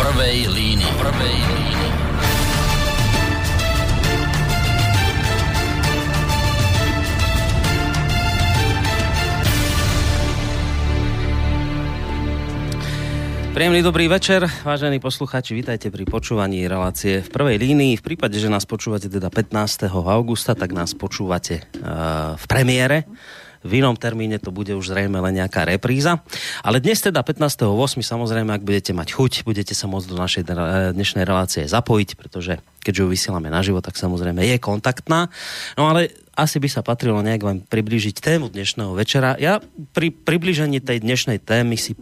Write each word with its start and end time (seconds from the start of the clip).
prvej 0.00 0.48
línii. 0.48 0.92
Prvej 0.96 1.36
línii. 1.36 1.88
Príjemný 13.50 13.84
dobrý 13.84 14.08
večer, 14.08 14.48
vážení 14.64 15.04
poslucháči, 15.04 15.52
vítajte 15.52 15.92
pri 15.92 16.08
počúvaní 16.08 16.64
relácie 16.64 17.20
v 17.20 17.28
prvej 17.28 17.60
línii. 17.60 18.00
V 18.00 18.02
prípade, 18.02 18.40
že 18.40 18.48
nás 18.48 18.64
počúvate 18.64 19.12
teda 19.12 19.28
15. 19.28 19.84
augusta, 19.92 20.56
tak 20.56 20.72
nás 20.72 20.96
počúvate 20.96 21.60
uh, 21.76 22.40
v 22.40 22.44
premiére 22.48 23.04
v 23.60 23.84
inom 23.84 23.92
termíne 23.92 24.40
to 24.40 24.48
bude 24.48 24.72
už 24.72 24.92
zrejme 24.92 25.20
len 25.20 25.36
nejaká 25.36 25.68
repríza. 25.68 26.24
Ale 26.64 26.80
dnes 26.80 27.04
teda 27.04 27.20
15.8. 27.20 27.68
samozrejme, 28.00 28.56
ak 28.56 28.64
budete 28.64 28.96
mať 28.96 29.08
chuť, 29.12 29.32
budete 29.44 29.76
sa 29.76 29.84
môcť 29.84 30.08
do 30.08 30.16
našej 30.16 30.42
dnešnej 30.96 31.24
relácie 31.28 31.68
zapojiť, 31.68 32.08
pretože 32.16 32.58
keďže 32.80 33.00
ju 33.04 33.08
vysielame 33.12 33.52
naživo, 33.52 33.84
tak 33.84 34.00
samozrejme 34.00 34.40
je 34.40 34.56
kontaktná. 34.56 35.28
No 35.76 35.92
ale 35.92 36.08
asi 36.32 36.56
by 36.56 36.68
sa 36.72 36.80
patrilo 36.80 37.20
nejak 37.20 37.42
vám 37.44 37.58
priblížiť 37.68 38.16
tému 38.16 38.48
dnešného 38.48 38.96
večera. 38.96 39.36
Ja 39.36 39.60
pri 39.92 40.08
približení 40.08 40.80
tej 40.80 41.04
dnešnej 41.04 41.44
témy 41.44 41.76
si 41.76 41.92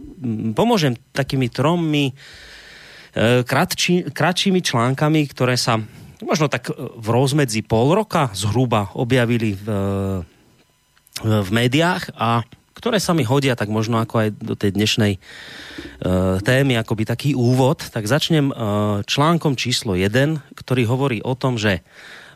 pomôžem 0.55 0.95
takými 1.11 1.51
tromi 1.51 2.15
e, 2.15 3.43
kratči, 3.43 4.07
kratšími 4.07 4.63
článkami, 4.63 5.27
ktoré 5.27 5.59
sa 5.59 5.83
možno 6.23 6.47
tak 6.47 6.71
v 6.75 7.07
rozmedzi 7.11 7.67
pol 7.67 7.95
roka 7.95 8.31
zhruba 8.31 8.91
objavili 8.95 9.55
v 9.55 9.67
v 11.23 11.49
médiách 11.51 12.15
a 12.15 12.43
ktoré 12.79 12.95
sa 13.03 13.11
mi 13.11 13.27
hodia 13.27 13.59
tak 13.59 13.67
možno 13.67 13.99
ako 13.99 14.15
aj 14.23 14.29
do 14.39 14.55
tej 14.55 14.71
dnešnej 14.79 15.19
uh, 15.19 16.39
témy, 16.39 16.79
akoby 16.79 17.03
taký 17.03 17.29
úvod, 17.35 17.83
tak 17.91 18.07
začnem 18.07 18.55
uh, 18.55 18.55
článkom 19.03 19.59
číslo 19.59 19.99
1, 19.99 20.55
ktorý 20.55 20.87
hovorí 20.87 21.19
o 21.19 21.35
tom, 21.35 21.59
že 21.59 21.83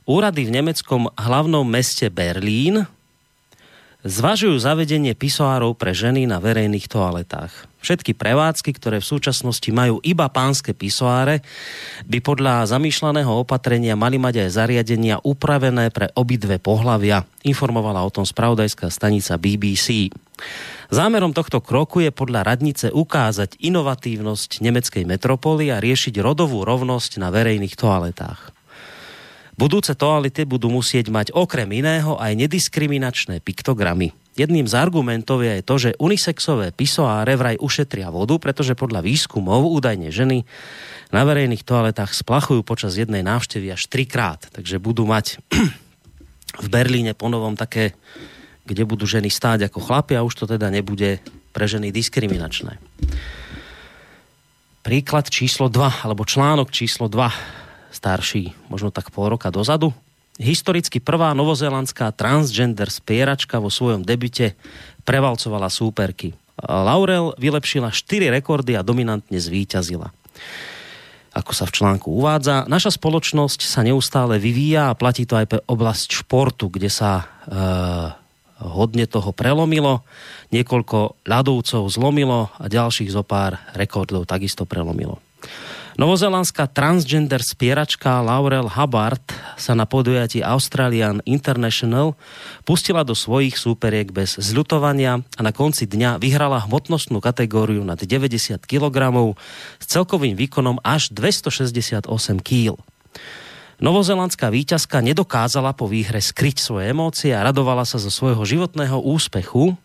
úrady 0.03 0.43
v 0.43 0.59
nemeckom 0.59 1.07
hlavnom 1.15 1.63
meste 1.63 2.11
Berlín 2.11 2.83
zvažujú 4.03 4.59
zavedenie 4.59 5.15
pisoárov 5.15 5.79
pre 5.79 5.95
ženy 5.95 6.27
na 6.27 6.43
verejných 6.43 6.87
toaletách. 6.91 7.71
Všetky 7.83 8.15
prevádzky, 8.15 8.71
ktoré 8.79 9.03
v 9.03 9.09
súčasnosti 9.11 9.67
majú 9.75 9.99
iba 10.07 10.31
pánske 10.31 10.71
pisoáre, 10.71 11.43
by 12.07 12.23
podľa 12.23 12.63
zamýšľaného 12.71 13.43
opatrenia 13.43 13.99
mali 13.99 14.15
mať 14.15 14.47
aj 14.47 14.49
zariadenia 14.55 15.19
upravené 15.19 15.91
pre 15.91 16.07
obidve 16.15 16.63
pohlavia, 16.63 17.27
informovala 17.43 17.99
o 18.07 18.11
tom 18.11 18.23
spravodajská 18.23 18.87
stanica 18.87 19.35
BBC. 19.35 20.15
Zámerom 20.87 21.35
tohto 21.35 21.59
kroku 21.59 22.07
je 22.07 22.15
podľa 22.15 22.55
radnice 22.55 22.87
ukázať 22.87 23.59
inovatívnosť 23.59 24.63
nemeckej 24.63 25.03
metropoly 25.03 25.67
a 25.67 25.83
riešiť 25.83 26.23
rodovú 26.23 26.63
rovnosť 26.63 27.19
na 27.19 27.35
verejných 27.35 27.75
toaletách. 27.75 28.62
Budúce 29.53 29.93
toalety 29.93 30.49
budú 30.49 30.73
musieť 30.73 31.13
mať 31.13 31.29
okrem 31.29 31.69
iného 31.69 32.17
aj 32.17 32.33
nediskriminačné 32.33 33.37
piktogramy. 33.45 34.09
Jedným 34.33 34.65
z 34.65 34.73
argumentov 34.73 35.45
je 35.45 35.61
aj 35.61 35.63
to, 35.69 35.75
že 35.77 35.99
unisexové 36.01 36.73
pisoáre 36.73 37.37
vraj 37.37 37.61
ušetria 37.61 38.09
vodu, 38.09 38.33
pretože 38.41 38.73
podľa 38.73 39.05
výskumov 39.05 39.69
údajne 39.69 40.09
ženy 40.09 40.41
na 41.13 41.21
verejných 41.21 41.61
toaletách 41.61 42.17
splachujú 42.17 42.65
počas 42.65 42.97
jednej 42.97 43.21
návštevy 43.21 43.69
až 43.69 43.85
trikrát. 43.85 44.41
Takže 44.49 44.81
budú 44.81 45.05
mať 45.05 45.37
v 46.65 46.67
Berlíne 46.73 47.13
ponovom 47.13 47.53
také, 47.53 47.93
kde 48.65 48.89
budú 48.89 49.05
ženy 49.05 49.29
stáť 49.29 49.69
ako 49.69 49.85
chlapi 49.85 50.17
a 50.17 50.25
už 50.25 50.33
to 50.33 50.45
teda 50.49 50.73
nebude 50.73 51.21
pre 51.53 51.69
ženy 51.69 51.93
diskriminačné. 51.93 52.81
Príklad 54.81 55.29
číslo 55.29 55.69
2, 55.69 56.09
alebo 56.09 56.25
článok 56.25 56.73
číslo 56.73 57.05
2, 57.05 57.62
starší, 57.93 58.57
možno 58.67 58.89
tak 58.89 59.13
pol 59.13 59.31
roka 59.31 59.53
dozadu, 59.53 59.93
historicky 60.41 60.97
prvá 60.97 61.31
novozelandská 61.37 62.09
transgender 62.11 62.89
spieračka 62.89 63.61
vo 63.61 63.69
svojom 63.69 64.01
debite 64.01 64.57
prevalcovala 65.05 65.69
súperky. 65.69 66.33
Laurel 66.57 67.33
vylepšila 67.37 67.93
4 67.93 68.33
rekordy 68.33 68.73
a 68.77 68.85
dominantne 68.85 69.37
zvíťazila. 69.37 70.09
Ako 71.33 71.49
sa 71.49 71.65
v 71.65 71.73
článku 71.81 72.13
uvádza, 72.13 72.69
naša 72.69 72.93
spoločnosť 72.93 73.65
sa 73.65 73.81
neustále 73.81 74.37
vyvíja 74.37 74.93
a 74.93 74.97
platí 74.97 75.25
to 75.25 75.33
aj 75.33 75.49
pre 75.49 75.59
oblasť 75.65 76.21
športu, 76.21 76.69
kde 76.69 76.93
sa 76.93 77.11
e, 77.17 77.25
hodne 78.61 79.09
toho 79.09 79.33
prelomilo, 79.33 80.05
niekoľko 80.53 81.25
ľadovcov 81.25 81.89
zlomilo 81.89 82.53
a 82.61 82.65
ďalších 82.69 83.09
zo 83.09 83.25
pár 83.25 83.57
rekordov 83.73 84.29
takisto 84.29 84.69
prelomilo. 84.69 85.17
Novozelandská 85.93 86.65
transgender 86.65 87.45
spieračka 87.45 88.17
Laurel 88.25 88.65
Hubbard 88.65 89.21
sa 89.61 89.77
na 89.77 89.85
podujatí 89.85 90.41
Australian 90.41 91.21
International 91.21 92.17
pustila 92.65 93.05
do 93.05 93.13
svojich 93.13 93.53
súperiek 93.53 94.09
bez 94.09 94.41
zľutovania 94.41 95.21
a 95.21 95.41
na 95.45 95.53
konci 95.53 95.85
dňa 95.85 96.17
vyhrala 96.17 96.65
hmotnostnú 96.65 97.21
kategóriu 97.21 97.85
nad 97.85 98.01
90 98.01 98.57
kg 98.65 99.37
s 99.77 99.85
celkovým 99.85 100.33
výkonom 100.33 100.81
až 100.81 101.13
268 101.13 102.09
kg. 102.41 102.73
Novozelandská 103.77 104.49
víťazka 104.49 104.97
nedokázala 104.97 105.77
po 105.77 105.85
výhre 105.85 106.25
skryť 106.25 106.57
svoje 106.57 106.89
emócie 106.89 107.37
a 107.37 107.45
radovala 107.45 107.85
sa 107.85 108.01
zo 108.01 108.09
svojho 108.09 108.41
životného 108.41 108.97
úspechu 108.97 109.77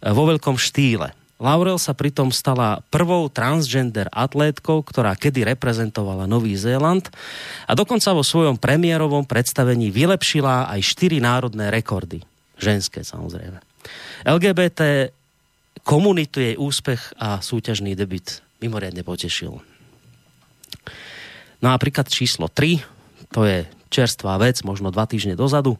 vo 0.00 0.22
veľkom 0.24 0.56
štýle. 0.56 1.12
Laurel 1.36 1.76
sa 1.76 1.92
pritom 1.92 2.32
stala 2.32 2.80
prvou 2.88 3.28
transgender 3.28 4.08
atlétkou, 4.08 4.80
ktorá 4.80 5.12
kedy 5.12 5.44
reprezentovala 5.44 6.24
Nový 6.24 6.56
Zéland 6.56 7.12
a 7.68 7.76
dokonca 7.76 8.16
vo 8.16 8.24
svojom 8.24 8.56
premiérovom 8.56 9.28
predstavení 9.28 9.92
vylepšila 9.92 10.72
aj 10.72 10.80
štyri 10.80 11.20
národné 11.20 11.68
rekordy. 11.68 12.24
Ženské 12.56 13.04
samozrejme. 13.04 13.60
LGBT 14.24 15.12
komunitu 15.84 16.40
jej 16.40 16.56
úspech 16.56 17.12
a 17.20 17.44
súťažný 17.44 17.92
debit 17.92 18.40
mimoriadne 18.64 19.04
potešil. 19.04 19.60
No 21.60 21.68
a 21.68 21.76
príklad 21.76 22.08
číslo 22.08 22.48
3, 22.48 22.80
to 23.28 23.44
je 23.44 23.68
čerstvá 23.92 24.40
vec, 24.40 24.64
možno 24.64 24.88
dva 24.88 25.04
týždne 25.04 25.36
dozadu. 25.36 25.76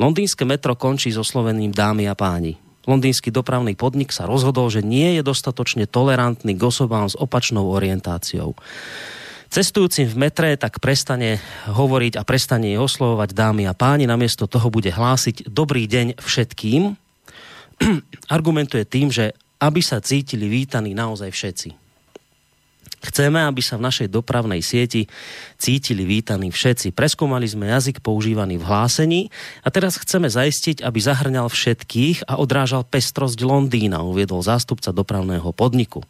Londýnske 0.00 0.48
metro 0.48 0.72
končí 0.80 1.12
so 1.12 1.20
slovením 1.20 1.76
dámy 1.76 2.08
a 2.08 2.16
páni 2.16 2.56
londýnsky 2.84 3.32
dopravný 3.32 3.74
podnik 3.74 4.12
sa 4.12 4.28
rozhodol, 4.28 4.68
že 4.68 4.84
nie 4.84 5.18
je 5.18 5.22
dostatočne 5.24 5.88
tolerantný 5.88 6.54
k 6.54 6.62
osobám 6.62 7.08
s 7.08 7.18
opačnou 7.18 7.66
orientáciou. 7.72 8.54
Cestujúcim 9.48 10.04
v 10.04 10.28
metre 10.28 10.60
tak 10.60 10.76
prestane 10.76 11.40
hovoriť 11.72 12.20
a 12.20 12.22
prestane 12.22 12.76
oslovovať 12.76 13.32
dámy 13.32 13.64
a 13.64 13.72
páni, 13.72 14.04
namiesto 14.04 14.44
toho 14.44 14.68
bude 14.68 14.92
hlásiť 14.92 15.48
dobrý 15.48 15.88
deň 15.88 16.20
všetkým. 16.20 16.92
Argumentuje 18.36 18.84
tým, 18.84 19.08
že 19.08 19.32
aby 19.58 19.80
sa 19.80 20.04
cítili 20.04 20.46
vítaní 20.46 20.92
naozaj 20.92 21.32
všetci. 21.32 21.87
Chceme, 22.98 23.38
aby 23.46 23.62
sa 23.62 23.78
v 23.78 23.86
našej 23.86 24.10
dopravnej 24.10 24.58
sieti 24.58 25.06
cítili 25.54 26.02
vítaní 26.02 26.50
všetci. 26.50 26.90
Preskúmali 26.90 27.46
sme 27.46 27.70
jazyk 27.70 28.02
používaný 28.02 28.58
v 28.58 28.66
hlásení 28.66 29.20
a 29.62 29.70
teraz 29.70 30.02
chceme 30.02 30.26
zaistiť, 30.26 30.82
aby 30.82 30.98
zahrňal 30.98 31.46
všetkých 31.46 32.26
a 32.26 32.42
odrážal 32.42 32.82
pestrosť 32.82 33.38
Londýna, 33.46 34.02
uviedol 34.02 34.42
zástupca 34.42 34.90
dopravného 34.90 35.50
podniku. 35.54 36.02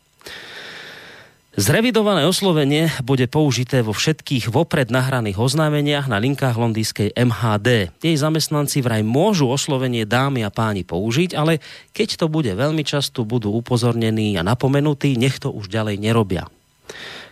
Zrevidované 1.58 2.22
oslovenie 2.22 2.86
bude 3.02 3.26
použité 3.26 3.82
vo 3.82 3.90
všetkých 3.90 4.46
vopred 4.46 4.94
nahraných 4.94 5.42
oznámeniach 5.42 6.06
na 6.06 6.22
linkách 6.22 6.54
londýskej 6.54 7.18
MHD. 7.18 7.90
Jej 7.98 8.14
zamestnanci 8.14 8.78
vraj 8.78 9.02
môžu 9.02 9.50
oslovenie 9.50 10.06
dámy 10.06 10.46
a 10.46 10.54
páni 10.54 10.86
použiť, 10.86 11.34
ale 11.34 11.58
keď 11.90 12.14
to 12.14 12.26
bude 12.30 12.54
veľmi 12.54 12.86
často, 12.86 13.26
budú 13.26 13.50
upozornení 13.58 14.38
a 14.38 14.46
napomenutí, 14.46 15.18
nech 15.18 15.42
to 15.42 15.50
už 15.50 15.66
ďalej 15.66 15.98
nerobia. 15.98 16.46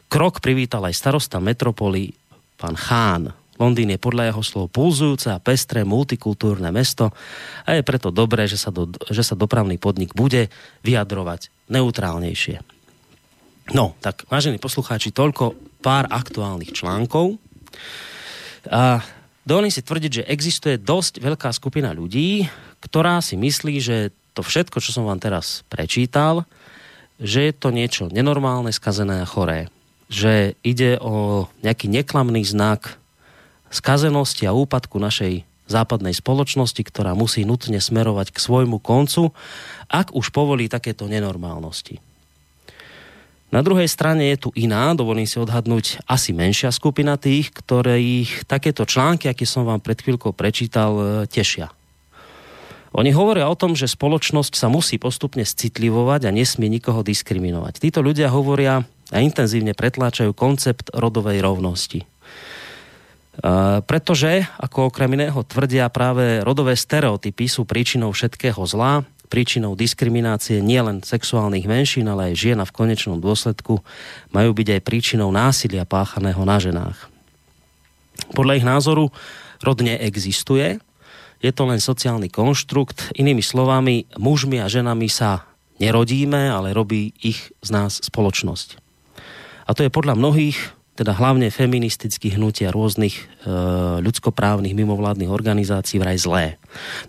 Krok 0.06 0.39
privítal 0.39 0.86
aj 0.86 0.95
starosta 0.95 1.42
metropoly, 1.42 2.15
pán 2.57 2.78
Chán. 2.78 3.34
Londýn 3.57 3.97
je 3.97 4.01
podľa 4.01 4.28
jeho 4.28 4.42
slov 4.45 4.66
pulzujúce 4.69 5.33
a 5.33 5.41
pestré 5.41 5.80
multikultúrne 5.83 6.69
mesto 6.69 7.09
a 7.65 7.72
je 7.72 7.80
preto 7.80 8.13
dobré, 8.13 8.45
že 8.45 8.60
sa, 8.60 8.69
do, 8.69 8.92
že 9.09 9.25
sa 9.25 9.33
dopravný 9.33 9.80
podnik 9.80 10.13
bude 10.13 10.53
vyjadrovať 10.84 11.48
neutrálnejšie. 11.72 12.60
No, 13.72 13.97
tak 13.98 14.28
vážení 14.28 14.60
poslucháči, 14.60 15.10
toľko 15.10 15.57
pár 15.80 16.07
aktuálnych 16.07 16.71
článkov. 16.71 17.41
A 18.71 19.03
dovolím 19.42 19.72
si 19.75 19.83
tvrdiť, 19.83 20.22
že 20.22 20.28
existuje 20.28 20.77
dosť 20.78 21.19
veľká 21.19 21.51
skupina 21.51 21.91
ľudí, 21.91 22.47
ktorá 22.84 23.19
si 23.25 23.34
myslí, 23.34 23.75
že 23.83 24.15
to 24.36 24.45
všetko, 24.45 24.78
čo 24.78 24.92
som 24.92 25.09
vám 25.09 25.19
teraz 25.19 25.65
prečítal, 25.72 26.45
že 27.16 27.48
je 27.48 27.53
to 27.53 27.72
niečo 27.72 28.09
nenormálne, 28.13 28.72
skazené 28.72 29.24
a 29.24 29.28
choré. 29.28 29.72
Že 30.13 30.54
ide 30.63 31.01
o 31.03 31.48
nejaký 31.65 31.91
neklamný 31.91 32.45
znak 32.47 33.01
skazenosti 33.72 34.47
a 34.47 34.54
úpadku 34.54 35.03
našej 35.03 35.42
západnej 35.66 36.15
spoločnosti, 36.15 36.78
ktorá 36.78 37.18
musí 37.18 37.42
nutne 37.42 37.83
smerovať 37.83 38.30
k 38.30 38.39
svojmu 38.39 38.78
koncu, 38.78 39.34
ak 39.91 40.15
už 40.15 40.30
povolí 40.30 40.71
takéto 40.71 41.10
nenormálnosti. 41.10 41.98
Na 43.51 43.63
druhej 43.63 43.86
strane 43.86 44.27
je 44.34 44.47
tu 44.47 44.48
iná, 44.59 44.91
dovolím 44.95 45.27
si 45.27 45.39
odhadnúť, 45.39 46.03
asi 46.07 46.34
menšia 46.34 46.74
skupina 46.74 47.15
tých, 47.15 47.54
ktorých 47.54 48.47
takéto 48.47 48.83
články, 48.83 49.30
aké 49.30 49.47
som 49.47 49.63
vám 49.63 49.78
pred 49.78 49.98
chvíľkou 50.03 50.34
prečítal, 50.34 50.92
e, 50.98 51.04
tešia. 51.30 51.71
Oni 52.97 53.13
hovoria 53.13 53.45
o 53.53 53.59
tom, 53.59 53.77
že 53.77 53.93
spoločnosť 53.93 54.57
sa 54.57 54.72
musí 54.72 54.97
postupne 54.97 55.45
citlivovať 55.45 56.27
a 56.27 56.34
nesmie 56.34 56.72
nikoho 56.72 57.04
diskriminovať. 57.04 57.77
Títo 57.77 58.01
ľudia 58.01 58.33
hovoria 58.33 58.89
a 59.13 59.19
intenzívne 59.21 59.77
pretláčajú 59.77 60.33
koncept 60.33 60.89
rodovej 60.97 61.45
rovnosti. 61.45 62.03
E, 62.03 62.07
pretože, 63.84 64.48
ako 64.57 64.89
okrem 64.89 65.13
iného 65.13 65.37
tvrdia, 65.45 65.93
práve 65.93 66.41
rodové 66.41 66.72
stereotypy 66.72 67.45
sú 67.47 67.69
príčinou 67.69 68.16
všetkého 68.16 68.65
zla 68.65 69.04
príčinou 69.27 69.75
diskriminácie 69.75 70.63
nielen 70.63 71.03
sexuálnych 71.03 71.66
menšín, 71.66 72.07
ale 72.07 72.33
aj 72.33 72.34
žien 72.39 72.59
a 72.63 72.65
v 72.65 72.72
konečnom 72.72 73.19
dôsledku 73.19 73.83
majú 74.31 74.51
byť 74.54 74.78
aj 74.78 74.87
príčinou 74.87 75.34
násilia 75.34 75.83
páchaného 75.83 76.39
na 76.47 76.57
ženách. 76.63 77.10
Podľa 78.33 78.57
ich 78.57 78.66
názoru 78.66 79.10
rod 79.60 79.78
neexistuje, 79.83 80.78
je 81.41 81.53
to 81.53 81.62
len 81.68 81.80
sociálny 81.80 82.33
konštrukt. 82.33 83.12
Inými 83.16 83.44
slovami, 83.44 84.09
mužmi 84.16 84.60
a 84.60 84.71
ženami 84.71 85.09
sa 85.10 85.44
nerodíme, 85.77 86.48
ale 86.48 86.72
robí 86.72 87.12
ich 87.21 87.53
z 87.60 87.68
nás 87.72 88.00
spoločnosť. 88.00 88.80
A 89.66 89.74
to 89.74 89.84
je 89.84 89.91
podľa 89.92 90.16
mnohých 90.16 90.56
teda 90.97 91.12
hlavne 91.12 91.53
feministických 91.53 92.41
hnutí 92.41 92.65
a 92.65 92.72
rôznych 92.72 93.21
e, 93.21 93.22
ľudskoprávnych 94.00 94.72
mimovládnych 94.72 95.28
organizácií 95.28 96.00
vraj 96.00 96.16
zlé. 96.16 96.56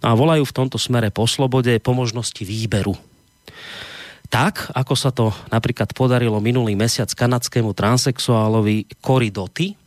No 0.03 0.12
a 0.12 0.19
volajú 0.19 0.44
v 0.44 0.56
tomto 0.59 0.75
smere 0.75 1.07
po 1.07 1.23
slobode, 1.23 1.71
po 1.80 1.95
možnosti 1.95 2.44
výberu. 2.44 3.00
Tak, 4.27 4.75
ako 4.75 4.94
sa 5.00 5.15
to 5.15 5.31
napríklad 5.47 5.95
podarilo 5.95 6.44
minulý 6.44 6.75
mesiac 6.75 7.07
kanadskému 7.07 7.71
transexuálovi 7.71 9.00
Cory 9.00 9.31
Doty, 9.31 9.87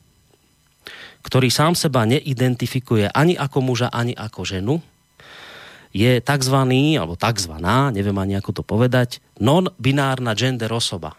ktorý 1.20 1.52
sám 1.52 1.76
seba 1.76 2.08
neidentifikuje 2.08 3.12
ani 3.12 3.36
ako 3.36 3.58
muža, 3.60 3.88
ani 3.92 4.16
ako 4.16 4.44
ženu, 4.44 4.76
je 5.90 6.22
tzv. 6.22 6.56
alebo 6.96 7.18
tzv. 7.18 7.54
neviem 7.90 8.18
ani 8.18 8.38
ako 8.38 8.50
to 8.60 8.62
povedať, 8.62 9.18
non-binárna 9.42 10.38
gender 10.38 10.70
osoba. 10.70 11.18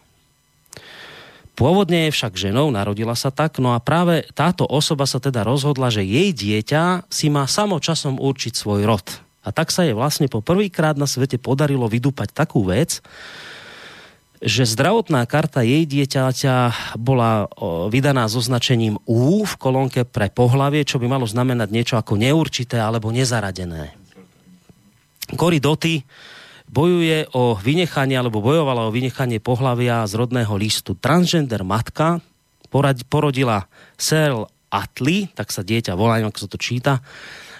Pôvodne 1.51 2.07
je 2.07 2.15
však 2.15 2.39
ženou, 2.39 2.71
narodila 2.71 3.13
sa 3.13 3.29
tak, 3.29 3.59
no 3.59 3.75
a 3.75 3.83
práve 3.83 4.23
táto 4.31 4.63
osoba 4.63 5.03
sa 5.03 5.19
teda 5.19 5.43
rozhodla, 5.43 5.91
že 5.91 6.01
jej 6.01 6.31
dieťa 6.31 7.11
si 7.11 7.27
má 7.27 7.43
samočasom 7.43 8.17
určiť 8.17 8.55
svoj 8.55 8.87
rod. 8.87 9.03
A 9.43 9.51
tak 9.51 9.69
sa 9.69 9.83
jej 9.83 9.91
vlastne 9.91 10.31
po 10.31 10.39
prvýkrát 10.39 10.95
na 10.95 11.05
svete 11.09 11.35
podarilo 11.35 11.91
vydúpať 11.91 12.31
takú 12.31 12.63
vec, 12.63 13.03
že 14.41 14.65
zdravotná 14.65 15.21
karta 15.29 15.61
jej 15.61 15.85
dieťaťa 15.85 16.55
bola 16.97 17.45
vydaná 17.93 18.25
so 18.25 18.41
značením 18.41 18.97
U 19.05 19.45
v 19.45 19.53
kolónke 19.61 20.01
pre 20.01 20.33
pohlavie, 20.33 20.81
čo 20.81 20.97
by 20.97 21.05
malo 21.05 21.29
znamenať 21.29 21.69
niečo 21.69 21.95
ako 22.01 22.17
neurčité 22.17 22.81
alebo 22.81 23.13
nezaradené. 23.13 23.93
Cory 25.37 25.61
Doty 25.61 26.01
bojuje 26.65 27.29
o 27.37 27.53
vynechanie, 27.53 28.17
alebo 28.17 28.41
bojovala 28.41 28.89
o 28.89 28.95
vynechanie 28.95 29.37
pohlavia 29.37 30.07
z 30.09 30.17
rodného 30.17 30.57
listu. 30.57 30.97
Transgender 30.97 31.61
matka 31.61 32.17
porodila 33.07 33.69
Searle 33.99 34.49
Atli, 34.71 35.27
tak 35.35 35.51
sa 35.53 35.61
dieťa 35.61 35.93
volá, 35.93 36.23
ako 36.23 36.39
sa 36.39 36.49
to 36.49 36.57
číta, 36.57 37.03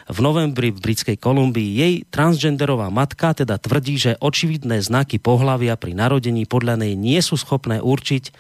v 0.08 0.18
novembri 0.24 0.74
v 0.74 0.82
Britskej 0.82 1.18
Kolumbii. 1.20 1.78
Jej 1.78 1.94
transgenderová 2.10 2.90
matka 2.90 3.36
teda 3.36 3.62
tvrdí, 3.62 4.00
že 4.00 4.18
očividné 4.18 4.82
znaky 4.82 5.22
pohlavia 5.22 5.78
pri 5.78 5.94
narodení 5.94 6.48
podľa 6.50 6.82
nej 6.82 6.94
nie 6.98 7.20
sú 7.22 7.38
schopné 7.38 7.84
určiť, 7.84 8.34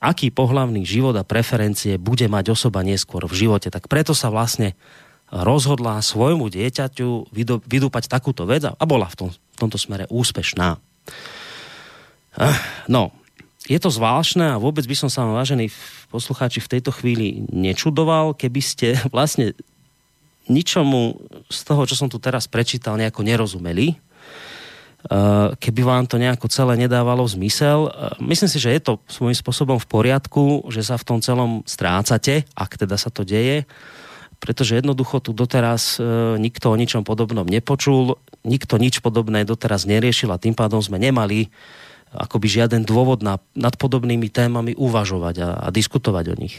aký 0.00 0.32
pohlavný 0.32 0.82
život 0.86 1.14
a 1.18 1.26
preferencie 1.26 2.00
bude 2.00 2.26
mať 2.26 2.54
osoba 2.54 2.80
neskôr 2.80 3.26
v 3.28 3.46
živote. 3.46 3.68
Tak 3.68 3.86
preto 3.90 4.16
sa 4.16 4.32
vlastne 4.32 4.74
rozhodla 5.32 6.00
svojmu 6.04 6.52
dieťaťu 6.52 7.32
vydúpať 7.64 8.04
takúto 8.08 8.44
vec 8.44 8.68
a 8.68 8.84
bola 8.84 9.08
v 9.08 9.16
tom 9.16 9.28
v 9.32 9.56
tomto 9.60 9.76
smere 9.76 10.08
úspešná. 10.08 10.80
Eh, 12.40 12.58
no, 12.88 13.12
je 13.68 13.78
to 13.78 13.92
zvláštne 13.92 14.56
a 14.56 14.60
vôbec 14.60 14.82
by 14.88 14.96
som 14.96 15.08
sa 15.12 15.22
vám, 15.22 15.36
vážení 15.36 15.68
poslucháči, 16.08 16.64
v 16.64 16.72
tejto 16.78 16.90
chvíli 16.90 17.44
nečudoval, 17.52 18.32
keby 18.34 18.60
ste 18.64 18.96
vlastne 19.14 19.52
ničomu 20.48 21.22
z 21.50 21.58
toho, 21.62 21.82
čo 21.86 21.94
som 21.94 22.08
tu 22.10 22.18
teraz 22.18 22.50
prečítal, 22.50 22.98
nejako 22.98 23.22
nerozumeli. 23.22 23.94
Eh, 25.02 25.58
keby 25.58 25.82
vám 25.82 26.04
to 26.06 26.14
nejako 26.14 26.46
celé 26.46 26.78
nedávalo 26.78 27.26
zmysel. 27.26 27.90
Eh, 27.90 28.22
myslím 28.22 28.50
si, 28.50 28.62
že 28.62 28.70
je 28.70 28.80
to 28.86 28.92
svojím 29.10 29.34
spôsobom 29.34 29.78
v 29.82 29.90
poriadku, 29.90 30.70
že 30.70 30.86
sa 30.86 30.94
v 30.94 31.06
tom 31.06 31.18
celom 31.18 31.66
strácate, 31.66 32.46
ak 32.54 32.78
teda 32.78 32.94
sa 32.94 33.10
to 33.10 33.26
deje 33.26 33.66
pretože 34.42 34.74
jednoducho 34.74 35.22
tu 35.22 35.30
doteraz 35.30 36.02
e, 36.02 36.34
nikto 36.42 36.74
o 36.74 36.74
ničom 36.74 37.06
podobnom 37.06 37.46
nepočul, 37.46 38.18
nikto 38.42 38.74
nič 38.74 38.98
podobné 38.98 39.46
doteraz 39.46 39.86
neriešil 39.86 40.34
a 40.34 40.42
tým 40.42 40.50
pádom 40.50 40.82
sme 40.82 40.98
nemali 40.98 41.46
akoby 42.10 42.50
žiaden 42.50 42.82
dôvod 42.82 43.22
na, 43.22 43.38
nad 43.54 43.78
podobnými 43.78 44.26
témami 44.26 44.74
uvažovať 44.74 45.36
a, 45.46 45.50
a 45.62 45.66
diskutovať 45.70 46.34
o 46.34 46.36
nich. 46.36 46.58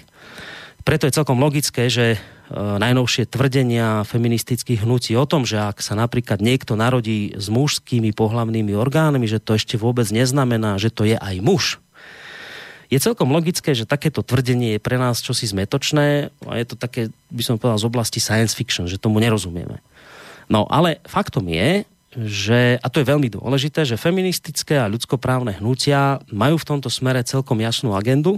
Preto 0.83 1.07
je 1.07 1.15
celkom 1.15 1.39
logické, 1.39 1.87
že 1.87 2.15
e, 2.15 2.17
najnovšie 2.53 3.31
tvrdenia 3.31 4.03
feministických 4.03 4.83
hnutí 4.83 5.15
o 5.15 5.23
tom, 5.23 5.47
že 5.47 5.59
ak 5.59 5.79
sa 5.79 5.95
napríklad 5.95 6.43
niekto 6.43 6.75
narodí 6.75 7.31
s 7.39 7.47
mužskými 7.47 8.11
pohlavnými 8.11 8.75
orgánmi, 8.75 9.23
že 9.23 9.39
to 9.39 9.55
ešte 9.55 9.79
vôbec 9.79 10.07
neznamená, 10.11 10.75
že 10.75 10.91
to 10.91 11.07
je 11.07 11.15
aj 11.15 11.35
muž 11.39 11.83
je 12.93 13.01
celkom 13.01 13.33
logické, 13.33 13.73
že 13.73 13.89
takéto 13.89 14.21
tvrdenie 14.21 14.77
je 14.77 14.83
pre 14.83 15.01
nás 15.01 15.17
čosi 15.17 15.49
zmetočné 15.49 16.29
a 16.45 16.53
je 16.61 16.65
to 16.69 16.75
také, 16.77 17.09
by 17.33 17.41
som 17.41 17.57
povedal, 17.57 17.81
z 17.81 17.89
oblasti 17.89 18.21
science 18.21 18.53
fiction, 18.53 18.85
že 18.85 19.01
tomu 19.01 19.17
nerozumieme. 19.17 19.81
No 20.45 20.69
ale 20.69 21.01
faktom 21.09 21.49
je, 21.49 21.89
že, 22.13 22.77
a 22.77 22.87
to 22.93 23.01
je 23.01 23.09
veľmi 23.09 23.33
dôležité, 23.33 23.89
že 23.89 23.97
feministické 23.97 24.77
a 24.77 24.85
ľudskoprávne 24.85 25.57
hnutia 25.57 26.21
majú 26.29 26.61
v 26.61 26.67
tomto 26.69 26.93
smere 26.93 27.25
celkom 27.25 27.57
jasnú 27.57 27.97
agendu, 27.97 28.37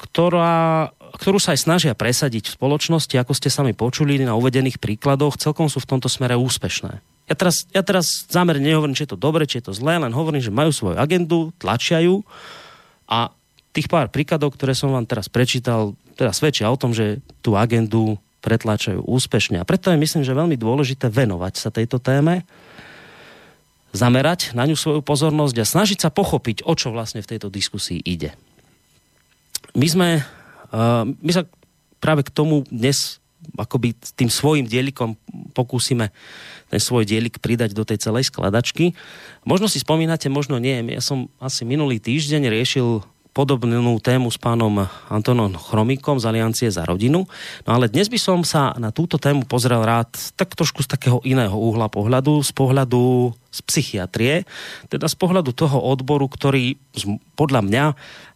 ktorá, 0.00 0.90
ktorú 1.20 1.36
sa 1.36 1.52
aj 1.52 1.60
snažia 1.60 1.92
presadiť 1.92 2.48
v 2.48 2.56
spoločnosti, 2.56 3.12
ako 3.20 3.36
ste 3.36 3.52
sami 3.52 3.76
počuli 3.76 4.16
na 4.24 4.32
uvedených 4.32 4.80
príkladoch, 4.80 5.36
celkom 5.36 5.68
sú 5.68 5.84
v 5.84 5.90
tomto 5.92 6.08
smere 6.08 6.40
úspešné. 6.40 7.04
Ja 7.28 7.34
teraz, 7.38 7.68
ja 7.70 7.82
teraz 7.84 8.26
zámerne 8.26 8.64
nehovorím, 8.64 8.96
či 8.96 9.06
je 9.06 9.14
to 9.14 9.20
dobre, 9.20 9.46
či 9.46 9.62
je 9.62 9.70
to 9.70 9.76
zlé, 9.76 10.00
len 10.00 10.10
hovorím, 10.10 10.42
že 10.42 10.50
majú 10.50 10.74
svoju 10.74 10.98
agendu, 10.98 11.54
tlačiajú 11.62 12.26
a 13.06 13.30
tých 13.70 13.86
pár 13.86 14.10
príkladov, 14.10 14.58
ktoré 14.58 14.74
som 14.74 14.90
vám 14.90 15.06
teraz 15.06 15.30
prečítal, 15.30 15.94
teda 16.18 16.34
svedčia 16.34 16.66
o 16.72 16.80
tom, 16.80 16.90
že 16.90 17.22
tú 17.38 17.54
agendu 17.54 18.18
pretláčajú 18.42 19.06
úspešne. 19.06 19.62
A 19.62 19.68
preto 19.68 19.92
je 19.94 20.00
myslím, 20.00 20.26
že 20.26 20.34
veľmi 20.34 20.58
dôležité 20.58 21.06
venovať 21.06 21.54
sa 21.54 21.70
tejto 21.70 22.02
téme, 22.02 22.42
zamerať 23.94 24.54
na 24.58 24.66
ňu 24.66 24.74
svoju 24.74 25.00
pozornosť 25.02 25.56
a 25.60 25.66
snažiť 25.66 25.98
sa 26.02 26.10
pochopiť, 26.10 26.66
o 26.66 26.74
čo 26.74 26.90
vlastne 26.90 27.22
v 27.22 27.30
tejto 27.30 27.46
diskusii 27.46 28.02
ide. 28.02 28.34
My 29.74 29.86
sme, 29.86 30.08
uh, 30.74 31.04
my 31.06 31.32
sa 31.32 31.46
práve 32.02 32.26
k 32.26 32.34
tomu 32.34 32.66
dnes 32.70 33.20
akoby 33.56 33.96
tým 34.14 34.30
svojim 34.30 34.66
dielikom 34.68 35.16
pokúsime 35.56 36.12
ten 36.70 36.78
svoj 36.78 37.08
dielik 37.08 37.42
pridať 37.42 37.74
do 37.74 37.82
tej 37.82 37.98
celej 37.98 38.30
skladačky. 38.30 38.94
Možno 39.42 39.66
si 39.66 39.82
spomínate, 39.82 40.30
možno 40.30 40.60
nie. 40.60 40.76
Ja 40.92 41.02
som 41.02 41.32
asi 41.42 41.66
minulý 41.66 41.98
týždeň 41.98 42.46
riešil 42.46 43.02
podobnú 43.40 43.96
tému 44.04 44.28
s 44.28 44.36
pánom 44.36 44.84
Antonom 45.08 45.56
Chromikom 45.56 46.20
z 46.20 46.28
Aliancie 46.28 46.68
za 46.68 46.84
rodinu. 46.84 47.24
No 47.64 47.70
ale 47.72 47.88
dnes 47.88 48.12
by 48.12 48.20
som 48.20 48.44
sa 48.44 48.76
na 48.76 48.92
túto 48.92 49.16
tému 49.16 49.48
pozrel 49.48 49.80
rád 49.80 50.12
tak 50.36 50.52
trošku 50.52 50.84
z 50.84 50.92
takého 50.92 51.24
iného 51.24 51.56
uhla 51.56 51.88
pohľadu, 51.88 52.44
z 52.44 52.52
pohľadu 52.52 53.32
z 53.48 53.60
psychiatrie, 53.64 54.44
teda 54.92 55.08
z 55.08 55.16
pohľadu 55.16 55.56
toho 55.56 55.80
odboru, 55.80 56.28
ktorý 56.28 56.76
podľa 57.32 57.64
mňa 57.64 57.84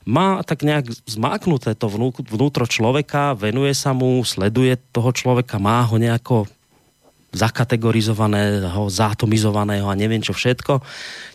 má 0.08 0.40
tak 0.40 0.64
nejak 0.64 0.88
zmáknuté 1.04 1.76
to 1.76 1.92
vnútro 2.24 2.64
človeka, 2.64 3.36
venuje 3.36 3.76
sa 3.76 3.92
mu, 3.92 4.24
sleduje 4.24 4.80
toho 4.88 5.12
človeka, 5.12 5.60
má 5.60 5.84
ho 5.84 6.00
nejako 6.00 6.48
zakategorizovaného, 7.36 8.88
zátomizovaného 8.88 9.84
a 9.84 9.98
neviem 10.00 10.24
čo 10.24 10.32
všetko. 10.32 10.80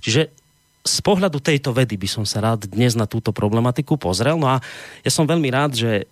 Čiže 0.01 0.38
z 0.89 1.01
pohľadu 1.05 1.37
tejto 1.37 1.69
vedy 1.69 1.93
by 1.95 2.09
som 2.09 2.25
sa 2.25 2.41
rád 2.41 2.65
dnes 2.65 2.97
na 2.97 3.05
túto 3.05 3.29
problematiku 3.29 4.01
pozrel. 4.01 4.41
No 4.41 4.49
a 4.49 4.57
ja 5.05 5.11
som 5.13 5.29
veľmi 5.29 5.49
rád, 5.53 5.77
že 5.77 5.91
e, 6.01 6.03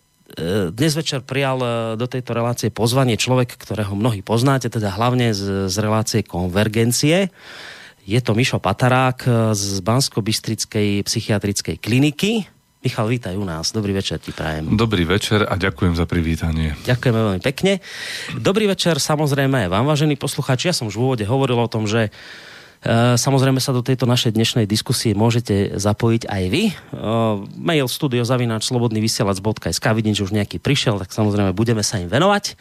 dnes 0.70 0.94
večer 0.94 1.26
prijal 1.26 1.58
e, 1.58 1.68
do 1.98 2.06
tejto 2.06 2.38
relácie 2.38 2.70
pozvanie 2.70 3.18
človek, 3.18 3.58
ktorého 3.58 3.98
mnohí 3.98 4.22
poznáte, 4.22 4.70
teda 4.70 4.94
hlavne 4.94 5.34
z, 5.34 5.66
z 5.66 5.76
relácie 5.82 6.22
Konvergencie. 6.22 7.34
Je 8.08 8.20
to 8.22 8.38
Mišo 8.38 8.62
Patarák 8.62 9.20
e, 9.26 9.30
z 9.58 9.82
Bansko-Bystrickej 9.82 11.02
psychiatrickej 11.02 11.76
kliniky. 11.82 12.46
Michal, 12.86 13.10
vítaj 13.10 13.36
u 13.36 13.44
nás. 13.44 13.74
Dobrý 13.74 13.92
večer 13.92 14.22
ti 14.22 14.30
prajem. 14.30 14.78
Dobrý 14.78 15.04
večer 15.04 15.44
a 15.44 15.58
ďakujem 15.58 15.98
za 15.98 16.06
privítanie. 16.06 16.78
Ďakujeme 16.86 17.20
veľmi 17.20 17.42
pekne. 17.42 17.82
Dobrý 18.38 18.70
večer 18.70 19.02
samozrejme 19.02 19.66
aj 19.66 19.70
vám, 19.74 19.90
vážení 19.90 20.14
poslucháči. 20.14 20.70
Ja 20.70 20.78
som 20.78 20.88
už 20.88 20.96
v 20.96 21.04
úvode 21.04 21.26
hovoril 21.26 21.58
o 21.58 21.68
tom, 21.68 21.90
že 21.90 22.14
Samozrejme 22.86 23.58
sa 23.58 23.74
do 23.74 23.82
tejto 23.82 24.06
našej 24.06 24.38
dnešnej 24.38 24.70
diskusie 24.70 25.18
môžete 25.18 25.82
zapojiť 25.82 26.30
aj 26.30 26.44
vy. 26.46 26.64
Mail 27.58 27.90
studiozavináč 27.90 28.70
slobodnyvysielac.sk 28.70 29.86
Vidím, 29.98 30.14
že 30.14 30.22
už 30.22 30.34
nejaký 30.38 30.62
prišiel, 30.62 31.02
tak 31.02 31.10
samozrejme 31.10 31.58
budeme 31.58 31.82
sa 31.82 31.98
im 31.98 32.06
venovať. 32.06 32.54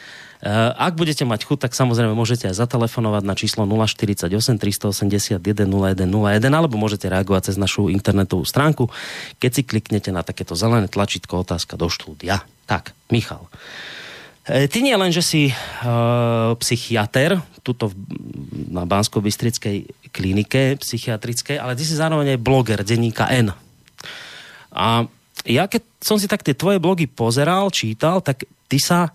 Ak 0.77 0.97
budete 0.97 1.25
mať 1.29 1.49
chuť, 1.49 1.69
tak 1.69 1.73
samozrejme 1.77 2.13
môžete 2.17 2.49
aj 2.49 2.57
zatelefonovať 2.61 3.23
na 3.29 3.35
číslo 3.37 3.69
048 3.69 4.29
381 4.33 5.37
0101 5.41 6.45
alebo 6.49 6.77
môžete 6.81 7.13
reagovať 7.13 7.53
cez 7.53 7.57
našu 7.61 7.93
internetovú 7.93 8.45
stránku, 8.45 8.89
keď 9.37 9.51
si 9.53 9.63
kliknete 9.65 10.13
na 10.13 10.25
takéto 10.25 10.57
zelené 10.57 10.89
tlačítko 10.89 11.45
otázka 11.45 11.77
do 11.77 11.89
štúdia. 11.93 12.45
Tak, 12.65 12.97
Michal. 13.13 13.49
E, 14.47 14.71
ty 14.71 14.79
nie 14.79 14.95
len, 14.95 15.11
že 15.11 15.27
si 15.27 15.43
uh, 15.51 16.55
psychiatr, 16.63 17.43
tuto 17.67 17.91
na 18.71 18.87
bansko 18.87 19.19
bystrickej 19.19 19.91
klinike 20.15 20.79
psychiatrickej, 20.79 21.59
ale 21.59 21.75
ty 21.75 21.83
si 21.83 21.99
zároveň 21.99 22.39
aj 22.39 22.45
bloger 22.47 22.81
denníka 22.87 23.27
N. 23.35 23.51
A 24.71 25.03
ja 25.43 25.67
keď 25.67 25.83
som 25.99 26.15
si 26.15 26.31
tak 26.31 26.47
tie 26.47 26.55
tvoje 26.55 26.79
blogy 26.79 27.11
pozeral, 27.11 27.75
čítal, 27.75 28.23
tak 28.23 28.47
ty 28.71 28.79
sa 28.79 29.11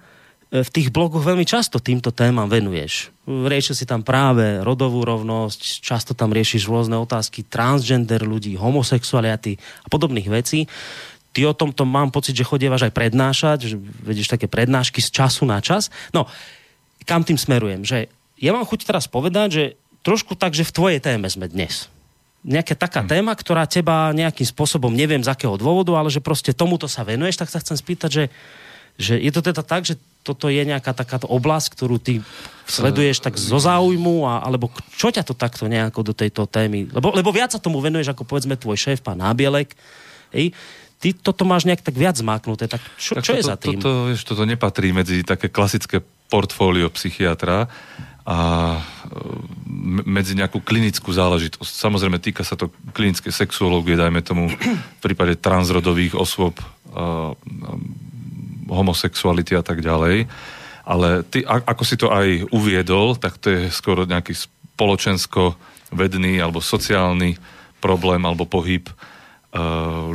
e, 0.51 0.67
v 0.67 0.69
tých 0.69 0.91
blogoch 0.91 1.23
veľmi 1.23 1.47
často 1.47 1.79
týmto 1.79 2.11
témam 2.11 2.51
venuješ. 2.51 3.15
Riešil 3.23 3.75
si 3.79 3.85
tam 3.87 4.03
práve 4.03 4.59
rodovú 4.59 5.07
rovnosť, 5.07 5.79
často 5.79 6.11
tam 6.11 6.35
riešiš 6.35 6.67
rôzne 6.67 6.99
otázky 6.99 7.47
transgender 7.47 8.19
ľudí, 8.27 8.59
homosexuality 8.59 9.55
a 9.55 9.87
podobných 9.87 10.27
vecí 10.27 10.67
ty 11.31 11.47
o 11.47 11.55
tomto 11.55 11.87
mám 11.87 12.11
pocit, 12.11 12.35
že 12.35 12.47
chodievaš 12.47 12.91
aj 12.91 12.93
prednášať, 12.93 13.57
že 13.71 13.75
vedeš 13.79 14.27
také 14.27 14.51
prednášky 14.51 14.99
z 14.99 15.09
času 15.11 15.47
na 15.47 15.63
čas. 15.63 15.87
No, 16.11 16.27
kam 17.07 17.23
tým 17.23 17.39
smerujem? 17.39 17.87
Že 17.87 18.11
ja 18.41 18.51
mám 18.51 18.67
chuť 18.67 18.87
teraz 18.87 19.07
povedať, 19.07 19.47
že 19.49 19.63
trošku 20.01 20.35
tak, 20.35 20.57
že 20.57 20.67
v 20.67 20.75
tvojej 20.75 20.99
téme 20.99 21.29
sme 21.29 21.47
dnes. 21.47 21.87
Nejaká 22.41 22.73
taká 22.73 23.01
hm. 23.05 23.09
téma, 23.09 23.33
ktorá 23.37 23.69
teba 23.69 24.09
nejakým 24.11 24.49
spôsobom, 24.49 24.91
neviem 24.91 25.21
z 25.21 25.29
akého 25.29 25.55
dôvodu, 25.55 25.93
ale 25.93 26.09
že 26.09 26.23
proste 26.23 26.51
tomuto 26.51 26.89
sa 26.89 27.05
venuješ, 27.05 27.37
tak 27.37 27.53
sa 27.53 27.61
chcem 27.61 27.77
spýtať, 27.77 28.09
že, 28.09 28.25
že 28.97 29.13
je 29.21 29.31
to 29.31 29.45
teda 29.45 29.61
tak, 29.61 29.85
že 29.85 29.95
toto 30.21 30.49
je 30.49 30.61
nejaká 30.61 30.93
takáto 30.93 31.25
oblasť, 31.25 31.73
ktorú 31.73 31.97
ty 31.97 32.21
sleduješ 32.69 33.25
tak 33.25 33.37
zo 33.41 33.57
záujmu, 33.57 34.25
a, 34.25 34.45
alebo 34.45 34.69
čo 34.93 35.09
ťa 35.09 35.25
to 35.25 35.33
takto 35.33 35.65
nejako 35.65 36.01
do 36.05 36.13
tejto 36.13 36.45
témy, 36.45 36.89
lebo, 36.93 37.09
lebo 37.13 37.29
viac 37.33 37.53
sa 37.53 37.61
tomu 37.61 37.81
venuješ 37.81 38.13
ako 38.13 38.25
povedzme 38.25 38.53
tvoj 38.53 38.77
šéf, 38.77 39.01
pán 39.01 39.17
Nábielek, 39.17 39.73
hej, 40.33 40.53
ty 41.01 41.17
toto 41.17 41.43
máš 41.43 41.65
nejak 41.65 41.81
tak 41.81 41.97
viac 41.97 42.13
zmáknuté, 42.13 42.69
tak 42.69 42.85
čo, 43.01 43.17
tak 43.17 43.25
čo 43.25 43.33
toto, 43.33 43.39
je 43.41 43.43
za 43.43 43.57
tým? 43.57 43.81
Toto, 43.81 44.13
vieš, 44.13 44.21
toto 44.23 44.45
nepatrí 44.45 44.93
medzi 44.93 45.25
také 45.25 45.49
klasické 45.49 46.05
portfólio 46.29 46.87
psychiatra 46.93 47.65
a 48.21 48.37
medzi 50.05 50.37
nejakú 50.37 50.61
klinickú 50.61 51.09
záležitosť. 51.09 51.67
Samozrejme, 51.67 52.21
týka 52.21 52.45
sa 52.45 52.53
to 52.53 52.69
klinické 52.93 53.33
sexuológie, 53.33 53.97
dajme 53.97 54.21
tomu 54.21 54.53
v 54.53 54.99
prípade 55.01 55.41
transrodových 55.41 56.13
osôb, 56.13 56.61
uh, 56.93 57.33
homosexuality 58.69 59.57
a 59.57 59.65
tak 59.65 59.81
ďalej. 59.81 60.29
Ale 60.85 61.23
ty, 61.27 61.43
ako 61.45 61.83
si 61.83 61.97
to 61.97 62.13
aj 62.13 62.45
uviedol, 62.53 63.17
tak 63.17 63.41
to 63.41 63.49
je 63.49 63.73
skoro 63.73 64.05
nejaký 64.05 64.37
spoločensko-vedný 64.37 66.41
alebo 66.41 66.61
sociálny 66.61 67.37
problém 67.81 68.21
alebo 68.21 68.45
pohyb, 68.45 68.85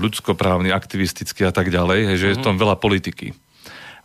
ľudskoprávny, 0.00 0.72
aktivistický 0.72 1.44
a 1.44 1.52
tak 1.52 1.68
ďalej, 1.68 1.98
hej, 2.08 2.16
že 2.16 2.26
mm-hmm. 2.32 2.40
je 2.40 2.46
tam 2.46 2.56
veľa 2.56 2.76
politiky. 2.80 3.36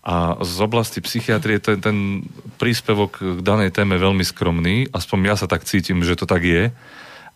A 0.02 0.34
z 0.42 0.58
oblasti 0.66 0.98
psychiatrie 0.98 1.62
ten, 1.62 1.78
ten 1.78 2.26
príspevok 2.58 3.22
k 3.22 3.40
danej 3.46 3.70
téme 3.72 4.02
veľmi 4.02 4.26
skromný, 4.26 4.90
aspoň 4.90 5.18
ja 5.30 5.36
sa 5.38 5.46
tak 5.46 5.64
cítim, 5.64 6.02
že 6.02 6.18
to 6.18 6.26
tak 6.26 6.42
je. 6.42 6.74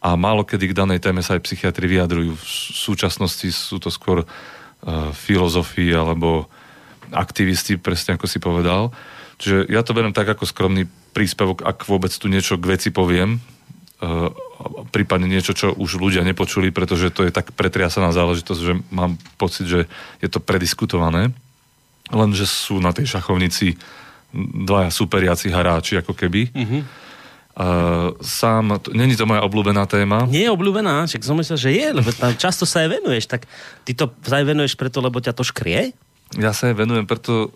A 0.01 0.09
málo 0.17 0.43
kedy 0.43 0.73
k 0.73 0.77
danej 0.77 0.99
téme 1.01 1.21
sa 1.21 1.37
aj 1.37 1.45
psychiatri 1.45 1.85
vyjadrujú. 1.85 2.35
V 2.35 2.45
súčasnosti 2.73 3.47
sú 3.53 3.77
to 3.77 3.93
skôr 3.93 4.25
uh, 4.25 4.27
filozofii 5.13 5.93
alebo 5.93 6.49
aktivisti, 7.13 7.77
presne 7.77 8.17
ako 8.17 8.25
si 8.25 8.41
povedal. 8.41 8.89
Čiže 9.37 9.69
ja 9.69 9.85
to 9.85 9.93
beriem 9.93 10.13
tak 10.13 10.29
ako 10.29 10.49
skromný 10.49 10.89
príspevok, 11.13 11.63
ak 11.63 11.85
vôbec 11.85 12.11
tu 12.11 12.27
niečo 12.27 12.57
k 12.57 12.75
veci 12.75 12.89
poviem, 12.89 13.39
prípadne 14.91 15.27
niečo, 15.27 15.55
čo 15.55 15.71
už 15.71 15.99
ľudia 15.99 16.23
nepočuli, 16.27 16.71
pretože 16.71 17.11
to 17.11 17.23
je 17.23 17.31
tak 17.31 17.55
pretriasaná 17.55 18.11
záležitosť, 18.11 18.61
že 18.61 18.73
mám 18.91 19.15
pocit, 19.39 19.65
že 19.67 19.87
je 20.19 20.29
to 20.29 20.43
prediskutované. 20.43 21.31
Lenže 22.11 22.45
sú 22.45 22.77
na 22.83 22.93
tej 22.93 23.09
šachovnici 23.09 23.79
dvaja 24.35 24.91
superiaci 24.91 25.47
hráči, 25.47 25.97
ako 25.99 26.11
keby. 26.11 26.51
Mm-hmm. 26.51 26.81
Uh, 27.55 28.11
sám, 28.19 28.83
to, 28.83 28.91
není 28.91 29.15
to 29.15 29.23
moja 29.23 29.39
obľúbená 29.47 29.87
téma. 29.87 30.27
Nie 30.27 30.51
je 30.51 30.55
obľúbená, 30.55 31.07
však 31.07 31.23
som 31.23 31.39
myslel, 31.39 31.55
že 31.55 31.71
je, 31.71 31.87
lebo 31.95 32.11
tam 32.11 32.35
často 32.35 32.67
sa 32.67 32.83
aj 32.83 32.99
venuješ. 32.99 33.31
Tak 33.31 33.47
ty 33.87 33.95
to 33.95 34.11
aj 34.11 34.43
venuješ 34.43 34.75
preto, 34.75 34.99
lebo 34.99 35.23
ťa 35.23 35.31
to 35.31 35.47
škrie? 35.47 35.95
Ja 36.35 36.51
sa 36.51 36.67
aj 36.67 36.75
venujem 36.83 37.07
preto, 37.07 37.55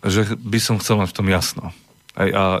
že 0.00 0.24
by 0.32 0.58
som 0.64 0.80
chcel 0.80 0.96
mať 0.96 1.12
v 1.12 1.16
tom 1.20 1.28
jasno. 1.28 1.76
Aj, 2.20 2.28
a 2.28 2.44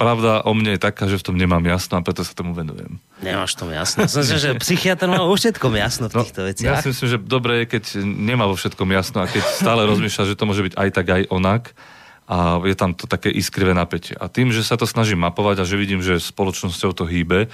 pravda 0.00 0.48
o 0.48 0.56
mne 0.56 0.74
je 0.74 0.80
taká, 0.80 1.04
že 1.04 1.20
v 1.20 1.28
tom 1.28 1.36
nemám 1.36 1.60
jasno 1.68 2.00
a 2.00 2.00
preto 2.00 2.24
sa 2.24 2.32
tomu 2.32 2.56
venujem. 2.56 2.96
Nemáš 3.20 3.52
tom 3.52 3.68
jasno. 3.68 4.08
Som 4.08 4.24
si, 4.24 4.40
že 4.40 4.56
psychiatr 4.56 5.04
má 5.04 5.20
vo 5.20 5.36
všetkom 5.36 5.76
jasno 5.76 6.08
v 6.08 6.16
no, 6.16 6.20
týchto 6.24 6.40
no, 6.40 6.48
veciach. 6.48 6.80
Ja 6.80 6.84
si 6.84 6.88
myslím, 6.88 7.08
že 7.12 7.18
dobre 7.20 7.52
je, 7.60 7.64
keď 7.76 7.84
nemá 8.00 8.48
vo 8.48 8.56
všetkom 8.56 8.88
jasno 8.96 9.20
a 9.20 9.28
keď 9.28 9.44
stále 9.44 9.84
rozmýšľa, 9.92 10.32
že 10.32 10.38
to 10.40 10.48
môže 10.48 10.64
byť 10.64 10.74
aj 10.80 10.88
tak, 10.88 11.06
aj 11.12 11.22
onak 11.28 11.76
a 12.24 12.64
je 12.64 12.72
tam 12.72 12.96
to 12.96 13.04
také 13.04 13.28
iskrivé 13.28 13.76
napätie. 13.76 14.16
A 14.16 14.32
tým, 14.32 14.48
že 14.48 14.64
sa 14.64 14.80
to 14.80 14.88
snažím 14.88 15.20
mapovať 15.20 15.60
a 15.60 15.68
že 15.68 15.76
vidím, 15.76 16.00
že 16.00 16.16
spoločnosťou 16.16 16.96
to 16.96 17.04
hýbe, 17.04 17.52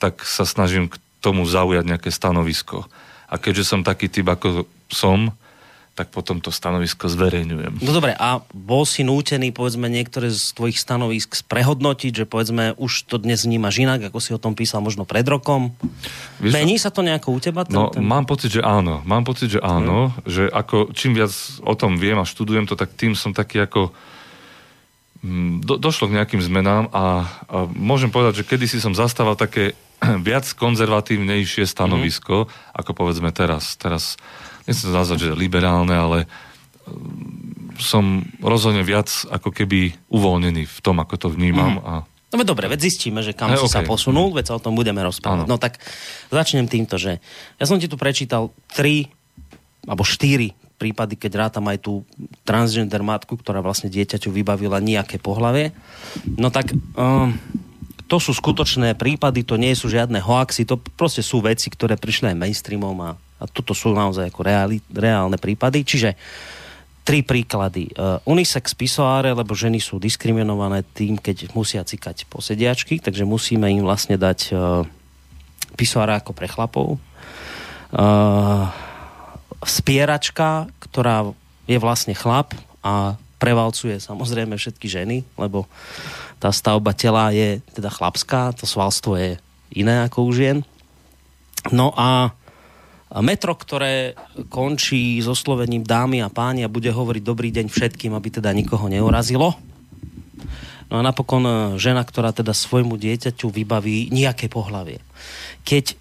tak 0.00 0.24
sa 0.24 0.48
snažím 0.48 0.88
k 0.88 0.96
tomu 1.20 1.44
zaujať 1.44 1.84
nejaké 1.84 2.08
stanovisko. 2.08 2.88
A 3.28 3.36
keďže 3.36 3.68
som 3.68 3.84
taký 3.84 4.08
typ, 4.08 4.24
ako 4.24 4.64
som, 4.88 5.36
tak 5.96 6.12
potom 6.12 6.44
to 6.44 6.52
stanovisko 6.52 7.08
zverejňujem. 7.08 7.80
No 7.80 7.90
dobre, 7.96 8.12
a 8.12 8.44
bol 8.52 8.84
si 8.84 9.00
nútený, 9.00 9.48
povedzme, 9.48 9.88
niektoré 9.88 10.28
z 10.28 10.52
tvojich 10.52 10.76
stanovisk 10.76 11.40
prehodnotiť, 11.48 12.12
že 12.12 12.24
povedzme, 12.28 12.76
už 12.76 13.08
to 13.08 13.16
dnes 13.16 13.48
vnímaš 13.48 13.80
inak, 13.80 14.12
ako 14.12 14.20
si 14.20 14.36
o 14.36 14.38
tom 14.38 14.52
písal 14.52 14.84
možno 14.84 15.08
pred 15.08 15.24
rokom? 15.24 15.72
Vieš, 16.36 16.52
Mení 16.52 16.76
sa 16.76 16.92
to 16.92 17.00
nejako 17.00 17.32
u 17.32 17.40
teba? 17.40 17.64
Ten, 17.64 17.80
no, 17.80 17.88
ten... 17.88 18.04
mám 18.04 18.28
pocit, 18.28 18.52
že 18.52 18.60
áno. 18.60 19.00
Mám 19.08 19.24
pocit, 19.24 19.56
že 19.56 19.60
áno. 19.64 20.12
Hmm. 20.12 20.28
Že 20.28 20.52
ako, 20.52 20.76
čím 20.92 21.16
viac 21.16 21.32
o 21.64 21.72
tom 21.72 21.96
viem 21.96 22.20
a 22.20 22.28
študujem 22.28 22.68
to, 22.68 22.76
tak 22.76 22.92
tým 22.92 23.16
som 23.16 23.32
taký 23.32 23.64
ako 23.64 23.96
mm, 25.24 25.64
do, 25.64 25.80
došlo 25.80 26.12
k 26.12 26.20
nejakým 26.20 26.44
zmenám 26.44 26.92
a, 26.92 27.24
a 27.48 27.64
môžem 27.72 28.12
povedať, 28.12 28.44
že 28.44 28.48
kedysi 28.52 28.84
som 28.84 28.92
zastával 28.92 29.32
také 29.32 29.72
viac 30.28 30.44
konzervatívnejšie 30.44 31.64
stanovisko, 31.64 32.44
mm. 32.44 32.84
ako 32.84 32.90
povedzme 32.92 33.32
teraz. 33.32 33.80
Teraz 33.80 34.20
nechcem 34.66 34.90
nazvať, 34.92 35.30
že 35.30 35.38
liberálne, 35.38 35.94
ale 35.94 36.18
mm, 36.86 37.78
som 37.80 38.26
rozhodne 38.42 38.82
viac 38.82 39.08
ako 39.30 39.54
keby 39.54 39.94
uvoľnený 40.10 40.66
v 40.66 40.78
tom, 40.82 40.98
ako 41.00 41.14
to 41.16 41.28
vnímam. 41.32 41.80
Mm. 41.80 41.84
A... 41.86 41.92
No 42.36 42.42
dobre, 42.42 42.66
veď 42.66 42.90
zistíme, 42.90 43.22
že 43.22 43.32
kam 43.32 43.54
hey, 43.54 43.60
si 43.62 43.70
okay. 43.70 43.80
sa 43.80 43.88
posunul, 43.88 44.34
veď 44.34 44.52
sa 44.52 44.54
o 44.58 44.62
tom 44.62 44.74
budeme 44.74 45.00
rozprávať. 45.00 45.46
No 45.46 45.56
tak 45.56 45.78
začnem 46.28 46.66
týmto, 46.66 46.98
že 46.98 47.22
ja 47.56 47.64
som 47.64 47.78
ti 47.78 47.86
tu 47.86 47.96
prečítal 47.96 48.50
tri 48.74 49.08
alebo 49.86 50.02
štyri 50.02 50.52
prípady, 50.76 51.16
keď 51.16 51.48
rátam 51.48 51.64
aj 51.72 51.88
tú 51.88 52.04
transgender 52.44 53.00
matku, 53.00 53.40
ktorá 53.40 53.64
vlastne 53.64 53.88
dieťaťu 53.88 54.28
vybavila 54.28 54.76
nejaké 54.82 55.16
pohlavie. 55.16 55.72
No 56.36 56.52
tak 56.52 56.76
um, 56.98 57.32
to 58.06 58.20
sú 58.20 58.36
skutočné 58.36 58.94
prípady, 58.94 59.42
to 59.42 59.56
nie 59.56 59.72
sú 59.72 59.88
žiadne 59.88 60.20
hoaxy, 60.20 60.68
to 60.68 60.76
proste 60.76 61.24
sú 61.24 61.40
veci, 61.40 61.72
ktoré 61.72 61.96
prišli 61.96 62.34
aj 62.34 62.36
mainstreamom 62.36 62.98
a 63.02 63.10
a 63.36 63.44
toto 63.44 63.76
sú 63.76 63.92
naozaj 63.92 64.32
ako 64.32 64.40
reáli, 64.44 64.80
reálne 64.88 65.36
prípady. 65.36 65.84
Čiže 65.84 66.10
tri 67.06 67.22
príklady. 67.22 67.94
Uh, 67.94 68.18
unisex 68.26 68.74
pisoáre, 68.74 69.30
lebo 69.30 69.54
ženy 69.54 69.78
sú 69.78 70.02
diskriminované 70.02 70.82
tým, 70.82 71.14
keď 71.14 71.54
musia 71.54 71.86
cikať 71.86 72.26
posediačky, 72.26 72.98
takže 72.98 73.22
musíme 73.22 73.70
im 73.70 73.86
vlastne 73.86 74.18
dať 74.18 74.40
uh, 74.50 74.82
pisoáre 75.78 76.18
ako 76.18 76.34
pre 76.34 76.50
chlapov. 76.50 76.98
Uh, 77.94 78.66
spieračka, 79.62 80.66
ktorá 80.82 81.30
je 81.70 81.78
vlastne 81.78 82.18
chlap 82.18 82.58
a 82.82 83.14
prevalcuje 83.38 84.02
samozrejme 84.02 84.58
všetky 84.58 84.90
ženy, 84.90 85.22
lebo 85.38 85.70
tá 86.42 86.50
stavba 86.50 86.90
tela 86.90 87.30
je 87.30 87.62
teda 87.70 87.92
chlapská, 87.92 88.50
to 88.56 88.66
svalstvo 88.66 89.14
je 89.14 89.38
iné 89.70 90.02
ako 90.02 90.26
u 90.26 90.32
žien. 90.34 90.58
No 91.70 91.94
a 91.94 92.34
metro, 93.22 93.54
ktoré 93.54 94.18
končí 94.50 95.22
so 95.22 95.32
slovením 95.32 95.86
dámy 95.86 96.20
a 96.22 96.32
páni 96.32 96.66
a 96.66 96.72
bude 96.72 96.90
hovoriť 96.90 97.22
dobrý 97.22 97.54
deň 97.54 97.70
všetkým, 97.70 98.12
aby 98.12 98.28
teda 98.40 98.50
nikoho 98.50 98.90
neurazilo. 98.90 99.54
No 100.86 101.02
a 101.02 101.06
napokon 101.06 101.42
e, 101.46 101.52
žena, 101.82 102.06
ktorá 102.06 102.30
teda 102.30 102.54
svojmu 102.54 102.94
dieťaťu 102.94 103.50
vybaví 103.50 104.10
nejaké 104.14 104.46
pohlavie. 104.46 105.02
Keď 105.66 105.98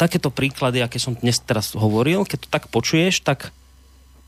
takéto 0.00 0.32
príklady, 0.32 0.80
aké 0.80 0.96
som 0.96 1.12
dnes 1.12 1.36
teraz 1.44 1.76
hovoril, 1.76 2.24
keď 2.24 2.38
to 2.40 2.48
tak 2.48 2.72
počuješ, 2.72 3.20
tak 3.20 3.52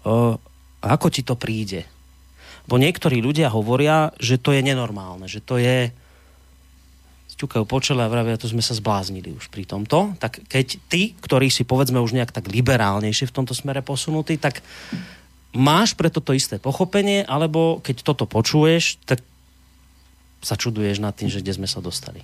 uh, 0.04 0.36
ako 0.84 1.06
ti 1.08 1.24
to 1.24 1.32
príde? 1.32 1.88
Bo 2.68 2.76
niektorí 2.76 3.24
ľudia 3.24 3.48
hovoria, 3.48 4.12
že 4.20 4.36
to 4.36 4.52
je 4.52 4.60
nenormálne, 4.60 5.24
že 5.32 5.40
to 5.40 5.56
je 5.56 5.88
ťukajú 7.42 7.64
po 7.66 7.82
čele 7.82 8.06
a 8.06 8.12
vravia, 8.12 8.38
to 8.38 8.46
sme 8.46 8.62
sa 8.62 8.78
zbláznili 8.78 9.34
už 9.34 9.50
pri 9.50 9.66
tomto. 9.66 10.14
Tak 10.22 10.46
keď 10.46 10.66
ty, 10.86 11.18
ktorý 11.18 11.50
si 11.50 11.66
povedzme 11.66 11.98
už 11.98 12.14
nejak 12.14 12.30
tak 12.30 12.46
liberálnejšie 12.46 13.26
v 13.26 13.36
tomto 13.42 13.50
smere 13.50 13.82
posunutý, 13.82 14.38
tak 14.38 14.62
máš 15.50 15.98
pre 15.98 16.06
toto 16.06 16.30
isté 16.30 16.62
pochopenie, 16.62 17.26
alebo 17.26 17.82
keď 17.82 18.06
toto 18.06 18.24
počuješ, 18.30 19.02
tak 19.02 19.20
sa 20.42 20.54
čuduješ 20.54 21.02
nad 21.02 21.14
tým, 21.14 21.26
že 21.26 21.42
kde 21.42 21.58
sme 21.58 21.66
sa 21.66 21.82
dostali. 21.82 22.22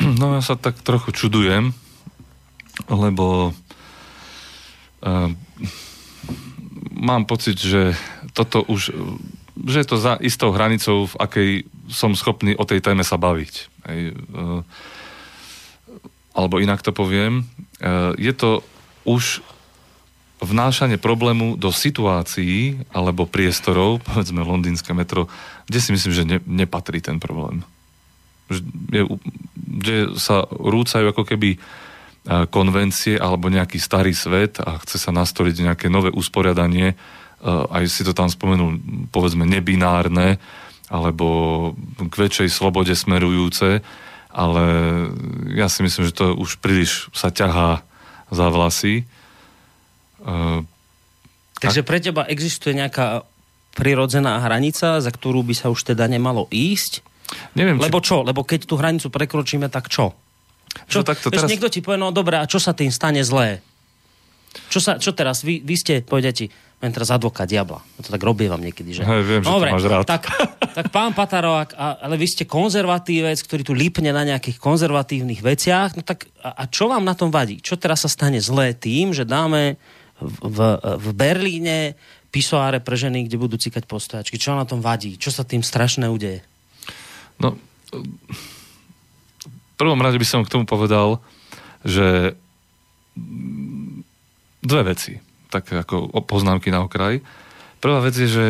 No 0.00 0.36
ja 0.36 0.42
sa 0.44 0.60
tak 0.60 0.80
trochu 0.84 1.12
čudujem, 1.12 1.72
lebo 2.88 3.52
uh, 5.04 5.28
mám 6.96 7.24
pocit, 7.24 7.56
že 7.56 7.96
toto 8.36 8.64
už 8.64 8.92
že 9.60 9.84
je 9.84 9.88
to 9.92 10.00
za 10.00 10.16
istou 10.24 10.56
hranicou, 10.56 11.04
v 11.04 11.14
akej 11.20 11.50
som 11.90 12.14
schopný 12.14 12.54
o 12.56 12.64
tej 12.64 12.80
téme 12.80 13.02
sa 13.02 13.20
baviť. 13.20 13.54
Hej. 13.90 14.00
E, 14.10 14.42
alebo 16.32 16.62
inak 16.62 16.80
to 16.80 16.94
poviem, 16.94 17.44
e, 17.82 18.14
je 18.16 18.32
to 18.32 18.64
už 19.04 19.42
vnášanie 20.40 20.96
problému 20.96 21.60
do 21.60 21.68
situácií 21.68 22.80
alebo 22.94 23.28
priestorov, 23.28 24.00
povedzme 24.08 24.40
londýnske 24.46 24.94
metro, 24.94 25.26
kde 25.66 25.78
si 25.82 25.90
myslím, 25.92 26.12
že 26.14 26.24
ne, 26.24 26.38
nepatrí 26.46 27.02
ten 27.02 27.20
problém. 27.20 27.66
Je, 28.90 29.06
kde 29.54 30.18
sa 30.18 30.42
rúcajú 30.48 31.10
ako 31.10 31.22
keby 31.22 31.54
e, 31.54 31.58
konvencie 32.50 33.18
alebo 33.18 33.50
nejaký 33.50 33.78
starý 33.78 34.14
svet 34.14 34.62
a 34.62 34.80
chce 34.82 34.96
sa 34.98 35.10
nastoliť 35.14 35.66
nejaké 35.66 35.86
nové 35.86 36.10
usporiadanie 36.10 36.94
aj 37.44 37.84
si 37.88 38.04
to 38.04 38.12
tam 38.12 38.28
spomenul, 38.28 38.76
povedzme 39.08 39.48
nebinárne, 39.48 40.36
alebo 40.90 41.26
k 41.96 42.14
väčšej 42.14 42.50
slobode 42.50 42.92
smerujúce, 42.98 43.80
ale 44.30 44.64
ja 45.54 45.70
si 45.70 45.86
myslím, 45.86 46.10
že 46.10 46.18
to 46.18 46.34
už 46.34 46.58
príliš 46.58 47.06
sa 47.14 47.30
ťahá 47.30 47.86
za 48.30 48.46
vlasy. 48.50 49.06
Uh, 50.22 50.66
Takže 51.62 51.86
pre 51.86 52.02
teba 52.02 52.26
existuje 52.26 52.74
nejaká 52.74 53.22
prirodzená 53.74 54.42
hranica, 54.42 54.98
za 54.98 55.10
ktorú 55.10 55.46
by 55.46 55.54
sa 55.54 55.70
už 55.70 55.94
teda 55.94 56.10
nemalo 56.10 56.50
ísť? 56.50 57.06
Neviem, 57.54 57.78
Lebo 57.78 58.02
či... 58.02 58.10
čo? 58.10 58.26
Lebo 58.26 58.42
keď 58.42 58.66
tú 58.66 58.74
hranicu 58.74 59.06
prekročíme, 59.14 59.70
tak 59.70 59.86
čo? 59.86 60.10
Čo, 60.90 61.02
no, 61.02 61.06
takto, 61.06 61.30
teraz... 61.30 61.50
niekto 61.50 61.70
ti 61.70 61.82
povie, 61.82 61.98
no 61.98 62.14
dobré, 62.14 62.38
a 62.38 62.46
čo 62.46 62.58
sa 62.62 62.74
tým 62.74 62.90
stane 62.90 63.22
zlé? 63.22 63.62
Čo, 64.70 64.82
sa, 64.82 64.98
čo 64.98 65.14
teraz? 65.14 65.46
Vy, 65.46 65.62
vy 65.62 65.74
ste, 65.78 65.94
povedete, 66.02 66.50
len 66.80 66.90
teraz 66.96 67.12
advokát 67.12 67.44
diabla. 67.44 67.84
Ja 68.00 68.08
to 68.08 68.10
tak 68.16 68.24
robievam 68.24 68.56
niekedy, 68.56 68.96
že... 68.96 69.02
Hej, 69.04 69.22
viem, 69.28 69.40
Dobre, 69.44 69.68
že 69.68 69.72
to 69.72 69.76
máš 69.76 69.86
rád. 69.92 70.04
Tak, 70.08 70.22
tak 70.72 70.86
pán 70.88 71.12
Patarovák, 71.12 71.76
ale 71.76 72.16
vy 72.16 72.24
ste 72.24 72.48
konzervatívec, 72.48 73.36
ktorý 73.36 73.62
tu 73.68 73.76
lípne 73.76 74.08
na 74.16 74.24
nejakých 74.24 74.56
konzervatívnych 74.56 75.44
veciach, 75.44 76.00
no 76.00 76.02
tak 76.02 76.32
a, 76.40 76.64
a 76.64 76.64
čo 76.72 76.88
vám 76.88 77.04
na 77.04 77.12
tom 77.12 77.28
vadí? 77.28 77.60
Čo 77.60 77.76
teraz 77.76 78.08
sa 78.08 78.08
stane 78.08 78.40
zlé 78.40 78.72
tým, 78.72 79.12
že 79.12 79.28
dáme 79.28 79.76
v, 80.16 80.34
v, 80.40 80.58
v 80.80 81.08
Berlíne 81.12 82.00
pisoáre 82.32 82.80
pre 82.80 82.96
ženy, 82.96 83.28
kde 83.28 83.36
budú 83.36 83.60
cikať 83.60 83.84
postojačky? 83.84 84.40
Čo 84.40 84.56
na 84.56 84.64
tom 84.64 84.80
vadí? 84.80 85.20
Čo 85.20 85.36
sa 85.36 85.44
tým 85.44 85.60
strašné 85.60 86.08
udeje? 86.08 86.40
No, 87.36 87.60
v 87.92 89.74
prvom 89.76 90.00
rade 90.00 90.16
by 90.16 90.24
som 90.24 90.40
k 90.48 90.52
tomu 90.52 90.64
povedal, 90.64 91.20
že 91.84 92.36
dve 94.64 94.82
veci, 94.96 95.20
tak 95.50 95.66
ako 95.74 96.14
poznámky 96.22 96.70
na 96.70 96.86
okraj. 96.86 97.18
Prvá 97.82 97.98
vec 98.00 98.14
je, 98.14 98.30
že 98.30 98.46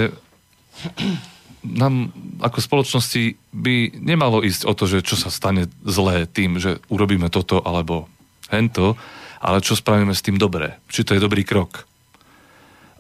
nám 1.61 2.13
ako 2.41 2.59
spoločnosti 2.61 3.37
by 3.53 4.01
nemalo 4.01 4.41
ísť 4.41 4.65
o 4.65 4.73
to, 4.73 4.89
že 4.89 5.05
čo 5.05 5.17
sa 5.17 5.29
stane 5.29 5.69
zlé 5.85 6.25
tým, 6.25 6.57
že 6.61 6.81
urobíme 6.89 7.29
toto 7.29 7.61
alebo 7.61 8.09
hento, 8.49 8.97
ale 9.41 9.65
čo 9.65 9.77
spravíme 9.77 10.13
s 10.13 10.25
tým 10.25 10.37
dobré. 10.41 10.77
Či 10.89 11.05
to 11.05 11.13
je 11.17 11.25
dobrý 11.25 11.45
krok. 11.45 11.89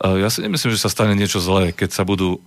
Ja 0.00 0.33
si 0.33 0.40
nemyslím, 0.40 0.73
že 0.73 0.80
sa 0.80 0.92
stane 0.92 1.12
niečo 1.12 1.41
zlé, 1.41 1.76
keď 1.76 1.93
sa 1.93 2.08
budú 2.08 2.41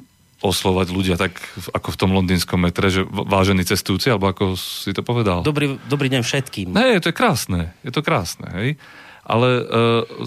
oslovať 0.44 0.88
ľudia 0.92 1.16
tak 1.16 1.40
ako 1.72 1.94
v 1.94 2.00
tom 2.00 2.12
londýnskom 2.12 2.60
metre, 2.60 2.92
že 2.92 3.06
vážení 3.10 3.64
cestujúci, 3.64 4.12
alebo 4.12 4.28
ako 4.28 4.60
si 4.60 4.92
to 4.92 5.06
povedal. 5.06 5.40
Dobrý, 5.46 5.78
dobrý 5.88 6.10
deň 6.12 6.22
všetkým. 6.26 6.68
Ne, 6.74 7.00
to 7.00 7.14
je 7.14 7.16
krásne. 7.16 7.72
Je 7.86 7.94
to 7.94 8.02
krásne, 8.02 8.50
hej 8.58 8.70
ale 9.24 9.48
e, 9.48 9.64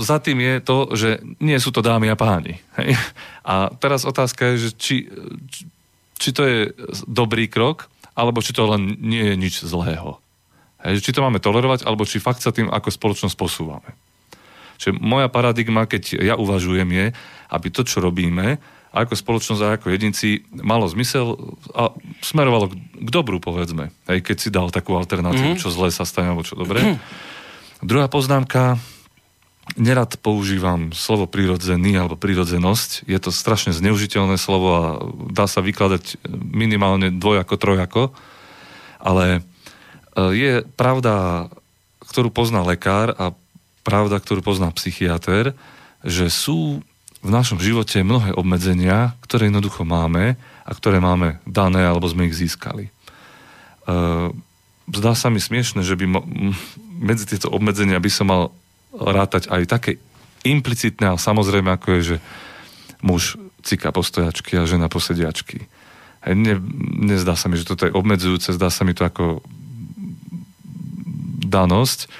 za 0.00 0.16
tým 0.18 0.40
je 0.40 0.54
to, 0.64 0.76
že 0.96 1.20
nie 1.36 1.56
sú 1.60 1.68
to 1.68 1.84
dámy 1.84 2.08
a 2.08 2.16
páni. 2.16 2.56
Hej? 2.80 2.96
A 3.44 3.68
teraz 3.76 4.08
otázka 4.08 4.56
je, 4.56 4.68
že 4.68 4.70
či, 4.76 4.96
či 6.16 6.28
to 6.32 6.42
je 6.48 6.58
dobrý 7.04 7.46
krok, 7.46 7.92
alebo 8.16 8.40
či 8.40 8.56
to 8.56 8.64
len 8.64 8.96
nie 9.04 9.20
je 9.20 9.36
nič 9.36 9.54
zlého. 9.68 10.16
Hej? 10.80 11.04
Či 11.04 11.12
to 11.12 11.20
máme 11.20 11.44
tolerovať, 11.44 11.84
alebo 11.84 12.08
či 12.08 12.24
fakt 12.24 12.40
sa 12.40 12.56
tým 12.56 12.72
ako 12.72 12.88
spoločnosť 12.88 13.36
posúvame. 13.36 13.92
Čiže 14.80 14.96
moja 14.96 15.28
paradigma, 15.28 15.84
keď 15.84 16.20
ja 16.20 16.34
uvažujem, 16.36 16.88
je, 16.88 17.06
aby 17.52 17.68
to, 17.68 17.84
čo 17.84 18.00
robíme, 18.00 18.60
ako 18.96 19.12
spoločnosť 19.12 19.60
a 19.60 19.76
ako 19.76 19.92
jedinci 19.92 20.48
malo 20.56 20.88
zmysel 20.88 21.36
a 21.76 21.92
smerovalo 22.24 22.72
k 22.72 23.08
dobru, 23.12 23.44
povedzme. 23.44 23.92
Hej, 24.08 24.24
keď 24.24 24.36
si 24.40 24.48
dal 24.48 24.72
takú 24.72 24.96
alternatívu, 24.96 25.52
mm-hmm. 25.52 25.60
čo 25.60 25.68
zlé 25.68 25.92
sa 25.92 26.08
stane, 26.08 26.32
alebo 26.32 26.48
čo 26.48 26.56
dobre. 26.56 26.80
Mm-hmm 26.96 27.25
Druhá 27.84 28.08
poznámka, 28.08 28.80
nerad 29.76 30.16
používam 30.24 30.94
slovo 30.96 31.28
prirodzený 31.28 32.00
alebo 32.00 32.16
prirodzenosť. 32.16 33.04
Je 33.04 33.18
to 33.20 33.28
strašne 33.28 33.76
zneužiteľné 33.76 34.40
slovo 34.40 34.68
a 34.72 34.84
dá 35.28 35.44
sa 35.44 35.60
vykladať 35.60 36.24
minimálne 36.32 37.12
dvojako, 37.12 37.54
trojako. 37.60 38.02
Ale 39.02 39.26
e, 39.28 39.40
je 40.32 40.52
pravda, 40.78 41.46
ktorú 42.00 42.32
pozná 42.32 42.64
lekár 42.64 43.12
a 43.18 43.36
pravda, 43.84 44.24
ktorú 44.24 44.40
pozná 44.40 44.72
psychiatr, 44.72 45.52
že 46.00 46.32
sú 46.32 46.80
v 47.20 47.30
našom 47.30 47.60
živote 47.60 48.00
mnohé 48.06 48.32
obmedzenia, 48.32 49.18
ktoré 49.20 49.52
jednoducho 49.52 49.84
máme 49.84 50.40
a 50.64 50.70
ktoré 50.72 51.02
máme 51.02 51.42
dané 51.44 51.84
alebo 51.84 52.08
sme 52.08 52.30
ich 52.30 52.38
získali. 52.38 52.88
E, 52.88 52.90
zdá 54.96 55.12
sa 55.12 55.28
mi 55.28 55.44
smiešne, 55.44 55.84
že 55.84 55.92
by 55.92 56.06
medzi 56.96 57.28
tieto 57.28 57.52
obmedzenia 57.52 58.00
by 58.00 58.10
som 58.10 58.26
mal 58.32 58.42
rátať 58.96 59.52
aj 59.52 59.62
také 59.68 59.90
implicitné 60.46 61.12
a 61.12 61.20
samozrejme, 61.20 61.68
ako 61.74 61.86
je, 61.98 62.00
že 62.00 62.16
muž 63.04 63.36
cika 63.66 63.90
postojačky 63.90 64.56
a 64.56 64.68
žena 64.68 64.86
posediačky. 64.86 65.66
Ne, 66.26 66.58
nezdá 67.06 67.38
sa 67.38 67.46
mi, 67.46 67.58
že 67.58 67.66
toto 67.66 67.86
je 67.86 67.94
obmedzujúce, 67.94 68.54
zdá 68.54 68.70
sa 68.70 68.82
mi 68.82 68.94
to 68.94 69.06
ako 69.06 69.42
danosť. 71.46 72.10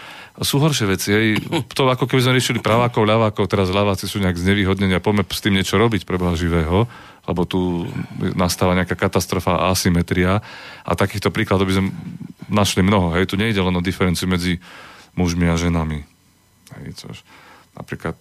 Sú 0.45 0.61
horšie 0.61 0.87
veci. 0.87 1.09
Aj 1.17 1.27
to 1.73 1.89
ako 1.89 2.05
keby 2.07 2.21
sme 2.23 2.37
riešili 2.37 2.61
pravákov, 2.61 3.09
ľavákov, 3.09 3.49
teraz 3.49 3.73
ľaváci 3.73 4.05
sú 4.05 4.21
nejak 4.21 4.37
znevýhodnení 4.37 4.95
a 4.95 5.03
poďme 5.03 5.25
s 5.27 5.43
tým 5.43 5.57
niečo 5.57 5.81
robiť 5.81 6.05
pre 6.05 6.21
živého, 6.37 6.85
lebo 7.27 7.43
tu 7.49 7.89
nastáva 8.37 8.77
nejaká 8.77 8.95
katastrofa 8.95 9.59
a 9.59 9.75
asymetria 9.75 10.45
a 10.85 10.93
takýchto 10.95 11.33
príkladov 11.33 11.67
by 11.67 11.75
sme 11.81 11.91
našli 12.49 12.83
mnoho. 12.83 13.15
Hej, 13.17 13.33
tu 13.33 13.37
nejde 13.39 13.59
len 13.61 13.75
o 13.75 13.85
diferenciu 13.85 14.31
medzi 14.31 14.59
mužmi 15.17 15.49
a 15.49 15.57
ženami. 15.59 16.05
Hej, 16.77 16.87
což, 16.99 17.17
napríklad 17.75 18.17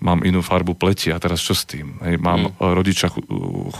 mám 0.00 0.20
inú 0.24 0.44
farbu 0.44 0.76
pleti 0.76 1.08
a 1.12 1.20
teraz 1.20 1.40
čo 1.40 1.56
s 1.56 1.64
tým? 1.64 1.96
Hej, 2.04 2.20
mám 2.20 2.52
mm. 2.52 2.56
rodiča 2.60 3.08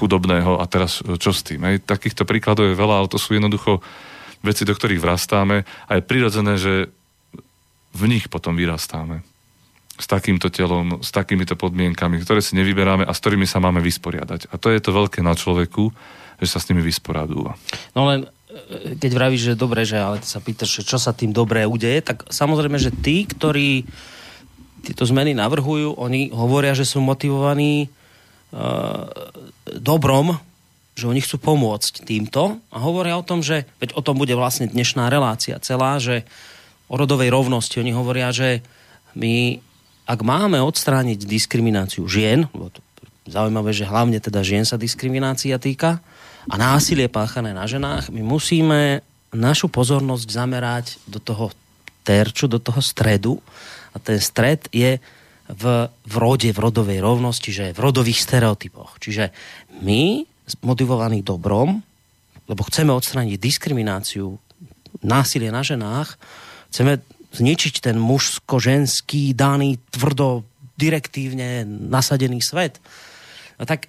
chudobného 0.01 0.61
a 0.61 0.65
teraz 0.65 1.05
čo 1.05 1.33
s 1.33 1.45
tým? 1.45 1.65
Hej, 1.69 1.85
takýchto 1.85 2.25
príkladov 2.25 2.73
je 2.73 2.77
veľa, 2.77 3.05
ale 3.05 3.13
to 3.13 3.21
sú 3.21 3.37
jednoducho 3.37 3.85
veci, 4.41 4.65
do 4.65 4.73
ktorých 4.73 5.01
vrastáme 5.01 5.65
a 5.65 5.91
je 5.97 6.03
prirodzené, 6.05 6.57
že 6.57 6.89
v 7.93 8.03
nich 8.09 8.31
potom 8.33 8.57
vyrastáme. 8.57 9.21
S 10.01 10.09
takýmto 10.09 10.49
telom, 10.49 11.05
s 11.05 11.13
takýmito 11.13 11.61
podmienkami, 11.61 12.25
ktoré 12.25 12.41
si 12.41 12.57
nevyberáme 12.57 13.05
a 13.05 13.13
s 13.13 13.21
ktorými 13.21 13.45
sa 13.45 13.61
máme 13.61 13.85
vysporiadať. 13.85 14.49
A 14.49 14.57
to 14.57 14.73
je 14.73 14.81
to 14.81 14.97
veľké 14.97 15.21
na 15.21 15.37
človeku, 15.37 15.93
že 16.41 16.49
sa 16.49 16.57
s 16.57 16.73
nimi 16.73 16.81
vysporadúva. 16.81 17.61
No 17.93 18.09
len 18.09 18.25
keď 18.99 19.11
vravíš, 19.15 19.43
že 19.53 19.61
dobre, 19.61 19.87
že 19.87 19.99
ale 19.99 20.23
ty 20.23 20.27
sa 20.27 20.43
pýtaš, 20.43 20.83
čo 20.83 20.99
sa 20.99 21.15
tým 21.15 21.31
dobré 21.31 21.67
udeje, 21.67 22.03
tak 22.03 22.27
samozrejme, 22.31 22.79
že 22.79 22.91
tí, 22.91 23.27
ktorí 23.27 23.87
tieto 24.83 25.05
zmeny 25.05 25.37
navrhujú, 25.37 25.95
oni 25.95 26.33
hovoria, 26.33 26.73
že 26.73 26.89
sú 26.89 27.05
motivovaní 27.05 27.87
uh, 27.87 29.07
dobrom, 29.77 30.41
že 30.97 31.07
oni 31.07 31.21
chcú 31.23 31.41
pomôcť 31.41 32.05
týmto 32.05 32.59
a 32.73 32.77
hovoria 32.81 33.17
o 33.17 33.25
tom, 33.25 33.45
že, 33.45 33.69
veď 33.79 33.97
o 33.97 34.05
tom 34.05 34.19
bude 34.19 34.33
vlastne 34.35 34.69
dnešná 34.69 35.09
relácia 35.13 35.57
celá, 35.63 36.01
že 36.01 36.27
o 36.91 36.99
rodovej 36.99 37.31
rovnosti, 37.31 37.79
oni 37.79 37.95
hovoria, 37.95 38.35
že 38.35 38.67
my, 39.15 39.63
ak 40.11 40.21
máme 40.27 40.59
odstrániť 40.59 41.23
diskrimináciu 41.23 42.05
žien, 42.11 42.51
lebo 42.51 42.73
to 42.75 42.83
zaujímavé, 43.31 43.71
že 43.71 43.87
hlavne 43.87 44.19
teda 44.19 44.43
žien 44.43 44.67
sa 44.67 44.75
diskriminácia 44.75 45.55
týka, 45.61 46.03
a 46.49 46.55
násilie 46.57 47.11
páchané 47.13 47.53
na 47.53 47.69
ženách, 47.69 48.09
my 48.09 48.23
musíme 48.25 49.05
našu 49.35 49.69
pozornosť 49.69 50.27
zamerať 50.27 50.87
do 51.05 51.21
toho 51.21 51.53
terču, 52.03 52.49
do 52.49 52.57
toho 52.57 52.81
stredu 52.81 53.39
a 53.93 54.01
ten 54.01 54.17
stred 54.17 54.65
je 54.73 54.99
v, 55.51 55.65
v 55.91 56.15
rode, 56.17 56.49
v 56.49 56.59
rodovej 56.59 57.03
rovnosti, 57.03 57.51
že 57.51 57.75
v 57.75 57.83
rodových 57.83 58.23
stereotypoch. 58.23 59.03
Čiže 59.03 59.35
my, 59.83 60.25
motivovaní 60.63 61.23
dobrom, 61.23 61.83
lebo 62.51 62.67
chceme 62.67 62.91
odstrániť 62.91 63.39
diskrimináciu, 63.39 64.35
násilie 65.07 65.55
na 65.55 65.63
ženách, 65.63 66.19
chceme 66.75 66.99
zničiť 67.31 67.79
ten 67.79 67.95
mužsko-ženský, 67.99 69.39
daný, 69.39 69.79
tvrdo, 69.95 70.43
direktívne 70.75 71.63
nasadený 71.67 72.43
svet, 72.43 72.83
no 73.61 73.69
tak 73.69 73.87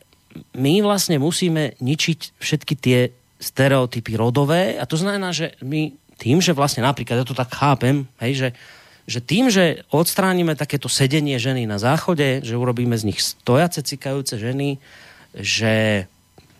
my 0.56 0.74
vlastne 0.84 1.20
musíme 1.20 1.76
ničiť 1.80 2.40
všetky 2.40 2.74
tie 2.80 3.00
stereotypy 3.42 4.16
rodové 4.16 4.78
a 4.78 4.86
to 4.86 4.96
znamená, 4.96 5.34
že 5.34 5.58
my 5.66 5.92
tým, 6.22 6.38
že 6.38 6.54
vlastne 6.54 6.86
napríklad, 6.86 7.22
ja 7.22 7.26
to 7.26 7.34
tak 7.34 7.50
chápem, 7.50 8.06
hej, 8.22 8.34
že, 8.38 8.50
že 9.10 9.20
tým, 9.26 9.50
že 9.50 9.82
odstránime 9.90 10.54
takéto 10.54 10.86
sedenie 10.86 11.42
ženy 11.42 11.66
na 11.66 11.82
záchode, 11.82 12.46
že 12.46 12.54
urobíme 12.54 12.94
z 12.94 13.10
nich 13.10 13.20
stojace, 13.26 13.82
cikajúce 13.82 14.38
ženy, 14.38 14.78
že 15.34 16.06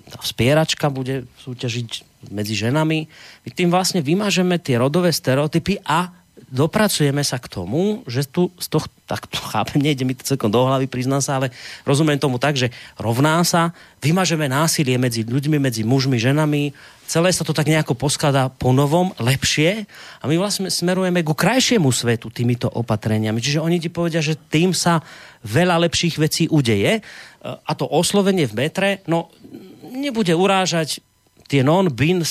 tá 0.10 0.18
spieračka 0.26 0.90
bude 0.90 1.30
súťažiť 1.46 1.90
medzi 2.34 2.58
ženami, 2.58 3.06
my 3.46 3.50
tým 3.54 3.70
vlastne 3.70 4.02
vymažeme 4.02 4.58
tie 4.58 4.82
rodové 4.82 5.14
stereotypy 5.14 5.78
a 5.86 6.21
dopracujeme 6.52 7.24
sa 7.24 7.40
k 7.40 7.48
tomu, 7.48 8.04
že 8.08 8.28
tu 8.28 8.52
z 8.60 8.68
toho, 8.68 8.88
tak 9.08 9.28
to 9.32 9.40
chápem, 9.40 9.80
nejde 9.86 10.04
mi 10.04 10.18
to 10.18 10.28
celkom 10.28 10.52
do 10.52 10.64
hlavy, 10.64 10.88
priznám 10.92 11.24
sa, 11.24 11.40
ale 11.40 11.56
rozumiem 11.88 12.20
tomu 12.20 12.42
tak, 12.42 12.60
že 12.60 12.70
rovná 13.00 13.40
sa, 13.48 13.72
vymažeme 14.04 14.52
násilie 14.52 15.00
medzi 15.00 15.24
ľuďmi, 15.24 15.58
medzi 15.62 15.88
mužmi, 15.88 16.20
ženami, 16.20 16.76
celé 17.08 17.32
sa 17.32 17.44
to 17.44 17.56
tak 17.56 17.68
nejako 17.68 17.96
poskladá 17.96 18.48
po 18.48 18.72
novom, 18.72 19.12
lepšie. 19.20 19.84
A 20.20 20.24
my 20.32 20.40
vlastne 20.40 20.72
smerujeme 20.72 21.24
ku 21.28 21.36
krajšiemu 21.36 21.92
svetu 21.92 22.32
týmito 22.32 22.72
opatreniami. 22.72 23.44
Čiže 23.44 23.60
oni 23.60 23.84
ti 23.84 23.92
povedia, 23.92 24.24
že 24.24 24.40
tým 24.40 24.72
sa 24.72 25.04
veľa 25.44 25.76
lepších 25.88 26.16
vecí 26.16 26.48
udeje. 26.48 27.04
A 27.44 27.72
to 27.76 27.84
oslovenie 27.84 28.48
v 28.48 28.56
metre, 28.64 28.90
no 29.12 29.28
nebude 29.92 30.32
urážať 30.32 31.04
tie 31.52 31.68
non-bin 31.68 32.24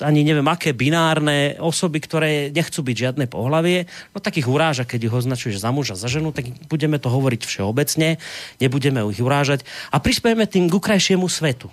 ani 0.00 0.24
neviem 0.24 0.46
aké 0.48 0.72
binárne 0.72 1.56
osoby, 1.60 2.00
ktoré 2.00 2.30
nechcú 2.50 2.80
byť 2.84 2.96
žiadne 2.96 3.24
pohlavie, 3.28 3.86
no 4.12 4.18
tak 4.18 4.40
ich 4.40 4.48
uráža, 4.48 4.88
keď 4.88 5.08
ich 5.08 5.14
označuješ 5.14 5.60
za 5.60 5.70
muža, 5.70 5.94
za 5.96 6.08
ženu, 6.08 6.32
tak 6.34 6.48
budeme 6.66 6.98
to 7.00 7.12
hovoriť 7.12 7.42
všeobecne, 7.46 8.16
nebudeme 8.58 9.00
ich 9.08 9.22
urážať 9.22 9.64
a 9.92 10.00
prispieme 10.00 10.44
tým 10.48 10.68
k 10.68 10.76
krajšiemu 10.76 11.28
svetu. 11.28 11.68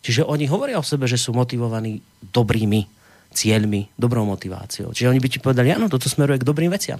Čiže 0.00 0.24
oni 0.24 0.48
hovoria 0.48 0.80
o 0.80 0.86
sebe, 0.86 1.04
že 1.04 1.20
sú 1.20 1.36
motivovaní 1.36 2.00
dobrými 2.32 2.88
cieľmi, 3.30 3.92
dobrou 3.94 4.24
motiváciou. 4.24 4.90
Čiže 4.96 5.10
oni 5.12 5.20
by 5.22 5.28
ti 5.28 5.38
povedali, 5.38 5.70
áno, 5.70 5.92
toto 5.92 6.08
smeruje 6.08 6.40
k 6.40 6.48
dobrým 6.48 6.72
veciam. 6.72 6.98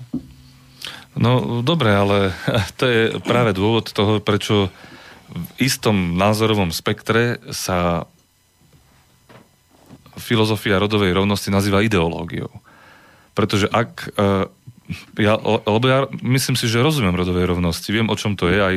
No 1.18 1.62
dobre, 1.64 1.90
ale 1.90 2.36
to 2.78 2.84
je 2.86 3.02
práve 3.24 3.56
dôvod 3.56 3.90
toho, 3.90 4.22
prečo 4.22 4.70
v 5.30 5.50
istom 5.62 6.18
názorovom 6.18 6.74
spektre 6.74 7.38
sa 7.54 8.06
filozofia 10.20 10.78
rodovej 10.78 11.16
rovnosti 11.16 11.48
nazýva 11.50 11.82
ideológiou. 11.82 12.52
Pretože 13.34 13.66
ak... 13.66 13.90
Uh, 14.14 14.46
ja, 15.14 15.38
lebo 15.42 15.86
ja 15.86 16.10
myslím 16.18 16.58
si, 16.58 16.66
že 16.66 16.82
rozumiem 16.82 17.14
rodovej 17.14 17.46
rovnosti. 17.46 17.86
Viem, 17.94 18.10
o 18.10 18.18
čom 18.18 18.34
to 18.34 18.50
je. 18.50 18.58
Aj 18.58 18.74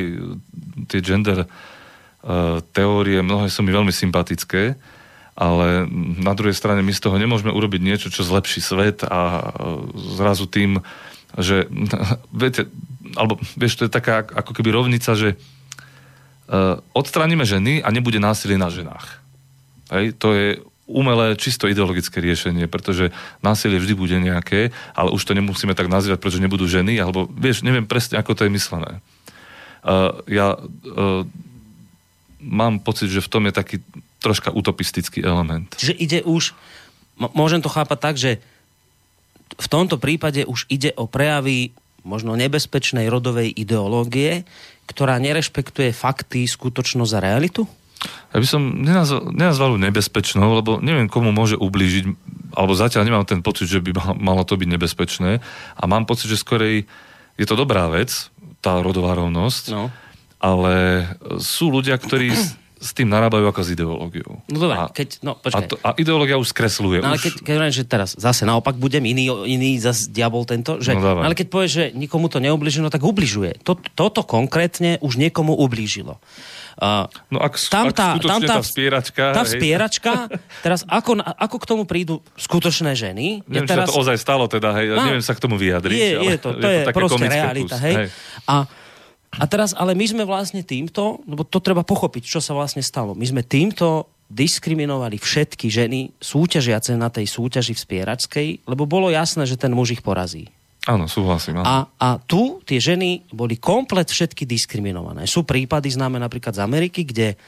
tie 0.86 1.02
gender 1.02 1.42
uh, 1.42 2.62
teórie, 2.70 3.18
mnohé 3.18 3.50
sú 3.50 3.66
mi 3.66 3.74
veľmi 3.74 3.90
sympatické, 3.90 4.78
ale 5.34 5.90
na 6.22 6.38
druhej 6.38 6.54
strane 6.54 6.86
my 6.86 6.94
z 6.94 7.02
toho 7.02 7.18
nemôžeme 7.18 7.50
urobiť 7.50 7.82
niečo, 7.82 8.14
čo 8.14 8.22
zlepší 8.22 8.62
svet 8.62 9.02
a 9.02 9.20
uh, 9.42 9.90
zrazu 10.14 10.46
tým, 10.46 10.86
že 11.34 11.66
viete, 12.30 12.70
alebo 13.18 13.42
vieš, 13.58 13.82
to 13.82 13.90
je 13.90 13.92
taká 13.92 14.22
ako 14.22 14.54
keby 14.54 14.70
rovnica, 14.70 15.18
že 15.18 15.34
odstránime 16.92 17.48
ženy 17.48 17.80
a 17.80 17.88
nebude 17.88 18.20
násilie 18.20 18.60
na 18.60 18.68
ženách. 18.68 19.24
Hej, 19.88 20.16
to 20.20 20.36
je 20.36 20.48
umelé, 20.84 21.32
čisto 21.40 21.64
ideologické 21.64 22.20
riešenie, 22.20 22.68
pretože 22.68 23.08
násilie 23.40 23.80
vždy 23.80 23.94
bude 23.96 24.16
nejaké, 24.20 24.68
ale 24.92 25.12
už 25.16 25.24
to 25.24 25.32
nemusíme 25.32 25.72
tak 25.72 25.88
nazývať, 25.88 26.20
pretože 26.20 26.44
nebudú 26.44 26.68
ženy, 26.68 27.00
alebo 27.00 27.24
vieš, 27.32 27.64
neviem 27.64 27.88
presne, 27.88 28.20
ako 28.20 28.36
to 28.36 28.44
je 28.44 28.52
myslené. 28.52 29.00
Uh, 29.84 30.20
ja 30.28 30.56
uh, 30.56 31.24
mám 32.40 32.80
pocit, 32.84 33.08
že 33.08 33.24
v 33.24 33.30
tom 33.32 33.48
je 33.48 33.52
taký 33.56 33.76
troška 34.20 34.52
utopistický 34.52 35.24
element. 35.24 35.72
Čiže 35.76 35.94
ide 35.96 36.20
už, 36.24 36.56
môžem 37.16 37.60
to 37.64 37.72
chápať 37.72 37.98
tak, 38.00 38.16
že 38.16 38.40
v 39.54 39.66
tomto 39.68 40.00
prípade 40.00 40.44
už 40.48 40.68
ide 40.72 40.92
o 40.96 41.04
prejavy 41.08 41.72
možno 42.04 42.36
nebezpečnej 42.36 43.08
rodovej 43.08 43.52
ideológie, 43.52 44.44
ktorá 44.84 45.16
nerešpektuje 45.16 45.96
fakty, 45.96 46.44
skutočnosť 46.44 47.12
a 47.16 47.24
realitu? 47.24 47.64
Ja 48.34 48.38
by 48.42 48.48
som 48.48 48.62
nenazval, 48.82 49.22
nenazval 49.30 49.70
nebezpečnou, 49.78 50.48
lebo 50.58 50.82
neviem, 50.82 51.06
komu 51.06 51.30
môže 51.30 51.54
ublížiť, 51.54 52.04
alebo 52.54 52.72
zatiaľ 52.74 53.06
nemám 53.06 53.26
ten 53.26 53.40
pocit, 53.40 53.70
že 53.70 53.82
by 53.82 54.16
malo 54.18 54.42
to 54.42 54.58
byť 54.58 54.68
nebezpečné. 54.68 55.38
A 55.78 55.82
mám 55.84 56.06
pocit, 56.06 56.30
že 56.30 56.40
skorej 56.40 56.86
je 57.34 57.46
to 57.46 57.58
dobrá 57.58 57.90
vec, 57.90 58.30
tá 58.64 58.80
rodová 58.80 59.12
rovnosť, 59.18 59.64
no. 59.74 59.92
ale 60.40 61.04
sú 61.42 61.68
ľudia, 61.68 61.98
ktorí 62.00 62.32
s 62.84 62.92
tým 62.92 63.08
narábajú 63.08 63.48
ako 63.48 63.60
s 63.64 63.68
ideológiou. 63.72 64.44
No 64.52 64.58
dobre, 64.60 64.76
a, 64.76 64.92
keď, 64.92 65.24
no 65.24 65.40
počkaj. 65.40 65.64
A, 65.64 65.70
to, 65.72 65.74
a 65.80 65.90
ideológia 65.96 66.36
už 66.36 66.52
skresluje. 66.52 67.00
No 67.00 67.08
ale 67.08 67.16
už... 67.16 67.24
keď, 67.24 67.34
keď 67.40 67.56
že 67.72 67.84
teraz 67.88 68.12
zase 68.12 68.44
naopak 68.44 68.76
budem 68.76 69.00
iný, 69.08 69.32
iný 69.48 69.80
zase 69.80 70.12
diabol 70.12 70.44
tento, 70.44 70.76
že, 70.84 70.92
no, 70.92 71.24
ale 71.24 71.32
keď 71.32 71.48
povieš, 71.48 71.72
že 71.72 71.84
nikomu 71.96 72.28
to 72.28 72.44
neubližilo, 72.44 72.92
tak 72.92 73.00
ubližuje. 73.00 73.56
To, 73.64 73.80
toto 73.96 74.20
konkrétne 74.28 75.00
už 75.00 75.16
niekomu 75.16 75.56
ublížilo. 75.56 76.20
Uh, 76.74 77.06
no 77.30 77.38
ak, 77.38 77.54
tam 77.70 77.90
ak 77.90 77.94
tá, 77.94 78.08
tam 78.18 78.42
tá, 78.42 78.58
tá 78.58 78.62
spieračka... 78.66 79.24
Tá 79.30 79.44
spieračka, 79.46 80.12
teraz 80.58 80.82
ako, 80.90 81.22
ako 81.22 81.56
k 81.62 81.64
tomu 81.70 81.82
prídu 81.86 82.18
skutočné 82.34 82.98
ženy? 82.98 83.46
Neviem, 83.46 83.70
teraz... 83.70 83.86
či 83.86 83.94
to 83.94 84.02
ozaj 84.02 84.16
stalo 84.18 84.50
teda, 84.50 84.74
hej, 84.82 84.90
no, 84.90 85.06
neviem 85.06 85.22
sa 85.22 85.38
k 85.38 85.40
tomu 85.42 85.54
vyjadriť. 85.54 85.94
Je, 85.94 86.10
je 86.34 86.36
to, 86.42 86.50
to 86.58 86.66
je, 86.66 86.82
je 86.82 86.86
to 86.86 86.90
proste 86.90 87.26
realita, 87.30 87.76
hej. 87.78 87.94
hej. 87.94 88.08
A, 88.50 88.66
a 89.38 89.44
teraz, 89.46 89.70
ale 89.78 89.94
my 89.94 90.02
sme 90.02 90.22
vlastne 90.26 90.66
týmto, 90.66 91.22
lebo 91.30 91.46
to 91.46 91.62
treba 91.62 91.86
pochopiť, 91.86 92.22
čo 92.26 92.40
sa 92.42 92.58
vlastne 92.58 92.82
stalo. 92.82 93.14
My 93.14 93.26
sme 93.26 93.46
týmto 93.46 94.10
diskriminovali 94.26 95.20
všetky 95.20 95.70
ženy 95.70 96.10
súťažiace 96.18 96.96
na 96.98 97.06
tej 97.06 97.30
súťaži 97.30 97.76
v 97.76 97.82
spieračskej, 97.86 98.48
lebo 98.66 98.82
bolo 98.88 99.12
jasné, 99.12 99.46
že 99.46 99.54
ten 99.54 99.70
muž 99.70 99.94
ich 99.94 100.02
porazí. 100.02 100.50
Áno, 100.84 101.08
súhlasím. 101.08 101.60
Áno. 101.60 101.64
A, 101.64 101.76
a 101.96 102.08
tu 102.20 102.60
tie 102.68 102.76
ženy 102.76 103.24
boli 103.32 103.56
komplet 103.56 104.04
všetky 104.08 104.44
diskriminované. 104.44 105.24
Sú 105.24 105.40
prípady, 105.40 105.88
známe 105.88 106.20
napríklad 106.20 106.52
z 106.52 106.60
Ameriky, 106.60 107.08
kde, 107.08 107.40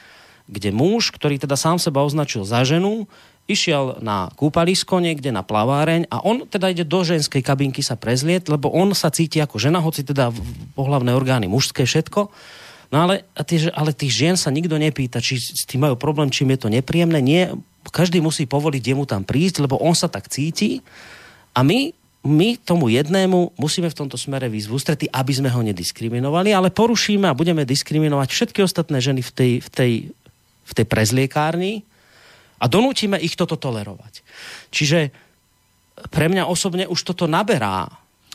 kde 0.49 0.69
muž, 0.73 1.13
ktorý 1.13 1.37
teda 1.37 1.53
sám 1.53 1.77
seba 1.77 2.01
označil 2.01 2.41
za 2.49 2.65
ženu, 2.65 3.05
išiel 3.47 4.01
na 4.03 4.27
kúpalisko 4.35 4.99
niekde 4.99 5.31
na 5.31 5.45
plaváreň 5.45 6.09
a 6.11 6.19
on 6.19 6.43
teda 6.49 6.73
ide 6.73 6.83
do 6.83 6.99
ženskej 7.05 7.39
kabinky 7.39 7.79
sa 7.79 7.95
prezliet, 7.95 8.49
lebo 8.51 8.67
on 8.73 8.91
sa 8.91 9.07
cíti 9.07 9.39
ako 9.39 9.55
žena, 9.61 9.79
hoci 9.79 10.03
teda 10.03 10.33
pohlavné 10.75 11.15
orgány 11.15 11.47
mužské 11.47 11.87
všetko. 11.87 12.27
No 12.87 12.97
ale, 13.03 13.27
tie, 13.47 13.67
ale 13.71 13.91
tých 13.91 14.15
žien 14.15 14.35
sa 14.39 14.51
nikto 14.51 14.79
nepýta, 14.79 15.19
či 15.19 15.39
s 15.39 15.63
tým 15.67 15.87
majú 15.87 15.95
problém, 15.99 16.31
čím 16.31 16.55
je 16.55 16.59
to 16.65 16.69
nepríjemné. 16.71 17.19
Nie, 17.19 17.55
každý 17.91 18.19
musí 18.23 18.47
povoliť 18.47 18.83
jemu 18.83 19.03
tam 19.07 19.23
prísť, 19.27 19.63
lebo 19.63 19.79
on 19.79 19.95
sa 19.95 20.07
tak 20.07 20.31
cíti. 20.31 20.79
A 21.51 21.63
my 21.67 21.91
my 22.25 22.57
tomu 22.57 22.89
jednému 22.89 23.55
musíme 23.61 23.87
v 23.87 23.97
tomto 24.03 24.17
smere 24.17 24.49
výsť 24.49 24.67
v 24.67 24.75
ústrety, 24.75 25.05
aby 25.07 25.31
sme 25.31 25.53
ho 25.53 25.61
nediskriminovali, 25.61 26.51
ale 26.51 26.73
porušíme 26.73 27.29
a 27.29 27.37
budeme 27.37 27.63
diskriminovať 27.63 28.27
všetky 28.31 28.59
ostatné 28.65 28.97
ženy 28.99 29.21
v 29.21 29.31
tej, 29.31 29.51
v 29.61 29.69
tej, 29.69 29.91
v 30.65 30.71
tej 30.73 30.85
prezliekárni 30.89 31.85
a 32.57 32.65
donútime 32.65 33.21
ich 33.21 33.37
toto 33.37 33.55
tolerovať. 33.55 34.25
Čiže 34.73 35.13
pre 36.09 36.27
mňa 36.29 36.49
osobne 36.49 36.89
už 36.89 36.99
toto 37.05 37.29
naberá 37.29 37.87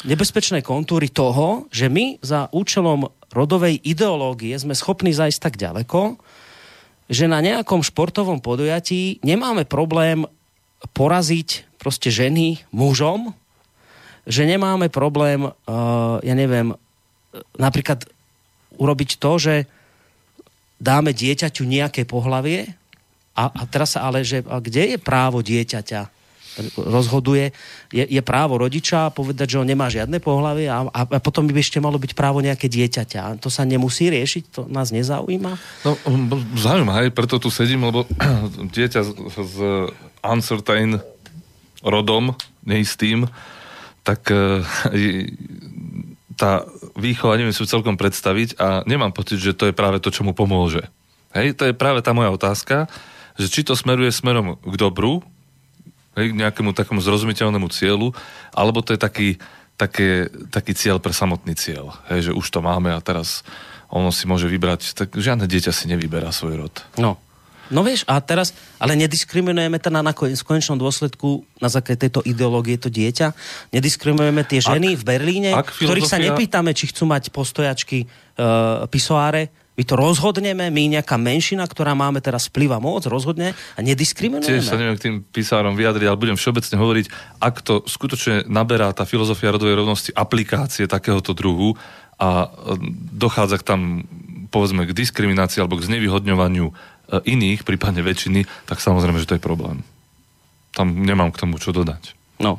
nebezpečné 0.02 0.62
kontúry 0.62 1.10
toho, 1.10 1.66
že 1.70 1.86
my 1.86 2.18
za 2.22 2.50
účelom 2.50 3.10
rodovej 3.30 3.78
ideológie 3.82 4.54
sme 4.58 4.74
schopní 4.74 5.14
zajsť 5.14 5.38
tak 5.38 5.54
ďaleko, 5.58 6.18
že 7.12 7.30
na 7.30 7.44
nejakom 7.44 7.84
športovom 7.84 8.40
podujatí 8.40 9.22
nemáme 9.22 9.68
problém 9.68 10.26
poraziť 10.96 11.78
proste 11.78 12.10
ženy 12.10 12.62
mužom, 12.74 13.34
že 14.22 14.46
nemáme 14.46 14.86
problém, 14.92 15.50
uh, 15.50 16.16
ja 16.22 16.34
neviem, 16.34 16.74
napríklad 17.58 18.06
urobiť 18.78 19.18
to, 19.18 19.32
že 19.40 19.54
dáme 20.78 21.14
dieťaťu 21.14 21.62
nejaké 21.66 22.06
pohlavie 22.06 22.70
a, 23.32 23.44
a 23.48 23.62
teraz 23.66 23.96
sa 23.96 24.06
ale, 24.06 24.26
že 24.26 24.44
a 24.44 24.60
kde 24.60 24.94
je 24.94 24.98
právo 24.98 25.40
dieťaťa? 25.40 26.22
rozhoduje, 26.76 27.52
je, 27.88 28.04
je 28.04 28.20
právo 28.20 28.60
rodiča 28.60 29.08
povedať, 29.14 29.56
že 29.56 29.60
on 29.60 29.68
nemá 29.68 29.88
žiadne 29.88 30.20
pohlavie 30.20 30.68
a, 30.68 30.84
a, 30.84 31.02
potom 31.16 31.48
by 31.48 31.56
ešte 31.56 31.80
malo 31.80 31.96
byť 31.96 32.12
právo 32.12 32.44
nejaké 32.44 32.68
dieťaťa. 32.68 33.40
To 33.40 33.48
sa 33.48 33.64
nemusí 33.64 34.12
riešiť? 34.12 34.42
To 34.52 34.60
nás 34.68 34.92
nezaujíma? 34.92 35.52
No, 35.86 35.96
zaujíma, 36.60 37.08
aj 37.08 37.16
preto 37.16 37.40
tu 37.40 37.48
sedím, 37.48 37.88
lebo 37.88 38.04
dieťa 38.76 39.00
z, 39.00 39.10
z 39.32 39.56
uncertain 40.20 41.00
rodom, 41.80 42.36
neistým, 42.68 43.26
tak 44.02 44.30
e, 44.30 44.62
tá 46.34 46.66
výchova 46.98 47.38
neviem 47.38 47.54
si 47.54 47.62
celkom 47.62 47.94
predstaviť 47.94 48.58
a 48.58 48.82
nemám 48.84 49.14
pocit, 49.14 49.38
že 49.38 49.54
to 49.54 49.70
je 49.70 49.74
práve 49.74 50.02
to, 50.02 50.10
čo 50.10 50.26
mu 50.26 50.34
pomôže. 50.34 50.82
Hej, 51.32 51.56
to 51.56 51.70
je 51.70 51.74
práve 51.74 52.04
tá 52.04 52.12
moja 52.12 52.28
otázka, 52.28 52.90
že 53.40 53.48
či 53.48 53.64
to 53.64 53.72
smeruje 53.72 54.12
smerom 54.12 54.60
k 54.60 54.74
dobru, 54.76 55.24
hej, 56.18 56.34
k 56.34 56.38
nejakému 56.44 56.76
takému 56.76 57.00
zrozumiteľnému 57.00 57.72
cieľu, 57.72 58.12
alebo 58.52 58.84
to 58.84 58.92
je 58.92 59.00
taký, 59.00 59.28
také, 59.80 60.28
taký 60.52 60.76
cieľ 60.76 61.00
pre 61.00 61.16
samotný 61.16 61.56
cieľ. 61.56 61.96
Hej, 62.12 62.30
že 62.30 62.36
už 62.36 62.46
to 62.52 62.60
máme 62.60 62.92
a 62.92 63.00
teraz 63.00 63.46
ono 63.92 64.12
si 64.12 64.24
môže 64.24 64.48
vybrať, 64.48 64.96
tak 64.96 65.08
žiadne 65.16 65.44
dieťa 65.44 65.72
si 65.72 65.84
nevyberá 65.88 66.32
svoj 66.32 66.68
rod. 66.68 66.74
No. 66.96 67.20
No 67.72 67.80
vieš, 67.80 68.04
a 68.04 68.20
teraz, 68.20 68.52
ale 68.76 68.92
nediskriminujeme 69.00 69.80
teda 69.80 70.04
na 70.04 70.12
konečnom 70.14 70.76
dôsledku 70.76 71.48
na 71.56 71.72
základe 71.72 72.04
tejto 72.04 72.20
ideológie 72.28 72.76
to 72.76 72.92
dieťa? 72.92 73.32
Nediskriminujeme 73.72 74.44
tie 74.44 74.60
ženy 74.60 74.92
Ak- 74.92 75.00
v 75.00 75.04
Berlíne, 75.08 75.50
ak 75.56 75.72
ktorých 75.72 76.04
sa 76.04 76.20
filozofia- 76.20 76.36
nepýtame, 76.36 76.70
či 76.76 76.92
chcú 76.92 77.08
mať 77.08 77.32
postojačky 77.32 78.04
uh, 78.04 78.84
pisoáre, 78.92 79.48
my 79.72 79.88
to 79.88 79.96
rozhodneme, 79.96 80.68
my 80.68 81.00
nejaká 81.00 81.16
menšina, 81.16 81.64
ktorá 81.64 81.96
máme 81.96 82.20
teraz 82.20 82.52
vplyv 82.52 82.76
a 82.76 82.78
moc, 82.78 83.08
rozhodne 83.08 83.56
a 83.56 83.80
nediskriminujeme. 83.80 84.60
Tiež 84.60 84.68
sa 84.68 84.76
neviem 84.76 85.00
k 85.00 85.04
tým 85.08 85.16
písárom 85.24 85.72
vyjadriť, 85.72 86.12
ale 86.12 86.20
budem 86.20 86.36
všeobecne 86.36 86.76
hovoriť, 86.76 87.06
ak 87.40 87.54
to 87.64 87.80
skutočne 87.88 88.44
naberá 88.52 88.92
tá 88.92 89.08
filozofia 89.08 89.48
rodovej 89.48 89.80
rovnosti 89.80 90.12
aplikácie 90.12 90.84
takéhoto 90.84 91.32
druhu 91.32 91.72
a 92.20 92.52
e, 92.52 92.84
dochádza 93.16 93.56
k 93.56 93.64
tam 93.64 93.80
povedzme 94.52 94.84
k 94.84 94.92
diskriminácii 94.92 95.64
alebo 95.64 95.80
k 95.80 95.88
znevýhodňovaniu 95.88 96.68
iných, 97.20 97.68
prípadne 97.68 98.00
väčšiny, 98.00 98.48
tak 98.64 98.80
samozrejme, 98.80 99.20
že 99.20 99.28
to 99.28 99.36
je 99.36 99.44
problém. 99.44 99.84
Tam 100.72 100.88
nemám 100.88 101.28
k 101.28 101.44
tomu 101.44 101.60
čo 101.60 101.76
dodať. 101.76 102.16
No. 102.40 102.56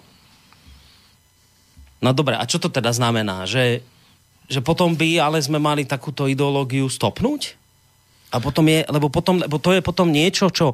No 2.03 2.09
dobre, 2.13 2.37
a 2.37 2.45
čo 2.45 2.61
to 2.61 2.69
teda 2.69 2.93
znamená? 2.93 3.49
Že, 3.49 3.81
že 4.51 4.59
potom 4.61 4.93
by 4.93 5.17
ale 5.17 5.41
sme 5.41 5.57
mali 5.57 5.87
takúto 5.87 6.29
ideológiu 6.29 6.85
stopnúť? 6.85 7.57
A 8.33 8.41
potom 8.41 8.65
je, 8.65 8.81
lebo, 8.89 9.13
potom, 9.13 9.37
lebo 9.37 9.61
to 9.61 9.77
je 9.77 9.81
potom 9.85 10.09
niečo, 10.09 10.49
čo 10.49 10.73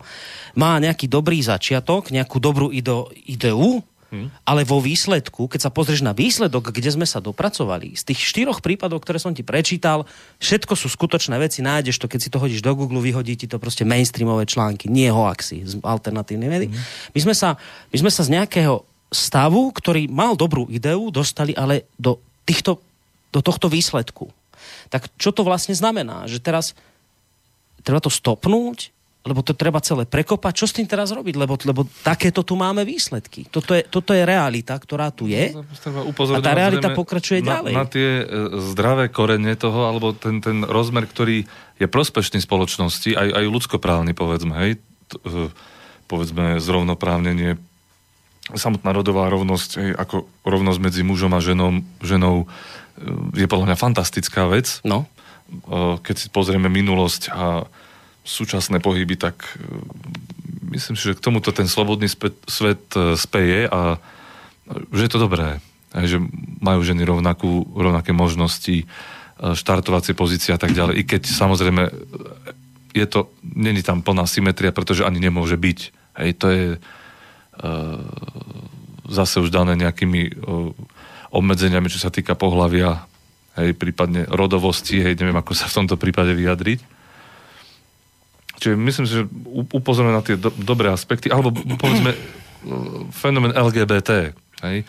má 0.55 0.79
nejaký 0.79 1.11
dobrý 1.11 1.43
začiatok, 1.43 2.07
nejakú 2.07 2.39
dobrú 2.39 2.71
ide, 2.71 3.03
ideu, 3.27 3.83
hmm. 4.11 4.45
ale 4.45 4.61
vo 4.67 4.81
výsledku, 4.83 5.49
keď 5.49 5.69
sa 5.69 5.71
pozrieš 5.73 6.05
na 6.05 6.13
výsledok, 6.13 6.73
kde 6.73 6.89
sme 6.93 7.07
sa 7.07 7.23
dopracovali, 7.23 7.95
z 7.95 8.03
tých 8.13 8.19
štyroch 8.21 8.59
prípadov, 8.59 9.01
ktoré 9.01 9.17
som 9.21 9.33
ti 9.33 9.41
prečítal, 9.41 10.05
všetko 10.41 10.73
sú 10.75 10.91
skutočné 10.91 11.37
veci, 11.39 11.65
nájdeš 11.65 11.97
to, 12.01 12.09
keď 12.09 12.19
si 12.19 12.29
to 12.29 12.41
hodíš 12.41 12.61
do 12.61 12.73
Google, 12.73 13.01
vyhodí 13.01 13.39
ti 13.39 13.47
to 13.47 13.61
proste 13.61 13.87
mainstreamové 13.87 14.49
články, 14.49 14.91
nie 14.91 15.07
hoaxy 15.09 15.65
z 15.65 15.73
alternatívnej 15.81 16.49
médií. 16.49 16.69
Hmm. 16.69 16.81
My, 17.15 17.19
sme 17.29 17.35
sa, 17.37 17.55
my 17.89 17.97
sme 18.01 18.11
sa 18.11 18.21
z 18.25 18.33
nejakého 18.35 18.83
stavu, 19.09 19.73
ktorý 19.73 20.05
mal 20.09 20.37
dobrú 20.37 20.69
ideu, 20.69 21.09
dostali 21.09 21.57
ale 21.57 21.89
do, 21.97 22.21
týchto, 22.45 22.77
do 23.33 23.41
tohto 23.41 23.65
výsledku. 23.69 24.29
Tak 24.93 25.09
čo 25.17 25.33
to 25.33 25.41
vlastne 25.45 25.73
znamená? 25.73 26.29
Že 26.29 26.39
teraz 26.41 26.65
treba 27.81 28.01
to 28.01 28.13
stopnúť, 28.13 28.93
lebo 29.19 29.43
to 29.43 29.51
treba 29.51 29.83
celé 29.83 30.07
prekopať. 30.07 30.53
Čo 30.63 30.65
s 30.71 30.73
tým 30.79 30.87
teraz 30.87 31.11
robiť? 31.11 31.35
Lebo, 31.35 31.59
lebo 31.59 31.83
takéto 32.07 32.39
tu 32.47 32.55
máme 32.55 32.87
výsledky. 32.87 33.51
Toto 33.51 33.75
je, 33.75 33.83
toto 33.83 34.15
je 34.15 34.23
realita, 34.23 34.71
ktorá 34.79 35.11
tu 35.11 35.27
je. 35.27 35.51
A 35.51 36.39
tá 36.39 36.55
realita 36.55 36.95
pokračuje 36.95 37.43
na, 37.43 37.59
ďalej. 37.59 37.73
Na 37.75 37.85
tie 37.85 38.23
e, 38.23 38.25
zdravé 38.71 39.11
korene 39.11 39.59
toho, 39.59 39.91
alebo 39.91 40.15
ten, 40.15 40.39
ten 40.39 40.63
rozmer, 40.63 41.03
ktorý 41.03 41.43
je 41.75 41.87
prospešný 41.91 42.39
spoločnosti, 42.39 43.11
aj, 43.11 43.27
aj 43.43 43.45
ľudskoprávny, 43.51 44.15
povedzme, 44.15 44.55
hej, 44.55 44.71
t, 45.11 45.13
e, 45.19 45.51
povedzme 46.07 46.63
zrovnoprávnenie, 46.63 47.59
samotná 48.55 48.95
rodová 48.95 49.27
rovnosť, 49.27 49.69
hej, 49.83 49.91
ako 49.99 50.31
rovnosť 50.47 50.79
medzi 50.79 51.01
mužom 51.03 51.35
a 51.35 51.43
ženou, 51.43 51.83
ženou 51.99 52.47
e, 52.47 53.35
je 53.35 53.47
podľa 53.51 53.75
mňa 53.75 53.77
fantastická 53.83 54.47
vec. 54.47 54.79
No. 54.87 55.11
Keď 56.05 56.15
si 56.15 56.27
pozrieme 56.29 56.69
minulosť 56.69 57.33
a 57.33 57.65
súčasné 58.29 58.77
pohyby, 58.77 59.17
tak 59.17 59.41
e, 59.57 59.65
myslím 60.77 60.93
si, 60.93 61.09
že 61.09 61.17
k 61.17 61.25
tomuto 61.25 61.49
ten 61.49 61.65
slobodný 61.65 62.05
svet 62.45 62.85
e, 62.93 63.17
speje 63.17 63.65
a 63.65 63.97
že 64.93 65.01
je 65.09 65.11
to 65.11 65.25
dobré. 65.25 65.57
Že 65.89 66.21
majú 66.61 66.85
ženy 66.85 67.01
rovnakú, 67.01 67.65
rovnaké 67.73 68.13
možnosti, 68.13 68.85
e, 68.85 68.85
štartovacie 69.41 70.13
pozície 70.13 70.53
a 70.53 70.61
tak 70.61 70.77
ďalej. 70.77 71.01
I 71.01 71.03
keď 71.09 71.21
samozrejme 71.25 71.83
e, 71.89 71.91
je 72.93 73.05
to, 73.09 73.33
není 73.41 73.81
tam 73.81 74.01
plná 74.01 74.25
symetria, 74.29 74.73
pretože 74.73 75.05
ani 75.05 75.17
nemôže 75.21 75.57
byť. 75.57 75.79
Hej, 76.21 76.31
to 76.37 76.45
je 76.49 76.65
e, 76.75 76.79
zase 79.09 79.41
už 79.41 79.49
dané 79.49 79.73
nejakými 79.77 80.21
e, 80.29 80.31
obmedzeniami, 81.29 81.89
čo 81.89 82.01
sa 82.01 82.13
týka 82.13 82.33
pohlavia, 82.33 83.05
hej, 83.57 83.77
prípadne 83.77 84.25
rodovosti, 84.29 85.01
hej, 85.01 85.17
neviem, 85.17 85.37
ako 85.37 85.53
sa 85.53 85.69
v 85.69 85.83
tomto 85.83 85.95
prípade 85.97 86.33
vyjadriť. 86.33 86.98
Čiže 88.59 88.75
myslím 88.75 89.05
si, 89.07 89.13
že 89.19 89.23
upozorňujem 89.71 90.17
na 90.19 90.23
tie 90.23 90.35
do, 90.35 90.51
dobré 90.59 90.91
aspekty, 90.91 91.31
alebo 91.31 91.55
povedzme 91.55 92.11
e, 92.11 92.17
fenomén 93.15 93.55
LGBT, 93.55 94.35
hej, 94.67 94.83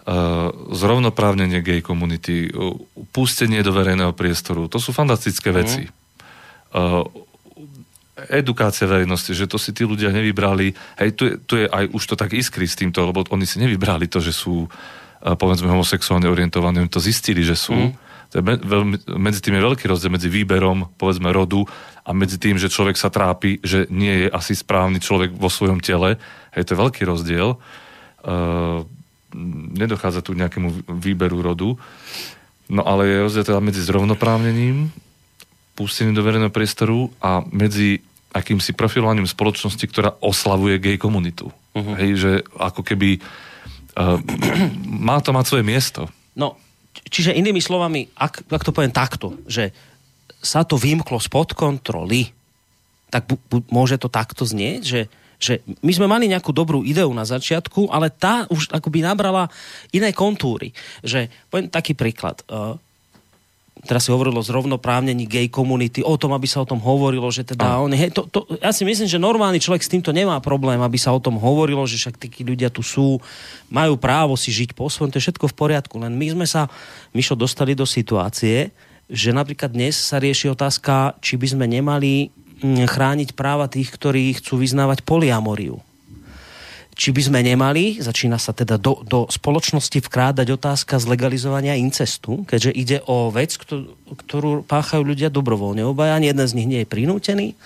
Uh, 0.00 0.48
zrovnoprávnenie 0.72 1.60
gay 1.60 1.84
komunity, 1.84 2.48
uh, 2.48 2.72
pustenie 3.12 3.60
do 3.60 3.68
verejného 3.68 4.16
priestoru, 4.16 4.64
to 4.64 4.80
sú 4.80 4.96
fantastické 4.96 5.52
veci. 5.52 5.84
Uh, 6.72 7.04
edukácia 8.32 8.88
verejnosti, 8.88 9.36
že 9.36 9.44
to 9.44 9.60
si 9.60 9.76
tí 9.76 9.84
ľudia 9.84 10.08
nevybrali, 10.08 10.72
hej, 11.04 11.10
tu 11.12 11.28
je, 11.28 11.32
tu 11.44 11.52
je 11.60 11.68
aj 11.68 11.92
už 11.92 12.02
to 12.10 12.14
tak 12.16 12.32
iskry 12.32 12.64
s 12.64 12.80
týmto, 12.80 13.12
lebo 13.12 13.28
oni 13.28 13.44
si 13.44 13.60
nevybrali 13.60 14.08
to, 14.08 14.24
že 14.24 14.32
sú 14.32 14.64
povedzme 15.20 15.68
homosexuálne 15.68 16.26
orientovaní, 16.32 16.80
oni 16.80 16.90
to 16.92 17.00
zistili, 17.00 17.44
že 17.44 17.54
sú. 17.54 17.76
Mm. 17.76 17.92
To 18.30 18.34
je 18.38 18.42
veľmi, 18.46 18.96
medzi 19.18 19.42
tým 19.42 19.58
je 19.58 19.66
veľký 19.66 19.84
rozdiel 19.90 20.14
medzi 20.14 20.30
výberom, 20.30 20.86
povedzme, 20.96 21.34
rodu 21.34 21.66
a 22.10 22.12
medzi 22.12 22.42
tým, 22.42 22.58
že 22.58 22.66
človek 22.66 22.98
sa 22.98 23.06
trápi, 23.06 23.62
že 23.62 23.86
nie 23.86 24.26
je 24.26 24.28
asi 24.34 24.58
správny 24.58 24.98
človek 24.98 25.30
vo 25.30 25.46
svojom 25.46 25.78
tele. 25.78 26.18
Hej, 26.50 26.66
to 26.66 26.74
je 26.74 26.82
veľký 26.82 27.02
rozdiel. 27.06 27.54
Uh, 28.26 28.82
nedochádza 29.78 30.26
tu 30.26 30.34
nejakému 30.34 30.90
výberu 30.90 31.38
rodu. 31.38 31.78
No 32.66 32.82
ale 32.82 33.06
je 33.06 33.22
rozdiel 33.22 33.46
teda 33.46 33.62
medzi 33.62 33.78
zrovnoprávnením, 33.86 34.90
pustením 35.78 36.18
do 36.18 36.26
verejného 36.26 36.50
priestoru 36.50 37.14
a 37.22 37.46
medzi 37.46 38.02
akýmsi 38.34 38.74
profilovaním 38.74 39.30
spoločnosti, 39.30 39.86
ktorá 39.86 40.18
oslavuje 40.18 40.82
gay 40.82 40.98
komunitu. 40.98 41.54
Uh-huh. 41.78 41.94
Hej, 41.94 42.10
že 42.18 42.32
ako 42.58 42.82
keby 42.82 43.22
uh, 43.22 44.18
má 45.06 45.22
to 45.22 45.30
mať 45.30 45.46
svoje 45.46 45.62
miesto. 45.62 46.10
No, 46.34 46.58
čiže 47.06 47.38
inými 47.38 47.62
slovami, 47.62 48.10
ak, 48.18 48.50
ak 48.50 48.66
to 48.66 48.74
poviem 48.74 48.90
takto, 48.90 49.38
že 49.46 49.70
sa 50.40 50.64
to 50.64 50.80
vymklo 50.80 51.20
spod 51.20 51.52
kontroly, 51.52 52.32
tak 53.12 53.28
bu, 53.28 53.36
bu, 53.48 53.60
môže 53.68 54.00
to 54.00 54.08
takto 54.08 54.48
znieť, 54.48 54.82
že, 54.82 55.00
že 55.36 55.52
my 55.84 55.92
sme 55.92 56.06
mali 56.08 56.30
nejakú 56.30 56.50
dobrú 56.50 56.80
ideu 56.80 57.10
na 57.12 57.28
začiatku, 57.28 57.92
ale 57.92 58.08
tá 58.08 58.48
už 58.48 58.72
akoby 58.72 59.04
nabrala 59.04 59.52
iné 59.92 60.10
kontúry. 60.16 60.72
Že, 61.04 61.28
poviem 61.52 61.68
taký 61.68 61.92
príklad. 61.92 62.40
Uh, 62.48 62.78
teraz 63.84 64.04
si 64.04 64.12
hovorilo 64.12 64.44
zrovnoprávnení 64.44 65.24
gay 65.24 65.48
komunity, 65.48 66.04
o 66.04 66.12
tom, 66.20 66.36
aby 66.36 66.44
sa 66.44 66.60
o 66.60 66.68
tom 66.68 66.80
hovorilo, 66.80 67.24
že 67.32 67.48
teda 67.48 67.80
oni, 67.80 67.96
hej, 67.96 68.10
to, 68.12 68.28
to, 68.28 68.44
ja 68.60 68.72
si 68.76 68.84
myslím, 68.84 69.08
že 69.08 69.16
normálny 69.16 69.56
človek 69.56 69.80
s 69.80 69.92
týmto 69.92 70.12
nemá 70.12 70.36
problém, 70.44 70.76
aby 70.84 71.00
sa 71.00 71.16
o 71.16 71.22
tom 71.22 71.40
hovorilo, 71.40 71.80
že 71.88 71.96
však 71.96 72.20
tí 72.20 72.44
ľudia 72.44 72.68
tu 72.68 72.84
sú, 72.84 73.16
majú 73.72 73.96
právo 73.96 74.36
si 74.36 74.52
žiť 74.52 74.76
po 74.76 74.92
svojom, 74.92 75.08
to 75.08 75.16
je 75.16 75.24
všetko 75.30 75.48
v 75.48 75.56
poriadku, 75.56 75.96
len 75.96 76.12
my 76.12 76.26
sme 76.36 76.46
sa, 76.46 76.68
Mišo, 77.16 77.32
dostali 77.32 77.72
do 77.72 77.88
situácie, 77.88 78.68
že 79.10 79.34
napríklad 79.34 79.74
dnes 79.74 79.98
sa 79.98 80.22
rieši 80.22 80.54
otázka, 80.54 81.18
či 81.18 81.34
by 81.36 81.46
sme 81.58 81.66
nemali 81.66 82.30
mm, 82.62 82.86
chrániť 82.86 83.34
práva 83.34 83.66
tých, 83.66 83.90
ktorí 83.90 84.38
chcú 84.38 84.62
vyznávať 84.62 85.02
poliamoriu 85.02 85.82
či 87.00 87.16
by 87.16 87.32
sme 87.32 87.40
nemali, 87.40 87.96
začína 87.96 88.36
sa 88.36 88.52
teda 88.52 88.76
do, 88.76 89.00
do 89.00 89.24
spoločnosti 89.24 90.04
vkrádať 90.04 90.52
otázka 90.52 91.00
zlegalizovania 91.00 91.72
incestu, 91.72 92.44
keďže 92.44 92.76
ide 92.76 92.98
o 93.08 93.32
vec, 93.32 93.56
ktorú, 93.56 94.68
páchajú 94.68 95.00
ľudia 95.00 95.32
dobrovoľne. 95.32 95.80
Obaja, 95.80 96.20
ani 96.20 96.28
jeden 96.28 96.44
z 96.44 96.56
nich 96.60 96.68
nie 96.68 96.84
je 96.84 96.92
prinútený. 96.92 97.56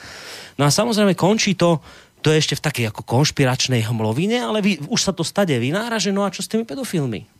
No 0.54 0.62
a 0.62 0.70
samozrejme 0.70 1.18
končí 1.18 1.58
to, 1.58 1.82
to 2.22 2.30
je 2.30 2.46
ešte 2.46 2.54
v 2.62 2.62
takej 2.62 2.86
ako 2.94 3.02
konšpiračnej 3.02 3.82
hmlovine, 3.90 4.38
ale 4.38 4.62
vy, 4.62 4.78
už 4.86 5.02
sa 5.02 5.10
to 5.10 5.26
stade 5.26 5.58
vynára, 5.58 5.98
že 5.98 6.14
no 6.14 6.22
a 6.22 6.30
čo 6.30 6.46
s 6.46 6.46
tými 6.46 6.62
pedofilmi? 6.62 7.33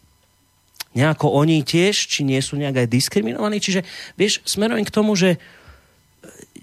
Nejako 0.95 1.35
oni 1.35 1.67
tiež, 1.67 2.07
či 2.07 2.23
nie 2.23 2.39
sú 2.39 2.55
nejak 2.55 2.87
aj 2.87 2.89
diskriminovaní. 2.91 3.59
Čiže, 3.59 3.83
vieš, 4.15 4.43
smerujem 4.47 4.87
k 4.87 4.95
tomu, 4.95 5.19
že 5.19 5.43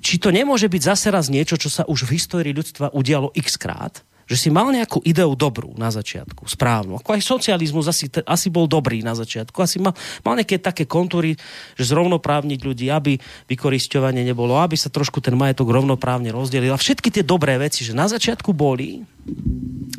či 0.01 0.17
to 0.17 0.33
nemôže 0.33 0.65
byť 0.65 0.81
zase 0.81 1.07
raz 1.13 1.29
niečo, 1.29 1.59
čo 1.59 1.69
sa 1.69 1.85
už 1.85 2.09
v 2.09 2.17
histórii 2.17 2.55
ľudstva 2.55 2.95
udialo 2.95 3.29
x 3.37 3.59
krát, 3.59 4.01
že 4.31 4.39
si 4.39 4.47
mal 4.47 4.71
nejakú 4.71 5.03
ideu 5.03 5.35
dobrú 5.35 5.75
na 5.75 5.91
začiatku, 5.91 6.47
správnu. 6.47 7.03
Ako 7.03 7.19
aj 7.19 7.21
socializmus 7.27 7.91
asi, 7.91 8.07
asi 8.23 8.47
bol 8.47 8.63
dobrý 8.63 9.03
na 9.03 9.11
začiatku. 9.11 9.59
Asi 9.59 9.75
mal, 9.83 9.91
mal 10.23 10.39
nejaké 10.39 10.55
také 10.55 10.87
kontúry, 10.87 11.35
že 11.75 11.91
zrovnoprávniť 11.91 12.59
ľudí, 12.63 12.87
aby 12.87 13.19
vykoristovanie 13.51 14.23
nebolo, 14.23 14.55
aby 14.55 14.79
sa 14.79 14.87
trošku 14.87 15.19
ten 15.19 15.35
majetok 15.35 15.75
rovnoprávne 15.75 16.31
rozdelil. 16.31 16.71
A 16.71 16.79
všetky 16.79 17.11
tie 17.11 17.27
dobré 17.27 17.59
veci, 17.59 17.83
že 17.83 17.91
na 17.91 18.07
začiatku 18.07 18.55
boli, 18.55 19.03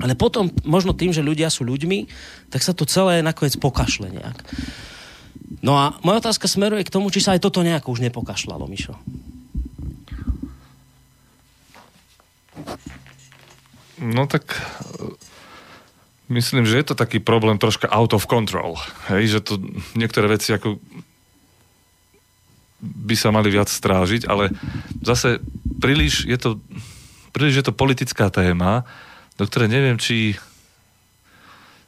ale 0.00 0.16
potom 0.16 0.48
možno 0.64 0.96
tým, 0.96 1.12
že 1.12 1.20
ľudia 1.20 1.52
sú 1.52 1.68
ľuďmi, 1.68 2.08
tak 2.48 2.64
sa 2.64 2.72
to 2.72 2.88
celé 2.88 3.20
nakoniec 3.20 3.60
pokašle 3.60 4.08
nejak. 4.08 4.48
No 5.60 5.76
a 5.76 6.00
moja 6.00 6.24
otázka 6.24 6.48
smeruje 6.48 6.88
k 6.88 6.94
tomu, 6.94 7.12
či 7.12 7.20
sa 7.20 7.36
aj 7.36 7.44
toto 7.44 7.60
nejako 7.60 7.92
už 7.92 8.00
nepokašľalo, 8.08 8.64
Mišo. 8.64 8.96
No 14.02 14.26
tak 14.26 14.50
e, 14.50 14.60
myslím, 16.34 16.66
že 16.66 16.82
je 16.82 16.86
to 16.90 16.98
taký 16.98 17.22
problém 17.22 17.56
troška 17.56 17.86
out 17.86 18.10
of 18.10 18.26
control. 18.26 18.74
Hej, 19.06 19.38
že 19.38 19.46
to 19.46 19.62
niektoré 19.94 20.26
veci 20.26 20.50
ako 20.50 20.82
by 22.82 23.14
sa 23.14 23.30
mali 23.30 23.46
viac 23.46 23.70
strážiť, 23.70 24.26
ale 24.26 24.50
zase 25.06 25.38
príliš 25.78 26.26
je 26.26 26.34
to, 26.34 26.58
príliš 27.30 27.62
je 27.62 27.64
to 27.70 27.78
politická 27.78 28.26
téma, 28.26 28.82
do 29.38 29.46
ktorej 29.46 29.70
neviem, 29.70 30.02
či, 30.02 30.34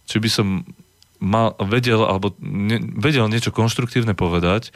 či 0.06 0.16
by 0.22 0.30
som 0.30 0.62
mal, 1.18 1.58
vedel, 1.66 2.06
alebo 2.06 2.38
ne, 2.38 2.78
vedel 2.94 3.26
niečo 3.26 3.50
konštruktívne 3.50 4.14
povedať. 4.14 4.70
E, 4.70 4.72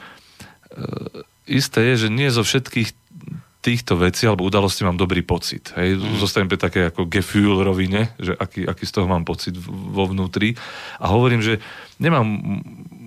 isté 1.47 1.95
je, 1.95 2.07
že 2.07 2.09
nie 2.11 2.27
zo 2.27 2.43
všetkých 2.43 2.91
týchto 3.59 3.99
vecí 3.99 4.23
alebo 4.23 4.47
udalostí 4.47 4.87
mám 4.87 4.95
dobrý 4.95 5.19
pocit. 5.19 5.75
Hej. 5.75 5.99
Mm. 5.99 6.15
Zostanem 6.15 6.47
pri 6.47 6.59
také 6.59 6.81
ako 6.87 7.11
gefühl 7.11 7.59
rovine, 7.59 8.07
že 8.15 8.31
aký, 8.31 8.63
aký 8.63 8.87
z 8.87 8.95
toho 8.95 9.07
mám 9.11 9.27
pocit 9.27 9.51
vo 9.67 10.07
vnútri. 10.07 10.55
A 10.95 11.11
hovorím, 11.11 11.43
že 11.43 11.59
nemám 11.99 12.27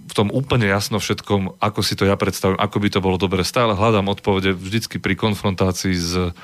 v 0.04 0.12
tom 0.12 0.28
úplne 0.28 0.68
jasno 0.68 1.00
všetkom, 1.00 1.56
ako 1.56 1.80
si 1.80 1.96
to 1.96 2.04
ja 2.04 2.20
predstavím, 2.20 2.60
ako 2.60 2.76
by 2.84 2.88
to 2.92 3.00
bolo 3.00 3.16
dobre. 3.16 3.40
Stále 3.48 3.72
hľadám 3.72 4.12
odpovede 4.12 4.52
vždycky 4.52 5.00
pri 5.00 5.16
konfrontácii 5.16 5.96
s 5.96 6.36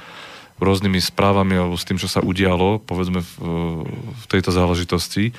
rôznymi 0.56 0.98
správami 1.04 1.60
alebo 1.60 1.76
s 1.76 1.84
tým, 1.84 2.00
čo 2.00 2.08
sa 2.08 2.24
udialo, 2.24 2.80
povedzme 2.80 3.20
v, 3.20 3.32
v 4.08 4.24
tejto 4.26 4.56
záležitosti. 4.56 5.36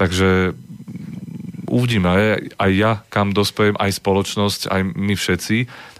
Takže 0.00 0.56
uvidíme 1.68 2.08
aj, 2.08 2.22
aj 2.58 2.70
ja, 2.72 2.92
kam 3.12 3.36
dospejem, 3.36 3.76
aj 3.78 4.00
spoločnosť, 4.00 4.60
aj 4.72 4.80
my 4.96 5.14
všetci. 5.14 5.56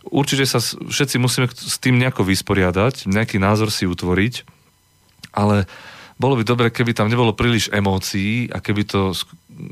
Určite 0.07 0.49
sa 0.49 0.59
všetci 0.65 1.17
musíme 1.21 1.47
s 1.51 1.77
tým 1.77 2.01
nejako 2.01 2.25
vysporiadať, 2.25 3.05
nejaký 3.11 3.37
názor 3.37 3.69
si 3.69 3.85
utvoriť, 3.85 4.49
ale 5.37 5.69
bolo 6.21 6.37
by 6.37 6.45
dobre, 6.45 6.69
keby 6.69 6.93
tam 6.93 7.09
nebolo 7.09 7.33
príliš 7.33 7.73
emócií 7.73 8.53
a 8.53 8.61
keby 8.61 8.85
to 8.85 9.17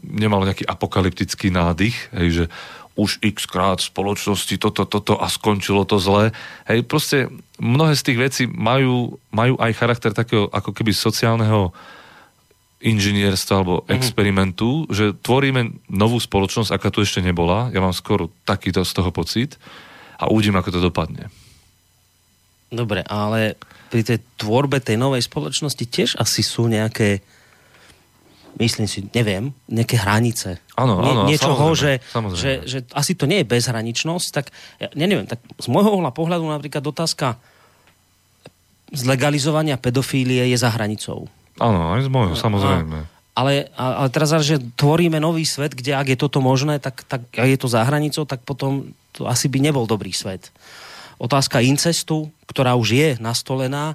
nemalo 0.05 0.49
nejaký 0.49 0.65
apokalyptický 0.65 1.53
nádych, 1.53 1.97
hej, 2.17 2.29
že 2.33 2.45
už 2.99 3.23
x 3.23 3.47
krát 3.47 3.79
v 3.79 3.89
spoločnosti 3.95 4.59
toto, 4.59 4.83
toto 4.83 5.15
a 5.23 5.31
skončilo 5.31 5.87
to 5.87 6.03
zle. 6.03 6.35
Hej, 6.67 6.83
proste 6.83 7.31
mnohé 7.63 7.95
z 7.95 8.05
tých 8.11 8.19
vecí 8.19 8.43
majú, 8.51 9.23
majú 9.31 9.55
aj 9.61 9.79
charakter 9.79 10.11
takého 10.11 10.51
ako 10.51 10.75
keby 10.75 10.91
sociálneho 10.91 11.71
inžinierstva 12.83 13.55
alebo 13.55 13.77
mm-hmm. 13.83 13.95
experimentu, 13.95 14.71
že 14.91 15.15
tvoríme 15.15 15.79
novú 15.91 16.19
spoločnosť, 16.19 16.75
aká 16.75 16.91
tu 16.91 17.07
ešte 17.07 17.23
nebola. 17.23 17.71
Ja 17.71 17.79
mám 17.79 17.95
skoro 17.95 18.35
takýto 18.43 18.83
z 18.83 18.93
toho 18.99 19.15
pocit 19.15 19.61
a 20.19 20.27
uvidím, 20.27 20.59
ako 20.59 20.75
to 20.75 20.81
dopadne. 20.83 21.31
Dobre, 22.69 23.01
ale 23.07 23.57
pri 23.89 24.05
tej 24.05 24.19
tvorbe 24.37 24.83
tej 24.83 25.01
novej 25.01 25.25
spoločnosti 25.25 25.85
tiež 25.89 26.21
asi 26.21 26.45
sú 26.45 26.69
nejaké 26.69 27.25
myslím 28.59 28.91
si, 28.91 29.07
neviem, 29.15 29.55
nejaké 29.71 30.03
hranice. 30.03 30.59
Áno, 30.75 30.99
áno, 30.99 31.31
Nie, 31.31 31.39
niečoho, 31.39 31.55
samozrejme, 31.55 32.03
že, 32.03 32.11
samozrejme. 32.11 32.43
Že, 32.43 32.53
že 32.67 32.79
asi 32.91 33.13
to 33.15 33.31
nie 33.31 33.39
je 33.41 33.47
bezhraničnosť, 33.47 34.29
tak 34.35 34.51
ja 34.83 34.91
neviem, 34.99 35.31
tak 35.31 35.39
z 35.63 35.67
môjho 35.71 36.03
pohľadu 36.11 36.43
napríklad 36.43 36.83
otázka 36.83 37.39
zlegalizovania 38.91 39.79
pedofílie 39.79 40.51
je 40.51 40.57
za 40.59 40.75
hranicou. 40.75 41.31
Áno, 41.63 41.95
aj 41.95 42.07
z 42.07 42.11
môjho, 42.11 42.35
samozrejme. 42.35 42.99
A, 43.07 43.18
ale, 43.39 43.71
ale 43.79 44.11
teraz, 44.11 44.35
že 44.43 44.59
tvoríme 44.59 45.23
nový 45.23 45.47
svet, 45.47 45.79
kde 45.79 45.95
ak 45.95 46.11
je 46.11 46.19
toto 46.19 46.43
možné, 46.43 46.83
tak, 46.83 47.07
tak 47.07 47.23
ak 47.31 47.47
je 47.47 47.59
to 47.63 47.71
za 47.71 47.87
hranicou, 47.87 48.27
tak 48.27 48.43
potom 48.43 48.91
to 49.15 49.31
asi 49.31 49.47
by 49.47 49.63
nebol 49.63 49.87
dobrý 49.87 50.11
svet. 50.11 50.51
Otázka 51.23 51.63
incestu, 51.63 52.35
ktorá 52.51 52.75
už 52.75 52.89
je 52.99 53.09
nastolená, 53.23 53.95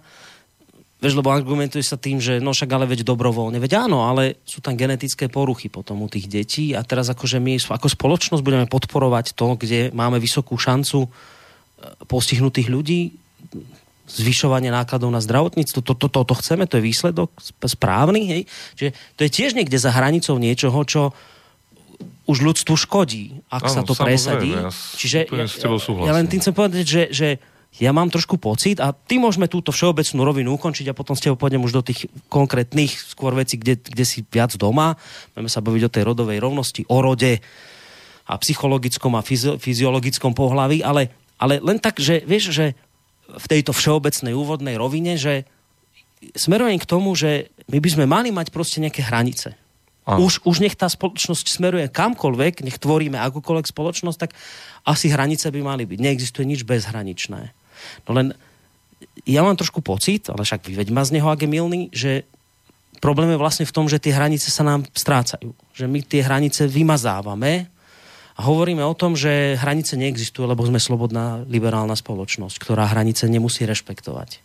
Vieš, 1.03 1.19
lebo 1.19 1.36
argumentuje 1.36 1.84
sa 1.84 1.99
tým, 1.99 2.23
že 2.23 2.39
no 2.39 2.56
však 2.56 2.71
ale 2.71 2.88
veď 2.88 3.03
dobrovoľne. 3.03 3.60
Veď 3.60 3.91
áno, 3.91 4.08
ale 4.08 4.39
sú 4.47 4.63
tam 4.63 4.79
genetické 4.79 5.27
poruchy 5.27 5.67
potom 5.67 5.99
u 5.99 6.08
tých 6.08 6.32
detí 6.32 6.71
a 6.71 6.79
teraz 6.79 7.12
akože 7.12 7.43
my 7.43 7.60
ako 7.60 7.91
spoločnosť 7.91 8.39
budeme 8.39 8.71
podporovať 8.71 9.36
to, 9.36 9.60
kde 9.60 9.91
máme 9.91 10.15
vysokú 10.23 10.56
šancu 10.56 11.03
e, 11.03 11.10
postihnutých 12.08 12.71
ľudí, 12.71 13.19
zvyšovanie 14.04 14.68
nákladov 14.68 15.10
na 15.10 15.24
zdravotníctvo, 15.24 15.80
to, 15.80 15.94
to, 15.96 16.08
to, 16.12 16.22
to 16.28 16.36
chceme, 16.44 16.68
to 16.68 16.80
je 16.80 16.84
výsledok 16.84 17.32
správny, 17.63 18.22
hej? 18.28 18.42
Čiže 18.76 18.92
to 19.16 19.22
je 19.24 19.32
tiež 19.32 19.52
niekde 19.56 19.80
za 19.80 19.96
hranicou 19.96 20.36
niečoho, 20.36 20.76
čo 20.84 21.16
už 22.24 22.38
ľudstvu 22.39 22.76
škodí, 22.88 23.44
ak 23.52 23.63
ano, 23.68 23.74
sa 23.74 23.82
to 23.84 23.94
presadí. 23.96 24.56
Ja 24.56 24.72
Čiže 24.72 25.28
ja, 25.28 25.46
ja 26.08 26.13
len 26.16 26.28
tým 26.28 26.39
chcem 26.39 26.56
povedať, 26.56 26.86
že, 26.88 27.04
že 27.12 27.28
ja 27.82 27.89
mám 27.89 28.08
trošku 28.08 28.38
pocit 28.38 28.78
a 28.78 28.94
ty 28.94 29.18
môžeme 29.18 29.50
túto 29.50 29.74
všeobecnú 29.74 30.22
rovinu 30.22 30.56
ukončiť 30.56 30.94
a 30.94 30.98
potom 30.98 31.18
s 31.18 31.24
tebou 31.26 31.42
pôjdem 31.42 31.63
už 31.66 31.74
do 31.74 31.84
tých 31.84 32.06
konkrétnych 32.30 32.96
skôr 32.96 33.34
vecí, 33.34 33.58
kde, 33.58 33.82
kde 33.82 34.06
si 34.06 34.22
viac 34.24 34.56
doma. 34.56 34.96
Budeme 35.34 35.52
sa 35.52 35.60
baviť 35.60 35.84
o 35.89 35.94
tej 35.94 36.04
rodovej 36.06 36.38
rovnosti, 36.38 36.86
o 36.88 36.98
rode 37.02 37.42
a 38.24 38.34
psychologickom 38.39 39.20
a 39.20 39.26
fyziologickom 39.60 40.32
pohlaví, 40.32 40.80
ale, 40.80 41.12
ale 41.36 41.60
len 41.60 41.76
tak, 41.82 42.00
že 42.00 42.24
vieš, 42.24 42.56
že 42.56 42.78
v 43.38 43.46
tejto 43.50 43.74
všeobecnej 43.74 44.34
úvodnej 44.34 44.76
rovine, 44.78 45.17
že 45.17 45.50
smerujem 46.38 46.80
k 46.80 46.89
tomu, 46.89 47.12
že 47.17 47.52
my 47.67 47.80
by 47.84 47.89
sme 47.89 48.06
mali 48.08 48.30
mať 48.32 48.54
proste 48.54 48.80
nejaké 48.80 49.04
hranice. 49.04 49.58
Už, 50.04 50.43
už 50.43 50.60
nech 50.60 50.76
tá 50.76 50.91
spoločnosť 50.91 51.48
smeruje 51.48 51.88
kamkoľvek, 51.88 52.67
nech 52.67 52.76
tvoríme 52.76 53.15
akúkoľvek 53.24 53.72
spoločnosť, 53.72 54.19
tak 54.19 54.32
asi 54.84 55.08
hranice 55.08 55.48
by 55.48 55.63
mali 55.63 55.88
byť. 55.88 56.00
Neexistuje 56.00 56.43
nič 56.43 56.67
bezhraničné. 56.67 57.56
No 58.04 58.12
len 58.12 58.36
ja 59.24 59.48
mám 59.48 59.56
trošku 59.56 59.80
pocit, 59.80 60.28
ale 60.28 60.43
však 60.43 60.67
vyveď 60.67 60.91
ma 60.91 61.08
z 61.08 61.19
neho, 61.19 61.28
ak 61.32 61.48
je 61.48 61.50
milný, 61.50 61.82
že 61.96 62.28
problém 63.00 63.32
je 63.32 63.39
vlastne 63.39 63.63
v 63.67 63.76
tom, 63.76 63.88
že 63.88 64.00
tie 64.00 64.12
hranice 64.12 64.52
sa 64.52 64.67
nám 64.67 64.84
strácajú. 64.91 65.56
Že 65.72 65.86
my 65.88 66.00
tie 66.04 66.22
hranice 66.24 66.67
vymazávame 66.67 67.72
a 68.34 68.41
hovoríme 68.50 68.82
o 68.82 68.98
tom, 68.98 69.13
že 69.13 69.60
hranice 69.62 69.93
neexistujú, 69.93 70.50
lebo 70.50 70.65
sme 70.65 70.82
slobodná 70.82 71.46
liberálna 71.46 71.93
spoločnosť, 71.93 72.58
ktorá 72.58 72.89
hranice 72.89 73.30
nemusí 73.30 73.62
rešpektovať. 73.63 74.41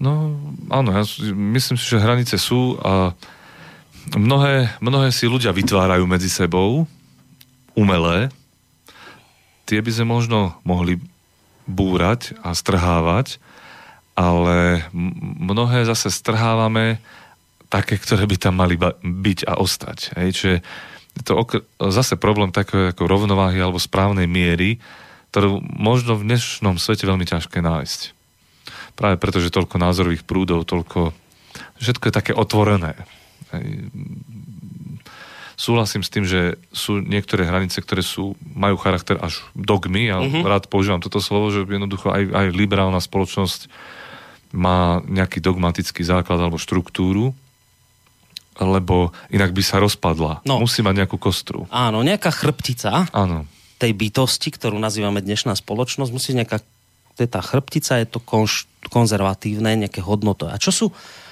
No, 0.00 0.36
áno, 0.68 0.92
ja 0.92 1.04
myslím 1.32 1.76
si, 1.80 1.84
že 1.88 2.00
hranice 2.00 2.36
sú 2.36 2.76
a 2.80 3.16
mnohé, 4.16 4.76
mnohé 4.80 5.08
si 5.12 5.24
ľudia 5.28 5.52
vytvárajú 5.52 6.04
medzi 6.04 6.28
sebou, 6.28 6.84
umelé, 7.76 8.32
tie 9.68 9.80
by 9.84 9.90
sme 9.92 10.06
možno 10.08 10.56
mohli 10.64 11.00
búrať 11.68 12.32
a 12.40 12.56
strhávať, 12.56 13.36
ale 14.16 14.88
mnohé 15.36 15.84
zase 15.84 16.08
strhávame 16.08 17.02
také, 17.68 18.00
ktoré 18.00 18.24
by 18.24 18.36
tam 18.40 18.54
mali 18.56 18.80
byť 19.02 19.38
a 19.44 19.60
ostať. 19.60 20.16
Hej? 20.16 20.28
Čiže 20.32 20.54
je 21.16 21.22
to 21.24 21.32
okr- 21.34 21.64
zase 21.80 22.20
problém 22.20 22.52
takého 22.52 22.92
ako 22.92 23.08
rovnováhy 23.08 23.56
alebo 23.56 23.80
správnej 23.80 24.28
miery, 24.28 24.76
ktorú 25.32 25.60
možno 25.64 26.16
v 26.16 26.32
dnešnom 26.32 26.76
svete 26.76 27.08
veľmi 27.08 27.24
ťažké 27.24 27.60
nájsť. 27.60 28.00
Práve 28.96 29.20
preto, 29.20 29.40
že 29.40 29.52
toľko 29.52 29.76
názorových 29.76 30.24
prúdov, 30.24 30.64
toľko... 30.64 31.12
Všetko 31.76 32.08
je 32.08 32.14
také 32.16 32.32
otvorené. 32.32 32.96
Súhlasím 35.56 36.04
s 36.04 36.12
tým, 36.12 36.24
že 36.28 36.60
sú 36.72 37.00
niektoré 37.00 37.48
hranice, 37.48 37.80
ktoré 37.80 38.04
sú, 38.04 38.36
majú 38.56 38.76
charakter 38.76 39.16
až 39.20 39.40
dogmy 39.56 40.12
a 40.12 40.20
uh-huh. 40.20 40.44
rád 40.44 40.68
používam 40.68 41.00
toto 41.00 41.20
slovo, 41.20 41.48
že 41.48 41.64
jednoducho 41.64 42.12
aj, 42.12 42.28
aj 42.32 42.46
liberálna 42.56 43.00
spoločnosť 43.00 43.68
má 44.52 45.04
nejaký 45.04 45.40
dogmatický 45.40 46.04
základ 46.04 46.40
alebo 46.40 46.60
štruktúru, 46.60 47.36
lebo 48.60 49.12
inak 49.28 49.52
by 49.52 49.62
sa 49.64 49.76
rozpadla. 49.82 50.44
No. 50.48 50.62
Musí 50.62 50.80
mať 50.80 51.04
nejakú 51.04 51.16
kostru. 51.20 51.68
Áno, 51.68 52.00
nejaká 52.00 52.32
chrbtica 52.32 53.08
Áno. 53.12 53.44
tej 53.76 53.92
bytosti, 53.92 54.48
ktorú 54.54 54.80
nazývame 54.80 55.20
dnešná 55.20 55.52
spoločnosť, 55.56 56.10
musí 56.12 56.32
nejaká 56.32 56.62
to 57.16 57.24
je 57.24 57.32
tá 57.32 57.40
chrbtica, 57.40 57.96
je 57.96 58.04
to 58.04 58.20
konš, 58.20 58.68
konzervatívne, 58.92 59.72
nejaké 59.72 60.04
hodnoto. 60.04 60.52
A 60.52 60.60
čo 60.60 60.68
sú, 60.68 60.86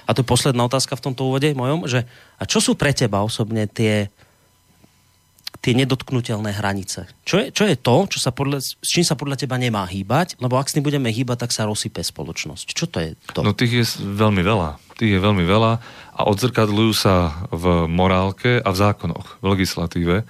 a 0.08 0.16
to 0.16 0.24
je 0.24 0.32
posledná 0.32 0.64
otázka 0.64 0.96
v 0.96 1.04
tomto 1.12 1.28
úvode 1.28 1.52
mojom, 1.52 1.84
že 1.84 2.08
a 2.40 2.48
čo 2.48 2.56
sú 2.64 2.72
pre 2.72 2.96
teba 2.96 3.20
osobne 3.20 3.68
tie 3.68 4.08
tie 5.64 5.72
nedotknutelné 5.72 6.60
hranice. 6.60 7.08
Čo 7.24 7.40
je, 7.40 7.46
čo 7.48 7.64
je 7.64 7.72
to, 7.80 8.04
čo 8.12 8.20
sa 8.20 8.36
podľa, 8.36 8.60
s 8.60 8.76
čím 8.84 9.00
sa 9.00 9.16
podľa 9.16 9.40
teba 9.40 9.56
nemá 9.56 9.88
hýbať? 9.88 10.36
Lebo 10.36 10.60
ak 10.60 10.68
s 10.68 10.76
tým 10.76 10.84
budeme 10.84 11.08
hýbať, 11.08 11.48
tak 11.48 11.56
sa 11.56 11.64
rozsype 11.64 12.04
spoločnosť. 12.04 12.76
Čo 12.76 12.84
to 12.92 13.00
je 13.00 13.16
to? 13.32 13.40
No 13.40 13.56
tých 13.56 13.72
je 13.72 13.84
veľmi 14.04 14.44
veľa. 14.44 14.76
Tých 15.00 15.16
je 15.16 15.20
veľmi 15.24 15.40
veľa 15.40 15.80
a 16.14 16.20
odzrkadľujú 16.30 16.92
sa 16.94 17.46
v 17.50 17.90
morálke 17.90 18.62
a 18.62 18.68
v 18.70 18.80
zákonoch, 18.80 19.42
v 19.42 19.44
legislatíve. 19.50 20.16
E, 20.22 20.24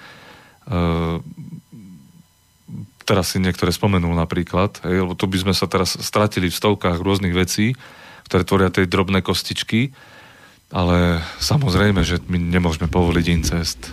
teraz 3.04 3.36
si 3.36 3.38
niektoré 3.38 3.68
spomenul 3.68 4.16
napríklad, 4.16 4.80
hej, 4.88 5.04
lebo 5.04 5.12
tu 5.12 5.28
by 5.28 5.44
sme 5.44 5.54
sa 5.54 5.68
teraz 5.68 6.00
stratili 6.00 6.48
v 6.48 6.56
stovkách 6.56 7.04
rôznych 7.04 7.36
vecí, 7.36 7.76
ktoré 8.24 8.42
tvoria 8.48 8.72
tie 8.72 8.88
drobné 8.88 9.20
kostičky, 9.20 9.92
ale 10.72 11.20
samozrejme, 11.38 12.00
že 12.00 12.24
my 12.24 12.40
nemôžeme 12.40 12.88
povoliť 12.88 13.26
incest 13.28 13.92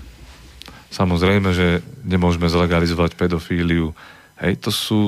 Samozrejme, 0.91 1.55
že 1.55 1.79
nemôžeme 2.03 2.51
zlegalizovať 2.51 3.15
pedofíliu. 3.15 3.95
Hej, 4.43 4.59
to 4.59 4.69
sú 4.75 4.99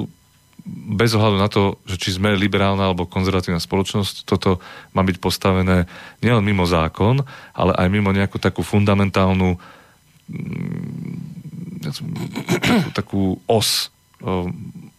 bez 0.66 1.11
ohľadu 1.11 1.38
na 1.38 1.51
to, 1.51 1.76
že 1.84 1.99
či 1.99 2.09
sme 2.16 2.39
liberálna 2.39 2.88
alebo 2.88 3.03
konzervatívna 3.03 3.59
spoločnosť, 3.59 4.24
toto 4.24 4.64
má 4.95 5.03
byť 5.03 5.18
postavené 5.20 5.91
nielen 6.24 6.43
mimo 6.43 6.64
zákon, 6.64 7.28
ale 7.51 7.76
aj 7.76 7.88
mimo 7.91 8.16
nejakú 8.16 8.39
takú 8.39 8.64
fundamentálnu 8.64 9.59
mm, 10.32 11.34
takú, 11.84 12.03
takú 12.95 13.24
os, 13.43 13.91
eh, 14.24 14.47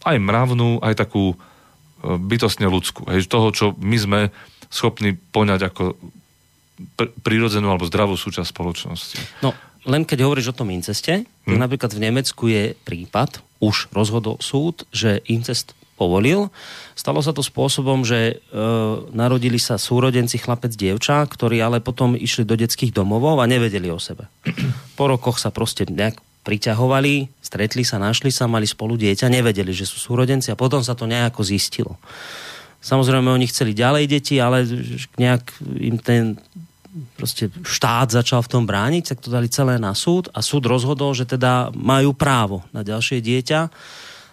aj 0.05 0.17
mravnú, 0.21 0.85
aj 0.85 0.93
takú 1.01 1.33
eh, 1.33 1.37
bytostne 2.13 2.69
ľudskú. 2.69 3.09
Hej, 3.09 3.25
toho, 3.25 3.49
čo 3.49 3.65
my 3.81 3.97
sme 3.97 4.19
schopní 4.69 5.17
poňať 5.33 5.73
ako 5.73 5.97
pr- 6.99 7.13
alebo 7.65 7.87
zdravú 7.87 8.13
súčasť 8.19 8.51
spoločnosti. 8.51 9.17
No, 9.41 9.55
len 9.85 10.03
keď 10.03 10.25
hovoríš 10.25 10.51
o 10.51 10.57
tom 10.57 10.73
inceste, 10.73 11.23
hmm. 11.45 11.57
napríklad 11.57 11.93
v 11.93 12.03
Nemecku 12.03 12.49
je 12.49 12.73
prípad, 12.85 13.39
už 13.61 13.89
rozhodol 13.93 14.41
súd, 14.41 14.83
že 14.91 15.21
incest 15.29 15.77
povolil. 15.95 16.51
Stalo 16.93 17.23
sa 17.23 17.31
to 17.31 17.39
spôsobom, 17.39 18.03
že 18.03 18.35
e, 18.35 18.61
narodili 19.15 19.55
sa 19.55 19.79
súrodenci 19.79 20.35
chlapec, 20.43 20.75
dievča, 20.75 21.23
ktorí 21.23 21.63
ale 21.63 21.79
potom 21.79 22.19
išli 22.19 22.43
do 22.43 22.59
detských 22.59 22.91
domovov 22.91 23.39
a 23.39 23.47
nevedeli 23.47 23.87
o 23.87 23.99
sebe. 23.99 24.27
Po 24.99 25.07
rokoch 25.07 25.39
sa 25.39 25.55
proste 25.55 25.87
nejak 25.87 26.19
priťahovali, 26.45 27.41
stretli 27.41 27.81
sa, 27.81 27.97
našli 27.97 28.29
sa, 28.29 28.45
mali 28.45 28.69
spolu 28.69 28.99
dieťa, 28.99 29.31
nevedeli, 29.33 29.73
že 29.73 29.89
sú 29.89 29.97
súrodenci 29.97 30.53
a 30.53 30.59
potom 30.59 30.83
sa 30.85 30.93
to 30.93 31.09
nejako 31.09 31.41
zistilo. 31.41 31.97
Samozrejme, 32.85 33.33
oni 33.33 33.49
chceli 33.49 33.73
ďalej 33.73 34.05
deti, 34.05 34.37
ale 34.37 34.61
nejak 35.17 35.57
im 35.81 35.97
ten 35.97 36.37
proste 37.19 37.51
štát 37.63 38.11
začal 38.11 38.39
v 38.43 38.51
tom 38.51 38.63
brániť, 38.63 39.15
tak 39.15 39.19
to 39.19 39.29
dali 39.29 39.51
celé 39.51 39.75
na 39.75 39.91
súd 39.91 40.31
a 40.31 40.39
súd 40.39 40.63
rozhodol, 40.67 41.11
že 41.11 41.27
teda 41.27 41.71
majú 41.75 42.15
právo 42.15 42.63
na 42.71 42.81
ďalšie 42.81 43.19
dieťa. 43.19 43.59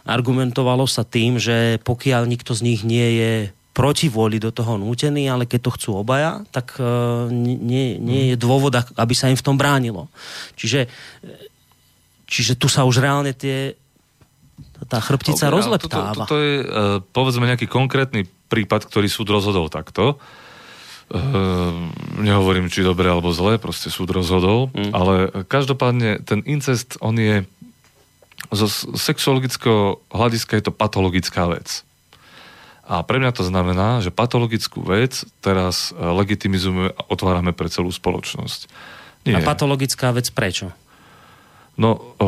Argumentovalo 0.07 0.87
sa 0.87 1.03
tým, 1.03 1.39
že 1.39 1.79
pokiaľ 1.83 2.27
nikto 2.27 2.55
z 2.55 2.63
nich 2.63 2.81
nie 2.83 3.09
je 3.19 3.33
proti 3.73 4.13
vôli 4.13 4.37
do 4.37 4.53
toho 4.53 4.77
nútený, 4.77 5.33
ale 5.33 5.49
keď 5.49 5.61
to 5.65 5.75
chcú 5.81 5.91
obaja, 6.05 6.45
tak 6.53 6.77
uh, 6.77 7.27
nie, 7.33 7.97
nie 7.97 8.35
je 8.35 8.37
dôvod, 8.37 8.77
aby 8.77 9.15
sa 9.17 9.33
im 9.33 9.39
v 9.39 9.47
tom 9.47 9.57
bránilo. 9.57 10.13
Čiže, 10.61 10.93
čiže 12.29 12.61
tu 12.61 12.69
sa 12.69 12.85
už 12.85 13.01
reálne 13.01 13.33
tie 13.33 13.75
tá 14.83 14.99
chrbtica 14.99 15.47
okay, 15.47 15.55
rozleptáva. 15.55 16.27
Toto, 16.27 16.37
toto 16.37 16.39
je, 16.43 16.55
uh, 16.61 16.99
povedzme, 17.01 17.49
nejaký 17.49 17.71
konkrétny 17.71 18.27
prípad, 18.51 18.85
ktorý 18.91 19.09
súd 19.09 19.31
rozhodol 19.33 19.73
takto. 19.73 20.21
Uh, 21.13 21.93
nehovorím, 22.25 22.73
či 22.73 22.81
dobre 22.81 23.05
alebo 23.05 23.37
zle, 23.37 23.61
proste 23.61 23.93
súd 23.93 24.17
rozhodol, 24.17 24.73
mm. 24.73 24.93
ale 24.97 25.15
každopádne 25.45 26.25
ten 26.25 26.41
incest, 26.49 26.97
on 27.05 27.21
je 27.21 27.45
zo 28.49 28.67
sexuologického 28.97 30.01
hľadiska 30.11 30.59
je 30.59 30.65
to 30.67 30.73
patologická 30.73 31.47
vec. 31.47 31.85
A 32.83 33.07
pre 33.07 33.23
mňa 33.23 33.31
to 33.31 33.47
znamená, 33.47 34.03
že 34.03 34.11
patologickú 34.11 34.83
vec 34.83 35.23
teraz 35.39 35.95
e, 35.95 36.03
legitimizujeme 36.03 36.91
a 36.91 37.03
otvárame 37.07 37.55
pre 37.55 37.71
celú 37.71 37.95
spoločnosť. 37.95 38.67
Nie. 39.31 39.39
A 39.39 39.47
patologická 39.47 40.11
vec 40.11 40.27
prečo? 40.35 40.75
No, 41.79 42.19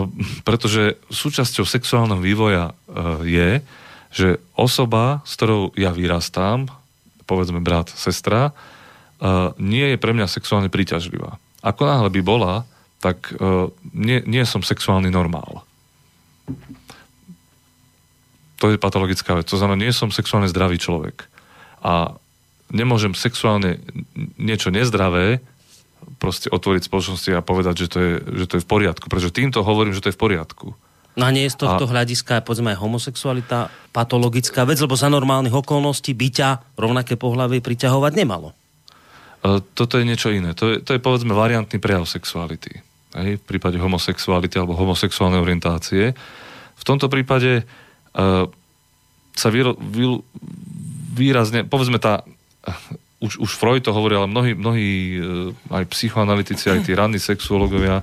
pretože 0.48 0.96
súčasťou 1.10 1.66
sexuálneho 1.66 2.22
vývoja 2.22 2.70
e, 2.70 2.72
je, 3.26 3.50
že 4.14 4.28
osoba, 4.54 5.20
s 5.26 5.34
ktorou 5.34 5.74
ja 5.74 5.90
vyrastám, 5.90 6.70
povedzme 7.26 7.58
brat, 7.58 7.90
sestra, 7.90 8.54
nie 9.60 9.86
je 9.94 9.96
pre 10.00 10.12
mňa 10.12 10.26
sexuálne 10.26 10.68
príťažlivá. 10.72 11.38
Ako 11.64 11.86
náhle 11.88 12.10
by 12.12 12.20
bola, 12.20 12.68
tak 13.00 13.32
uh, 13.36 13.68
nie, 13.92 14.24
nie 14.24 14.44
som 14.48 14.64
sexuálny 14.64 15.12
normál. 15.12 15.64
To 18.60 18.72
je 18.72 18.80
patologická 18.80 19.36
vec. 19.36 19.48
To 19.52 19.60
znamená, 19.60 19.84
nie 19.84 19.92
som 19.92 20.08
sexuálne 20.08 20.48
zdravý 20.48 20.80
človek. 20.80 21.28
A 21.84 22.16
nemôžem 22.72 23.12
sexuálne 23.12 23.80
niečo 24.40 24.72
nezdravé 24.72 25.44
proste 26.16 26.48
otvoriť 26.48 26.88
spoločnosti 26.88 27.30
a 27.36 27.44
povedať, 27.44 27.84
že 27.84 27.88
to, 27.92 27.98
je, 28.00 28.12
že 28.40 28.46
to 28.48 28.54
je 28.56 28.64
v 28.64 28.68
poriadku. 28.68 29.08
Pretože 29.12 29.36
týmto 29.36 29.60
hovorím, 29.60 29.92
že 29.92 30.00
to 30.04 30.08
je 30.12 30.16
v 30.16 30.22
poriadku. 30.24 30.72
No 31.14 31.22
a 31.28 31.30
nie 31.30 31.46
je 31.46 31.54
z 31.54 31.60
tohto 31.60 31.84
a... 31.86 31.90
hľadiska, 31.92 32.42
povedzme 32.42 32.74
aj 32.74 32.82
homosexualita 32.82 33.70
patologická 33.94 34.66
vec, 34.66 34.80
lebo 34.80 34.98
za 34.98 35.12
normálnych 35.12 35.54
okolností 35.54 36.16
by 36.16 36.28
ťa 36.32 36.50
rovnaké 36.74 37.14
pohľavy 37.14 37.62
priťahovať 37.62 38.12
nemalo. 38.16 38.56
E, 39.44 39.60
toto 39.76 40.00
je 40.00 40.08
niečo 40.08 40.32
iné. 40.32 40.56
To 40.56 40.74
je, 40.74 40.76
to 40.80 40.96
je 40.96 41.04
povedzme 41.04 41.36
variantný 41.36 41.76
prejav 41.76 42.08
sexuality. 42.08 42.80
Hej? 43.12 43.36
V 43.38 43.44
prípade 43.44 43.76
homosexuality 43.76 44.56
alebo 44.56 44.72
homosexuálnej 44.74 45.40
orientácie. 45.40 46.16
V 46.74 46.82
tomto 46.82 47.06
prípade 47.06 47.62
uh, 47.62 48.50
sa 49.30 49.48
výro, 49.48 49.78
vý, 49.78 50.18
výrazne, 51.14 51.62
povedzme 51.62 52.02
tá, 52.02 52.26
už, 53.22 53.38
už 53.38 53.50
Freud 53.54 53.86
to 53.86 53.94
hovorí, 53.94 54.18
ale 54.18 54.26
mnohí, 54.26 54.52
mnohí 54.58 54.90
uh, 55.16 55.54
aj 55.70 55.86
psychoanalytici, 55.94 56.74
aj 56.74 56.82
tí 56.82 56.92
ranní 56.98 57.22
sexuológovia, 57.22 58.02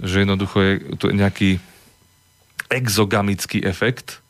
že 0.00 0.24
jednoducho 0.24 0.56
je 0.64 0.72
tu 0.96 1.12
nejaký 1.12 1.60
exogamický 2.72 3.60
efekt, 3.68 4.24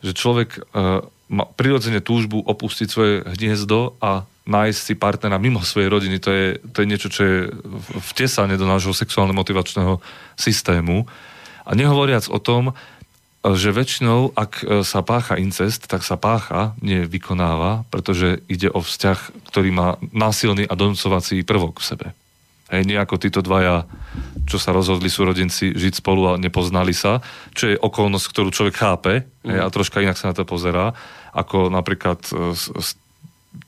že 0.00 0.16
človek 0.16 0.64
uh, 0.72 1.04
má 1.28 1.44
prirodzene 1.44 2.00
túžbu 2.00 2.40
opustiť 2.40 2.88
svoje 2.88 3.14
hniezdo 3.36 3.94
a 4.00 4.24
nájsť 4.50 4.80
si 4.82 4.94
partnera 4.98 5.38
mimo 5.38 5.62
svojej 5.62 5.86
rodiny. 5.86 6.18
To 6.20 6.30
je, 6.34 6.46
to 6.74 6.82
je 6.82 6.90
niečo, 6.90 7.08
čo 7.08 7.22
je 7.22 7.38
vtesané 8.12 8.58
do 8.58 8.66
nášho 8.66 8.90
sexuálne-motivačného 8.90 10.02
systému. 10.34 11.06
A 11.62 11.70
nehovoriac 11.78 12.26
o 12.26 12.42
tom, 12.42 12.74
že 13.40 13.72
väčšinou, 13.72 14.36
ak 14.36 14.52
e, 14.60 14.64
sa 14.84 15.00
pácha 15.00 15.40
incest, 15.40 15.88
tak 15.88 16.04
sa 16.04 16.20
pácha, 16.20 16.76
nie 16.84 17.08
vykonáva, 17.08 17.88
pretože 17.88 18.44
ide 18.52 18.68
o 18.68 18.84
vzťah, 18.84 19.48
ktorý 19.48 19.70
má 19.72 19.88
násilný 20.12 20.68
a 20.68 20.76
doncovací 20.76 21.40
prvok 21.40 21.80
v 21.80 21.88
sebe. 21.88 22.06
Hej, 22.68 22.84
nie 22.84 23.00
ako 23.00 23.16
títo 23.16 23.40
dvaja, 23.40 23.88
čo 24.44 24.60
sa 24.60 24.76
rozhodli 24.76 25.08
súrodenci 25.08 25.72
žiť 25.72 26.04
spolu 26.04 26.36
a 26.36 26.38
nepoznali 26.38 26.92
sa, 26.92 27.24
čo 27.56 27.72
je 27.72 27.80
okolnosť, 27.80 28.26
ktorú 28.28 28.48
človek 28.52 28.76
chápe 28.76 29.24
hej, 29.42 29.58
a 29.58 29.72
troška 29.72 30.04
inak 30.04 30.20
sa 30.20 30.30
na 30.30 30.36
to 30.36 30.44
pozerá, 30.44 30.92
ako 31.32 31.72
napríklad 31.72 32.20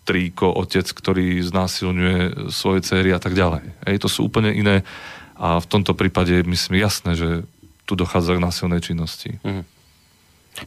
strýko, 0.03 0.51
otec, 0.51 0.87
ktorý 0.87 1.43
znásilňuje 1.43 2.51
svoje 2.51 2.83
céry 2.87 3.11
a 3.15 3.21
tak 3.23 3.35
ďalej. 3.35 3.65
Hej, 3.87 3.97
to 4.03 4.09
sú 4.11 4.27
úplne 4.27 4.51
iné 4.55 4.87
a 5.39 5.59
v 5.59 5.67
tomto 5.67 5.95
prípade 5.99 6.39
je 6.39 6.43
myslím 6.47 6.79
jasné, 6.79 7.19
že 7.19 7.29
tu 7.87 7.99
dochádza 7.99 8.39
k 8.39 8.45
násilnej 8.45 8.81
činnosti. 8.83 9.43
Mm. 9.43 9.67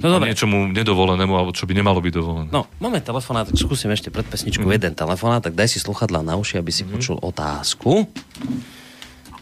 No 0.02 0.18
dobre. 0.18 0.34
niečomu 0.34 0.66
nedovolenému, 0.74 1.32
alebo 1.38 1.54
čo 1.54 1.70
by 1.70 1.78
nemalo 1.78 2.02
byť 2.02 2.14
dovolené. 2.18 2.50
No, 2.50 2.66
máme 2.82 3.06
telefonát, 3.06 3.46
tak 3.46 3.56
skúsim 3.56 3.94
ešte 3.94 4.10
pred 4.10 4.26
pesničkou 4.26 4.66
mm. 4.66 4.76
jeden 4.82 4.94
telefonát, 4.98 5.46
tak 5.46 5.54
daj 5.54 5.70
si 5.70 5.78
sluchadla 5.78 6.26
na 6.26 6.36
uši, 6.36 6.58
aby 6.58 6.74
si 6.74 6.84
mm. 6.84 6.90
počul 6.90 7.18
otázku. 7.22 8.10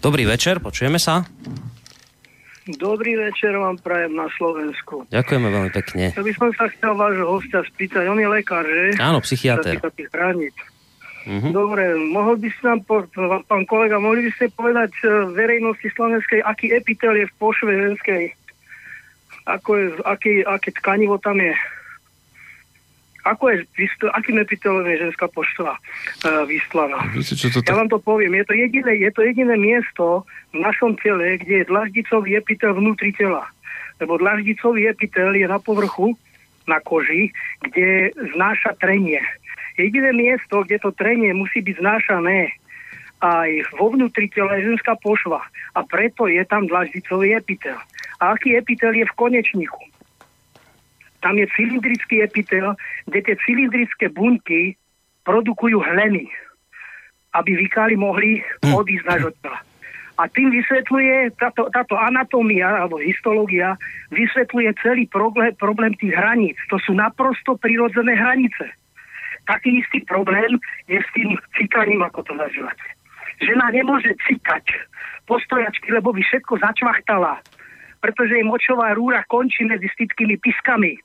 Dobrý 0.04 0.28
večer, 0.28 0.60
počujeme 0.60 1.00
sa. 1.00 1.24
Dobrý 2.64 3.20
večer 3.20 3.52
vám 3.60 3.76
prajem 3.84 4.16
na 4.16 4.32
Slovensku. 4.40 5.04
Ďakujeme 5.12 5.48
veľmi 5.52 5.72
pekne. 5.76 6.16
Ja 6.16 6.24
by 6.24 6.34
som 6.40 6.50
sa 6.56 6.72
chcel 6.72 6.96
vášho 6.96 7.28
hostia 7.28 7.60
spýtať, 7.68 8.08
on 8.08 8.20
je 8.20 8.30
lekár, 8.32 8.64
že? 8.64 8.96
Áno, 9.04 9.20
psychiatr. 9.20 9.76
Mm-hmm. 11.24 11.56
Dobre, 11.56 11.96
mohol 12.12 12.36
by 12.36 12.52
ste 12.52 12.64
nám, 12.68 12.80
po, 12.84 13.08
pán 13.48 13.64
kolega, 13.64 13.96
mohli 13.96 14.28
by 14.28 14.32
ste 14.36 14.52
povedať 14.52 14.92
e, 15.04 15.32
verejnosti 15.32 15.88
slovenskej, 15.96 16.44
aký 16.44 16.76
epitel 16.76 17.16
je 17.16 17.32
v 17.32 17.36
pošve 17.40 17.72
ženskej? 17.72 18.36
ako 19.46 19.70
je, 19.76 19.86
aký, 20.08 20.34
aké 20.46 20.72
tkanivo 20.72 21.20
tam 21.20 21.40
je. 21.40 21.54
Ako 23.24 23.56
je, 23.56 23.64
akým 24.12 24.38
epitelom 24.44 24.84
je 24.84 25.00
ženská 25.08 25.32
poštva 25.32 25.80
uh, 25.80 26.44
vyslaná. 26.44 27.00
To 27.16 27.64
Ja 27.64 27.76
vám 27.80 27.88
to 27.88 28.00
poviem. 28.04 28.36
Je 28.36 28.46
to, 28.46 28.54
jediné, 28.54 28.92
je 29.00 29.12
to 29.16 29.22
jediné 29.24 29.56
miesto 29.56 30.28
v 30.52 30.60
našom 30.60 31.00
tele, 31.00 31.40
kde 31.40 31.64
je 31.64 31.70
dlaždicový 31.72 32.36
epitel 32.36 32.76
vnútri 32.76 33.16
tela. 33.16 33.48
Lebo 34.04 34.20
dlaždicový 34.20 34.92
epitel 34.92 35.32
je 35.40 35.48
na 35.48 35.56
povrchu, 35.56 36.20
na 36.68 36.84
koži, 36.84 37.32
kde 37.64 38.12
znáša 38.36 38.76
trenie. 38.84 39.24
Jediné 39.80 40.12
miesto, 40.12 40.68
kde 40.68 40.84
to 40.84 40.92
trenie 40.92 41.32
musí 41.32 41.64
byť 41.64 41.80
znášané 41.80 42.52
aj 43.24 43.50
vo 43.80 43.88
vnútri 43.96 44.28
tela 44.28 44.60
je 44.60 44.68
ženská 44.68 45.00
pošva. 45.00 45.40
A 45.74 45.80
preto 45.88 46.28
je 46.28 46.44
tam 46.44 46.68
dlaždicový 46.68 47.40
epitel. 47.40 47.80
A 48.20 48.36
aký 48.36 48.60
epitel 48.60 48.92
je 48.92 49.08
v 49.08 49.16
konečníku? 49.16 49.80
Tam 51.24 51.40
je 51.40 51.48
cylindrický 51.56 52.20
epitel, 52.20 52.76
kde 53.08 53.20
tie 53.24 53.36
cylindrické 53.48 54.12
bunky 54.12 54.76
produkujú 55.24 55.80
hleny, 55.80 56.28
aby 57.32 57.52
vykáli 57.56 57.96
mohli 57.96 58.44
hm. 58.60 58.76
odísť 58.76 59.06
na 59.08 59.16
žotela. 59.24 59.60
A 60.14 60.30
tým 60.30 60.54
vysvetľuje 60.54 61.42
táto, 61.42 61.74
táto 61.74 61.98
anatómia 61.98 62.86
alebo 62.86 63.02
histológia 63.02 63.74
vysvetľuje 64.14 64.70
celý 64.86 65.10
problém, 65.10 65.58
problém 65.58 65.90
tých 65.98 66.14
hraníc. 66.14 66.54
To 66.70 66.78
sú 66.78 66.94
naprosto 66.94 67.58
prirodzené 67.58 68.14
hranice. 68.14 68.70
Taký 69.50 69.82
istý 69.82 70.06
problém 70.06 70.62
je 70.86 71.02
s 71.02 71.10
tým 71.18 71.34
cikaním, 71.58 72.06
ako 72.06 72.22
to 72.30 72.34
nazývate. 72.38 72.86
Žena 73.42 73.74
nemôže 73.74 74.14
cikať 74.30 74.70
postojačky, 75.26 75.90
lebo 75.90 76.14
by 76.14 76.22
všetko 76.22 76.62
začvachtala 76.62 77.42
pretože 78.04 78.36
jej 78.36 78.44
močová 78.44 78.92
rúra 78.92 79.24
končí 79.32 79.64
medzi 79.64 79.88
stytkými 79.96 80.36
piskami. 80.44 81.00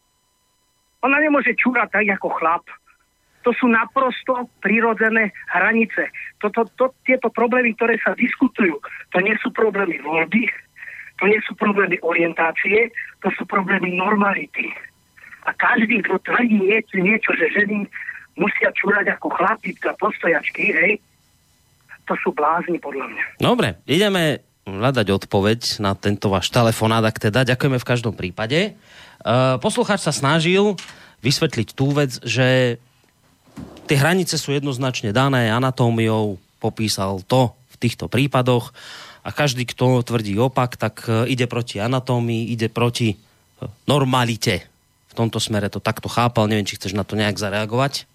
Ona 1.07 1.17
nemôže 1.23 1.55
čúrať 1.55 1.95
tak 1.95 2.07
ako 2.19 2.29
chlap. 2.39 2.65
To 3.47 3.55
sú 3.55 3.71
naprosto 3.71 4.51
prirodzené 4.59 5.31
hranice. 5.55 6.11
Toto, 6.43 6.67
to, 6.75 6.91
tieto 7.07 7.31
problémy, 7.31 7.73
ktoré 7.79 7.97
sa 8.03 8.13
diskutujú, 8.19 8.83
to 9.15 9.19
nie 9.23 9.33
sú 9.39 9.55
problémy 9.55 10.03
voľby, 10.03 10.51
to 11.23 11.25
nie 11.31 11.39
sú 11.47 11.55
problémy 11.55 11.97
orientácie, 12.03 12.91
to 13.23 13.31
sú 13.39 13.47
problémy 13.47 13.95
normality. 13.95 14.75
A 15.47 15.55
každý, 15.55 16.03
kto 16.03 16.19
tvrdí 16.27 16.61
niečo, 16.61 16.99
niečo 16.99 17.31
že 17.39 17.47
ženy 17.55 17.87
musia 18.37 18.71
čúrať 18.75 19.15
ako 19.17 19.35
chlapí 19.35 19.75
a 19.87 19.95
postojačky, 19.99 20.75
hej, 20.75 20.93
to 22.07 22.15
sú 22.23 22.35
blázni 22.35 22.79
podľa 22.81 23.07
mňa. 23.11 23.25
Dobre, 23.43 23.83
ideme 23.87 24.48
hľadať 24.77 25.07
odpoveď 25.09 25.81
na 25.81 25.97
tento 25.97 26.29
váš 26.29 26.53
telefonát, 26.53 27.01
ak 27.01 27.17
teda. 27.17 27.49
Ďakujeme 27.49 27.81
v 27.81 27.89
každom 27.89 28.13
prípade. 28.13 28.77
Uh, 29.25 29.57
poslucháč 29.59 30.05
sa 30.05 30.13
snažil 30.13 30.77
vysvetliť 31.25 31.69
tú 31.75 31.91
vec, 31.97 32.21
že 32.23 32.79
tie 33.89 33.97
hranice 33.99 34.39
sú 34.39 34.55
jednoznačne 34.55 35.11
dané 35.11 35.51
anatómiou, 35.51 36.39
popísal 36.63 37.25
to 37.27 37.51
v 37.75 37.77
týchto 37.81 38.07
prípadoch 38.07 38.71
a 39.27 39.31
každý, 39.35 39.67
kto 39.67 40.05
tvrdí 40.07 40.39
opak, 40.39 40.79
tak 40.79 41.05
e, 41.05 41.29
ide 41.29 41.45
proti 41.51 41.83
anatómii, 41.83 42.49
ide 42.49 42.71
proti 42.71 43.13
e, 43.13 43.17
normalite. 43.85 44.65
V 45.11 45.15
tomto 45.19 45.43
smere 45.43 45.69
to 45.69 45.83
takto 45.83 46.07
chápal, 46.07 46.47
neviem, 46.47 46.65
či 46.65 46.79
chceš 46.79 46.95
na 46.95 47.03
to 47.03 47.19
nejak 47.19 47.37
zareagovať. 47.37 48.07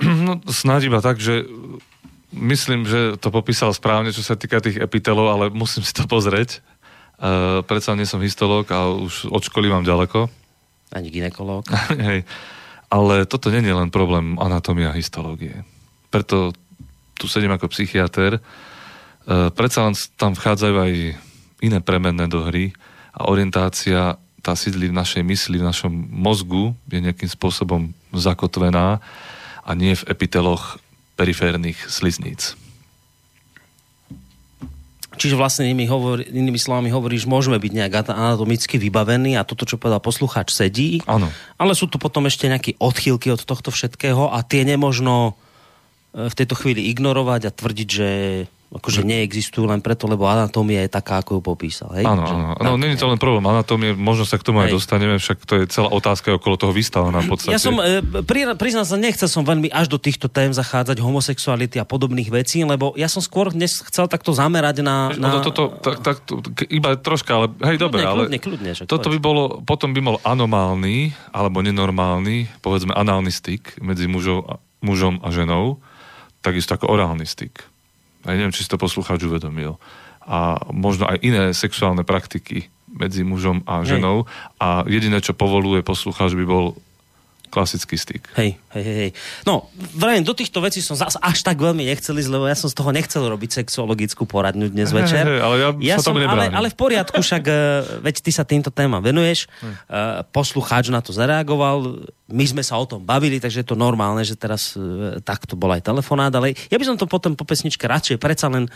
No, 0.00 0.38
snáď 0.46 0.88
iba 0.88 1.02
tak, 1.02 1.18
že 1.18 1.44
myslím, 2.34 2.84
že 2.84 3.16
to 3.22 3.30
popísal 3.30 3.70
správne, 3.70 4.10
čo 4.10 4.20
sa 4.20 4.34
týka 4.34 4.58
tých 4.58 4.82
epitelov, 4.82 5.30
ale 5.30 5.44
musím 5.54 5.86
si 5.86 5.94
to 5.94 6.04
pozrieť. 6.10 6.60
Uh, 7.14 7.62
predsa 7.64 7.94
nie 7.94 8.04
som 8.04 8.18
histológ 8.18 8.68
a 8.74 8.90
už 8.90 9.30
od 9.30 9.42
školy 9.46 9.70
mám 9.70 9.86
ďaleko. 9.86 10.26
Ani 10.90 11.08
ginekológ. 11.14 11.70
Hej. 12.10 12.26
Ale 12.90 13.24
toto 13.26 13.48
nie 13.54 13.62
je 13.62 13.74
len 13.74 13.90
problém 13.90 14.36
anatómia 14.38 14.90
a 14.90 14.98
histológie. 14.98 15.62
Preto 16.10 16.54
tu 17.14 17.30
sedím 17.30 17.54
ako 17.54 17.70
psychiatr. 17.70 18.42
Uh, 19.24 19.48
predsa 19.54 19.86
len 19.86 19.94
tam 20.18 20.34
vchádzajú 20.34 20.74
aj 20.74 20.92
iné 21.62 21.78
premenné 21.80 22.26
do 22.26 22.44
hry 22.44 22.74
a 23.14 23.30
orientácia 23.30 24.18
tá 24.44 24.52
sídli 24.52 24.92
v 24.92 24.98
našej 25.00 25.24
mysli, 25.24 25.56
v 25.56 25.64
našom 25.64 25.88
mozgu, 26.12 26.76
je 26.92 27.00
nejakým 27.00 27.30
spôsobom 27.32 27.96
zakotvená 28.12 29.00
a 29.64 29.70
nie 29.72 29.96
v 29.96 30.04
epiteloch 30.12 30.76
periférnych 31.14 31.78
slizníc. 31.90 32.58
Čiže 35.14 35.38
vlastne 35.38 35.70
inými, 35.70 35.86
hovor, 35.86 36.18
inými 36.26 36.58
slovami 36.58 36.90
hovoríš, 36.90 37.30
môžeme 37.30 37.54
byť 37.58 37.72
nejak 37.72 37.92
anatomicky 38.10 38.82
vybavení 38.82 39.38
a 39.38 39.46
toto, 39.46 39.62
čo 39.62 39.78
povedal 39.78 40.02
poslucháč, 40.02 40.50
sedí. 40.50 40.98
Áno. 41.06 41.30
Ale 41.54 41.78
sú 41.78 41.86
tu 41.86 42.02
potom 42.02 42.26
ešte 42.26 42.50
nejaké 42.50 42.74
odchýlky 42.82 43.30
od 43.30 43.42
tohto 43.46 43.70
všetkého 43.70 44.34
a 44.34 44.42
tie 44.42 44.66
nemožno 44.66 45.38
e, 46.18 46.26
v 46.26 46.34
tejto 46.34 46.58
chvíli 46.58 46.90
ignorovať 46.90 47.46
a 47.46 47.54
tvrdiť, 47.54 47.88
že 47.88 48.10
akože 48.74 49.06
neexistujú 49.06 49.70
len 49.70 49.78
preto, 49.78 50.10
lebo 50.10 50.26
anatómia 50.26 50.82
je 50.82 50.90
taká, 50.90 51.22
ako 51.22 51.38
ju 51.38 51.40
popísal. 51.46 51.94
Hej? 51.94 52.04
Áno, 52.10 52.26
áno. 52.26 52.48
No, 52.58 52.70
nie 52.74 52.90
je 52.90 52.98
to 52.98 53.06
len 53.06 53.22
problém 53.22 53.46
anatómie, 53.46 53.94
možno 53.94 54.26
sa 54.26 54.34
k 54.34 54.42
tomu 54.42 54.58
hej. 54.60 54.74
aj 54.74 54.82
dostaneme, 54.82 55.14
však 55.22 55.38
to 55.46 55.62
je 55.62 55.64
celá 55.70 55.94
otázka 55.94 56.34
okolo 56.34 56.58
toho 56.58 56.74
vystavená 56.74 57.22
v 57.22 57.30
podstate. 57.30 57.54
Ja 57.54 57.62
som, 57.62 57.78
e, 57.78 58.02
pri, 58.26 58.58
priznám 58.58 58.82
sa, 58.82 58.98
nechcel 58.98 59.30
som 59.30 59.46
veľmi 59.46 59.70
až 59.70 59.86
do 59.86 60.02
týchto 60.02 60.26
tém 60.26 60.50
zachádzať 60.50 60.98
homosexuality 60.98 61.78
a 61.78 61.86
podobných 61.86 62.34
vecí, 62.34 62.66
lebo 62.66 62.98
ja 62.98 63.06
som 63.06 63.22
skôr 63.22 63.54
dnes 63.54 63.78
chcel 63.86 64.10
takto 64.10 64.34
zamerať 64.34 64.82
na... 64.82 65.14
na... 65.14 65.38
No, 65.38 65.46
toto, 65.46 65.78
tak, 65.78 66.02
tak, 66.02 66.26
iba 66.66 66.98
troška, 66.98 67.30
ale 67.30 67.46
hej, 67.70 67.78
dobre, 67.78 68.02
ale 68.02 68.26
kľudne, 68.26 68.38
kľudne, 68.42 68.70
toto 68.90 69.06
by 69.06 69.18
bolo, 69.22 69.62
potom 69.62 69.94
by 69.94 70.00
bol 70.02 70.16
anomálny, 70.26 71.14
alebo 71.30 71.62
nenormálny, 71.62 72.58
povedzme 72.58 72.90
análny 72.90 73.30
styk 73.30 73.78
medzi 73.78 74.10
mužov, 74.10 74.58
mužom 74.82 75.22
a 75.22 75.30
ženou, 75.30 75.78
takisto 76.42 76.74
ako 76.74 76.90
orálny 76.90 77.22
styk 77.22 77.73
ja 78.32 78.36
neviem, 78.36 78.54
či 78.54 78.64
si 78.64 78.70
to 78.72 78.80
poslucháč 78.80 79.24
uvedomil. 79.24 79.76
A 80.24 80.56
možno 80.72 81.04
aj 81.04 81.20
iné 81.20 81.52
sexuálne 81.52 82.00
praktiky 82.00 82.72
medzi 82.88 83.26
mužom 83.26 83.60
a 83.68 83.84
ženou. 83.84 84.24
Hej. 84.24 84.30
A 84.62 84.68
jediné, 84.88 85.18
čo 85.20 85.36
povoluje 85.36 85.84
poslucháč, 85.84 86.32
by 86.32 86.46
bol 86.46 86.78
klasický 87.54 87.94
styk. 87.94 88.26
Hej, 88.34 88.58
hej, 88.74 88.82
hej. 88.82 89.10
No, 89.46 89.70
vrajím, 89.94 90.26
do 90.26 90.34
týchto 90.34 90.58
vecí 90.58 90.82
som 90.82 90.98
zase 90.98 91.22
až 91.22 91.46
tak 91.46 91.62
veľmi 91.62 91.86
nechcel 91.86 92.18
ísť, 92.18 92.30
lebo 92.34 92.50
ja 92.50 92.58
som 92.58 92.66
z 92.66 92.74
toho 92.74 92.90
nechcel 92.90 93.22
robiť 93.22 93.62
sexuologickú 93.62 94.26
poradňu 94.26 94.74
dnes 94.74 94.90
večer. 94.90 95.22
Hej, 95.22 95.38
hej, 95.38 95.44
ale 95.46 95.54
ja, 95.62 95.70
ja 95.94 95.96
som, 96.02 96.18
ale, 96.18 96.50
ale 96.50 96.74
v 96.74 96.76
poriadku, 96.76 97.22
však 97.22 97.42
uh, 97.46 97.56
veď 98.02 98.14
ty 98.18 98.30
sa 98.34 98.42
týmto 98.42 98.74
témam 98.74 98.98
venuješ, 98.98 99.46
uh, 99.62 100.26
poslucháč 100.34 100.90
na 100.90 100.98
to 100.98 101.14
zareagoval, 101.14 102.02
my 102.26 102.44
sme 102.48 102.66
sa 102.66 102.74
o 102.74 102.88
tom 102.88 103.04
bavili, 103.06 103.38
takže 103.38 103.62
je 103.62 103.68
to 103.70 103.78
normálne, 103.78 104.26
že 104.26 104.34
teraz 104.34 104.74
uh, 104.74 105.22
takto 105.22 105.54
bol 105.54 105.70
aj 105.70 105.86
telefonát, 105.86 106.34
ale 106.34 106.58
ja 106.72 106.76
by 106.80 106.84
som 106.88 106.98
to 106.98 107.06
potom 107.06 107.38
po 107.38 107.46
pesničke 107.46 107.86
radšej 107.86 108.18
predsa 108.18 108.50
len 108.50 108.66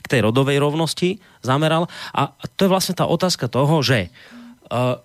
k 0.00 0.06
tej 0.06 0.30
rodovej 0.30 0.62
rovnosti 0.62 1.18
zameral. 1.42 1.90
A, 2.14 2.30
a 2.30 2.44
to 2.46 2.68
je 2.68 2.72
vlastne 2.72 2.94
tá 2.94 3.08
otázka 3.10 3.50
toho, 3.50 3.82
že 3.82 4.12
uh, 4.70 5.02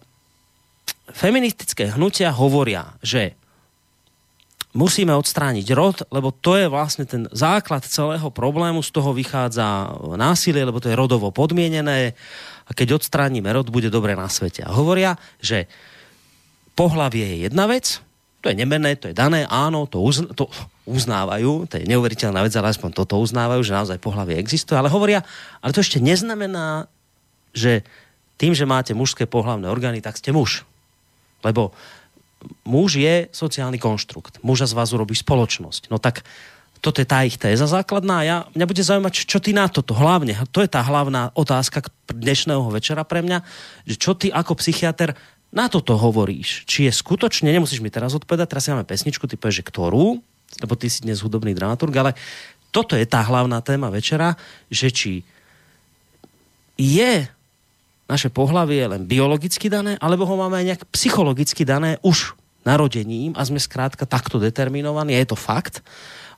feministické 1.12 1.94
hnutia 1.94 2.34
hovoria, 2.34 2.98
že 3.06 3.38
musíme 4.76 5.16
odstrániť 5.16 5.68
rod, 5.72 5.98
lebo 6.12 6.36
to 6.36 6.60
je 6.60 6.68
vlastne 6.68 7.08
ten 7.08 7.30
základ 7.32 7.88
celého 7.88 8.28
problému, 8.28 8.84
z 8.84 8.92
toho 8.92 9.16
vychádza 9.16 9.96
násilie, 10.20 10.68
lebo 10.68 10.84
to 10.84 10.92
je 10.92 11.00
rodovo 11.00 11.32
podmienené 11.32 12.18
a 12.68 12.72
keď 12.76 13.00
odstránime 13.00 13.48
rod, 13.56 13.72
bude 13.72 13.88
dobre 13.88 14.18
na 14.18 14.28
svete. 14.28 14.66
A 14.68 14.76
hovoria, 14.76 15.16
že 15.40 15.72
pohlavie 16.76 17.24
je 17.24 17.38
jedna 17.48 17.72
vec, 17.72 18.04
to 18.44 18.52
je 18.52 18.62
nemenné, 18.62 18.94
to 19.00 19.10
je 19.10 19.16
dané, 19.18 19.48
áno, 19.50 19.90
to, 19.90 20.04
uzn- 20.04 20.30
to 20.38 20.52
uznávajú, 20.86 21.66
to 21.66 21.82
je 21.82 21.90
neuveriteľná 21.90 22.46
vec, 22.46 22.54
ale 22.54 22.70
aspoň 22.70 22.94
toto 22.94 23.18
uznávajú, 23.18 23.62
že 23.66 23.74
naozaj 23.74 23.98
pohlavie 24.04 24.38
existuje, 24.38 24.78
ale 24.78 24.92
hovoria, 24.92 25.26
ale 25.64 25.74
to 25.74 25.82
ešte 25.82 25.98
neznamená, 25.98 26.86
že 27.56 27.82
tým, 28.36 28.52
že 28.52 28.68
máte 28.68 28.92
mužské 28.92 29.24
pohlavné 29.26 29.66
orgány, 29.72 30.04
tak 30.04 30.20
ste 30.20 30.36
muž. 30.36 30.68
Lebo 31.46 31.70
muž 32.66 32.98
je 32.98 33.30
sociálny 33.30 33.78
konštrukt. 33.78 34.42
Muža 34.42 34.66
z 34.66 34.74
vás 34.74 34.90
urobí 34.92 35.14
spoločnosť. 35.14 35.94
No 35.94 36.02
tak 36.02 36.26
toto 36.84 37.02
je 37.02 37.08
tá 37.08 37.26
ich 37.26 37.42
téza 37.42 37.66
základná. 37.66 38.22
Ja, 38.22 38.38
mňa 38.54 38.66
bude 38.70 38.84
zaujímať, 38.84 39.14
čo 39.26 39.42
ty 39.42 39.58
na 39.58 39.66
toto 39.66 39.98
hlavne, 39.98 40.38
to 40.54 40.62
je 40.62 40.70
tá 40.70 40.86
hlavná 40.86 41.34
otázka 41.34 41.82
dnešného 42.06 42.70
večera 42.70 43.02
pre 43.02 43.26
mňa, 43.26 43.42
že 43.90 43.96
čo 43.98 44.14
ty 44.14 44.30
ako 44.30 44.62
psychiatr 44.62 45.18
na 45.50 45.66
toto 45.66 45.98
hovoríš. 45.98 46.68
Či 46.70 46.86
je 46.86 46.92
skutočne, 46.94 47.50
nemusíš 47.50 47.82
mi 47.82 47.90
teraz 47.90 48.14
odpovedať, 48.14 48.48
teraz 48.52 48.64
si 48.68 48.70
máme 48.70 48.86
pesničku, 48.86 49.26
ty 49.26 49.34
povieš, 49.34 49.64
že 49.64 49.68
ktorú, 49.72 50.22
lebo 50.62 50.74
ty 50.78 50.92
si 50.92 51.02
dnes 51.02 51.24
hudobný 51.26 51.58
dramaturg, 51.58 51.96
ale 51.96 52.12
toto 52.70 52.94
je 52.94 53.08
tá 53.08 53.24
hlavná 53.24 53.64
téma 53.64 53.88
večera, 53.90 54.36
že 54.68 54.92
či 54.92 55.14
je 56.76 57.24
naše 58.06 58.30
pohlavie 58.30 58.86
je 58.86 58.92
len 58.92 59.04
biologicky 59.06 59.70
dané, 59.70 59.98
alebo 59.98 60.30
ho 60.30 60.36
máme 60.38 60.62
aj 60.62 60.66
nejak 60.66 60.84
psychologicky 60.94 61.66
dané 61.66 61.98
už 62.06 62.38
narodením 62.66 63.34
a 63.38 63.46
sme 63.46 63.62
skrátka 63.62 64.10
takto 64.10 64.42
determinovaní, 64.42 65.14
je 65.18 65.34
to 65.34 65.38
fakt, 65.38 65.86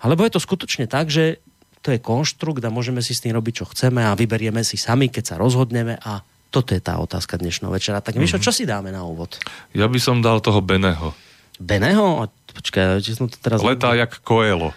alebo 0.03 0.27
je 0.27 0.35
to 0.35 0.43
skutočne 0.43 0.85
tak, 0.87 1.07
že 1.07 1.39
to 1.83 1.95
je 1.95 2.03
konštrukt 2.03 2.59
a 2.67 2.73
môžeme 2.73 2.99
si 2.99 3.15
s 3.15 3.23
tým 3.23 3.31
robiť, 3.35 3.63
čo 3.63 3.65
chceme 3.71 4.03
a 4.03 4.17
vyberieme 4.17 4.59
si 4.63 4.75
sami, 4.75 5.07
keď 5.07 5.23
sa 5.23 5.35
rozhodneme 5.39 5.95
a 6.03 6.19
toto 6.51 6.75
je 6.75 6.81
tá 6.83 6.99
otázka 6.99 7.39
dnešného 7.39 7.71
večera. 7.71 8.03
Tak 8.03 8.15
mm-hmm. 8.15 8.43
čo 8.43 8.51
si 8.51 8.63
dáme 8.67 8.91
na 8.91 9.03
úvod? 9.03 9.39
Ja 9.75 9.87
by 9.87 9.99
som 9.99 10.23
dal 10.23 10.39
toho 10.39 10.63
Beného. 10.63 11.15
Beného? 11.59 12.27
Počkaj, 12.55 13.03
či 13.03 13.15
som 13.15 13.27
to 13.27 13.35
teraz... 13.39 13.59
Letá 13.63 13.95
jak 13.95 14.19
Koelo. 14.23 14.71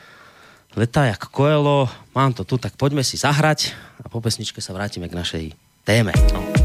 Letá 0.74 1.06
jak 1.06 1.22
Koelo. 1.30 1.90
Mám 2.14 2.34
to 2.34 2.42
tu, 2.46 2.58
tak 2.58 2.74
poďme 2.74 3.02
si 3.06 3.18
zahrať 3.18 3.74
a 4.02 4.10
po 4.10 4.22
pesničke 4.22 4.58
sa 4.62 4.74
vrátime 4.74 5.06
k 5.06 5.18
našej 5.18 5.44
téme. 5.82 6.14
No. 6.34 6.59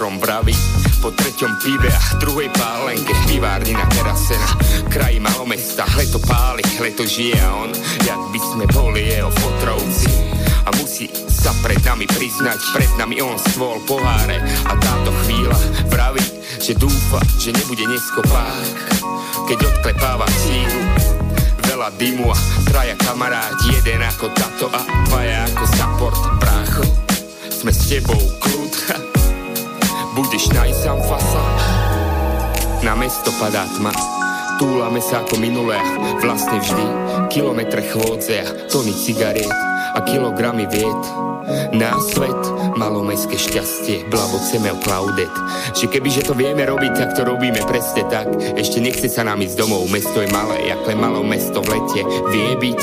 Fotrom 0.00 0.16
vraví 0.16 0.56
po 1.04 1.12
treťom 1.12 1.60
pive 1.60 1.92
a 1.92 2.00
druhej 2.16 2.48
pálenke 2.56 3.12
v 3.12 3.22
pivárni 3.28 3.76
na 3.76 3.84
terase 3.92 4.32
na 4.32 4.48
kraji 4.88 5.20
malo 5.20 5.44
mesta 5.44 5.84
leto 5.92 6.16
páli, 6.24 6.64
leto 6.80 7.04
žije 7.04 7.36
a 7.36 7.52
on 7.52 7.68
jak 8.08 8.16
by 8.32 8.40
sme 8.40 8.64
boli 8.72 9.12
jeho 9.12 9.28
fotrovci. 9.28 10.08
A 10.64 10.72
musí 10.80 11.04
sa 11.28 11.52
pred 11.60 11.84
nami 11.84 12.08
priznať 12.08 12.56
pred 12.72 12.88
nami 12.96 13.20
on 13.20 13.36
stôl 13.52 13.76
poháre. 13.84 14.40
A 14.40 14.72
táto 14.80 15.12
chvíľa 15.28 15.60
vraví, 15.92 16.24
že 16.56 16.72
dúfa, 16.80 17.20
že 17.36 17.52
nebude 17.52 17.84
neskopák. 17.84 18.56
Keď 19.52 19.58
odklepáva 19.68 20.24
sílu 20.32 20.80
veľa 21.68 21.92
dymu 22.00 22.24
a 22.24 22.36
traja 22.72 22.96
kamaráti 23.04 23.76
jeden 23.76 24.00
ako 24.00 24.32
tato 24.32 24.72
a 24.72 24.80
dvaja 25.12 25.44
ako 25.52 25.64
support 25.76 26.20
prácho. 26.40 26.88
Sme 27.52 27.68
s 27.68 27.84
tebou 27.84 28.16
kľud 28.40 28.72
Budeš 30.20 30.52
najsám 30.52 31.00
fasa 31.08 31.40
Na 32.84 32.92
mesto 32.92 33.32
padá 33.40 33.64
tma 33.72 33.88
túlame 34.60 35.00
sa 35.00 35.24
ako 35.24 35.40
minulé 35.40 35.80
vlastne 36.20 36.60
vždy 36.60 36.84
kilometre 37.32 37.80
chôdze 37.88 38.44
a 38.44 38.68
tony 38.68 38.92
cigariet 38.92 39.48
a 39.96 40.04
kilogramy 40.04 40.68
vied 40.68 41.02
na 41.72 41.96
svet 42.12 42.36
malomestské 42.76 43.40
šťastie, 43.40 44.12
blabo 44.12 44.36
chceme 44.44 44.76
o 44.76 44.78
Claudet. 44.84 45.32
Že 45.72 45.88
kebyže 45.88 46.28
to 46.28 46.36
vieme 46.36 46.68
robiť, 46.68 46.92
tak 46.92 47.10
to 47.16 47.24
robíme 47.24 47.64
presne 47.64 48.04
tak. 48.12 48.28
Ešte 48.60 48.84
nechce 48.84 49.08
sa 49.08 49.24
nám 49.24 49.40
ísť 49.40 49.56
domov, 49.56 49.88
mesto 49.88 50.20
je 50.20 50.28
malé, 50.28 50.68
jakle 50.68 50.92
malo 50.92 51.24
mesto 51.24 51.64
v 51.64 51.80
lete 51.80 52.04
vie 52.28 52.52
byť. 52.60 52.80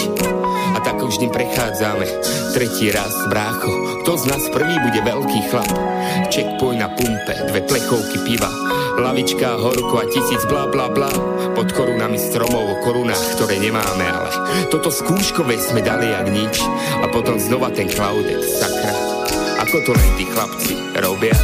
Vždy 1.08 1.32
prechádzame, 1.32 2.03
tretí 2.51 2.91
raz, 2.91 3.16
brácho, 3.32 3.72
kto 4.03 4.12
z 4.20 4.24
nás 4.28 4.43
prvý 4.51 4.76
bude 4.84 4.99
veľký 4.99 5.39
chlap? 5.47 5.72
Checkpoint 6.28 6.84
na 6.84 6.91
pumpe, 6.91 7.32
dve 7.47 7.64
plechovky 7.64 8.28
piva, 8.28 8.51
lavička, 8.99 9.55
horko 9.55 10.03
a 10.03 10.05
tisíc 10.12 10.43
bla 10.51 10.68
bla 10.68 10.91
bla. 10.91 11.08
Pod 11.55 11.72
korunami 11.72 12.20
stromov 12.20 12.60
o 12.60 12.76
korunách, 12.84 13.39
ktoré 13.39 13.55
nemáme, 13.55 14.03
ale 14.03 14.30
toto 14.68 14.91
skúškové 14.91 15.55
sme 15.55 15.80
dali 15.80 16.12
jak 16.12 16.28
nič. 16.28 16.60
A 16.99 17.08
potom 17.08 17.39
znova 17.39 17.72
ten 17.72 17.88
Claudet, 17.88 18.43
sakra. 18.43 18.91
Ako 19.64 19.88
to 19.88 19.95
len 19.95 20.12
tí 20.20 20.28
chlapci 20.28 20.76
robia? 20.99 21.39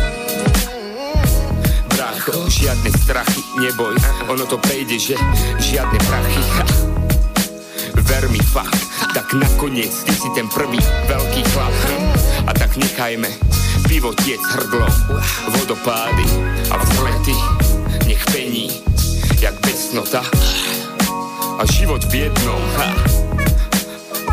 Brácho, 1.87 2.35
žiadne 2.51 2.91
strachy, 2.99 3.39
neboj, 3.63 3.95
ono 4.27 4.43
to 4.43 4.59
prejde, 4.59 4.99
že 4.99 5.15
žiadne 5.63 5.97
prachy. 6.03 6.43
Ver 8.11 8.27
mi 8.27 8.41
fakt, 8.43 8.82
tak 9.13 9.29
nakoniec 9.37 9.93
ty 10.03 10.13
si 10.13 10.29
ten 10.33 10.49
prvý 10.49 10.81
veľký 11.05 11.41
chlap. 11.53 11.75
A 12.49 12.51
tak 12.51 12.75
nechajme 12.75 13.29
pivo 13.85 14.09
tiec 14.25 14.41
hrdlo, 14.41 14.89
vodopády 15.53 16.25
a 16.73 16.75
vzlety, 16.81 17.37
nech 18.09 18.23
pení, 18.33 18.81
jak 19.37 19.53
besnota 19.61 20.25
a 21.59 21.63
život 21.69 22.01
v 22.09 22.27
jednom. 22.27 22.61
Ha. 22.81 22.89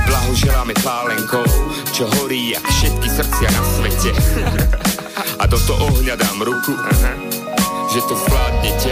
Blahoželáme 0.09 0.75
pálenkou, 0.81 1.45
čo 1.93 2.09
horí 2.19 2.57
jak 2.57 2.65
všetky 2.65 3.09
srdcia 3.09 3.49
na 3.53 3.63
svete. 3.63 4.11
A 5.39 5.45
do 5.45 5.61
toho 5.69 5.93
ohňa 5.93 6.17
dám 6.17 6.41
ruku, 6.41 6.73
že 7.93 8.01
to 8.09 8.17
zvládnete. 8.17 8.91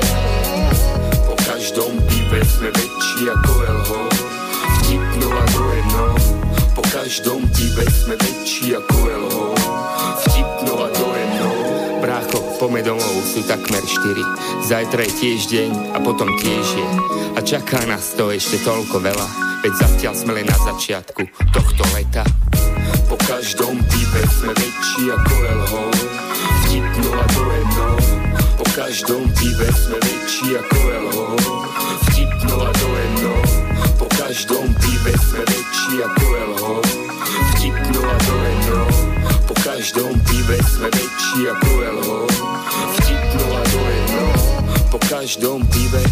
Po 1.24 1.34
každom 1.48 1.96
pive 2.06 2.44
sme 2.44 2.68
väčší 2.76 3.32
ako 3.32 3.52
Elho, 3.64 4.00
vtipnú 4.88 5.28
a 5.28 5.44
dojemnou. 5.52 6.12
Po 6.72 6.82
každom 6.88 7.44
pive 7.52 7.84
sme 7.92 8.16
väčší 8.16 8.72
ako 8.80 8.96
Elho, 9.04 9.44
vtipnú 10.24 10.74
a 10.80 10.88
dojemnou. 10.96 11.56
Brácho, 12.00 12.40
pome 12.56 12.80
domov, 12.80 13.20
sú 13.28 13.44
takmer 13.44 13.84
4. 13.84 14.64
Zajtra 14.64 15.04
je 15.04 15.12
tiež 15.12 15.40
deň 15.52 15.92
a 15.92 16.00
potom 16.00 16.32
tiež 16.40 16.66
je. 16.72 16.88
A 17.36 17.44
čaká 17.44 17.84
nás 17.84 18.16
to 18.16 18.32
ešte 18.32 18.64
toľko 18.64 19.04
veľa, 19.04 19.28
veď 19.60 19.72
zatiaľ 19.76 20.14
sme 20.16 20.32
len 20.40 20.48
na 20.48 20.56
začiatku 20.56 21.20
tohto 21.52 21.84
leta. 21.92 22.24
Po 23.12 23.20
každom 23.28 23.76
pive 23.92 24.22
sme 24.40 24.56
väčší 24.56 25.12
ako 25.12 25.34
Elho, 25.52 25.84
vtipnú 26.64 27.08
a 27.12 27.24
dojemnou. 27.28 27.96
Po 28.56 28.64
každom 28.72 29.28
pive 29.36 29.68
sme 29.68 30.00
väčší 30.00 30.48
ako 30.56 30.78
Elho, 30.96 31.24
vtipnú 32.08 32.56
a 32.56 32.72
dojemnou. 32.72 33.07
Po 33.98 34.06
každom 34.14 34.70
pive 34.78 35.12
sme 35.18 35.42
väčší 35.42 35.94
ako 36.06 36.24
Elho, 36.38 36.74
vtipnú 37.50 37.98
a 37.98 38.14
dojemnou. 38.22 38.88
Po 39.50 39.54
každom 39.58 40.14
pive 40.22 40.56
sme 40.62 40.86
väčší 40.86 41.40
ako 41.50 41.70
Elho, 41.82 42.18
vtipnú 42.94 43.46
a 43.50 43.62
dojemnou. 43.66 44.30
Po 44.94 44.98
každom 45.10 45.66
pive 45.66 46.02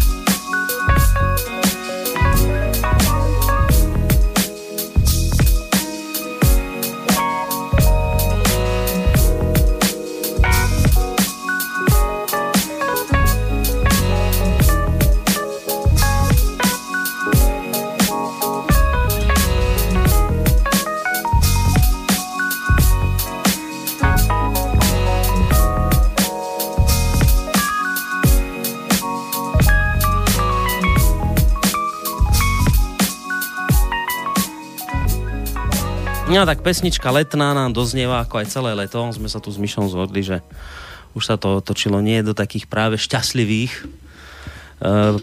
No 36.27 36.43
tak 36.43 36.59
pesnička 36.59 37.07
letná 37.07 37.55
nám 37.55 37.71
doznieva 37.71 38.19
ako 38.19 38.43
aj 38.43 38.51
celé 38.51 38.75
leto. 38.75 38.99
Sme 39.15 39.31
sa 39.31 39.39
tu 39.39 39.47
s 39.47 39.55
Myšom 39.55 39.87
zhodli, 39.87 40.19
že 40.19 40.43
už 41.15 41.23
sa 41.23 41.39
to 41.39 41.63
točilo 41.63 42.03
nie 42.03 42.19
do 42.19 42.35
takých 42.35 42.67
práve 42.67 42.99
šťastlivých 42.99 43.71
e, 43.71 43.81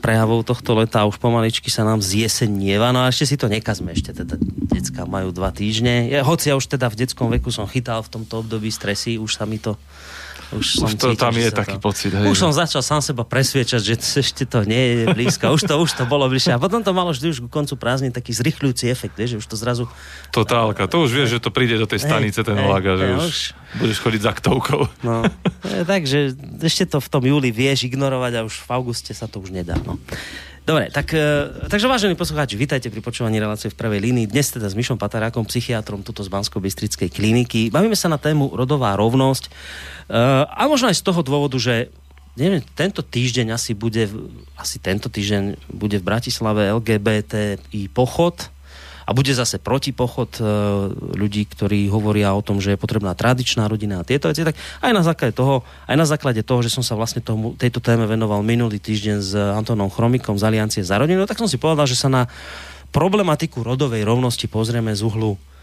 prejavov 0.00 0.48
tohto 0.48 0.72
leta 0.80 1.04
už 1.04 1.20
pomaličky 1.20 1.68
sa 1.68 1.84
nám 1.84 2.00
zjesenieva. 2.00 2.88
No 2.88 3.04
a 3.04 3.12
ešte 3.12 3.28
si 3.28 3.36
to 3.36 3.52
nekazme, 3.52 3.92
ešte 3.92 4.16
teda 4.16 4.40
decka 4.72 5.04
majú 5.04 5.28
dva 5.28 5.52
týždne. 5.52 6.08
Ja, 6.08 6.24
hoci 6.24 6.48
ja 6.48 6.56
už 6.56 6.72
teda 6.72 6.88
v 6.88 6.96
detskom 6.96 7.28
veku 7.28 7.52
som 7.52 7.68
chytal 7.68 8.00
v 8.00 8.08
tomto 8.08 8.40
období 8.40 8.72
stresy, 8.72 9.20
už 9.20 9.36
sa 9.36 9.44
mi 9.44 9.60
to 9.60 9.76
už, 10.54 10.66
Už 10.86 10.92
to 10.94 11.18
tam 11.18 11.34
je 11.34 11.50
taký 11.50 11.76
pocit, 11.82 12.14
hej, 12.14 12.30
Už 12.30 12.38
že- 12.38 12.42
som 12.46 12.52
začal 12.54 12.80
sám 12.80 13.02
seba 13.02 13.26
presviečať, 13.26 13.80
že 13.82 13.94
to 13.98 14.06
ešte 14.22 14.42
to 14.46 14.62
nie 14.62 14.82
je 14.82 14.96
blízko. 15.10 15.50
Už 15.50 15.66
to, 15.66 15.74
už 15.74 15.98
to 15.98 16.06
bolo 16.06 16.30
bližšie. 16.30 16.54
A 16.54 16.58
potom 16.62 16.80
to 16.80 16.94
malo 16.94 17.10
vždy 17.10 17.34
už 17.34 17.38
ku 17.44 17.48
koncu 17.50 17.74
prázdnin 17.74 18.14
taký 18.14 18.30
zrychľujúci 18.30 18.86
efekt, 18.86 19.18
vieš, 19.18 19.36
že 19.36 19.38
už 19.42 19.46
to 19.50 19.56
zrazu... 19.58 19.84
Totálka. 20.30 20.86
To 20.86 21.04
už 21.04 21.10
vieš, 21.10 21.28
že 21.36 21.38
to 21.42 21.50
príde 21.50 21.74
do 21.74 21.90
tej 21.90 22.06
stanice, 22.06 22.46
ten 22.46 22.54
vlak 22.54 22.84
a 22.86 22.94
že 22.94 23.04
hej, 23.04 23.14
už 23.18 23.26
už. 23.26 23.38
budeš 23.82 23.98
chodiť 23.98 24.20
za 24.22 24.32
ktovkou. 24.38 24.82
No, 25.02 25.26
takže 25.90 26.32
ešte 26.62 26.86
to 26.86 26.98
v 27.02 27.08
tom 27.10 27.22
júli 27.26 27.50
vieš 27.50 27.90
ignorovať 27.90 28.32
a 28.38 28.40
už 28.46 28.54
v 28.64 28.68
auguste 28.70 29.10
sa 29.10 29.26
to 29.26 29.42
už 29.42 29.50
nedá. 29.50 29.74
No. 29.82 29.98
Dobre, 30.64 30.88
tak, 30.88 31.12
e, 31.12 31.68
takže 31.68 31.84
vážení 31.84 32.16
poslucháči, 32.16 32.56
vítajte 32.56 32.88
pri 32.88 33.04
počúvaní 33.04 33.36
relácie 33.36 33.68
v 33.68 33.76
prvej 33.76 34.00
línii. 34.00 34.32
Dnes 34.32 34.48
teda 34.48 34.64
s 34.64 34.72
Mišom 34.72 34.96
Patarákom, 34.96 35.44
psychiatrom 35.44 36.00
tuto 36.00 36.24
z 36.24 36.32
bansko 36.32 36.56
bystrickej 36.56 37.12
kliniky. 37.12 37.68
Bavíme 37.68 37.92
sa 37.92 38.08
na 38.08 38.16
tému 38.16 38.48
rodová 38.48 38.96
rovnosť. 38.96 39.44
E, 39.44 39.50
a 40.40 40.64
možno 40.64 40.88
aj 40.88 40.96
z 40.96 41.04
toho 41.04 41.20
dôvodu, 41.20 41.60
že 41.60 41.92
neviem, 42.40 42.64
tento 42.72 43.04
týždeň 43.04 43.52
asi 43.52 43.76
bude, 43.76 44.08
asi 44.56 44.80
tento 44.80 45.12
týždeň 45.12 45.68
bude 45.68 46.00
v 46.00 46.06
Bratislave 46.08 46.72
LGBTI 46.72 47.92
pochod 47.92 48.48
a 49.04 49.10
bude 49.12 49.30
zase 49.36 49.60
protipochod 49.60 50.40
e, 50.40 50.42
ľudí, 51.16 51.44
ktorí 51.44 51.92
hovoria 51.92 52.32
o 52.32 52.44
tom, 52.44 52.58
že 52.58 52.74
je 52.74 52.80
potrebná 52.80 53.12
tradičná 53.12 53.68
rodina 53.68 54.00
a 54.00 54.06
tieto 54.06 54.32
veci, 54.32 54.44
tak 54.44 54.56
aj 54.80 54.92
na 54.92 55.04
základe 55.04 55.36
toho, 55.36 55.62
aj 55.84 55.96
na 55.96 56.06
základe 56.08 56.40
toho, 56.40 56.64
že 56.64 56.72
som 56.72 56.80
sa 56.80 56.96
vlastne 56.96 57.20
tomu, 57.20 57.52
tejto 57.54 57.84
téme 57.84 58.08
venoval 58.08 58.40
minulý 58.40 58.80
týždeň 58.80 59.16
s 59.20 59.36
Antonom 59.36 59.92
Chromikom 59.92 60.40
z 60.40 60.44
Aliancie 60.48 60.82
za 60.82 60.96
rodinu, 60.96 61.28
tak 61.28 61.36
som 61.36 61.48
si 61.48 61.60
povedal, 61.60 61.84
že 61.84 62.00
sa 62.00 62.08
na 62.08 62.26
problematiku 62.94 63.60
rodovej 63.66 64.06
rovnosti 64.06 64.46
pozrieme 64.46 64.96
z 64.96 65.04
uhlu 65.04 65.34
e, 65.34 65.53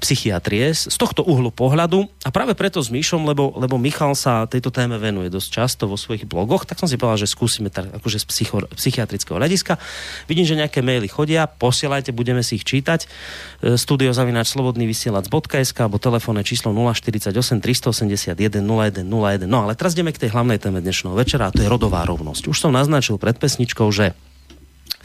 psychiatrie 0.00 0.76
z 0.76 0.90
z 0.90 0.96
tohto 0.98 1.22
uhlu 1.22 1.54
pohľadu 1.54 2.10
a 2.26 2.34
práve 2.34 2.58
preto 2.58 2.82
s 2.82 2.90
Míšom, 2.90 3.22
lebo, 3.22 3.54
lebo 3.54 3.78
Michal 3.78 4.18
sa 4.18 4.50
tejto 4.50 4.74
téme 4.74 4.98
venuje 4.98 5.30
dosť 5.30 5.48
často 5.48 5.84
vo 5.86 5.94
svojich 5.94 6.26
blogoch, 6.26 6.66
tak 6.66 6.82
som 6.82 6.90
si 6.90 6.98
povedal, 6.98 7.22
že 7.22 7.30
skúsime 7.30 7.70
tak, 7.70 7.94
akože 7.94 8.18
z 8.18 8.26
psycho, 8.26 8.58
psychiatrického 8.74 9.38
hľadiska. 9.38 9.78
Vidím, 10.26 10.42
že 10.42 10.58
nejaké 10.58 10.82
maily 10.82 11.06
chodia, 11.06 11.46
posielajte, 11.46 12.10
budeme 12.10 12.42
si 12.42 12.58
ich 12.58 12.66
čítať. 12.66 13.06
E, 13.06 13.78
Studiozavináč 13.78 14.50
slobodný 14.50 14.90
vysielač.sk 14.90 15.78
alebo 15.78 16.02
telefónne 16.02 16.42
číslo 16.42 16.74
048 16.74 17.30
381 17.62 18.34
0101. 18.34 19.46
No 19.46 19.62
ale 19.62 19.78
teraz 19.78 19.94
ideme 19.94 20.10
k 20.10 20.26
tej 20.26 20.34
hlavnej 20.34 20.58
téme 20.58 20.82
dnešného 20.82 21.14
večera 21.14 21.48
a 21.48 21.54
to 21.54 21.62
je 21.62 21.70
rodová 21.70 22.02
rovnosť. 22.02 22.50
Už 22.50 22.58
som 22.58 22.74
naznačil 22.74 23.20
pred 23.22 23.38
pesničkou, 23.38 23.86
že 23.94 24.18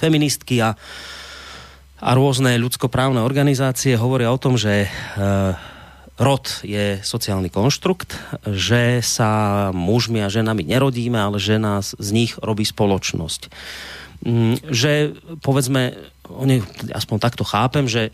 feministky 0.02 0.60
a 0.66 0.74
a 2.00 2.10
rôzne 2.12 2.60
ľudskoprávne 2.60 3.24
organizácie 3.24 3.96
hovoria 3.96 4.32
o 4.32 4.42
tom, 4.42 4.60
že 4.60 4.86
e, 4.86 4.90
rod 6.20 6.64
je 6.64 7.00
sociálny 7.00 7.48
konštrukt, 7.48 8.16
že 8.48 9.00
sa 9.00 9.72
mužmi 9.72 10.24
a 10.24 10.32
ženami 10.32 10.68
nerodíme, 10.68 11.16
ale 11.16 11.40
že 11.40 11.56
nás 11.56 11.96
z 11.96 12.10
nich 12.12 12.32
robí 12.40 12.68
spoločnosť. 12.68 13.42
Mm, 14.28 14.56
Že 14.72 14.92
povedzme, 15.40 15.96
oni, 16.32 16.64
aspoň 16.92 17.18
takto 17.20 17.48
chápem, 17.48 17.88
že 17.88 18.10
e, 18.10 18.12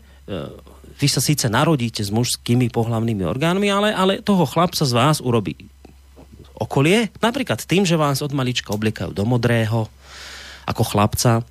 vy 1.02 1.08
sa 1.10 1.18
síce 1.18 1.50
narodíte 1.50 2.06
s 2.06 2.14
mužskými 2.14 2.70
pohlavnými 2.70 3.26
orgánmi, 3.26 3.66
ale, 3.66 3.90
ale 3.90 4.22
toho 4.22 4.46
chlapca 4.46 4.86
z 4.86 4.94
vás 4.94 5.18
urobí 5.18 5.58
okolie, 6.62 7.10
napríklad 7.18 7.66
tým, 7.66 7.82
že 7.82 7.98
vás 7.98 8.22
od 8.22 8.30
malička 8.30 8.70
obliekajú 8.70 9.10
do 9.10 9.26
modrého, 9.26 9.90
ako 10.62 10.82
chlapca, 10.86 11.42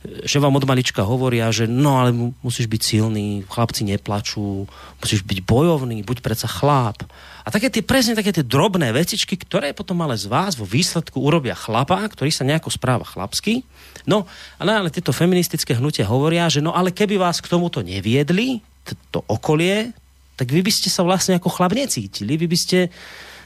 že 0.00 0.40
vám 0.40 0.56
od 0.56 0.64
malička 0.64 1.04
hovoria, 1.04 1.52
že 1.52 1.68
no 1.68 2.00
ale 2.00 2.10
mu- 2.16 2.32
musíš 2.40 2.72
byť 2.72 2.80
silný, 2.80 3.44
chlapci 3.44 3.84
neplačú, 3.84 4.64
musíš 4.96 5.20
byť 5.28 5.44
bojovný, 5.44 6.00
buď 6.00 6.24
predsa 6.24 6.48
chlap. 6.48 7.04
A 7.44 7.48
také 7.52 7.68
tie 7.68 7.84
presne 7.84 8.16
také 8.16 8.32
tie 8.32 8.40
drobné 8.40 8.96
vecičky, 8.96 9.36
ktoré 9.36 9.76
potom 9.76 10.00
ale 10.00 10.16
z 10.16 10.24
vás 10.24 10.56
vo 10.56 10.64
výsledku 10.64 11.20
urobia 11.20 11.52
chlapa, 11.52 12.00
ktorý 12.08 12.32
sa 12.32 12.48
nejako 12.48 12.72
správa 12.72 13.04
chlapsky. 13.04 13.60
No, 14.08 14.24
ale, 14.56 14.72
ale 14.72 14.88
tieto 14.88 15.12
feministické 15.12 15.76
hnutia 15.76 16.08
hovoria, 16.08 16.48
že 16.48 16.64
no 16.64 16.72
ale 16.72 16.96
keby 16.96 17.20
vás 17.20 17.44
k 17.44 17.52
tomuto 17.52 17.84
neviedli, 17.84 18.64
to 19.12 19.20
okolie, 19.28 19.92
tak 20.40 20.48
vy 20.48 20.64
by 20.64 20.72
ste 20.72 20.88
sa 20.88 21.04
vlastne 21.04 21.36
ako 21.36 21.52
chlap 21.52 21.76
necítili, 21.76 22.40
vy 22.40 22.48
by 22.48 22.56
ste 22.56 22.88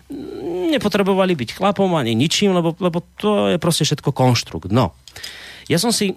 mm, 0.07 0.71
nepotrebovali 0.79 1.35
byť 1.35 1.59
chlapom 1.59 1.91
ani 1.99 2.15
ničím, 2.15 2.55
lebo, 2.55 2.79
lebo 2.79 3.03
to 3.19 3.51
je 3.51 3.59
proste 3.59 3.83
všetko 3.83 4.15
konštrukt. 4.15 4.71
No, 4.71 4.95
ja 5.67 5.83
som 5.83 5.91
si 5.91 6.15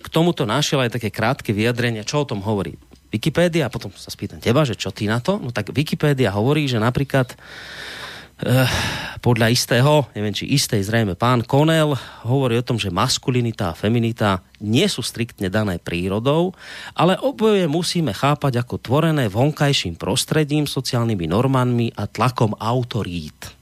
k 0.00 0.06
tomuto 0.08 0.48
našiel 0.48 0.80
aj 0.80 0.96
také 0.96 1.12
krátke 1.12 1.52
vyjadrenie, 1.52 2.02
čo 2.08 2.24
o 2.24 2.28
tom 2.28 2.40
hovorí 2.40 2.74
Wikipédia, 3.10 3.66
a 3.66 3.72
potom 3.72 3.90
sa 3.90 4.08
spýtam 4.08 4.38
teba, 4.38 4.62
že 4.62 4.78
čo 4.78 4.94
ty 4.94 5.10
na 5.10 5.18
to? 5.18 5.36
No 5.42 5.50
tak 5.50 5.74
Wikipédia 5.74 6.30
hovorí, 6.30 6.70
že 6.70 6.78
napríklad 6.78 7.34
eh, 7.34 8.70
podľa 9.18 9.50
istého, 9.50 10.06
neviem 10.14 10.30
či 10.30 10.46
istej, 10.46 10.86
zrejme 10.86 11.18
pán 11.18 11.42
Connell 11.42 11.98
hovorí 12.22 12.62
o 12.62 12.66
tom, 12.66 12.78
že 12.78 12.94
maskulinita 12.94 13.74
a 13.74 13.76
feminita 13.76 14.46
nie 14.62 14.86
sú 14.86 15.02
striktne 15.02 15.50
dané 15.50 15.82
prírodou, 15.82 16.54
ale 16.94 17.18
oboje 17.18 17.66
musíme 17.66 18.14
chápať 18.14 18.62
ako 18.62 18.78
tvorené 18.78 19.26
vonkajším 19.26 19.98
prostredím, 19.98 20.70
sociálnymi 20.70 21.26
normami 21.26 21.90
a 21.98 22.06
tlakom 22.06 22.54
autorít. 22.62 23.59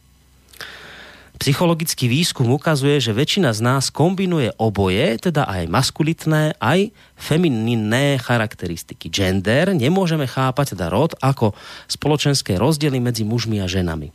Psychologický 1.39 2.11
výskum 2.11 2.51
ukazuje, 2.51 2.99
že 2.99 3.15
väčšina 3.15 3.55
z 3.55 3.63
nás 3.63 3.95
kombinuje 3.95 4.51
oboje, 4.59 5.23
teda 5.23 5.47
aj 5.47 5.71
maskulitné, 5.71 6.59
aj 6.59 6.91
femininné 7.15 8.19
charakteristiky. 8.19 9.07
Gender 9.07 9.71
nemôžeme 9.71 10.27
chápať 10.27 10.75
teda 10.75 10.91
rod 10.91 11.15
ako 11.23 11.55
spoločenské 11.87 12.59
rozdiely 12.59 12.99
medzi 12.99 13.23
mužmi 13.23 13.63
a 13.63 13.71
ženami. 13.71 14.11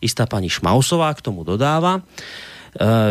Istá 0.00 0.24
pani 0.24 0.48
Šmausová 0.48 1.12
k 1.12 1.20
tomu 1.20 1.44
dodáva, 1.44 2.00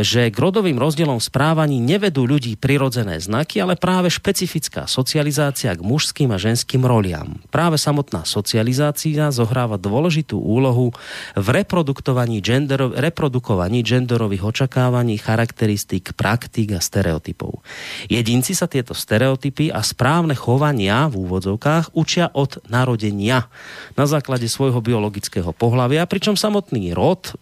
že 0.04 0.28
k 0.28 0.38
rodovým 0.38 0.76
rozdielom 0.76 1.24
v 1.24 1.28
správaní 1.28 1.80
nevedú 1.80 2.28
ľudí 2.28 2.60
prirodzené 2.60 3.20
znaky, 3.24 3.64
ale 3.64 3.80
práve 3.80 4.12
špecifická 4.12 4.86
socializácia 4.86 5.72
k 5.72 5.82
mužským 5.82 6.36
a 6.36 6.38
ženským 6.38 6.84
roliam. 6.84 7.40
Práve 7.48 7.80
samotná 7.80 8.28
socializácia 8.28 9.32
zohráva 9.32 9.80
dôležitú 9.80 10.36
úlohu 10.36 10.92
v 11.34 11.48
reproduktovaní, 11.48 12.44
gendero, 12.44 12.92
reprodukovaní 12.92 13.82
genderových 13.88 14.44
očakávaní, 14.44 15.16
charakteristík, 15.16 16.12
praktík 16.14 16.76
a 16.76 16.82
stereotypov. 16.84 17.64
Jedinci 18.12 18.52
sa 18.52 18.68
tieto 18.68 18.92
stereotypy 18.92 19.72
a 19.72 19.80
správne 19.80 20.36
chovania 20.36 21.08
v 21.08 21.24
úvodzovkách 21.24 21.96
učia 21.96 22.28
od 22.36 22.60
narodenia 22.68 23.48
na 23.96 24.06
základe 24.06 24.52
svojho 24.52 24.84
biologického 24.84 25.56
pohlavia, 25.56 26.04
pričom 26.04 26.36
samotný 26.36 26.92
rod 26.92 27.34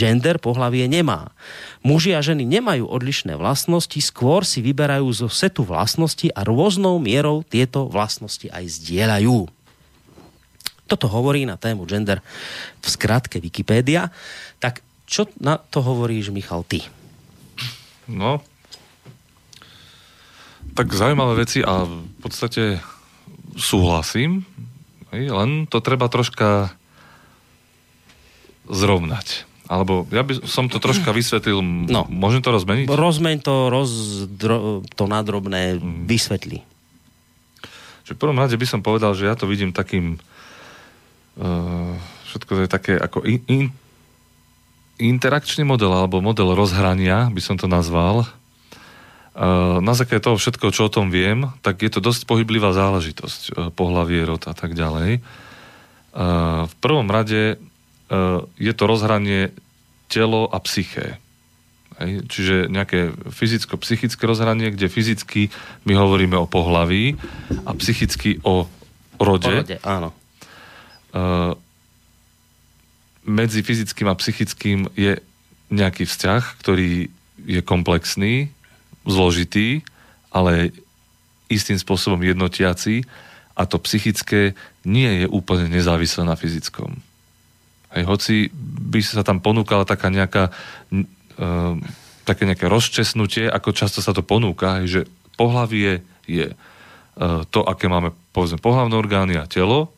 gender 0.00 0.40
pohlavie 0.40 0.88
nemá. 0.88 1.36
Muži 1.84 2.16
a 2.16 2.24
ženy 2.24 2.48
nemajú 2.48 2.88
odlišné 2.88 3.36
vlastnosti, 3.36 4.00
skôr 4.00 4.48
si 4.48 4.64
vyberajú 4.64 5.12
zo 5.12 5.28
setu 5.28 5.60
vlastností 5.68 6.32
a 6.32 6.40
rôznou 6.40 6.96
mierou 6.96 7.44
tieto 7.44 7.84
vlastnosti 7.84 8.48
aj 8.48 8.64
zdieľajú. 8.80 9.44
Toto 10.88 11.06
hovorí 11.06 11.44
na 11.44 11.60
tému 11.60 11.84
gender 11.84 12.24
v 12.80 12.86
skratke 12.88 13.38
Wikipédia. 13.38 14.08
Tak 14.56 14.80
čo 15.04 15.28
na 15.36 15.60
to 15.60 15.84
hovoríš, 15.84 16.32
Michal, 16.32 16.64
ty? 16.64 16.82
No, 18.10 18.42
tak 20.74 20.96
zaujímavé 20.96 21.44
veci 21.46 21.60
a 21.60 21.84
v 21.84 22.16
podstate 22.24 22.80
súhlasím, 23.58 24.48
len 25.12 25.66
to 25.66 25.82
treba 25.82 26.06
troška 26.06 26.74
zrovnať. 28.70 29.49
Alebo 29.70 30.02
ja 30.10 30.26
by 30.26 30.42
som 30.50 30.66
to 30.66 30.82
troška 30.82 31.14
vysvetlil, 31.14 31.62
No. 31.62 32.02
môžem 32.10 32.42
to 32.42 32.50
rozmeniť? 32.50 32.90
Rozmeň 32.90 33.36
to, 33.38 33.70
rozdro, 33.70 34.82
to 34.82 35.04
nadrobné, 35.06 35.78
vysvetli. 36.10 36.66
Že 38.02 38.18
v 38.18 38.20
prvom 38.20 38.34
rade 38.42 38.58
by 38.58 38.66
som 38.66 38.82
povedal, 38.82 39.14
že 39.14 39.30
ja 39.30 39.38
to 39.38 39.46
vidím 39.46 39.70
takým 39.70 40.18
uh, 41.38 41.94
všetko 42.34 42.50
to 42.50 42.60
je 42.66 42.70
také 42.70 42.94
ako 42.98 43.22
in, 43.22 43.38
in, 43.46 43.64
interakčný 44.98 45.62
model 45.62 45.94
alebo 45.94 46.18
model 46.18 46.50
rozhrania, 46.58 47.30
by 47.30 47.38
som 47.38 47.54
to 47.54 47.70
nazval. 47.70 48.26
Uh, 49.30 49.78
na 49.78 49.94
základe 49.94 50.26
toho 50.26 50.34
všetko, 50.34 50.74
čo 50.74 50.90
o 50.90 50.92
tom 50.92 51.14
viem, 51.14 51.46
tak 51.62 51.86
je 51.86 51.94
to 51.94 52.02
dosť 52.02 52.26
pohyblivá 52.26 52.74
záležitosť, 52.74 53.40
uh, 53.54 53.70
pohlavie, 53.70 54.26
rod 54.26 54.42
a 54.50 54.54
tak 54.58 54.74
ďalej. 54.74 55.22
V 56.10 56.74
prvom 56.82 57.06
rade 57.06 57.54
je 58.58 58.72
to 58.74 58.84
rozhranie 58.90 59.54
telo 60.10 60.50
a 60.50 60.58
psyché. 60.66 61.22
Hej, 62.00 62.26
čiže 62.32 62.56
nejaké 62.72 63.12
fyzicko-psychické 63.28 64.24
rozhranie, 64.24 64.72
kde 64.72 64.88
fyzicky 64.88 65.52
my 65.84 65.94
hovoríme 65.94 66.34
o 66.34 66.48
pohlaví 66.48 67.14
a 67.68 67.76
psychicky 67.76 68.40
o 68.42 68.66
rode. 69.20 69.52
Porode, 69.52 69.76
áno. 69.84 70.16
Uh, 71.12 71.52
medzi 73.28 73.60
fyzickým 73.60 74.08
a 74.08 74.16
psychickým 74.16 74.88
je 74.96 75.20
nejaký 75.68 76.08
vzťah, 76.08 76.42
ktorý 76.56 77.12
je 77.44 77.60
komplexný, 77.60 78.48
zložitý, 79.04 79.84
ale 80.32 80.72
istým 81.52 81.76
spôsobom 81.76 82.24
jednotiaci 82.24 83.04
a 83.52 83.68
to 83.68 83.76
psychické 83.84 84.56
nie 84.88 85.20
je 85.20 85.26
úplne 85.28 85.68
nezávislé 85.68 86.24
na 86.24 86.32
fyzickom. 86.32 86.96
Hej, 87.90 88.04
hoci 88.06 88.34
by 88.90 89.00
sa 89.02 89.26
tam 89.26 89.42
ponúkala 89.42 89.82
taká 89.82 90.08
nejaká 90.08 90.50
uh, 90.90 91.74
také 92.22 92.46
nejaké 92.46 92.70
rozčesnutie, 92.70 93.50
ako 93.50 93.74
často 93.74 93.98
sa 93.98 94.14
to 94.14 94.22
ponúka, 94.22 94.78
hej, 94.82 94.86
že 94.86 95.00
pohlavie 95.34 96.04
je 96.30 96.52
uh, 96.52 97.42
to, 97.50 97.66
aké 97.66 97.90
máme 97.90 98.14
povedzme 98.30 98.62
pohlavné 98.62 98.94
orgány 98.94 99.34
a 99.38 99.50
telo, 99.50 99.90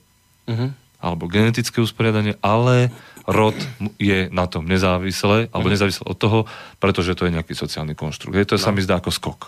Uh-huh. 0.43 0.75
alebo 0.99 1.31
genetické 1.31 1.79
usporiadanie, 1.79 2.35
ale 2.43 2.91
rod 3.31 3.55
je 4.03 4.27
na 4.35 4.51
tom 4.51 4.67
nezávislé, 4.67 5.47
alebo 5.55 5.71
nezávislé 5.71 6.03
od 6.03 6.19
toho, 6.19 6.51
pretože 6.83 7.15
to 7.15 7.31
je 7.31 7.35
nejaký 7.39 7.55
sociálny 7.55 7.95
konštrukt. 7.95 8.35
Hej, 8.35 8.51
to 8.51 8.59
sa 8.59 8.75
mi 8.75 8.83
zdá 8.83 8.99
ako 8.99 9.15
skok. 9.15 9.41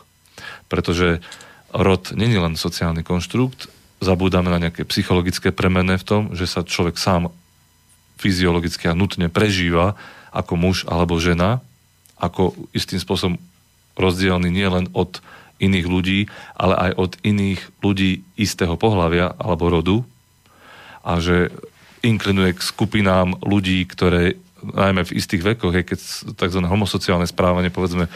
Pretože 0.70 1.18
rod 1.74 2.14
není 2.14 2.38
len 2.38 2.54
sociálny 2.54 3.02
konštrukt, 3.02 3.66
zabúdame 3.98 4.54
na 4.54 4.62
nejaké 4.62 4.86
psychologické 4.86 5.50
premene 5.50 5.98
v 5.98 6.06
tom, 6.06 6.22
že 6.30 6.46
sa 6.46 6.62
človek 6.62 6.94
sám 6.94 7.34
fyziologicky 8.18 8.88
a 8.90 8.96
nutne 8.96 9.28
prežíva 9.28 9.98
ako 10.34 10.58
muž 10.58 10.76
alebo 10.90 11.18
žena, 11.22 11.62
ako 12.18 12.54
istým 12.74 12.98
spôsobom 12.98 13.38
rozdielný 13.94 14.50
nie 14.50 14.66
len 14.66 14.90
od 14.94 15.22
iných 15.62 15.86
ľudí, 15.86 16.20
ale 16.58 16.74
aj 16.90 16.92
od 16.98 17.12
iných 17.22 17.60
ľudí 17.78 18.26
istého 18.34 18.74
pohľavia 18.74 19.38
alebo 19.38 19.70
rodu 19.70 19.96
a 21.06 21.22
že 21.22 21.54
inklinuje 22.02 22.58
k 22.58 22.60
skupinám 22.60 23.38
ľudí, 23.40 23.86
ktoré 23.86 24.36
najmä 24.64 25.04
v 25.04 25.16
istých 25.20 25.54
vekoch, 25.54 25.72
keď 25.72 25.98
tzv. 26.34 26.60
homosociálne 26.64 27.28
správanie, 27.28 27.68
povedzme 27.68 28.08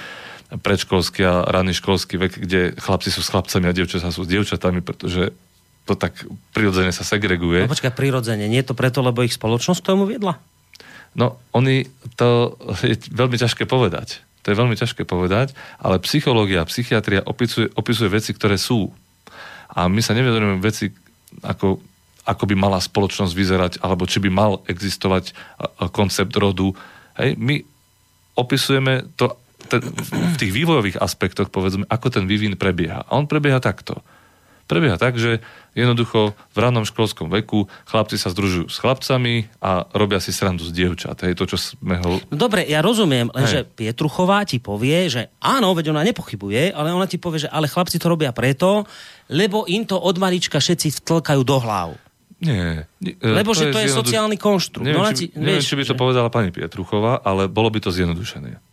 predškolský 0.49 1.20
a 1.28 1.44
ranný 1.44 1.76
školský 1.76 2.16
vek, 2.16 2.32
kde 2.40 2.61
chlapci 2.80 3.12
sú 3.12 3.20
s 3.20 3.28
chlapcami 3.28 3.68
a 3.68 3.76
dievčatá 3.76 4.09
sú 4.09 4.24
s 4.24 4.32
dievčatami, 4.32 4.80
pretože 4.80 5.36
to 5.89 5.97
tak 5.97 6.12
prirodzene 6.53 6.93
sa 6.93 7.01
segreguje. 7.01 7.64
No 7.64 7.72
počkaj, 7.72 7.97
prirodzene. 7.97 8.45
Nie 8.45 8.61
je 8.61 8.70
to 8.70 8.76
preto, 8.76 9.01
lebo 9.01 9.24
ich 9.24 9.32
spoločnosť 9.32 9.80
tomu 9.80 10.05
viedla? 10.05 10.36
No, 11.16 11.41
oni, 11.57 11.89
to 12.20 12.61
je 12.84 13.01
veľmi 13.09 13.41
ťažké 13.41 13.64
povedať. 13.64 14.20
To 14.45 14.53
je 14.53 14.61
veľmi 14.61 14.76
ťažké 14.76 15.09
povedať, 15.09 15.57
ale 15.80 16.01
psychológia 16.05 16.62
a 16.64 16.68
psychiatria 16.68 17.24
opisuje, 17.24 17.72
opisuje 17.72 18.12
veci, 18.12 18.36
ktoré 18.36 18.61
sú. 18.61 18.93
A 19.72 19.89
my 19.89 20.01
sa 20.05 20.12
nevedome 20.12 20.61
veci, 20.61 20.93
ako, 21.45 21.80
ako 22.24 22.45
by 22.49 22.55
mala 22.57 22.80
spoločnosť 22.80 23.32
vyzerať, 23.32 23.72
alebo 23.80 24.05
či 24.09 24.20
by 24.20 24.30
mal 24.32 24.61
existovať 24.68 25.32
koncept 25.93 26.32
rodu. 26.36 26.72
Hej, 27.16 27.36
my 27.36 27.61
opisujeme 28.36 29.09
to 29.18 29.36
ten, 29.68 29.84
v 29.84 30.36
tých 30.41 30.53
vývojových 30.55 30.97
aspektoch, 31.03 31.53
povedzme, 31.53 31.84
ako 31.84 32.09
ten 32.09 32.24
vývin 32.24 32.57
prebieha. 32.57 33.05
A 33.05 33.11
on 33.20 33.28
prebieha 33.28 33.61
takto. 33.61 34.01
Prebieha 34.69 35.01
tak, 35.01 35.16
že 35.16 35.41
jednoducho 35.73 36.37
v 36.53 36.57
rannom 36.61 36.85
školskom 36.85 37.33
veku 37.33 37.73
chlapci 37.89 38.21
sa 38.21 38.29
združujú 38.29 38.69
s 38.69 38.77
chlapcami 38.77 39.49
a 39.64 39.89
robia 39.97 40.21
si 40.21 40.29
srandu 40.29 40.61
z 40.69 40.77
dievčat. 40.77 41.25
Hej, 41.25 41.41
to, 41.41 41.49
čo 41.49 41.57
sme 41.57 41.97
ho... 41.97 42.21
No 42.29 42.37
dobre, 42.37 42.69
ja 42.69 42.85
rozumiem, 42.85 43.33
lenže. 43.33 43.64
Pietruchová 43.64 44.45
ti 44.45 44.61
povie, 44.61 45.09
že 45.09 45.33
áno, 45.41 45.73
veď 45.73 45.97
ona 45.97 46.05
nepochybuje, 46.05 46.77
ale 46.77 46.93
ona 46.93 47.09
ti 47.09 47.16
povie, 47.16 47.49
že 47.49 47.51
ale 47.51 47.64
chlapci 47.64 47.97
to 47.97 48.12
robia 48.12 48.29
preto, 48.37 48.85
lebo 49.33 49.64
im 49.64 49.89
to 49.89 49.97
od 49.97 50.21
malička 50.21 50.61
všetci 50.61 51.01
vtlkajú 51.01 51.41
do 51.49 51.57
hlav. 51.64 51.89
Nie. 52.39 52.87
nie 53.03 53.19
e, 53.19 53.35
Lebo 53.35 53.51
že 53.51 53.73
to 53.73 53.83
je 53.83 53.91
sociálny 53.91 54.39
konštrukt. 54.39 54.87
Neviem, 54.87 55.01
No 55.01 55.11
či, 55.11 55.27
ti- 55.27 55.31
neviem 55.35 55.59
vieš, 55.59 55.73
či 55.73 55.75
by 55.75 55.85
to 55.89 55.95
že- 55.97 55.99
povedala 55.99 56.29
pani 56.31 56.53
Pietruchová, 56.55 57.19
ale 57.25 57.49
bolo 57.51 57.66
by 57.73 57.83
to 57.83 57.91
zjednodušené. 57.91 58.68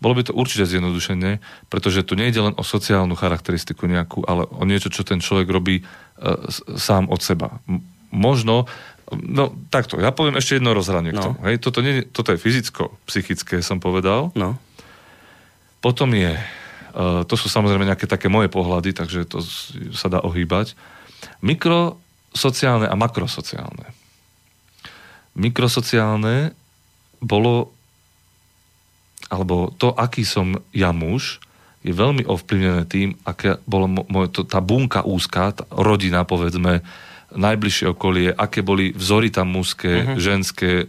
Bolo 0.00 0.16
by 0.16 0.22
to 0.24 0.32
určite 0.32 0.64
zjednodušenie, 0.64 1.38
pretože 1.68 2.02
tu 2.08 2.16
nejde 2.16 2.40
len 2.40 2.54
o 2.56 2.64
sociálnu 2.64 3.12
charakteristiku 3.12 3.84
nejakú, 3.84 4.24
ale 4.24 4.48
o 4.48 4.64
niečo, 4.64 4.88
čo 4.88 5.04
ten 5.04 5.20
človek 5.20 5.46
robí 5.52 5.76
e, 5.80 5.84
sám 6.80 7.12
od 7.12 7.20
seba. 7.20 7.60
M- 7.68 7.84
možno, 8.08 8.64
no 9.12 9.52
takto, 9.68 10.00
ja 10.00 10.10
poviem 10.10 10.40
ešte 10.40 10.56
jedno 10.56 10.72
rozhranie 10.72 11.12
no. 11.12 11.20
k 11.20 11.20
tomu. 11.20 11.38
Hej, 11.44 11.60
toto, 11.60 11.84
nie, 11.84 12.00
toto 12.08 12.32
je 12.32 12.40
fyzicko-psychické, 12.40 13.60
som 13.60 13.76
povedal. 13.76 14.32
No. 14.32 14.56
Potom 15.84 16.16
je, 16.16 16.32
e, 16.32 16.42
to 17.28 17.34
sú 17.36 17.52
samozrejme 17.52 17.84
nejaké 17.84 18.08
také 18.08 18.32
moje 18.32 18.48
pohľady, 18.48 18.96
takže 18.96 19.28
to 19.28 19.44
sa 19.92 20.08
dá 20.08 20.24
ohýbať. 20.24 20.72
Mikrosociálne 21.44 22.88
a 22.88 22.96
makrosociálne. 22.96 23.92
Mikrosociálne 25.36 26.56
bolo 27.20 27.76
alebo 29.30 29.70
to, 29.78 29.94
aký 29.94 30.26
som 30.26 30.58
ja 30.74 30.90
muž, 30.90 31.38
je 31.80 31.96
veľmi 31.96 32.28
ovplyvnené 32.28 32.84
tým, 32.84 33.16
aká 33.24 33.56
bola 33.64 33.88
mo- 33.88 34.28
to, 34.28 34.44
tá 34.44 34.60
bunka 34.60 35.00
úzka, 35.00 35.56
tá 35.56 35.64
rodina, 35.72 36.28
povedzme, 36.28 36.84
najbližšie 37.30 37.94
okolie, 37.94 38.34
aké 38.34 38.60
boli 38.60 38.90
vzory 38.90 39.30
tam 39.30 39.54
mužské, 39.54 40.02
uh-huh. 40.02 40.18
ženské 40.18 40.84
e, 40.84 40.86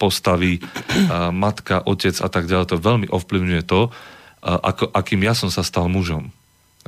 postavy, 0.00 0.58
a 1.12 1.28
matka, 1.30 1.84
otec 1.84 2.16
a 2.18 2.28
tak 2.32 2.48
ďalej. 2.48 2.74
To 2.74 2.80
veľmi 2.80 3.06
ovplyvňuje 3.12 3.62
to, 3.68 3.92
ako, 4.42 4.90
akým 4.90 5.22
ja 5.22 5.36
som 5.36 5.52
sa 5.52 5.62
stal 5.62 5.86
mužom. 5.86 6.32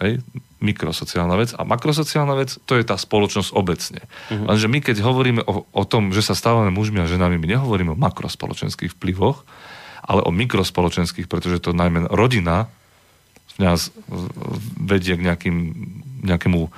Hej? 0.02 0.24
Mikrosociálna 0.58 1.36
vec. 1.38 1.54
A 1.54 1.62
makrosociálna 1.62 2.34
vec, 2.34 2.58
to 2.66 2.74
je 2.74 2.82
tá 2.82 2.98
spoločnosť 2.98 3.54
obecne. 3.54 4.02
Uh-huh. 4.32 4.50
Lenže 4.50 4.66
my, 4.66 4.78
keď 4.82 4.96
hovoríme 5.04 5.46
o, 5.46 5.68
o 5.68 5.84
tom, 5.84 6.10
že 6.10 6.24
sa 6.24 6.34
stávame 6.34 6.74
mužmi 6.74 6.98
a 6.98 7.06
ženami, 7.06 7.38
my 7.38 7.46
nehovoríme 7.54 7.94
o 7.94 8.00
makrospoločenských 8.00 8.96
vplyvoch, 8.98 9.46
ale 10.04 10.20
o 10.20 10.30
mikrospoločenských, 10.30 11.26
pretože 11.26 11.64
to 11.64 11.72
najmä 11.72 12.12
rodina 12.12 12.68
nás 13.56 13.94
vedie 14.76 15.14
k 15.14 15.24
nejakým, 15.30 15.56
nejakému 16.26 16.60
e, 16.66 16.70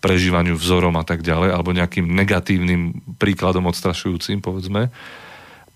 prežívaniu 0.00 0.56
vzorom 0.56 0.96
a 0.96 1.04
tak 1.04 1.20
ďalej, 1.20 1.52
alebo 1.52 1.76
nejakým 1.76 2.08
negatívnym 2.08 3.04
príkladom 3.20 3.68
odstrašujúcim, 3.68 4.40
povedzme. 4.40 4.88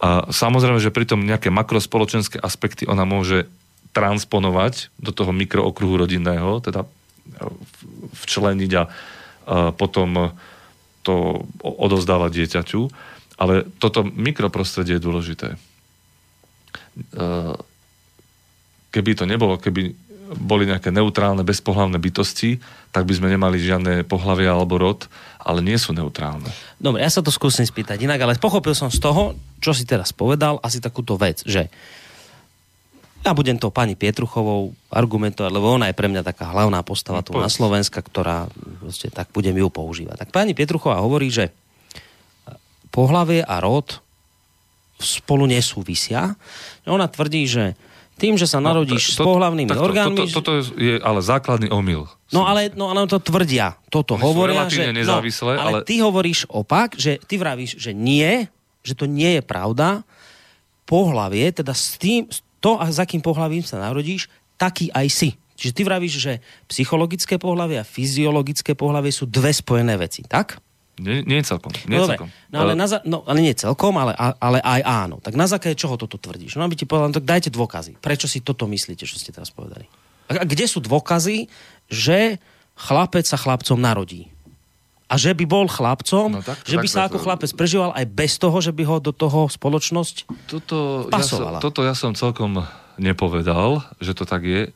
A 0.01 0.09
samozrejme, 0.33 0.81
že 0.81 0.95
pritom 0.95 1.23
nejaké 1.23 1.53
makrospoločenské 1.53 2.41
aspekty 2.41 2.89
ona 2.89 3.05
môže 3.05 3.47
transponovať 3.95 4.91
do 4.99 5.15
toho 5.15 5.31
mikrookruhu 5.31 6.09
rodinného, 6.09 6.59
teda 6.65 6.83
e, 6.83 6.89
včleniť 8.25 8.73
a, 8.75 8.83
a 8.83 8.87
potom 9.77 10.33
to 11.05 11.45
odozdávať 11.61 12.31
dieťaťu. 12.33 12.81
Ale 13.37 13.69
toto 13.77 14.07
mikroprostredie 14.07 14.97
je 14.97 15.05
dôležité. 15.05 15.49
Eh, 16.95 17.55
keby 18.95 19.11
to 19.19 19.27
nebolo, 19.27 19.59
keby 19.59 19.95
boli 20.35 20.65
nejaké 20.65 20.89
neutrálne, 20.89 21.45
bezpohlavné 21.45 21.99
bytosti, 22.01 22.63
tak 22.95 23.05
by 23.05 23.13
sme 23.13 23.29
nemali 23.29 23.61
žiadne 23.61 24.07
pohlavia 24.07 24.55
alebo 24.55 24.81
rod, 24.81 25.11
ale 25.43 25.61
nie 25.61 25.77
sú 25.77 25.93
neutrálne. 25.93 26.49
Dobre, 26.81 27.05
ja 27.05 27.11
sa 27.13 27.21
to 27.21 27.35
skúsim 27.35 27.67
spýtať 27.67 28.01
inak, 28.01 28.23
ale 28.23 28.41
pochopil 28.41 28.73
som 28.73 28.89
z 28.89 29.03
toho, 29.03 29.37
čo 29.61 29.77
si 29.77 29.85
teraz 29.85 30.15
povedal, 30.15 30.63
asi 30.65 30.81
takúto 30.81 31.21
vec, 31.21 31.45
že 31.45 31.69
ja 33.25 33.33
budem 33.33 33.57
to 33.57 33.73
pani 33.73 33.97
Pietruchovou 33.97 34.77
argumentovať, 34.93 35.49
lebo 35.49 35.73
ona 35.73 35.89
je 35.89 35.97
pre 35.97 36.13
mňa 36.13 36.23
taká 36.25 36.53
hlavná 36.53 36.85
postava 36.85 37.25
tu 37.25 37.33
na 37.41 37.49
Slovenska, 37.49 38.05
ktorá 38.05 38.53
proste, 38.85 39.09
tak 39.09 39.33
budem 39.33 39.57
ju 39.57 39.73
používať. 39.73 40.29
Tak 40.29 40.31
pani 40.31 40.53
Pietruchová 40.53 41.01
hovorí, 41.01 41.33
že 41.33 41.49
pohlavie 42.93 43.41
a 43.41 43.59
rod 43.65 44.04
spolu 45.05 45.45
nesúvisia. 45.47 46.35
Ona 46.89 47.07
tvrdí, 47.07 47.45
že 47.45 47.77
tým, 48.15 48.39
že 48.39 48.47
sa 48.47 48.63
no, 48.63 48.71
narodíš 48.71 49.11
no, 49.11 49.11
to, 49.11 49.23
s 49.23 49.27
pohľavnými 49.27 49.71
takto, 49.75 49.85
orgánmi... 49.85 50.17
Toto, 50.31 50.39
toto 50.39 50.53
je 50.79 51.03
ale 51.03 51.21
základný 51.21 51.69
omyl. 51.69 52.07
No 52.31 52.47
ale, 52.47 52.71
no 52.73 52.91
ale 52.91 53.11
to 53.11 53.19
tvrdia. 53.19 53.75
Toto 53.91 54.15
hovoria, 54.15 54.71
že... 54.71 54.95
No, 55.03 55.19
ale, 55.19 55.55
ale 55.59 55.79
ty 55.83 55.99
hovoríš 55.99 56.47
opak, 56.47 56.95
že 56.95 57.19
ty 57.27 57.37
vravíš, 57.37 57.77
že 57.77 57.91
nie, 57.91 58.47
že 58.87 58.95
to 58.95 59.11
nie 59.11 59.39
je 59.39 59.43
pravda. 59.43 60.07
Pohlavie, 60.87 61.51
teda 61.51 61.75
s 61.75 61.99
tým, 61.99 62.31
to, 62.63 62.79
a 62.79 62.87
za 62.95 63.03
akým 63.03 63.21
pohlavím 63.21 63.67
sa 63.67 63.83
narodíš, 63.83 64.31
taký 64.55 64.95
aj 64.95 65.07
si. 65.11 65.31
Čiže 65.55 65.73
ty 65.75 65.83
vravíš, 65.87 66.15
že 66.19 66.33
psychologické 66.71 67.39
pohlavie 67.39 67.79
a 67.79 67.87
fyziologické 67.87 68.75
pohlavie 68.75 69.11
sú 69.11 69.27
dve 69.27 69.55
spojené 69.55 69.95
veci, 69.99 70.23
tak? 70.27 70.59
Nie, 70.95 71.27
nie 71.27 71.43
celkom. 71.43 71.75
Nie 71.91 71.99
no, 71.99 72.07
celkom. 72.07 72.31
No, 72.55 72.63
ale, 72.63 72.73
na, 72.79 72.87
no, 73.03 73.27
ale 73.27 73.39
nie 73.43 73.55
celkom, 73.59 73.99
ale, 73.99 74.15
ale 74.19 74.63
aj 74.63 74.81
áno. 74.87 75.19
Tak 75.19 75.35
na 75.35 75.51
základe 75.51 75.75
čoho 75.75 75.99
toto 75.99 76.23
tvrdíš? 76.23 76.55
No 76.55 76.63
aby 76.63 76.79
ti 76.79 76.87
povedal, 76.87 77.11
no, 77.11 77.17
tak 77.19 77.27
dajte 77.27 77.51
dôkazy. 77.51 77.99
Prečo 77.99 78.31
si 78.31 78.39
toto 78.39 78.71
myslíte, 78.71 79.03
čo 79.03 79.19
ste 79.19 79.35
teraz 79.35 79.51
povedali? 79.51 79.91
A, 80.31 80.47
kde 80.47 80.71
sú 80.71 80.79
dôkazy, 80.79 81.51
že 81.91 82.39
chlapec 82.79 83.27
sa 83.27 83.35
chlapcom 83.35 83.75
narodí? 83.75 84.31
A 85.11 85.19
že 85.21 85.35
by 85.37 85.45
bol 85.45 85.67
chlapcom, 85.67 86.39
no, 86.39 86.47
tak, 86.47 86.63
že 86.65 86.79
by 86.81 86.89
tak, 86.89 86.95
sa 86.95 87.01
tak, 87.05 87.07
ako 87.13 87.19
chlapec 87.27 87.51
prežíval 87.53 87.91
aj 87.93 88.07
bez 88.09 88.39
toho, 88.41 88.57
že 88.63 88.73
by 88.73 88.83
ho 88.89 88.97
do 89.03 89.13
toho 89.13 89.51
spoločnosť 89.51 90.31
toto 90.49 91.07
pasovala. 91.13 91.59
Ja 91.59 91.63
som, 91.63 91.65
toto 91.69 91.81
ja 91.85 91.95
som 91.95 92.13
celkom 92.17 92.65
nepovedal, 92.97 93.83
že 93.99 94.15
to 94.15 94.25
tak 94.25 94.47
je. 94.47 94.71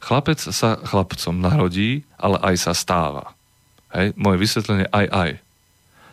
Chlapec 0.00 0.40
sa 0.40 0.80
chlapcom 0.80 1.36
narodí, 1.36 2.02
ale 2.16 2.40
aj 2.42 2.54
sa 2.58 2.72
stáva. 2.74 3.36
Hej? 3.94 4.16
Moje 4.18 4.36
vysvetlenie 4.40 4.86
aj 4.90 5.06
aj. 5.08 5.30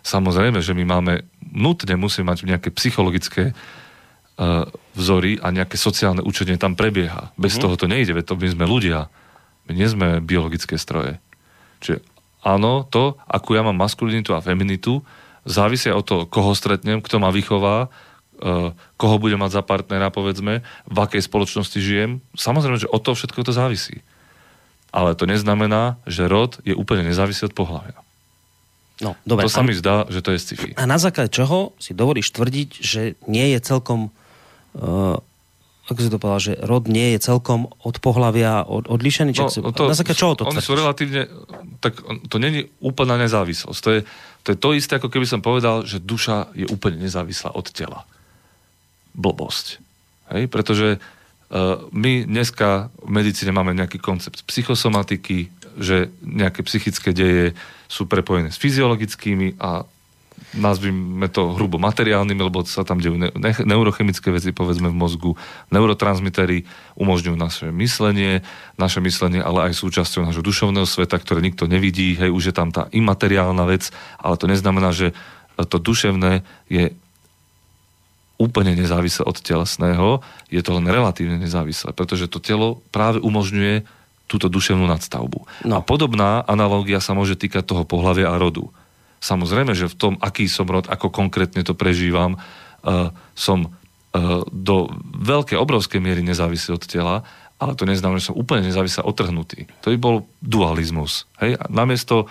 Samozrejme, 0.05 0.61
že 0.61 0.77
my 0.77 0.85
máme, 0.85 1.25
nutne 1.41 1.97
musíme 1.97 2.29
mať 2.29 2.45
nejaké 2.45 2.69
psychologické 2.77 3.57
uh, 3.57 4.69
vzory 4.93 5.41
a 5.41 5.49
nejaké 5.49 5.81
sociálne 5.81 6.21
učenie 6.21 6.61
tam 6.61 6.77
prebieha. 6.77 7.33
Bez 7.41 7.57
uh-huh. 7.57 7.73
toho 7.73 7.75
to 7.81 7.89
nejde, 7.89 8.13
veď 8.13 8.29
to 8.29 8.37
my 8.37 8.45
sme 8.53 8.65
ľudia. 8.69 9.09
My 9.65 9.73
nie 9.73 9.89
sme 9.89 10.21
biologické 10.21 10.77
stroje. 10.77 11.17
Čiže 11.81 12.05
áno, 12.45 12.85
to, 12.85 13.17
akú 13.25 13.57
ja 13.57 13.65
mám 13.65 13.81
maskulinitu 13.81 14.37
a 14.37 14.45
feminitu, 14.45 15.01
závisia 15.41 15.97
od 15.97 16.05
toho, 16.05 16.21
koho 16.29 16.53
stretnem, 16.53 17.01
kto 17.01 17.17
ma 17.17 17.33
vychová, 17.33 17.89
uh, 17.89 18.77
koho 19.01 19.17
budem 19.17 19.41
mať 19.41 19.57
za 19.57 19.63
partnera, 19.65 20.13
povedzme, 20.13 20.61
v 20.85 20.97
akej 21.01 21.25
spoločnosti 21.25 21.81
žijem. 21.81 22.21
Samozrejme, 22.37 22.77
že 22.77 22.93
od 22.93 23.01
toho 23.01 23.17
všetko 23.17 23.41
to 23.41 23.57
závisí. 23.57 24.05
Ale 24.93 25.17
to 25.17 25.25
neznamená, 25.25 25.97
že 26.05 26.29
rod 26.29 26.61
je 26.61 26.77
úplne 26.77 27.09
nezávislý 27.09 27.49
od 27.49 27.57
pohľavia. 27.57 28.04
No, 29.03 29.19
dobre. 29.27 29.43
To 29.43 29.51
sa 29.51 29.65
mi 29.65 29.75
zdá, 29.75 30.07
že 30.07 30.23
to 30.23 30.31
je 30.31 30.39
sci-fi. 30.39 30.69
A 30.79 30.87
na 30.87 30.95
základe 30.95 31.33
čoho 31.33 31.75
si 31.79 31.91
dovolíš 31.91 32.31
tvrdiť, 32.31 32.69
že 32.79 33.01
nie 33.27 33.51
je 33.51 33.59
celkom 33.59 34.07
uh, 34.79 35.19
ako 35.85 35.99
si 36.01 36.09
to 36.09 36.17
povedal, 36.17 36.41
že 36.41 36.53
rod 36.65 36.89
nie 36.89 37.13
je 37.13 37.19
celkom 37.21 37.69
od 37.85 37.95
pohľavia 38.01 38.65
od, 38.65 38.89
odlišený? 38.89 39.37
No, 39.37 39.53
si, 39.53 39.61
to, 39.61 39.85
na 39.85 39.93
základe 39.93 40.17
čoho 40.17 40.33
to 40.33 40.49
Oni 40.49 40.57
sú 40.57 40.73
relatívne, 40.73 41.29
tak 41.77 42.01
to 42.25 42.41
není 42.41 42.65
úplná 42.81 43.21
nezávislosť. 43.21 43.79
To 43.85 43.89
je, 43.93 43.99
to 44.41 44.47
je 44.53 44.57
to 44.57 44.69
isté, 44.73 44.97
ako 44.97 45.13
keby 45.13 45.29
som 45.29 45.45
povedal, 45.45 45.85
že 45.85 46.01
duša 46.01 46.49
je 46.57 46.65
úplne 46.65 46.97
nezávislá 46.97 47.53
od 47.53 47.69
tela. 47.69 48.01
Blbosť. 49.13 49.77
Hej? 50.33 50.49
Pretože 50.49 50.97
uh, 50.97 51.85
my 51.93 52.25
dneska 52.25 52.89
v 53.05 53.09
medicíne 53.21 53.53
máme 53.53 53.77
nejaký 53.77 54.01
koncept 54.01 54.41
psychosomatiky, 54.49 55.53
že 55.75 56.11
nejaké 56.23 56.63
psychické 56.63 57.11
deje 57.11 57.53
sú 57.91 58.09
prepojené 58.09 58.49
s 58.49 58.57
fyziologickými 58.59 59.59
a 59.61 59.85
nazvime 60.55 61.27
to 61.27 61.55
hrubo 61.55 61.75
materiálnymi, 61.79 62.41
lebo 62.47 62.63
sa 62.63 62.87
tam 62.87 62.99
dejú 62.99 63.19
ne- 63.19 63.31
neurochemické 63.39 64.31
veci, 64.31 64.55
povedzme 64.55 64.87
v 64.91 64.95
mozgu. 64.95 65.31
Neurotransmitery 65.71 66.63
umožňujú 66.95 67.35
naše 67.35 67.67
myslenie, 67.71 68.43
naše 68.79 68.99
myslenie, 69.03 69.43
ale 69.43 69.71
aj 69.71 69.79
súčasťou 69.79 70.27
nášho 70.27 70.43
dušovného 70.43 70.87
sveta, 70.87 71.19
ktoré 71.19 71.43
nikto 71.43 71.67
nevidí. 71.67 72.15
Hej, 72.15 72.31
už 72.31 72.43
je 72.51 72.55
tam 72.55 72.71
tá 72.71 72.87
imateriálna 72.91 73.63
vec, 73.67 73.91
ale 74.19 74.35
to 74.39 74.47
neznamená, 74.47 74.91
že 74.95 75.11
to 75.55 75.79
duševné 75.79 76.43
je 76.67 76.91
úplne 78.35 78.75
nezávislé 78.75 79.23
od 79.23 79.39
telesného, 79.39 80.19
je 80.51 80.59
to 80.59 80.75
len 80.75 80.91
relatívne 80.91 81.39
nezávislé, 81.39 81.95
pretože 81.95 82.27
to 82.27 82.43
telo 82.43 82.83
práve 82.91 83.23
umožňuje 83.23 83.87
túto 84.35 84.51
duševnú 84.51 84.83
nadstavbu. 84.83 85.63
No. 85.63 85.79
A 85.79 85.81
podobná 85.81 86.43
analógia 86.43 86.99
sa 86.99 87.15
môže 87.15 87.39
týkať 87.39 87.63
toho 87.63 87.87
pohľavia 87.87 88.35
a 88.35 88.35
rodu. 88.35 88.67
Samozrejme, 89.23 89.71
že 89.71 89.87
v 89.87 89.95
tom, 89.95 90.13
aký 90.19 90.51
som 90.51 90.67
rod, 90.67 90.91
ako 90.91 91.07
konkrétne 91.07 91.63
to 91.63 91.71
prežívam, 91.71 92.35
uh, 92.35 93.15
som 93.31 93.71
uh, 93.71 94.43
do 94.51 94.91
veľkej, 95.15 95.55
obrovskej 95.55 96.03
miery 96.03 96.19
nezávislý 96.21 96.75
od 96.75 96.83
tela, 96.83 97.15
ale 97.55 97.73
to 97.79 97.87
neznamená, 97.87 98.19
že 98.19 98.29
som 98.29 98.37
úplne 98.37 98.67
nezávislý 98.67 99.07
otrhnutý. 99.07 99.71
To 99.87 99.95
by 99.95 99.97
bol 99.97 100.15
dualizmus. 100.43 101.23
Hej? 101.39 101.55
A 101.55 101.71
namiesto 101.71 102.27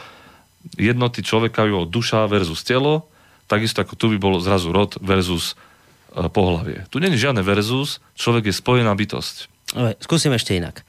jednoty 0.77 1.25
človeka 1.25 1.65
by 1.65 1.73
bolo 1.73 1.87
duša 1.89 2.29
versus 2.29 2.61
telo, 2.61 3.09
takisto 3.49 3.81
ako 3.81 3.97
tu 3.97 4.13
by 4.13 4.19
bolo 4.21 4.37
zrazu 4.39 4.69
rod 4.69 5.01
versus 5.01 5.57
uh, 6.13 6.29
pohlavie. 6.29 6.85
Tu 6.93 7.01
není 7.01 7.17
žiadne 7.17 7.41
versus, 7.41 7.99
človek 8.15 8.53
je 8.53 8.55
spojená 8.55 8.93
bytosť. 8.93 9.49
skúsim 10.05 10.31
ešte 10.31 10.55
inak. 10.55 10.85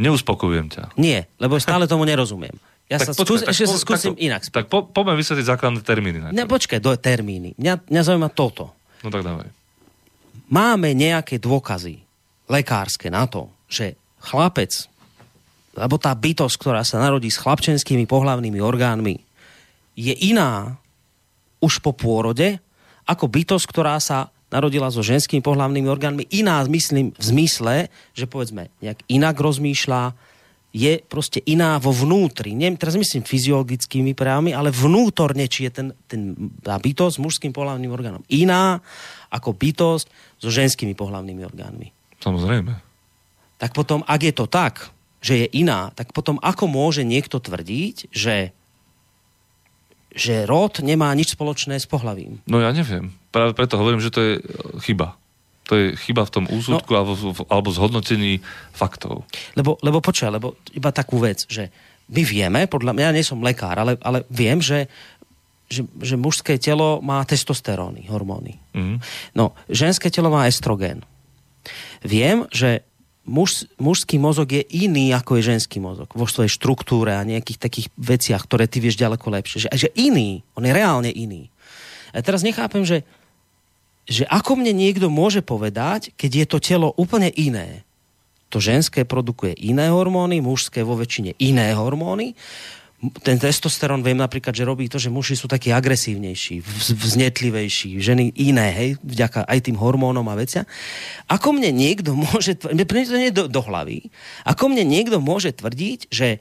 Neuspokojujem 0.00 0.66
ťa. 0.72 0.82
Nie, 0.96 1.28
lebo 1.36 1.60
stále 1.60 1.84
tomu 1.84 2.08
nerozumiem. 2.08 2.54
Ja 2.88 3.00
tak 3.00 3.12
sa 3.12 3.16
počkaj, 3.16 3.24
skús, 3.24 3.40
tak, 3.44 3.52
ešte 3.56 3.64
po, 3.64 3.72
sa 3.72 3.78
skúsim 3.80 4.12
tak, 4.16 4.20
inak. 4.20 4.40
Tak 4.44 4.64
po, 4.68 4.78
poďme 4.84 5.16
vysvetliť 5.16 5.46
základné 5.48 5.80
termíny. 5.80 6.18
Ne, 6.32 6.44
počkaj, 6.44 6.80
do 6.80 6.92
termíny. 6.96 7.56
Mňa, 7.56 7.88
mňa 7.88 8.02
zaujíma 8.04 8.28
toto. 8.32 8.76
No 9.00 9.08
tak 9.08 9.24
dávaj. 9.24 9.48
Máme 10.52 10.92
nejaké 10.92 11.40
dôkazy, 11.40 12.04
lekárske 12.52 13.08
na 13.08 13.24
to, 13.24 13.48
že 13.72 13.96
chlapec, 14.20 14.68
alebo 15.72 15.96
tá 15.96 16.12
bytosť, 16.12 16.56
ktorá 16.60 16.84
sa 16.84 17.00
narodí 17.00 17.32
s 17.32 17.40
chlapčenskými 17.40 18.04
pohlavnými 18.04 18.60
orgánmi, 18.60 19.16
je 19.96 20.12
iná 20.28 20.76
už 21.64 21.80
po 21.80 21.96
pôrode, 21.96 22.60
ako 23.08 23.24
bytosť, 23.28 23.64
ktorá 23.64 23.96
sa 23.96 24.28
narodila 24.52 24.92
so 24.92 25.00
ženskými 25.00 25.40
pohlavnými 25.40 25.88
orgánmi. 25.88 26.28
Iná, 26.28 26.60
myslím, 26.68 27.16
v 27.16 27.24
zmysle, 27.24 27.74
že 28.12 28.28
povedzme, 28.28 28.68
nejak 28.84 29.00
inak 29.08 29.36
rozmýšľa, 29.40 30.12
je 30.72 31.04
proste 31.04 31.44
iná 31.44 31.76
vo 31.76 31.92
vnútri. 31.92 32.56
Nie, 32.56 32.72
teraz 32.80 32.96
myslím 32.96 33.28
fyziologickými 33.28 34.16
prejavmi, 34.16 34.56
ale 34.56 34.72
vnútorne, 34.72 35.44
či 35.44 35.68
je 35.68 35.70
ten, 35.72 35.88
ten, 36.08 36.32
tá 36.64 36.80
bytosť 36.80 37.20
s 37.20 37.22
mužským 37.22 37.52
pohľavným 37.52 37.92
orgánom 37.92 38.24
iná 38.32 38.80
ako 39.28 39.52
bytosť 39.52 40.06
so 40.40 40.48
ženskými 40.48 40.96
pohľavnými 40.96 41.44
orgánmi. 41.44 41.92
Samozrejme. 42.24 42.72
Tak 43.60 43.76
potom, 43.76 44.00
ak 44.08 44.20
je 44.24 44.32
to 44.32 44.48
tak, 44.48 44.88
že 45.20 45.44
je 45.44 45.46
iná, 45.60 45.92
tak 45.92 46.16
potom 46.16 46.40
ako 46.40 46.66
môže 46.66 47.04
niekto 47.04 47.36
tvrdiť, 47.36 48.08
že 48.08 48.56
že 50.12 50.44
rod 50.44 50.84
nemá 50.84 51.08
nič 51.16 51.32
spoločné 51.32 51.80
s 51.80 51.88
pohlavím. 51.88 52.44
No 52.44 52.60
ja 52.60 52.68
neviem. 52.76 53.16
Práve 53.32 53.56
preto 53.56 53.80
hovorím, 53.80 54.04
že 54.04 54.12
to 54.12 54.20
je 54.20 54.32
chyba. 54.84 55.16
To 55.70 55.78
je 55.78 55.96
chyba 55.96 56.28
v 56.28 56.34
tom 56.36 56.44
úsudku 56.52 56.92
no, 56.92 56.98
alebo, 57.00 57.12
alebo 57.48 57.68
zhodnotení 57.72 58.44
faktov. 58.76 59.24
Lebo, 59.56 59.80
lebo 59.80 60.04
počkaj, 60.04 60.30
lebo 60.30 60.60
iba 60.76 60.92
takú 60.92 61.16
vec, 61.16 61.48
že 61.48 61.72
my 62.12 62.22
vieme, 62.28 62.60
podľa 62.68 62.92
mňa, 62.92 63.04
ja 63.08 63.16
nie 63.16 63.24
som 63.24 63.40
lekár, 63.40 63.80
ale, 63.80 63.96
ale 64.04 64.28
viem, 64.28 64.60
že, 64.60 64.84
že, 65.70 65.86
že 66.02 66.20
mužské 66.20 66.60
telo 66.60 67.00
má 67.00 67.24
testosteróny, 67.24 68.04
hormóny. 68.12 68.60
Mm. 68.76 69.00
No, 69.32 69.56
ženské 69.72 70.12
telo 70.12 70.28
má 70.28 70.44
estrogén. 70.44 71.00
Viem, 72.04 72.44
že 72.52 72.84
muž, 73.24 73.64
mužský 73.78 74.18
mozog 74.18 74.50
je 74.50 74.66
iný 74.82 75.14
ako 75.14 75.38
je 75.38 75.56
ženský 75.56 75.78
mozog 75.78 76.10
vo 76.12 76.26
svojej 76.26 76.50
štruktúre 76.50 77.14
a 77.14 77.24
nejakých 77.24 77.58
takých 77.62 77.86
veciach, 77.94 78.44
ktoré 78.44 78.66
ty 78.66 78.82
vieš 78.82 78.98
ďaleko 78.98 79.26
lepšie. 79.30 79.64
Že, 79.64 79.68
že 79.72 79.88
iný, 79.94 80.42
on 80.58 80.66
je 80.66 80.72
reálne 80.74 81.10
iný. 81.10 81.48
A 82.12 82.20
teraz 82.20 82.44
nechápem, 82.44 82.84
že 82.84 83.06
že 84.06 84.26
ako 84.26 84.58
mne 84.58 84.74
niekto 84.74 85.06
môže 85.06 85.44
povedať, 85.46 86.10
keď 86.18 86.30
je 86.42 86.46
to 86.46 86.58
telo 86.58 86.88
úplne 86.98 87.30
iné. 87.38 87.86
To 88.52 88.60
ženské 88.60 89.08
produkuje 89.08 89.56
iné 89.56 89.88
hormóny, 89.88 90.44
mužské 90.44 90.84
vo 90.84 90.98
väčšine 90.98 91.38
iné 91.40 91.72
hormóny. 91.72 92.36
Ten 93.24 93.34
testosterón 93.34 94.06
viem 94.06 94.14
napríklad, 94.14 94.54
že 94.54 94.62
robí 94.62 94.86
to, 94.86 94.94
že 95.00 95.10
muži 95.10 95.34
sú 95.34 95.50
takí 95.50 95.74
agresívnejší, 95.74 96.62
vznetlivejší, 96.94 97.98
ženy 97.98 98.30
iné, 98.38 98.70
hej, 98.70 98.90
vďaka 99.02 99.42
aj 99.42 99.58
tým 99.66 99.74
hormónom 99.74 100.22
a 100.30 100.38
vecia. 100.38 100.62
Ako 101.26 101.50
mne 101.50 101.74
niekto 101.74 102.14
môže, 102.30 102.54
mne 102.62 102.84
to 102.86 103.18
nie 103.18 103.32
do, 103.34 103.50
do 103.50 103.60
hlavy, 103.64 104.12
ako 104.46 104.70
mne 104.70 104.86
niekto 104.86 105.18
môže 105.18 105.50
tvrdiť, 105.50 106.12
že 106.14 106.38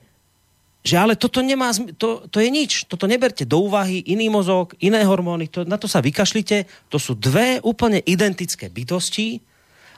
že 0.82 0.98
ale 0.98 1.14
toto 1.14 1.46
nemá, 1.46 1.70
to, 1.98 2.26
to 2.26 2.42
je 2.42 2.50
nič, 2.50 2.90
toto 2.90 3.06
neberte 3.06 3.46
do 3.46 3.70
úvahy, 3.70 4.02
iný 4.02 4.34
mozog, 4.34 4.74
iné 4.82 5.06
hormóny, 5.06 5.46
to, 5.46 5.62
na 5.62 5.78
to 5.78 5.86
sa 5.86 6.02
vykašlite, 6.02 6.66
to 6.90 6.98
sú 6.98 7.14
dve 7.14 7.62
úplne 7.62 8.02
identické 8.02 8.66
bytosti 8.66 9.46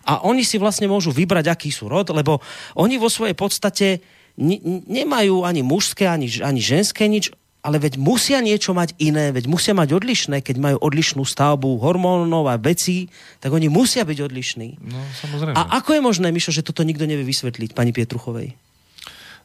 a 0.03 0.19
oni 0.27 0.43
si 0.43 0.59
vlastne 0.59 0.91
môžu 0.91 1.15
vybrať, 1.15 1.47
aký 1.47 1.71
sú 1.71 1.87
rod, 1.87 2.11
lebo 2.11 2.43
oni 2.75 2.99
vo 2.99 3.07
svojej 3.07 3.31
podstate 3.31 4.03
ne, 4.35 4.59
nemajú 4.83 5.47
ani 5.47 5.63
mužské, 5.63 6.03
ani, 6.03 6.27
ani 6.43 6.59
ženské 6.59 7.07
nič, 7.07 7.31
ale 7.63 7.79
veď 7.79 7.95
musia 7.95 8.43
niečo 8.43 8.75
mať 8.75 8.99
iné, 8.99 9.31
veď 9.31 9.47
musia 9.47 9.71
mať 9.71 9.95
odlišné, 9.95 10.43
keď 10.43 10.59
majú 10.59 10.77
odlišnú 10.83 11.23
stavbu 11.23 11.79
hormónov 11.79 12.51
a 12.51 12.59
vecí, 12.59 13.07
tak 13.39 13.55
oni 13.55 13.71
musia 13.71 14.03
byť 14.03 14.19
odlišní. 14.19 14.83
No, 14.83 14.99
samozrejme. 15.23 15.55
A 15.55 15.79
ako 15.79 15.95
je 15.95 16.01
možné, 16.03 16.27
Mišo, 16.35 16.51
že 16.51 16.59
toto 16.59 16.83
nikto 16.83 17.07
nevie 17.07 17.23
vysvetliť, 17.23 17.71
pani 17.71 17.95
Pietruchovej? 17.95 18.59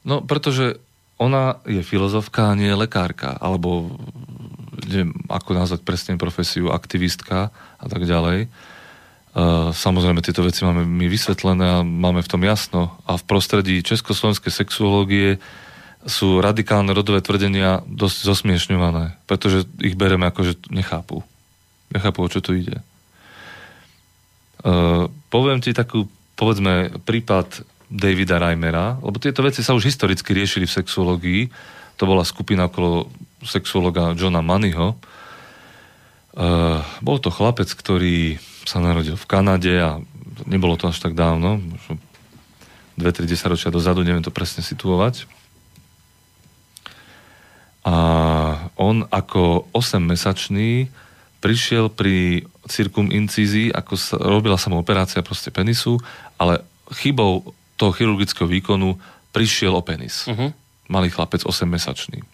No, 0.02 0.18
pretože 0.26 0.82
ona 1.18 1.58
je 1.66 1.82
filozofka 1.82 2.54
nie 2.54 2.70
je 2.70 2.78
lekárka, 2.78 3.34
alebo 3.42 3.98
neviem, 4.86 5.12
ako 5.26 5.50
nazvať 5.52 5.80
presne 5.82 6.14
profesiu, 6.14 6.70
aktivistka 6.70 7.50
a 7.52 7.86
tak 7.90 8.06
ďalej. 8.06 8.46
Uh, 9.38 9.70
samozrejme, 9.74 10.24
tieto 10.24 10.46
veci 10.46 10.64
máme 10.64 10.86
my 10.86 11.06
vysvetlené 11.10 11.66
a 11.78 11.86
máme 11.86 12.24
v 12.24 12.30
tom 12.30 12.42
jasno. 12.42 12.96
A 13.04 13.18
v 13.20 13.26
prostredí 13.28 13.84
československej 13.84 14.50
sexuológie 14.50 15.42
sú 16.06 16.40
radikálne 16.40 16.94
rodové 16.94 17.20
tvrdenia 17.20 17.84
dosť 17.84 18.18
zosmiešňované, 18.24 19.18
pretože 19.28 19.68
ich 19.82 19.98
bereme 19.98 20.30
ako, 20.30 20.40
že 20.46 20.54
nechápu. 20.72 21.20
Nechápu, 21.92 22.18
o 22.24 22.32
čo 22.32 22.40
tu 22.40 22.56
ide. 22.56 22.80
Uh, 24.64 25.10
poviem 25.30 25.60
ti 25.60 25.74
takú, 25.76 26.08
povedzme, 26.34 27.02
prípad 27.04 27.62
Davida 27.88 28.36
Reimera, 28.36 29.00
lebo 29.00 29.16
tieto 29.16 29.40
veci 29.40 29.64
sa 29.64 29.72
už 29.72 29.88
historicky 29.88 30.36
riešili 30.36 30.68
v 30.68 30.76
sexuológii. 30.76 31.42
To 31.96 32.04
bola 32.04 32.22
skupina 32.22 32.68
okolo 32.68 33.08
sexuologa 33.42 34.12
Johna 34.12 34.44
Moneyho. 34.44 34.94
Uh, 36.38 36.84
bol 37.00 37.18
to 37.18 37.32
chlapec, 37.32 37.66
ktorý 37.72 38.38
sa 38.68 38.78
narodil 38.84 39.16
v 39.16 39.26
Kanade 39.26 39.72
a 39.80 39.98
nebolo 40.44 40.76
to 40.76 40.92
až 40.92 41.00
tak 41.00 41.16
dávno, 41.16 41.58
možno 41.58 41.98
2-3 43.00 43.24
ročia 43.48 43.72
dozadu, 43.72 44.04
neviem 44.04 44.22
to 44.22 44.34
presne 44.34 44.60
situovať. 44.60 45.24
A 47.88 47.96
on 48.76 49.08
ako 49.08 49.72
8-mesačný 49.72 50.92
prišiel 51.40 51.88
pri 51.88 52.44
cirkum 52.68 53.08
incízii, 53.08 53.72
ako 53.72 53.94
sa, 53.96 54.18
robila 54.18 54.60
sa 54.60 54.68
mu 54.68 54.76
operácia 54.76 55.24
proste 55.24 55.48
penisu, 55.48 55.96
ale 56.36 56.60
chybou 56.92 57.54
toho 57.78 57.94
chirurgického 57.94 58.50
výkonu 58.50 58.98
prišiel 59.30 59.72
o 59.72 59.82
penis. 59.86 60.26
Uh-huh. 60.26 60.50
Malý 60.90 61.14
chlapec, 61.14 61.46
8-mesačný. 61.46 62.26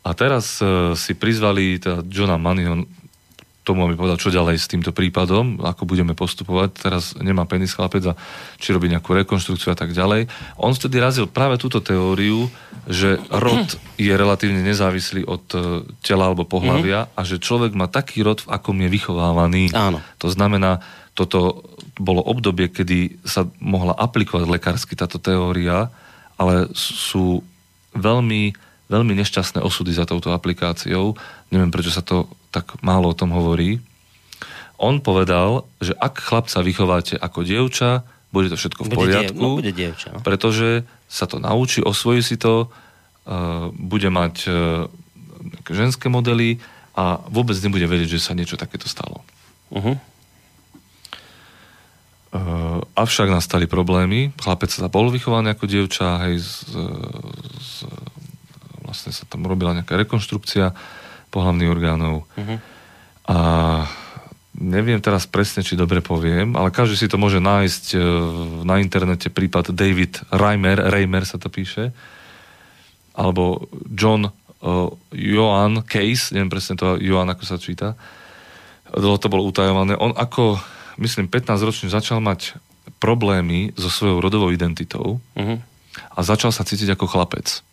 A 0.00 0.10
teraz 0.16 0.58
uh, 0.58 0.96
si 0.98 1.14
prizvali 1.14 1.78
teda 1.78 2.02
Johna 2.08 2.40
Moneyho 2.40 2.88
tomu, 3.60 3.84
aby 3.84 3.94
povedal, 3.94 4.18
čo 4.18 4.32
ďalej 4.32 4.56
s 4.56 4.66
týmto 4.66 4.90
prípadom, 4.90 5.60
ako 5.60 5.84
budeme 5.84 6.16
postupovať. 6.16 6.68
Teraz 6.80 7.14
nemá 7.20 7.44
penis 7.44 7.76
chlapec 7.76 8.02
a 8.08 8.18
či 8.56 8.72
robí 8.72 8.88
nejakú 8.88 9.12
rekonštrukciu 9.12 9.70
a 9.70 9.78
tak 9.78 9.92
ďalej. 9.92 10.26
On 10.58 10.72
vtedy 10.72 10.96
razil 10.98 11.28
práve 11.28 11.60
túto 11.60 11.84
teóriu, 11.84 12.48
že 12.88 13.20
rod 13.28 13.78
je 14.00 14.10
relatívne 14.10 14.64
nezávislý 14.64 15.28
od 15.28 15.44
uh, 15.54 15.84
tela 16.00 16.32
alebo 16.32 16.48
pohľavia 16.48 17.06
mm-hmm. 17.06 17.18
a 17.18 17.20
že 17.22 17.36
človek 17.38 17.76
má 17.76 17.86
taký 17.86 18.24
rod, 18.24 18.42
v 18.42 18.50
akom 18.50 18.74
je 18.80 18.88
vychovávaný. 18.88 19.70
Áno. 19.76 20.00
To 20.18 20.32
znamená, 20.32 20.80
toto 21.12 21.62
bolo 21.98 22.22
obdobie, 22.22 22.70
kedy 22.70 23.22
sa 23.26 23.48
mohla 23.58 23.96
aplikovať 23.96 24.46
lekársky 24.46 24.94
táto 24.94 25.18
teória, 25.18 25.90
ale 26.40 26.70
sú 26.76 27.42
veľmi, 27.96 28.54
veľmi 28.88 29.12
nešťastné 29.18 29.60
osudy 29.60 29.92
za 29.92 30.06
touto 30.06 30.30
aplikáciou. 30.30 31.18
Neviem, 31.50 31.72
prečo 31.72 31.90
sa 31.90 32.04
to 32.04 32.30
tak 32.50 32.78
málo 32.82 33.10
o 33.10 33.18
tom 33.18 33.30
hovorí. 33.34 33.78
On 34.80 34.98
povedal, 34.98 35.68
že 35.78 35.92
ak 35.94 36.18
chlapca 36.18 36.64
vychováte 36.64 37.14
ako 37.20 37.44
dievča, 37.44 38.02
bude 38.30 38.48
to 38.48 38.56
všetko 38.56 38.86
v 38.86 38.90
poriadku, 38.94 39.34
bude, 39.34 39.34
diev, 39.34 39.42
no, 39.42 39.58
bude 39.58 39.72
dievča, 39.74 40.08
no. 40.14 40.22
pretože 40.22 40.86
sa 41.10 41.26
to 41.26 41.42
naučí, 41.42 41.82
osvojí 41.82 42.22
si 42.22 42.38
to, 42.38 42.70
uh, 42.70 43.68
bude 43.74 44.06
mať 44.06 44.34
uh, 44.46 44.86
ženské 45.66 46.06
modely 46.06 46.62
a 46.94 47.18
vôbec 47.26 47.58
nebude 47.58 47.86
vedieť, 47.86 48.18
že 48.18 48.22
sa 48.22 48.38
niečo 48.38 48.54
takéto 48.54 48.86
stalo. 48.86 49.22
Uh-huh. 49.70 49.98
Uh, 52.30 52.78
avšak 52.94 53.26
nastali 53.26 53.66
problémy. 53.66 54.30
Chlapec 54.38 54.70
sa 54.70 54.86
bol 54.86 55.10
vychovaný 55.10 55.50
ako 55.50 55.66
dievča, 55.66 56.30
hej, 56.30 56.38
z, 56.38 56.78
z, 57.58 57.90
vlastne 58.86 59.10
sa 59.10 59.26
tam 59.26 59.50
robila 59.50 59.74
nejaká 59.74 59.98
rekonštrukcia 59.98 60.70
pohľavných 61.34 61.70
orgánov. 61.74 62.30
Uh-huh. 62.38 62.58
A 63.26 63.36
neviem 64.54 65.02
teraz 65.02 65.26
presne, 65.26 65.66
či 65.66 65.74
dobre 65.74 65.98
poviem, 66.06 66.54
ale 66.54 66.70
každý 66.70 67.02
si 67.02 67.10
to 67.10 67.18
môže 67.18 67.42
nájsť 67.42 67.98
uh, 67.98 68.02
na 68.62 68.78
internete 68.78 69.26
prípad 69.26 69.74
David 69.74 70.22
Reimer, 70.30 70.86
Reimer 70.86 71.26
sa 71.26 71.34
to 71.34 71.50
píše, 71.50 71.90
alebo 73.18 73.66
John 73.90 74.30
uh, 74.30 74.86
Johan 75.10 75.82
Case, 75.82 76.30
neviem 76.30 76.46
presne 76.46 76.78
to 76.78 76.94
Johan, 76.94 77.26
ako 77.26 77.42
sa 77.42 77.58
číta, 77.58 77.98
to 78.94 79.26
bolo 79.26 79.50
utajované. 79.50 79.98
On 79.98 80.14
ako 80.14 80.78
myslím, 81.00 81.26
15 81.26 81.66
ročne 81.66 81.88
začal 81.88 82.20
mať 82.20 82.60
problémy 83.00 83.72
so 83.74 83.88
svojou 83.88 84.20
rodovou 84.20 84.52
identitou 84.52 85.18
uh-huh. 85.34 85.58
a 86.14 86.18
začal 86.20 86.52
sa 86.52 86.62
cítiť 86.62 86.92
ako 86.94 87.08
chlapec. 87.08 87.64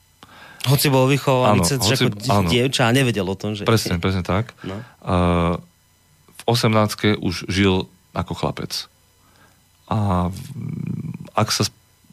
Hoci 0.68 0.88
bol 0.90 1.06
vychovaný 1.08 1.64
cez 1.64 1.80
hoci, 1.80 2.10
ako 2.10 2.18
áno. 2.28 2.50
dievča 2.50 2.90
a 2.90 2.92
nevedel 2.92 3.28
o 3.28 3.38
tom, 3.38 3.54
že... 3.54 3.64
Presne, 3.64 4.02
presne 4.02 4.26
tak. 4.26 4.52
No. 4.66 4.82
A 5.06 5.16
v 6.28 6.42
18 6.50 7.22
už 7.22 7.48
žil 7.48 7.88
ako 8.12 8.34
chlapec. 8.34 8.90
A 9.88 10.28
ak, 11.38 11.50
sa, 11.54 11.64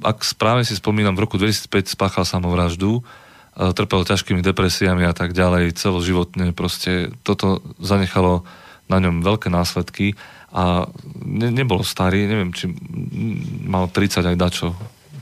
ak 0.04 0.22
správne 0.22 0.62
si 0.62 0.76
spomínam, 0.76 1.18
v 1.18 1.24
roku 1.26 1.40
2005 1.40 1.96
spáchal 1.96 2.28
samovraždu, 2.28 3.02
trpel 3.54 4.02
ťažkými 4.02 4.42
depresiami 4.42 5.06
a 5.06 5.14
tak 5.14 5.34
ďalej, 5.34 5.78
celoživotne 5.78 6.54
proste 6.54 7.14
toto 7.22 7.62
zanechalo 7.78 8.46
na 8.90 9.00
ňom 9.00 9.24
veľké 9.24 9.48
následky 9.48 10.18
a 10.54 10.86
ne, 11.18 11.50
nebol 11.50 11.82
starý, 11.82 12.30
neviem, 12.30 12.54
či 12.54 12.70
mal 13.66 13.90
30 13.90 14.22
aj 14.22 14.36
dačo. 14.38 14.70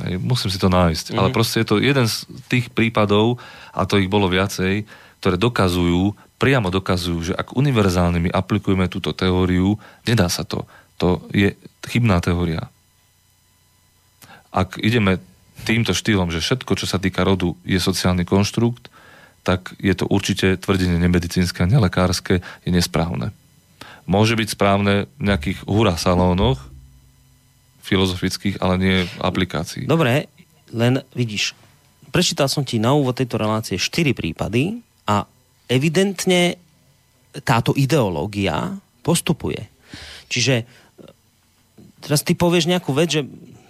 Hej, 0.05 0.21
musím 0.21 0.53
si 0.53 0.61
to 0.61 0.69
nájsť. 0.69 1.13
Mm-hmm. 1.13 1.19
Ale 1.19 1.29
proste 1.33 1.65
je 1.65 1.69
to 1.73 1.81
jeden 1.81 2.05
z 2.05 2.29
tých 2.53 2.69
prípadov, 2.69 3.41
a 3.73 3.89
to 3.89 3.97
ich 3.97 4.13
bolo 4.13 4.29
viacej, 4.29 4.85
ktoré 5.25 5.41
dokazujú, 5.41 6.13
priamo 6.37 6.69
dokazujú, 6.69 7.33
že 7.33 7.35
ak 7.39 7.57
univerzálnymi 7.57 8.29
aplikujeme 8.29 8.93
túto 8.93 9.17
teóriu, 9.17 9.81
nedá 10.05 10.29
sa 10.29 10.45
to. 10.45 10.69
To 11.01 11.25
je 11.33 11.57
chybná 11.89 12.21
teória. 12.21 12.69
Ak 14.53 14.77
ideme 14.83 15.23
týmto 15.65 15.97
štýlom, 15.97 16.29
že 16.29 16.43
všetko, 16.43 16.77
čo 16.77 16.85
sa 16.85 16.99
týka 17.01 17.25
rodu, 17.25 17.57
je 17.65 17.79
sociálny 17.79 18.27
konštrukt, 18.27 18.93
tak 19.47 19.75
je 19.79 19.95
to 19.95 20.07
určite 20.11 20.61
tvrdenie 20.61 20.99
nemedicínske 20.99 21.65
a 21.65 21.71
nelekárske, 21.71 22.43
je 22.43 22.71
nesprávne. 22.71 23.35
Môže 24.07 24.35
byť 24.35 24.49
správne 24.53 25.07
v 25.19 25.23
nejakých 25.31 25.63
hura 25.65 25.95
salónoch, 25.95 26.59
filozofických, 27.83 28.63
ale 28.63 28.75
nie 28.79 28.97
v 29.07 29.15
aplikácii. 29.23 29.85
Dobre, 29.91 30.31
len 30.71 31.03
vidíš, 31.13 31.55
prečítal 32.15 32.47
som 32.47 32.63
ti 32.63 32.79
na 32.79 32.95
úvod 32.95 33.19
tejto 33.19 33.39
relácie 33.39 33.77
4 33.77 34.15
prípady 34.15 34.81
a 35.07 35.27
evidentne 35.67 36.57
táto 37.43 37.73
ideológia 37.75 38.77
postupuje. 39.03 39.67
Čiže 40.29 40.69
teraz 42.05 42.21
ty 42.23 42.37
povieš 42.37 42.69
nejakú 42.69 42.93
vec, 42.93 43.21
že 43.21 43.23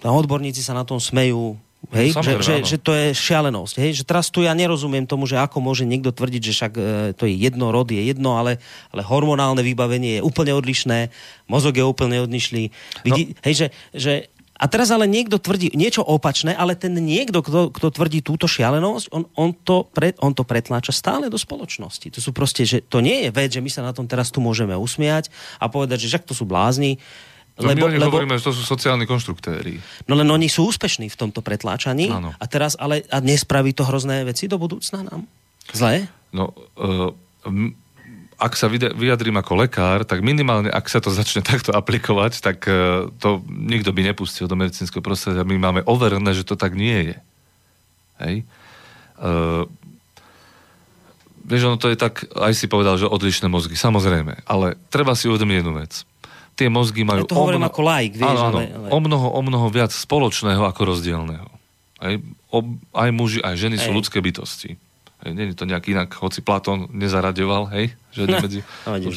odborníci 0.03 0.59
sa 0.59 0.75
na 0.75 0.83
tom 0.83 0.99
smejú, 0.99 1.55
Hej, 1.91 2.15
že, 2.15 2.33
že, 2.39 2.55
že 2.63 2.77
to 2.79 2.95
je 2.95 3.11
šialenosť. 3.11 3.75
Hej? 3.75 3.89
Že 4.01 4.03
teraz 4.07 4.31
tu 4.31 4.39
ja 4.39 4.55
nerozumiem 4.55 5.03
tomu, 5.03 5.27
že 5.27 5.35
ako 5.35 5.59
môže 5.59 5.83
niekto 5.83 6.15
tvrdiť, 6.15 6.41
že 6.41 6.53
však 6.55 6.73
e, 6.79 6.81
to 7.11 7.27
je 7.27 7.35
jedno, 7.35 7.75
rod 7.75 7.91
je 7.91 7.99
jedno, 7.99 8.39
ale, 8.39 8.63
ale 8.95 9.03
hormonálne 9.03 9.59
vybavenie 9.59 10.19
je 10.19 10.21
úplne 10.23 10.55
odlišné, 10.55 11.11
mozog 11.51 11.75
je 11.75 11.83
úplne 11.83 12.23
odlišný. 12.23 12.71
Vidí, 13.03 13.35
no. 13.35 13.43
hej, 13.43 13.53
že, 13.53 13.67
že, 13.91 14.13
a 14.53 14.65
teraz 14.71 14.95
ale 14.95 15.11
niekto 15.11 15.43
tvrdí 15.43 15.75
niečo 15.75 16.05
opačné, 16.05 16.55
ale 16.55 16.79
ten 16.79 16.95
niekto, 16.95 17.43
kto, 17.43 17.73
kto 17.73 17.87
tvrdí 17.91 18.23
túto 18.23 18.47
šialenosť, 18.47 19.11
on, 19.11 19.27
on, 19.35 19.51
to 19.51 19.83
pre, 19.91 20.15
on 20.23 20.31
to 20.31 20.47
pretláča 20.47 20.95
stále 20.95 21.27
do 21.27 21.35
spoločnosti. 21.35 22.07
To 22.13 22.19
sú 22.23 22.31
proste, 22.31 22.63
že 22.63 22.79
to 22.79 23.03
nie 23.03 23.27
je 23.27 23.29
vec, 23.33 23.51
že 23.51 23.59
my 23.59 23.67
sa 23.67 23.83
na 23.83 23.91
tom 23.91 24.07
teraz 24.07 24.31
tu 24.31 24.39
môžeme 24.39 24.77
usmiať 24.77 25.27
a 25.59 25.67
povedať, 25.67 26.05
že 26.05 26.15
však 26.15 26.29
to 26.29 26.37
sú 26.37 26.47
blázni. 26.47 27.01
No 27.53 27.69
lebo, 27.69 27.85
my 27.85 28.01
lebo, 28.01 28.09
hovoríme, 28.09 28.33
že 28.41 28.49
to 28.49 28.53
sú 28.57 28.65
sociálni 28.65 29.05
konštruktéri. 29.05 29.77
No 30.09 30.17
len 30.17 30.25
oni 30.25 30.49
sú 30.49 30.65
úspešní 30.73 31.05
v 31.13 31.17
tomto 31.17 31.45
pretláčaní. 31.45 32.09
Áno. 32.09 32.33
A 32.33 32.45
teraz 32.49 32.73
ale 32.81 33.05
a 33.13 33.21
nespraví 33.21 33.77
to 33.77 33.85
hrozné 33.85 34.25
veci 34.25 34.49
do 34.49 34.57
budúcna 34.57 35.05
nám? 35.05 35.29
Zlé? 35.69 36.09
No, 36.33 36.49
uh, 36.81 37.13
ak 38.41 38.57
sa 38.57 38.65
vyjadrím 38.73 39.37
ako 39.37 39.53
lekár, 39.61 40.01
tak 40.01 40.25
minimálne, 40.25 40.73
ak 40.73 40.89
sa 40.89 40.97
to 40.97 41.13
začne 41.13 41.45
takto 41.53 41.77
aplikovať, 41.77 42.41
tak 42.41 42.65
uh, 42.65 43.13
to 43.21 43.45
nikto 43.45 43.93
by 43.93 44.01
nepustil 44.01 44.49
do 44.49 44.57
medicínskeho 44.57 45.05
prostredia. 45.05 45.45
My 45.45 45.61
máme 45.61 45.85
overené, 45.85 46.33
že 46.33 46.41
to 46.41 46.57
tak 46.57 46.73
nie 46.73 47.13
je. 47.13 47.17
Hej? 48.17 48.35
Uh, 49.21 49.69
vieš, 51.45 51.69
ono 51.69 51.77
to 51.77 51.93
je 51.93 52.01
tak, 52.01 52.25
aj 52.33 52.57
si 52.57 52.65
povedal, 52.65 52.97
že 52.97 53.05
odlišné 53.05 53.45
mozgy, 53.45 53.77
samozrejme, 53.77 54.41
ale 54.49 54.73
treba 54.89 55.13
si 55.13 55.29
uvedomiť 55.29 55.61
jednu 55.61 55.77
vec 55.77 56.01
tie 56.53 56.67
mozgy 56.69 57.01
majú... 57.05 57.25
Ja 57.25 57.29
to 57.29 57.39
hovorím 57.39 57.65
ako 57.65 57.81
laik, 57.81 58.13
vieš, 58.17 58.29
áno, 58.29 58.41
áno, 58.49 58.57
ale, 58.61 58.63
ale... 58.69 58.87
O, 58.93 58.97
mnoho, 59.01 59.27
o 59.33 59.41
mnoho 59.41 59.67
viac 59.73 59.91
spoločného 59.93 60.63
ako 60.65 60.81
rozdielného. 60.93 61.49
Aj, 62.03 62.13
o, 62.53 62.59
aj 62.93 63.09
muži, 63.09 63.39
aj 63.41 63.55
ženy 63.57 63.75
Ej. 63.79 63.83
sú 63.85 63.89
ľudské 63.95 64.21
bytosti. 64.21 64.77
Hej, 65.25 65.31
nie 65.33 65.45
je 65.51 65.57
to 65.57 65.65
nejak 65.65 65.85
inak, 65.89 66.09
hoci 66.19 66.45
Platón 66.45 66.91
nezaraďoval, 66.93 67.73
hej? 67.73 67.95
Že 68.13 68.21
medzi... 68.45 68.59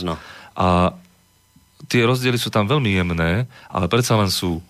no. 0.06 0.14
A 0.56 0.96
tie 1.92 2.02
rozdiely 2.08 2.40
sú 2.40 2.48
tam 2.48 2.64
veľmi 2.64 2.96
jemné, 2.96 3.44
ale 3.68 3.86
predsa 3.86 4.16
len 4.16 4.32
sú 4.32 4.64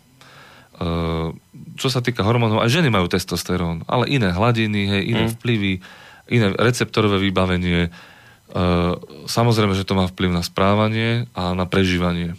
uh, 0.82 1.30
čo 1.76 1.88
sa 1.92 2.00
týka 2.00 2.24
hormónov, 2.24 2.64
aj 2.64 2.72
ženy 2.72 2.88
majú 2.88 3.06
testosterón, 3.06 3.84
ale 3.86 4.08
iné 4.08 4.32
hladiny, 4.32 4.82
hej, 4.88 5.02
iné 5.12 5.24
mm. 5.28 5.32
vplyvy, 5.38 5.72
iné 6.32 6.46
receptorové 6.56 7.20
vybavenie. 7.20 7.92
Uh, 8.50 8.96
samozrejme, 9.28 9.76
že 9.76 9.84
to 9.84 9.94
má 9.98 10.08
vplyv 10.08 10.30
na 10.32 10.42
správanie 10.42 11.28
a 11.36 11.52
na 11.52 11.68
prežívanie. 11.68 12.34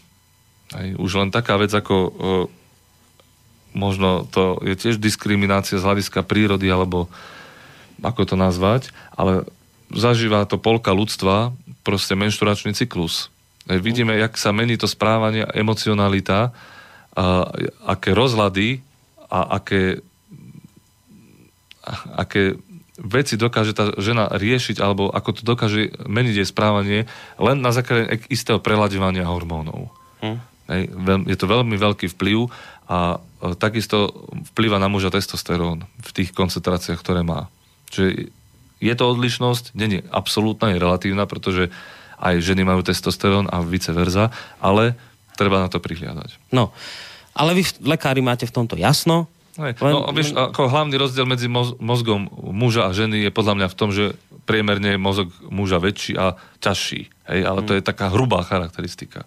Aj, 0.76 0.88
už 0.99 1.11
len 1.15 1.30
taká 1.32 1.55
vec 1.55 1.72
ako 1.72 1.95
e, 1.95 2.11
možno 3.78 4.28
to 4.28 4.59
je 4.65 4.76
tiež 4.76 4.97
diskriminácia 4.97 5.80
z 5.80 5.86
hľadiska 5.86 6.26
prírody, 6.26 6.68
alebo 6.68 7.07
ako 8.03 8.34
to 8.34 8.36
nazvať, 8.36 8.91
ale 9.15 9.47
zažíva 9.93 10.43
to 10.49 10.59
polka 10.59 10.91
ľudstva, 10.91 11.55
proste 11.86 12.18
menšturačný 12.20 12.76
cyklus. 12.76 13.32
Aj, 13.70 13.80
vidíme, 13.80 14.18
jak 14.18 14.36
sa 14.36 14.51
mení 14.51 14.76
to 14.76 14.89
správanie, 14.89 15.47
emocionalita, 15.55 16.51
a, 17.18 17.47
aké 17.88 18.11
rozhľady 18.11 18.84
a 19.32 19.39
aké, 19.57 20.03
a, 21.82 21.93
aké 22.28 22.59
veci 22.97 23.38
dokáže 23.38 23.78
tá 23.78 23.93
žena 24.01 24.28
riešiť, 24.34 24.82
alebo 24.82 25.13
ako 25.13 25.30
to 25.38 25.41
dokáže 25.45 25.93
meniť 26.05 26.36
jej 26.43 26.47
správanie 26.49 26.99
len 27.38 27.57
na 27.61 27.70
základe 27.70 28.26
istého 28.28 28.57
prelaďovania 28.57 29.26
hormónov. 29.30 29.93
Hm. 30.22 30.57
Hej, 30.68 30.91
je 31.28 31.38
to 31.39 31.47
veľmi 31.47 31.76
veľký 31.80 32.11
vplyv 32.15 32.51
a 32.88 33.20
e, 33.20 33.55
takisto 33.55 34.11
vplyva 34.51 34.80
na 34.80 34.91
muža 34.91 35.11
testosterón 35.11 35.88
v 36.03 36.09
tých 36.11 36.36
koncentráciách, 36.36 36.99
ktoré 36.99 37.24
má. 37.24 37.47
Čiže 37.91 38.32
je 38.78 38.93
to 38.93 39.05
odlišnosť, 39.09 39.74
nie 39.74 39.99
je 39.99 40.01
absolútna, 40.11 40.76
je 40.76 40.84
relatívna, 40.84 41.24
pretože 41.26 41.72
aj 42.18 42.41
ženy 42.41 42.65
majú 42.65 42.82
testosterón 42.82 43.47
a 43.47 43.61
vice 43.61 43.93
versa, 43.93 44.34
ale 44.59 44.97
treba 45.38 45.61
na 45.61 45.70
to 45.70 45.80
prihliadať. 45.80 46.51
No, 46.51 46.74
ale 47.38 47.53
vy 47.53 47.63
lekári 47.86 48.26
máte 48.26 48.49
v 48.49 48.53
tomto 48.53 48.76
jasno. 48.76 49.30
Hej, 49.57 49.78
len... 49.82 49.93
No, 49.93 50.09
vieš, 50.13 50.34
ako 50.34 50.70
hlavný 50.70 50.97
rozdiel 50.97 51.26
medzi 51.26 51.49
mozgom 51.82 52.30
muža 52.53 52.89
a 52.89 52.93
ženy 52.93 53.26
je 53.26 53.32
podľa 53.34 53.53
mňa 53.57 53.68
v 53.70 53.78
tom, 53.78 53.89
že 53.93 54.13
priemerne 54.45 54.95
je 54.95 54.99
mozog 55.01 55.30
muža 55.49 55.82
väčší 55.82 56.13
a 56.18 56.38
ťažší. 56.61 57.09
Hej, 57.30 57.39
ale 57.45 57.59
to 57.65 57.74
hmm. 57.74 57.80
je 57.82 57.89
taká 57.89 58.13
hrubá 58.13 58.45
charakteristika. 58.45 59.26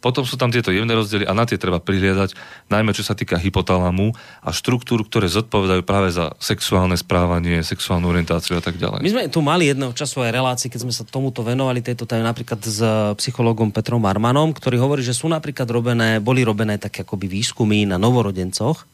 Potom 0.00 0.24
sú 0.24 0.40
tam 0.40 0.48
tieto 0.48 0.72
jemné 0.72 0.96
rozdiely 0.96 1.28
a 1.28 1.36
na 1.36 1.44
tie 1.44 1.60
treba 1.60 1.76
prihliadať, 1.76 2.32
najmä 2.72 2.96
čo 2.96 3.04
sa 3.04 3.12
týka 3.12 3.36
hypotalamu 3.36 4.16
a 4.40 4.50
štruktúr, 4.50 5.04
ktoré 5.04 5.28
zodpovedajú 5.28 5.84
práve 5.84 6.08
za 6.08 6.32
sexuálne 6.40 6.96
správanie, 6.96 7.60
sexuálnu 7.60 8.08
orientáciu 8.08 8.56
a 8.56 8.64
tak 8.64 8.80
ďalej. 8.80 9.04
My 9.04 9.12
sme 9.12 9.22
tu 9.28 9.44
mali 9.44 9.68
jedného 9.68 9.92
času 9.92 10.24
aj 10.24 10.32
relácii, 10.32 10.72
keď 10.72 10.80
sme 10.88 10.94
sa 10.96 11.04
tomuto 11.04 11.44
venovali, 11.44 11.84
tejto 11.84 12.08
tajom 12.08 12.24
napríklad 12.24 12.60
s 12.64 12.80
psychologom 13.20 13.68
Petrom 13.68 14.00
Armanom, 14.08 14.56
ktorý 14.56 14.80
hovorí, 14.80 15.04
že 15.04 15.12
sú 15.12 15.28
napríklad 15.28 15.68
robené, 15.68 16.16
boli 16.18 16.40
robené 16.40 16.80
také 16.80 17.04
akoby 17.04 17.28
výskumy 17.28 17.84
na 17.84 18.00
novorodencoch, 18.00 18.80
e, 18.80 18.84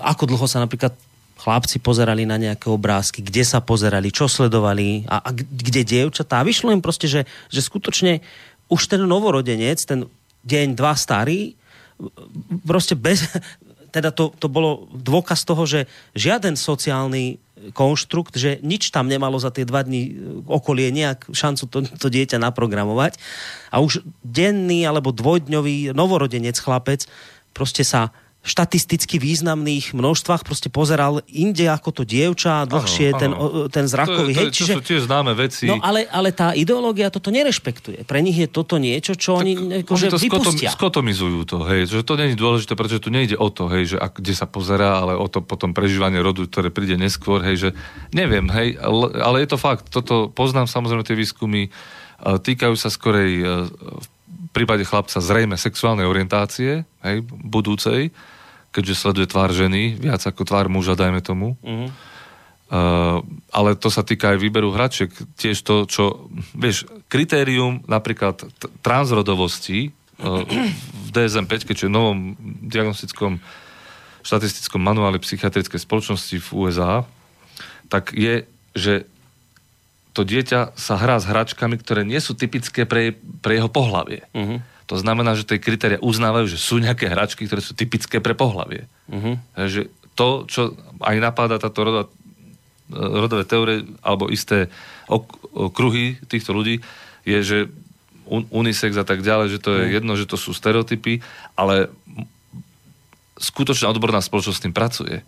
ako 0.00 0.24
dlho 0.32 0.48
sa 0.48 0.64
napríklad 0.64 0.96
chlapci 1.38 1.78
pozerali 1.78 2.26
na 2.26 2.34
nejaké 2.34 2.66
obrázky, 2.66 3.22
kde 3.22 3.46
sa 3.46 3.62
pozerali, 3.62 4.10
čo 4.10 4.26
sledovali 4.26 5.06
a, 5.06 5.22
a 5.22 5.30
kde 5.32 5.86
dievčatá. 5.86 6.42
A 6.42 6.46
vyšlo 6.46 6.74
im 6.74 6.82
proste, 6.82 7.06
že, 7.06 7.22
že 7.46 7.62
skutočne 7.62 8.20
už 8.68 8.80
ten 8.88 9.02
novorodenec, 9.04 9.80
ten 9.84 10.04
deň 10.44 10.76
dva 10.76 10.94
starý, 10.94 11.56
proste 12.62 12.94
bez, 12.94 13.26
teda 13.94 14.12
to, 14.14 14.30
to 14.36 14.46
bolo 14.46 14.86
dôkaz 14.92 15.42
toho, 15.42 15.66
že 15.66 15.88
žiaden 16.14 16.54
sociálny 16.54 17.40
konštrukt, 17.74 18.38
že 18.38 18.62
nič 18.62 18.94
tam 18.94 19.10
nemalo 19.10 19.34
za 19.34 19.50
tie 19.50 19.66
dva 19.66 19.82
dní 19.82 20.14
okolie 20.46 20.94
nejak 20.94 21.26
šancu 21.34 21.64
to, 21.66 21.78
to 21.98 22.06
dieťa 22.06 22.38
naprogramovať. 22.38 23.18
A 23.74 23.82
už 23.82 24.06
denný 24.22 24.86
alebo 24.86 25.10
dvojdňový 25.10 25.90
novorodenec 25.90 26.54
chlapec 26.54 27.10
proste 27.50 27.82
sa 27.82 28.14
štatisticky 28.48 29.20
významných 29.20 29.92
množstvách 29.92 30.42
proste 30.42 30.72
pozeral 30.72 31.20
inde 31.28 31.68
ako 31.68 32.00
to 32.00 32.02
dievča, 32.08 32.64
dlhšie 32.64 33.12
ano, 33.12 33.20
ten, 33.20 33.30
ano. 33.36 33.68
ten 33.68 33.84
zrakový. 33.84 34.32
To, 34.32 34.40
to, 34.40 34.40
hej, 34.40 34.48
čiže, 34.50 34.72
to 34.74 34.78
sú 34.80 34.84
tie 34.88 35.00
známe 35.04 35.32
veci. 35.36 35.68
No 35.68 35.78
ale, 35.84 36.08
ale 36.08 36.32
tá 36.32 36.56
ideológia 36.56 37.12
toto 37.12 37.28
nerešpektuje. 37.28 38.08
Pre 38.08 38.20
nich 38.24 38.40
je 38.40 38.48
toto 38.48 38.80
niečo, 38.80 39.12
čo 39.14 39.36
tak 39.36 39.44
oni, 39.44 39.52
ako, 39.84 39.92
oni 39.92 40.08
to 40.08 40.18
vypustia. 40.18 40.70
skotomizujú 40.72 41.44
to, 41.44 41.62
hej, 41.68 41.86
že 41.86 42.00
to 42.02 42.16
je 42.16 42.34
dôležité, 42.34 42.72
pretože 42.74 43.04
tu 43.04 43.12
nejde 43.12 43.36
o 43.36 43.52
to, 43.52 43.68
hej, 43.68 43.94
že 43.94 43.96
ak, 44.00 44.18
kde 44.18 44.32
sa 44.32 44.48
pozerá, 44.48 45.04
ale 45.04 45.14
o 45.14 45.28
to 45.28 45.44
potom 45.44 45.76
prežívanie 45.76 46.18
rodu, 46.18 46.48
ktoré 46.48 46.72
príde 46.72 46.96
neskôr, 46.96 47.44
hej, 47.44 47.68
že 47.68 47.70
neviem, 48.16 48.48
hej, 48.48 48.80
ale, 48.80 49.44
je 49.44 49.48
to 49.52 49.58
fakt. 49.60 49.92
Toto 49.92 50.32
poznám 50.32 50.66
samozrejme 50.66 51.04
tie 51.04 51.14
výskumy, 51.14 51.68
týkajú 52.18 52.74
sa 52.74 52.90
skorej 52.90 53.32
e, 53.38 53.44
v 53.70 54.50
prípade 54.50 54.82
chlapca 54.82 55.22
zrejme 55.22 55.54
sexuálnej 55.54 56.08
orientácie, 56.08 56.82
hej, 57.06 57.16
budúcej, 57.30 58.10
keďže 58.78 58.94
sleduje 58.94 59.26
tvár 59.26 59.50
ženy, 59.50 59.98
viac 59.98 60.22
ako 60.22 60.46
tvár 60.46 60.70
muža, 60.70 60.94
dajme 60.94 61.18
tomu. 61.18 61.58
Mm-hmm. 61.66 61.90
Uh, 62.68 63.26
ale 63.50 63.74
to 63.74 63.90
sa 63.90 64.06
týka 64.06 64.36
aj 64.36 64.38
výberu 64.38 64.70
hračiek. 64.70 65.10
Tiež 65.34 65.66
to, 65.66 65.82
čo, 65.90 66.30
vieš, 66.54 66.86
kritérium 67.10 67.82
napríklad 67.90 68.38
t- 68.38 68.70
transrodovosti 68.86 69.90
uh, 70.22 70.46
v 70.94 71.08
DSM-5, 71.10 71.74
čo 71.74 71.90
je 71.90 71.90
novom 71.90 72.38
diagnostickom 72.62 73.42
štatistickom 74.22 74.78
manuáli 74.78 75.18
psychiatrickej 75.18 75.80
spoločnosti 75.80 76.36
v 76.38 76.48
USA, 76.54 77.02
tak 77.88 78.12
je, 78.12 78.46
že 78.76 79.08
to 80.12 80.22
dieťa 80.22 80.76
sa 80.76 80.94
hrá 81.00 81.16
s 81.16 81.26
hračkami, 81.26 81.80
ktoré 81.80 82.04
nie 82.04 82.20
sú 82.20 82.36
typické 82.36 82.84
pre, 82.84 83.16
pre 83.42 83.58
jeho 83.58 83.72
pohlavie. 83.72 84.28
Mm-hmm. 84.36 84.77
To 84.88 84.96
znamená, 84.96 85.36
že 85.36 85.44
tie 85.44 85.60
kritéria 85.60 86.00
uznávajú, 86.00 86.48
že 86.48 86.56
sú 86.56 86.80
nejaké 86.80 87.12
hračky, 87.12 87.44
ktoré 87.44 87.60
sú 87.60 87.76
typické 87.76 88.24
pre 88.24 88.32
pohlavie. 88.32 88.88
Uh-huh. 89.12 89.36
Že 89.52 89.92
to, 90.16 90.48
čo 90.48 90.72
aj 91.04 91.16
napáda 91.20 91.60
táto 91.60 91.84
rodová, 91.84 92.04
rodové 92.88 93.44
teórie 93.44 93.84
alebo 94.00 94.32
isté 94.32 94.72
ok- 95.04 95.76
kruhy 95.76 96.16
týchto 96.24 96.56
ľudí, 96.56 96.80
je, 97.28 97.38
že 97.44 97.58
unisex 98.28 98.96
a 98.96 99.04
tak 99.04 99.20
ďalej, 99.20 99.56
že 99.56 99.60
to 99.60 99.76
je 99.76 99.82
uh-huh. 99.84 99.96
jedno, 100.00 100.12
že 100.16 100.24
to 100.24 100.40
sú 100.40 100.56
stereotypy, 100.56 101.20
ale 101.52 101.92
skutočná 103.36 103.92
odborná 103.92 104.24
spoločnosť 104.24 104.56
s 104.56 104.64
tým 104.64 104.74
pracuje. 104.74 105.20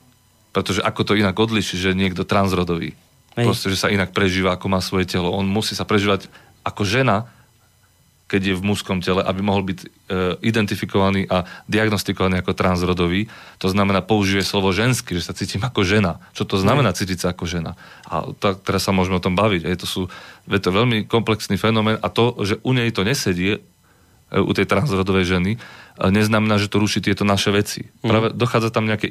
Pretože 0.50 0.82
ako 0.82 1.04
to 1.04 1.12
inak 1.14 1.36
odliši, 1.36 1.78
že 1.78 1.94
niekto 1.94 2.26
transrodový, 2.26 2.96
Hej. 3.38 3.44
proste, 3.46 3.70
že 3.70 3.78
sa 3.78 3.92
inak 3.92 4.10
prežíva, 4.10 4.56
ako 4.56 4.66
má 4.66 4.80
svoje 4.82 5.06
telo. 5.06 5.30
On 5.30 5.46
musí 5.46 5.78
sa 5.78 5.86
prežívať 5.86 6.26
ako 6.66 6.82
žena, 6.82 7.30
keď 8.30 8.54
je 8.54 8.54
v 8.54 8.62
mužskom 8.62 9.02
tele, 9.02 9.26
aby 9.26 9.42
mohol 9.42 9.66
byť 9.66 9.78
e, 9.82 9.86
identifikovaný 10.46 11.26
a 11.26 11.42
diagnostikovaný 11.66 12.38
ako 12.38 12.54
transrodový. 12.54 13.26
To 13.58 13.66
znamená, 13.66 14.06
použije 14.06 14.46
slovo 14.46 14.70
ženský, 14.70 15.18
že 15.18 15.26
sa 15.26 15.34
cítim 15.34 15.58
ako 15.66 15.82
žena. 15.82 16.22
Čo 16.30 16.46
to 16.46 16.54
znamená 16.62 16.94
cítiť 16.94 17.18
sa 17.26 17.34
ako 17.34 17.50
žena? 17.50 17.74
A 18.06 18.30
tak, 18.38 18.62
teraz 18.62 18.86
sa 18.86 18.94
môžeme 18.94 19.18
o 19.18 19.24
tom 19.24 19.34
baviť. 19.34 19.66
Je 19.66 19.78
to, 19.82 19.86
sú, 19.90 20.02
je 20.46 20.62
to 20.62 20.70
veľmi 20.70 21.10
komplexný 21.10 21.58
fenomén 21.58 21.98
a 21.98 22.06
to, 22.06 22.38
že 22.46 22.62
u 22.62 22.70
nej 22.70 22.94
to 22.94 23.02
nesedí, 23.02 23.58
e, 23.58 23.60
u 24.38 24.52
tej 24.54 24.70
transrodovej 24.70 25.26
ženy, 25.26 25.58
neznamená, 25.98 26.56
že 26.56 26.72
to 26.72 26.80
ruší 26.80 27.02
tieto 27.02 27.26
naše 27.26 27.50
veci. 27.52 27.90
Mm. 28.00 28.08
Práve 28.08 28.26
dochádza 28.30 28.70
tam 28.70 28.86
nejaké 28.86 29.10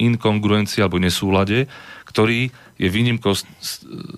inkongruencie 0.00 0.80
alebo 0.80 0.98
nesúlade, 0.98 1.70
ktorý 2.08 2.50
je 2.78 2.86
výnimkou 2.86 3.34
z, 3.34 3.42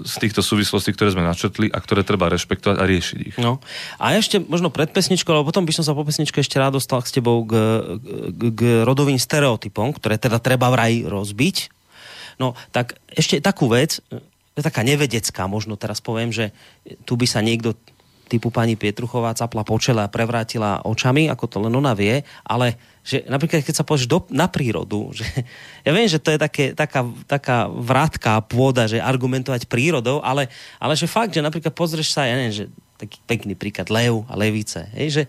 z 0.04 0.14
týchto 0.20 0.44
súvislostí, 0.44 0.92
ktoré 0.92 1.16
sme 1.16 1.24
načrtli 1.24 1.72
a 1.72 1.80
ktoré 1.80 2.04
treba 2.04 2.28
rešpektovať 2.28 2.76
a 2.76 2.84
riešiť 2.84 3.18
ich. 3.24 3.36
No. 3.40 3.56
A 3.96 4.20
ešte 4.20 4.36
možno 4.36 4.68
pred 4.68 4.92
pesničkou, 4.92 5.32
alebo 5.32 5.48
potom 5.48 5.64
by 5.64 5.72
som 5.72 5.84
sa 5.84 5.96
po 5.96 6.04
pesničke 6.04 6.44
ešte 6.44 6.60
rád 6.60 6.76
dostal 6.76 7.00
s 7.00 7.10
tebou 7.10 7.48
k, 7.48 7.56
k, 8.36 8.40
k 8.52 8.60
rodovým 8.84 9.16
stereotypom, 9.16 9.96
ktoré 9.96 10.20
teda 10.20 10.36
treba 10.38 10.68
vraj 10.68 11.08
rozbiť. 11.08 11.72
No, 12.36 12.52
tak 12.68 13.00
ešte 13.08 13.40
takú 13.40 13.72
vec, 13.72 14.04
je 14.56 14.60
taká 14.60 14.84
nevedecká, 14.84 15.48
možno 15.48 15.80
teraz 15.80 16.04
poviem, 16.04 16.28
že 16.28 16.52
tu 17.08 17.16
by 17.16 17.24
sa 17.24 17.40
niekto 17.40 17.72
typu 18.30 18.54
pani 18.54 18.78
Pietruchová 18.78 19.34
capla 19.34 19.66
po 19.66 19.74
čele 19.82 20.06
a 20.06 20.12
prevrátila 20.12 20.86
očami, 20.86 21.26
ako 21.26 21.44
to 21.50 21.58
len 21.64 21.74
ona 21.74 21.98
vie, 21.98 22.22
ale 22.46 22.78
že 23.00 23.24
napríklad 23.26 23.64
keď 23.64 23.74
sa 23.80 23.86
pozrieš 23.86 24.08
do, 24.08 24.18
na 24.30 24.46
prírodu, 24.46 25.10
že 25.18 25.26
ja 25.86 25.90
viem, 25.90 26.08
že 26.08 26.20
to 26.20 26.32
je 26.34 26.38
také, 26.38 26.64
taká, 26.76 27.06
taká 27.26 27.66
vrátká 27.68 28.40
pôda, 28.44 28.86
že 28.86 29.00
argumentovať 29.00 29.66
prírodou, 29.66 30.20
ale, 30.20 30.48
ale 30.76 30.94
že 30.94 31.10
fakt, 31.10 31.32
že 31.32 31.44
napríklad 31.44 31.72
pozrieš 31.72 32.12
sa, 32.12 32.28
ja 32.28 32.36
neviem, 32.36 32.54
že 32.54 32.64
taký 33.00 33.18
pekný 33.24 33.56
príklad, 33.56 33.88
lev 33.88 34.28
a 34.28 34.36
levice, 34.36 34.84
hej, 34.92 35.08
že 35.08 35.22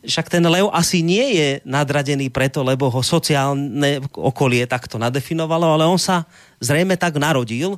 však 0.00 0.32
ten 0.32 0.40
lev 0.48 0.72
asi 0.72 1.04
nie 1.04 1.36
je 1.36 1.48
nadradený 1.68 2.32
preto, 2.32 2.64
lebo 2.64 2.88
ho 2.88 3.04
sociálne 3.04 4.00
okolie 4.16 4.64
takto 4.64 4.96
nadefinovalo, 4.96 5.76
ale 5.76 5.84
on 5.84 6.00
sa 6.00 6.24
zrejme 6.56 6.96
tak 6.96 7.20
narodil, 7.20 7.76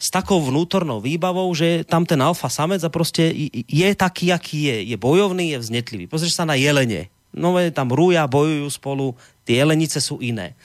s 0.00 0.08
takou 0.08 0.40
vnútornou 0.40 0.96
výbavou, 1.04 1.52
že 1.52 1.84
tam 1.84 2.08
ten 2.08 2.16
alfa 2.24 2.48
samec 2.48 2.80
a 2.80 2.88
proste 2.88 3.28
je 3.52 3.88
taký, 3.92 4.32
aký 4.32 4.72
je. 4.72 4.76
Je 4.88 4.96
bojovný, 4.96 5.52
je 5.52 5.60
vznetlivý. 5.60 6.08
Pozrieš 6.08 6.40
sa 6.40 6.48
na 6.48 6.56
jelene. 6.56 7.12
No 7.30 7.54
tam 7.70 7.94
rúja, 7.94 8.26
bojujú 8.26 8.66
spolu, 8.70 9.14
tie 9.46 9.62
jelenice 9.62 10.02
sú 10.02 10.18
iné. 10.18 10.58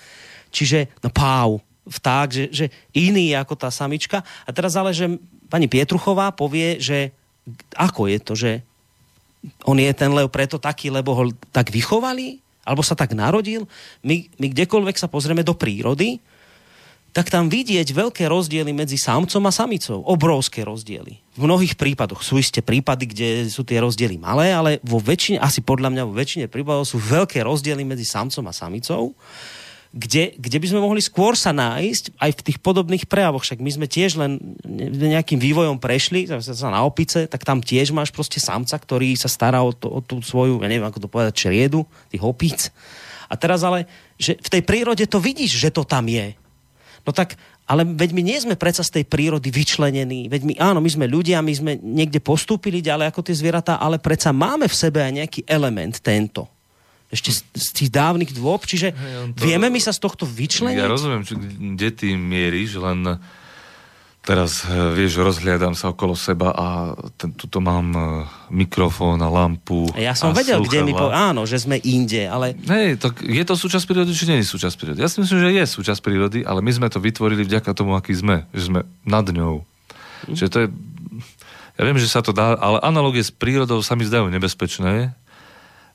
Čiže, 0.50 0.90
no 1.04 1.14
páv, 1.14 1.62
vták, 1.86 2.28
že, 2.34 2.46
že 2.50 2.66
iný 2.96 3.38
ako 3.38 3.54
tá 3.54 3.70
samička. 3.70 4.26
A 4.46 4.50
teraz 4.50 4.74
ale, 4.74 4.96
že 4.96 5.22
pani 5.50 5.70
Pietruchová 5.70 6.34
povie, 6.34 6.82
že 6.82 7.14
ako 7.78 8.10
je 8.10 8.18
to, 8.18 8.34
že 8.34 8.52
on 9.62 9.78
je 9.78 9.94
ten 9.94 10.10
lev 10.10 10.26
preto 10.34 10.58
taký, 10.58 10.90
lebo 10.90 11.14
ho 11.14 11.24
tak 11.54 11.70
vychovali, 11.70 12.42
alebo 12.66 12.82
sa 12.82 12.98
tak 12.98 13.14
narodil. 13.14 13.70
My, 14.02 14.26
my 14.42 14.50
kdekoľvek 14.50 14.98
sa 14.98 15.06
pozrieme 15.06 15.46
do 15.46 15.54
prírody, 15.54 16.18
tak 17.16 17.32
tam 17.32 17.48
vidieť 17.48 17.96
veľké 17.96 18.28
rozdiely 18.28 18.76
medzi 18.76 19.00
samcom 19.00 19.48
a 19.48 19.52
samicou. 19.56 20.04
Obrovské 20.04 20.68
rozdiely. 20.68 21.24
V 21.40 21.48
mnohých 21.48 21.80
prípadoch 21.80 22.20
sú 22.20 22.36
isté 22.36 22.60
prípady, 22.60 23.08
kde 23.08 23.28
sú 23.48 23.64
tie 23.64 23.80
rozdiely 23.80 24.20
malé, 24.20 24.52
ale 24.52 24.84
vo 24.84 25.00
väčšine, 25.00 25.40
asi 25.40 25.64
podľa 25.64 25.96
mňa 25.96 26.04
vo 26.04 26.12
väčšine 26.12 26.52
prípadov 26.52 26.84
sú 26.84 27.00
veľké 27.00 27.40
rozdiely 27.40 27.88
medzi 27.88 28.04
samcom 28.04 28.44
a 28.52 28.54
samicou, 28.54 29.16
kde, 29.96 30.36
kde 30.36 30.58
by 30.60 30.68
sme 30.68 30.84
mohli 30.84 31.00
skôr 31.00 31.40
sa 31.40 31.56
nájsť 31.56 32.20
aj 32.20 32.32
v 32.36 32.44
tých 32.52 32.60
podobných 32.60 33.08
prejavoch. 33.08 33.48
Však 33.48 33.64
my 33.64 33.72
sme 33.72 33.88
tiež 33.88 34.20
len 34.20 34.60
nejakým 34.92 35.40
vývojom 35.40 35.80
prešli, 35.80 36.28
sa 36.28 36.68
na 36.68 36.84
opice, 36.84 37.32
tak 37.32 37.48
tam 37.48 37.64
tiež 37.64 37.96
máš 37.96 38.12
proste 38.12 38.44
samca, 38.44 38.76
ktorý 38.76 39.16
sa 39.16 39.32
stará 39.32 39.64
o, 39.64 39.72
to, 39.72 39.88
o 39.88 40.04
tú 40.04 40.20
svoju, 40.20 40.60
ja 40.60 40.68
neviem 40.68 40.84
ako 40.84 41.08
to 41.08 41.08
povedať, 41.08 41.48
čriedu, 41.48 41.88
tých 42.12 42.28
opíc. 42.28 42.76
A 43.32 43.40
teraz 43.40 43.64
ale, 43.64 43.88
že 44.20 44.36
v 44.36 44.60
tej 44.60 44.62
prírode 44.68 45.08
to 45.08 45.24
vidíš, 45.24 45.56
že 45.56 45.72
to 45.72 45.88
tam 45.88 46.12
je 46.12 46.36
No 47.06 47.14
tak, 47.14 47.38
ale 47.70 47.86
veď 47.86 48.10
my 48.18 48.22
nie 48.26 48.38
sme 48.42 48.58
predsa 48.58 48.82
z 48.82 49.00
tej 49.02 49.06
prírody 49.06 49.54
vyčlenení. 49.54 50.26
Veď 50.26 50.42
my, 50.42 50.54
áno, 50.58 50.82
my 50.82 50.90
sme 50.90 51.06
ľudia, 51.06 51.46
my 51.46 51.54
sme 51.54 51.72
niekde 51.78 52.18
postúpili 52.18 52.82
ďalej 52.82 53.14
ako 53.14 53.22
tie 53.30 53.38
zvieratá, 53.38 53.78
ale 53.78 54.02
predsa 54.02 54.34
máme 54.34 54.66
v 54.66 54.76
sebe 54.76 55.06
aj 55.06 55.14
nejaký 55.14 55.42
element 55.46 56.02
tento. 56.02 56.50
Ešte 57.14 57.30
z, 57.30 57.40
z 57.54 57.68
tých 57.78 57.90
dávnych 57.94 58.34
dôb, 58.34 58.66
čiže 58.66 58.90
hey, 58.90 59.30
to, 59.30 59.46
vieme 59.46 59.70
my 59.70 59.78
sa 59.78 59.94
z 59.94 60.02
tohto 60.02 60.26
vyčleniť? 60.26 60.82
Ja 60.82 60.90
rozumiem, 60.90 61.22
či, 61.22 61.38
kde 61.78 61.90
ty 61.94 62.18
mieríš, 62.18 62.82
len 62.82 63.22
teraz, 64.26 64.66
eh, 64.66 64.74
vieš, 64.92 65.22
rozhliadam 65.22 65.78
sa 65.78 65.94
okolo 65.94 66.18
seba 66.18 66.50
a 66.52 66.68
ten, 67.16 67.32
tuto 67.32 67.62
mám 67.62 67.88
eh, 67.94 68.04
mikrofón 68.50 69.22
a 69.22 69.30
lampu. 69.30 69.86
Ja 69.94 70.18
som 70.18 70.34
a 70.34 70.36
vedel, 70.36 70.66
kde 70.66 70.82
mi 70.82 70.92
po... 70.98 71.14
Áno, 71.14 71.46
že 71.46 71.62
sme 71.62 71.78
inde, 71.86 72.26
ale... 72.26 72.58
Hej, 72.66 72.98
tak 72.98 73.22
je 73.22 73.44
to 73.46 73.54
súčasť 73.54 73.86
prírody, 73.86 74.12
či 74.12 74.26
nie 74.26 74.42
je 74.42 74.50
súčasť 74.50 74.76
prírody? 74.82 75.00
Ja 75.06 75.08
si 75.08 75.22
myslím, 75.22 75.38
že 75.46 75.54
je 75.54 75.66
súčasť 75.70 76.02
prírody, 76.02 76.42
ale 76.42 76.66
my 76.66 76.72
sme 76.74 76.88
to 76.90 76.98
vytvorili 76.98 77.46
vďaka 77.46 77.72
tomu, 77.78 77.94
aký 77.94 78.18
sme. 78.18 78.50
Že 78.52 78.64
sme 78.66 78.80
nad 79.06 79.26
ňou. 79.30 79.62
Hm. 80.28 80.36
Čiže 80.36 80.50
to 80.50 80.58
je... 80.66 80.68
Ja 81.78 81.84
viem, 81.86 82.00
že 82.02 82.10
sa 82.10 82.26
to 82.26 82.34
dá, 82.34 82.58
ale 82.58 82.82
analogie 82.82 83.22
s 83.22 83.30
prírodou 83.30 83.84
sa 83.86 83.94
mi 83.94 84.08
zdajú 84.08 84.32
nebezpečné, 84.32 85.12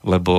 lebo 0.05 0.37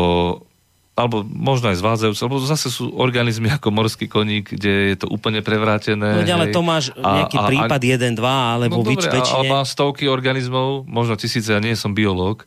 alebo 1.01 1.25
možno 1.25 1.73
aj 1.73 1.81
zvádzajúce, 1.81 2.21
lebo 2.21 2.37
zase 2.45 2.69
sú 2.69 2.93
organizmy 2.93 3.49
ako 3.49 3.73
morský 3.73 4.05
koník, 4.05 4.53
kde 4.53 4.93
je 4.93 4.97
to 5.01 5.09
úplne 5.09 5.41
prevrátené. 5.41 6.21
No 6.21 6.29
ale 6.37 6.53
to 6.53 6.61
máš 6.61 6.93
nejaký 6.93 7.37
a, 7.41 7.45
prípad, 7.49 7.81
a, 7.81 7.87
jeden, 7.89 8.13
dva, 8.13 8.55
alebo 8.55 8.85
no, 8.85 8.85
dobre, 8.85 9.09
väčšine. 9.09 9.49
Ale 9.49 9.49
má 9.49 9.61
stovky 9.65 10.05
organizmov, 10.05 10.85
možno 10.85 11.17
tisíce, 11.17 11.49
ja 11.49 11.57
nie 11.57 11.73
som 11.73 11.97
biológ, 11.97 12.45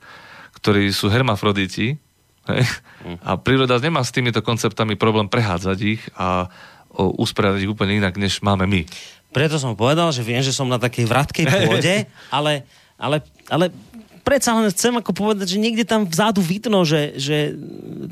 ktorí 0.62 0.94
sú 0.94 1.10
hermafroditi. 1.10 1.98
Hej? 2.46 2.62
Mm. 3.02 3.18
A 3.20 3.30
príroda 3.34 3.76
nemá 3.82 4.00
s 4.06 4.14
týmito 4.14 4.38
konceptami 4.38 4.94
problém 4.94 5.26
prehádzať 5.26 5.78
ich 5.82 6.02
a 6.14 6.46
o, 6.94 7.10
usporiadať 7.20 7.66
ich 7.66 7.72
úplne 7.72 7.98
inak, 7.98 8.14
než 8.14 8.38
máme 8.40 8.70
my. 8.70 8.86
Preto 9.34 9.58
som 9.58 9.74
povedal, 9.74 10.14
že 10.14 10.22
viem, 10.22 10.40
že 10.40 10.54
som 10.54 10.70
na 10.70 10.78
takej 10.78 11.10
vratkej 11.10 11.44
pôde, 11.66 12.06
ale, 12.30 12.62
ale, 12.94 13.18
ale 13.50 13.74
predsa 14.24 14.56
len 14.56 14.72
chcem 14.72 14.96
ako 14.96 15.12
povedať, 15.12 15.54
že 15.54 15.62
niekde 15.62 15.84
tam 15.84 16.08
vzadu 16.08 16.40
vidno, 16.40 16.82
že, 16.82 17.14
že 17.20 17.52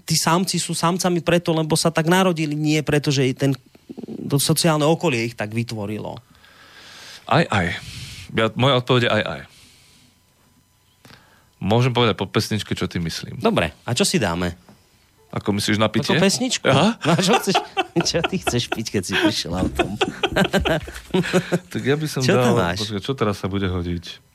tí 0.04 0.14
samci 0.14 0.60
sú 0.60 0.76
samcami 0.76 1.24
preto, 1.24 1.56
lebo 1.56 1.72
sa 1.74 1.88
tak 1.88 2.06
narodili, 2.06 2.52
nie 2.52 2.84
preto, 2.84 3.08
že 3.08 3.32
ten, 3.32 3.56
to 4.28 4.36
sociálne 4.36 4.84
okolie 4.84 5.32
ich 5.32 5.34
tak 5.34 5.56
vytvorilo. 5.56 6.20
Aj, 7.26 7.48
aj. 7.48 7.66
Ja, 8.36 8.52
moja 8.52 8.84
odpoveď 8.84 9.08
je 9.08 9.10
aj, 9.10 9.22
aj. 9.24 9.40
Môžem 11.62 11.94
povedať 11.94 12.18
po 12.18 12.28
pesničke, 12.28 12.76
čo 12.76 12.90
ty 12.90 13.00
myslím. 13.00 13.40
Dobre, 13.40 13.72
a 13.86 13.90
čo 13.96 14.04
si 14.04 14.20
dáme? 14.20 14.52
Ako 15.32 15.56
myslíš 15.56 15.80
na 15.80 15.88
pitie? 15.88 16.12
Ako 16.12 16.20
pesničku? 16.20 16.68
Aha. 16.68 17.00
No, 17.08 17.16
čo, 17.16 17.32
chceš, 17.40 17.56
čo 18.04 18.20
ty 18.20 18.36
chceš 18.36 18.68
piť, 18.68 18.98
keď 18.98 19.02
si 19.06 19.14
prišiel 19.16 19.52
autom? 19.56 19.96
tak 21.72 21.80
ja 21.80 21.96
by 21.96 22.06
som 22.10 22.20
čo 22.20 22.36
dal... 22.36 22.76
Počkaj, 22.76 23.00
čo 23.00 23.16
teraz 23.16 23.40
sa 23.40 23.48
bude 23.48 23.64
hodiť? 23.64 24.31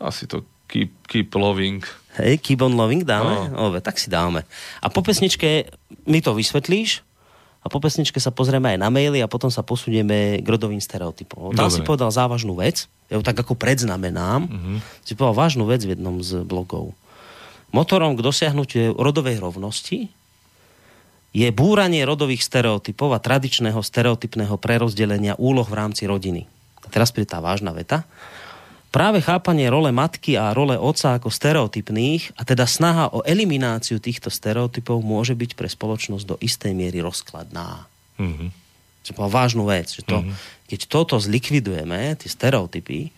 Asi 0.00 0.24
to 0.24 0.42
keep, 0.66 0.90
keep 1.06 1.30
loving. 1.36 1.84
Hej, 2.16 2.42
keep 2.42 2.64
on 2.64 2.74
loving 2.74 3.06
dáme? 3.06 3.52
No. 3.52 3.70
Ove, 3.70 3.84
tak 3.84 4.00
si 4.00 4.10
dáme. 4.10 4.42
A 4.80 4.90
po 4.90 5.04
pesničke 5.04 5.70
mi 6.08 6.18
to 6.24 6.34
vysvetlíš 6.34 7.04
a 7.60 7.66
po 7.68 7.76
pesničke 7.76 8.16
sa 8.16 8.32
pozrieme 8.32 8.72
aj 8.72 8.78
na 8.80 8.88
maily 8.88 9.20
a 9.20 9.28
potom 9.28 9.52
sa 9.52 9.60
posunieme 9.60 10.40
k 10.40 10.46
rodovým 10.48 10.80
stereotypom. 10.80 11.52
Tam 11.52 11.68
si 11.68 11.84
povedal 11.84 12.08
závažnú 12.08 12.56
vec, 12.56 12.88
ja 13.12 13.20
ju 13.20 13.22
tak 13.22 13.36
ako 13.36 13.52
predznamenám, 13.52 14.48
mm-hmm. 14.48 14.76
si 15.04 15.12
povedal 15.12 15.36
vážnu 15.36 15.68
vec 15.68 15.84
v 15.84 15.92
jednom 15.92 16.24
z 16.24 16.40
blogov. 16.40 16.96
Motorom 17.70 18.16
k 18.16 18.24
dosiahnutiu 18.24 18.96
rodovej 18.96 19.38
rovnosti 19.38 20.10
je 21.30 21.48
búranie 21.54 22.02
rodových 22.02 22.42
stereotypov 22.42 23.14
a 23.14 23.22
tradičného 23.22 23.78
stereotypného 23.78 24.58
prerozdelenia 24.58 25.38
úloh 25.38 25.68
v 25.68 25.78
rámci 25.78 26.08
rodiny. 26.08 26.48
A 26.82 26.86
teraz 26.90 27.14
príde 27.14 27.30
tá 27.30 27.38
vážna 27.38 27.70
veta 27.70 28.02
práve 28.90 29.22
chápanie 29.22 29.70
role 29.70 29.94
matky 29.94 30.34
a 30.34 30.50
role 30.50 30.74
otca 30.74 31.16
ako 31.16 31.30
stereotypných 31.30 32.34
a 32.36 32.42
teda 32.42 32.66
snaha 32.66 33.14
o 33.14 33.22
elimináciu 33.22 34.02
týchto 34.02 34.28
stereotypov 34.28 35.00
môže 35.00 35.38
byť 35.38 35.54
pre 35.54 35.70
spoločnosť 35.70 36.24
do 36.26 36.36
istej 36.42 36.74
miery 36.74 36.98
rozkladná. 37.00 37.86
Mm-hmm. 38.18 38.48
To 39.00 39.08
je 39.08 39.16
vážnu 39.16 39.64
vec, 39.64 39.88
že 39.88 40.04
to, 40.04 40.20
mm-hmm. 40.20 40.36
keď 40.68 40.80
toto 40.90 41.16
zlikvidujeme, 41.16 42.18
tie 42.20 42.28
stereotypy, 42.28 43.14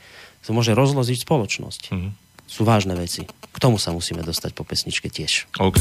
to 0.47 0.51
môže 0.55 0.77
rozloziť 0.77 1.27
spoločnosť. 1.27 1.83
Mm-hmm. 1.91 2.13
sú 2.47 2.63
vážne 2.69 2.95
veci. 2.95 3.25
K 3.27 3.57
tomu 3.59 3.81
sa 3.81 3.91
musíme 3.97 4.21
dostať 4.21 4.53
po 4.53 4.63
pesničke 4.63 5.09
tiež. 5.09 5.51
OK. 5.59 5.81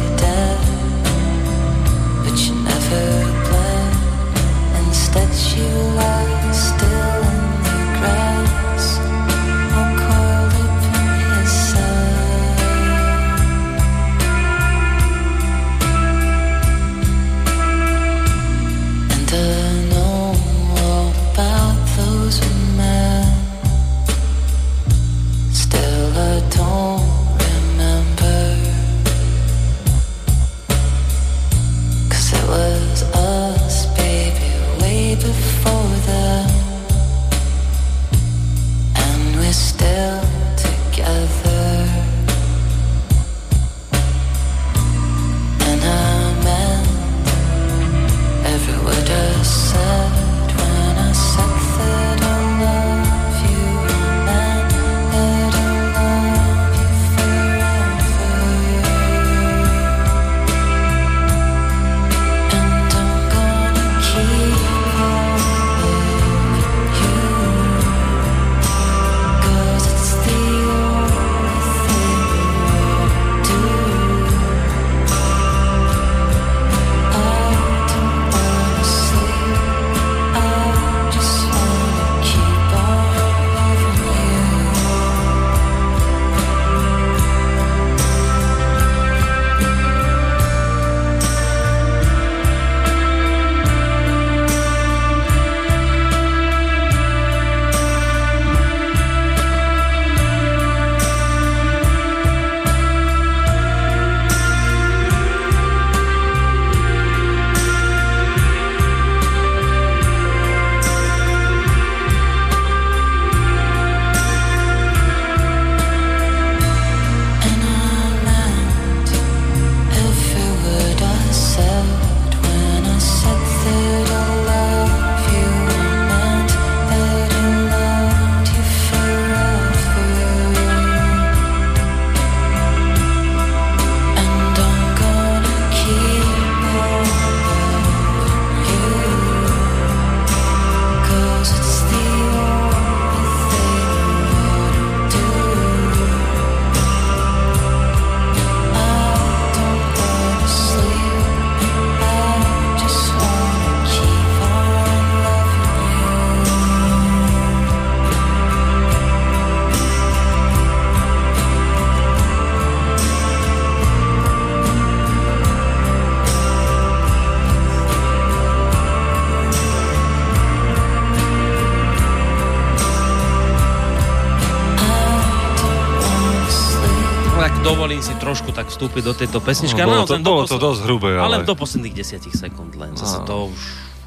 vstúpiť 178.71 179.03
do 179.03 179.13
tejto 179.13 179.37
pesničky. 179.37 179.77
No, 179.77 179.91
bolo 179.91 180.05
to- 180.07 180.17
bolo 180.17 180.43
to 180.47 180.55
dosť 180.55 180.79
hrubé, 180.87 181.19
ale- 181.19 181.43
Ale 181.43 181.47
do 181.47 181.53
posledných 181.53 181.93
desiatich 181.93 182.33
sekúnd 182.33 182.73
len. 182.79 182.95
Zase 182.95 183.21
to 183.27 183.51
už 183.51 183.59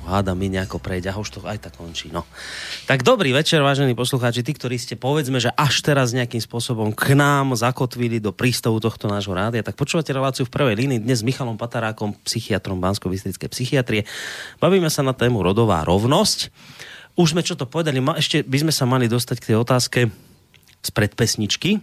hádam 0.05 0.37
mi 0.37 0.53
nejako 0.53 0.77
prejde 0.85 1.09
a 1.09 1.17
už 1.17 1.29
to 1.33 1.39
aj 1.49 1.65
tak 1.65 1.81
končí. 1.81 2.13
No. 2.13 2.29
Tak 2.85 3.01
dobrý 3.01 3.33
večer, 3.33 3.65
vážení 3.65 3.97
poslucháči, 3.97 4.45
tí, 4.45 4.53
ktorí 4.53 4.77
ste 4.77 5.01
povedzme, 5.01 5.41
že 5.41 5.49
až 5.57 5.81
teraz 5.81 6.13
nejakým 6.13 6.45
spôsobom 6.45 6.93
k 6.93 7.17
nám 7.17 7.57
zakotvili 7.57 8.21
do 8.21 8.29
prístavu 8.29 8.85
tohto 8.85 9.09
nášho 9.09 9.33
rádia, 9.33 9.65
tak 9.65 9.81
počúvate 9.81 10.13
reláciu 10.13 10.45
v 10.45 10.53
prvej 10.53 10.77
línii 10.77 11.01
dnes 11.01 11.21
s 11.21 11.25
Michalom 11.25 11.57
Patarákom, 11.57 12.13
psychiatrom 12.21 12.85
bansko 12.85 13.09
bystrickej 13.09 13.49
psychiatrie. 13.49 14.03
Bavíme 14.61 14.93
sa 14.93 15.01
na 15.01 15.17
tému 15.17 15.41
rodová 15.41 15.81
rovnosť. 15.89 16.53
Už 17.17 17.33
sme 17.33 17.41
čo 17.41 17.57
to 17.57 17.65
povedali, 17.65 17.97
ešte 18.21 18.45
by 18.45 18.59
sme 18.61 18.73
sa 18.77 18.85
mali 18.85 19.09
dostať 19.09 19.37
k 19.41 19.47
tej 19.53 19.57
otázke 19.57 20.01
z 20.85 20.91
predpesničky, 20.93 21.81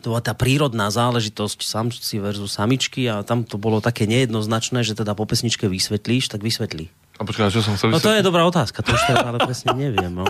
to 0.00 0.14
bola 0.14 0.22
tá 0.22 0.32
prírodná 0.32 0.88
záležitosť 0.88 1.62
samci 1.62 2.16
versus 2.18 2.54
samičky 2.54 3.06
a 3.06 3.26
tam 3.26 3.42
to 3.42 3.58
bolo 3.58 3.82
také 3.82 4.06
nejednoznačné, 4.06 4.82
že 4.82 4.94
teda 4.94 5.12
po 5.12 5.26
pesničke 5.26 5.66
vysvetlíš, 5.66 6.30
tak 6.32 6.40
vysvetlí. 6.42 6.88
A 7.18 7.26
počkaj, 7.26 7.50
čo 7.50 7.62
som 7.66 7.74
chcel 7.74 7.90
No 7.90 7.98
to 7.98 8.14
je 8.14 8.22
dobrá 8.22 8.46
otázka, 8.46 8.80
to 8.80 8.94
už 8.94 9.02
teraz 9.10 9.26
ale 9.26 9.38
presne 9.42 9.74
neviem. 9.74 10.14
No. 10.14 10.26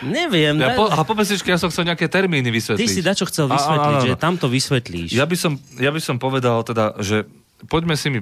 Neviem. 0.00 0.56
Ja 0.60 0.72
po, 0.74 0.88
a 0.88 1.04
po 1.04 1.12
pesničke 1.12 1.52
ja 1.52 1.60
som 1.60 1.68
chcel 1.68 1.84
nejaké 1.84 2.08
termíny 2.08 2.48
Ty 2.48 2.56
vysvetliť. 2.56 2.88
si 2.88 3.00
dačo 3.04 3.24
chcel 3.28 3.46
A- 3.48 3.54
vysvetliť, 3.54 3.96
áno, 3.96 4.00
áno. 4.00 4.08
že 4.08 4.16
tam 4.16 4.34
to 4.40 4.48
vysvetlíš. 4.48 5.12
Ja 5.12 5.28
by, 5.28 5.36
som, 5.36 5.52
ja 5.76 5.92
by 5.92 6.00
som 6.00 6.16
povedal 6.16 6.64
teda, 6.64 6.96
že 7.04 7.28
poďme 7.68 7.94
si 8.00 8.08
mi 8.08 8.20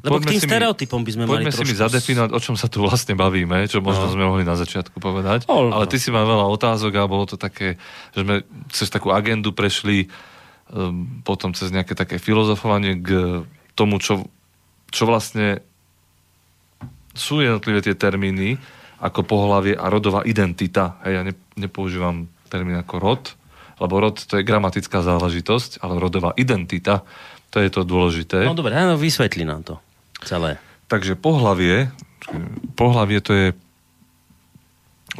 Lebo 0.00 0.16
poďme 0.16 0.32
k 0.32 0.32
tým 0.32 0.42
stereotypom 0.48 1.00
by 1.04 1.10
sme 1.12 1.22
mali 1.28 1.44
Poďme 1.44 1.52
si 1.52 1.64
mi 1.68 1.76
zadefinovať, 1.76 2.30
o 2.32 2.40
čom 2.40 2.56
sa 2.56 2.72
tu 2.72 2.80
vlastne 2.80 3.12
bavíme, 3.12 3.68
čo 3.68 3.84
možno 3.84 4.08
No. 4.08 4.12
sme 4.16 4.24
mohli 4.24 4.48
na 4.48 4.56
začiatku 4.56 4.96
povedať. 4.96 5.44
Ale 5.44 5.84
no. 5.84 5.84
ty 5.84 6.00
si 6.00 6.08
mal 6.08 6.24
veľa 6.24 6.48
otázok 6.48 6.92
a 6.96 7.04
bolo 7.04 7.28
to 7.28 7.36
také, 7.36 7.76
že 8.16 8.24
sme 8.24 8.40
cez 8.72 8.88
takú 8.88 9.12
agendu 9.12 9.52
prešli, 9.52 10.08
um, 10.72 11.20
potom 11.20 11.52
cez 11.52 11.68
nejaké 11.68 11.92
také 11.92 12.16
filozofovanie 12.16 12.96
k 12.96 13.44
tomu, 13.76 14.00
čo, 14.00 14.24
čo 14.88 15.04
vlastne 15.04 15.60
sú 17.12 17.44
jednotlivé 17.44 17.84
tie 17.84 17.92
termíny 17.92 18.56
ako 19.04 19.20
pohlavie 19.24 19.76
a 19.76 19.92
rodová 19.92 20.24
identita. 20.24 20.96
Hej, 21.04 21.12
ja 21.12 21.22
ne, 21.28 21.34
nepoužívam 21.60 22.24
termín 22.48 22.80
ako 22.80 22.94
rod, 22.96 23.22
lebo 23.84 24.00
rod 24.00 24.16
to 24.16 24.40
je 24.40 24.48
gramatická 24.48 25.04
záležitosť, 25.04 25.84
ale 25.84 26.00
rodová 26.00 26.32
identita, 26.40 27.04
to 27.52 27.60
je 27.60 27.68
to 27.68 27.84
dôležité. 27.84 28.48
No 28.48 28.56
dobre, 28.56 28.72
áno, 28.76 28.96
vysvetli 28.96 29.44
nám 29.44 29.60
to 29.64 29.76
celé. 30.24 30.60
Takže 30.90 31.14
pohlavie, 31.14 31.90
pohlavie 32.74 33.18
to 33.22 33.32
je 33.32 33.48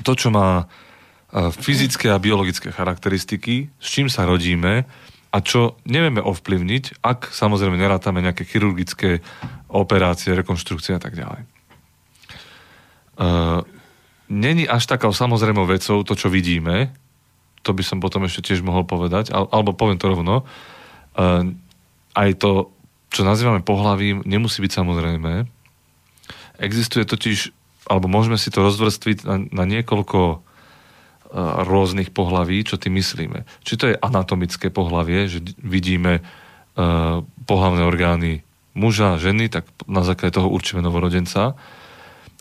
to, 0.03 0.13
čo 0.15 0.29
má 0.31 0.65
e, 0.65 1.51
fyzické 1.55 2.11
a 2.11 2.23
biologické 2.23 2.71
charakteristiky, 2.71 3.71
s 3.79 3.87
čím 3.91 4.07
sa 4.07 4.27
rodíme 4.27 4.87
a 5.31 5.39
čo 5.39 5.79
nevieme 5.87 6.19
ovplyvniť, 6.19 7.03
ak 7.07 7.31
samozrejme 7.31 7.79
nerátame 7.79 8.19
nejaké 8.19 8.43
chirurgické 8.43 9.23
operácie, 9.71 10.35
rekonštrukcie 10.35 10.99
a 10.99 11.03
tak 11.03 11.15
ďalej. 11.15 11.47
Uh, 13.21 13.63
Není 14.31 14.71
až 14.71 14.87
takou 14.87 15.11
samozrejmou 15.11 15.67
vecou 15.67 16.07
to, 16.07 16.15
čo 16.15 16.31
vidíme, 16.31 16.95
to 17.67 17.75
by 17.75 17.83
som 17.83 17.99
potom 17.99 18.31
ešte 18.31 18.51
tiež 18.51 18.63
mohol 18.63 18.87
povedať, 18.87 19.35
al- 19.35 19.51
alebo 19.51 19.75
poviem 19.75 19.99
to 19.99 20.07
rovno, 20.07 20.47
uh, 20.47 21.43
aj 22.15 22.31
to, 22.39 22.71
čo 23.11 23.27
nazývame 23.27 23.61
pohlavím, 23.67 24.23
nemusí 24.23 24.63
byť 24.63 24.73
samozrejme. 24.73 25.45
Existuje 26.63 27.03
totiž, 27.03 27.51
alebo 27.91 28.07
môžeme 28.07 28.39
si 28.39 28.55
to 28.55 28.63
rozvrstviť 28.63 29.19
na, 29.27 29.37
na 29.51 29.65
niekoľko 29.67 30.21
uh, 30.31 30.39
rôznych 31.67 32.15
pohlaví, 32.15 32.63
čo 32.63 32.79
tým 32.79 32.97
myslíme. 33.03 33.43
Či 33.67 33.75
to 33.75 33.85
je 33.91 33.99
anatomické 33.99 34.71
pohlavie, 34.71 35.27
že 35.27 35.43
vidíme 35.59 36.23
uh, 36.23 37.27
pohlavné 37.51 37.83
orgány 37.83 38.47
muža, 38.79 39.19
ženy, 39.19 39.51
tak 39.51 39.67
na 39.91 40.07
základe 40.07 40.39
toho 40.39 40.47
určíme 40.47 40.79
novorodenca. 40.79 41.59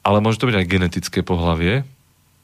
Ale 0.05 0.21
môže 0.21 0.37
to 0.37 0.47
byť 0.47 0.57
aj 0.61 0.69
genetické 0.69 1.19
pohlavie. 1.25 1.81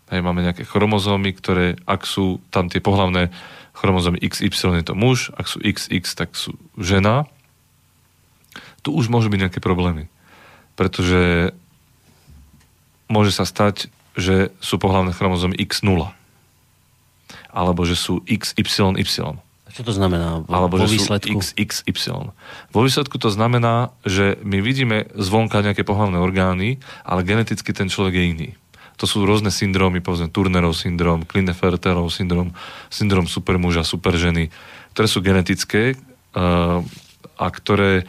Hej, 0.09 0.21
máme 0.21 0.41
nejaké 0.41 0.65
chromozómy, 0.65 1.33
ktoré, 1.33 1.77
ak 1.85 2.05
sú 2.05 2.41
tam 2.49 2.69
tie 2.69 2.81
pohlavné 2.81 3.29
chromozómy 3.73 4.21
XY, 4.21 4.81
je 4.81 4.85
to 4.85 4.95
muž, 4.97 5.29
ak 5.35 5.45
sú 5.45 5.57
XX, 5.61 6.01
tak 6.15 6.33
sú 6.33 6.57
žena. 6.77 7.29
Tu 8.85 8.93
už 8.93 9.09
môžu 9.09 9.33
byť 9.33 9.49
nejaké 9.49 9.59
problémy. 9.59 10.05
Pretože 10.77 11.51
môže 13.09 13.33
sa 13.33 13.49
stať, 13.49 13.89
že 14.13 14.53
sú 14.61 14.77
pohlavné 14.77 15.09
chromozómy 15.11 15.57
X0. 15.57 16.13
Alebo 17.49 17.81
že 17.83 17.97
sú 17.97 18.21
XYY. 18.29 19.41
Čo 19.75 19.83
to 19.83 19.91
znamená 19.91 20.39
vo, 20.39 20.51
Alebo 20.55 20.79
vo 20.79 20.87
že 20.87 20.95
výsledku? 20.95 21.43
sú 21.43 21.51
XXY. 21.51 22.31
Vo 22.71 22.81
výsledku 22.85 23.19
to 23.19 23.27
znamená, 23.27 23.91
že 24.07 24.39
my 24.39 24.63
vidíme 24.63 25.11
zvonka 25.19 25.59
nejaké 25.59 25.83
pohlavné 25.83 26.15
orgány, 26.15 26.79
ale 27.03 27.27
geneticky 27.27 27.75
ten 27.75 27.91
človek 27.91 28.15
je 28.15 28.23
iný. 28.23 28.49
To 28.95 29.03
sú 29.03 29.27
rôzne 29.27 29.51
syndrómy, 29.51 29.99
povedzme 29.99 30.31
Turnerov 30.31 30.71
syndrom, 30.71 31.27
Klinefelterov 31.27 32.07
syndrom, 32.07 32.55
syndrom 32.87 33.27
supermuža, 33.27 33.83
superženy, 33.83 34.47
ktoré 34.95 35.07
sú 35.11 35.19
genetické 35.19 35.99
uh, 35.99 36.79
a 37.35 37.47
ktoré 37.51 38.07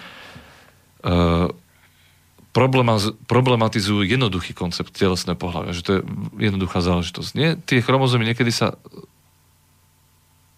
problematizujú 3.29 4.01
jednoduchý 4.09 4.57
koncept 4.57 4.97
telesného 4.97 5.37
pohľavia, 5.37 5.77
že 5.77 5.85
to 5.85 5.91
je 5.99 6.01
jednoduchá 6.41 6.81
záležitosť. 6.81 7.31
Nie, 7.37 7.61
tie 7.61 7.85
chromozómy 7.85 8.25
niekedy 8.25 8.49
sa 8.49 8.81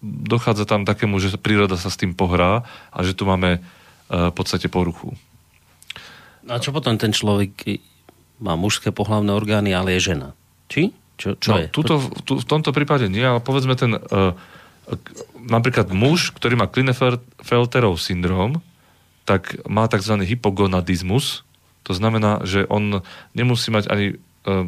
dochádza 0.02 0.62
tam 0.62 0.86
takému, 0.86 1.18
že 1.18 1.34
príroda 1.34 1.74
sa 1.74 1.90
s 1.90 1.98
tým 1.98 2.14
pohrá 2.14 2.62
a 2.94 2.98
že 3.02 3.18
tu 3.18 3.26
máme 3.26 3.58
uh, 3.58 4.30
v 4.30 4.34
podstate 4.34 4.70
poruchu. 4.70 5.18
A 6.46 6.62
čo 6.62 6.70
potom 6.70 6.94
ten 6.96 7.10
človek 7.10 7.82
má 8.38 8.54
mužské 8.54 8.94
pohlavné 8.94 9.34
orgány, 9.34 9.74
ale 9.74 9.98
je 9.98 10.14
žena? 10.14 10.38
Či? 10.70 10.94
Čo, 11.18 11.34
čo 11.34 11.50
no, 11.50 11.56
je? 11.58 11.66
Tuto, 11.74 11.98
tu, 12.22 12.38
v 12.38 12.46
tomto 12.46 12.70
prípade 12.70 13.10
nie, 13.10 13.26
ale 13.26 13.42
povedzme 13.42 13.74
ten 13.74 13.98
uh, 13.98 14.38
napríklad 15.42 15.90
muž, 15.90 16.30
ktorý 16.30 16.54
má 16.54 16.70
Klinefelterov 16.70 17.98
syndrom, 17.98 18.62
tak 19.28 19.60
má 19.68 19.84
tzv. 19.84 20.24
hypogonadizmus. 20.24 21.44
To 21.84 21.92
znamená, 21.92 22.40
že 22.48 22.64
on 22.64 23.04
nemusí 23.36 23.68
mať 23.68 23.92
ani 23.92 24.16
uh, 24.16 24.64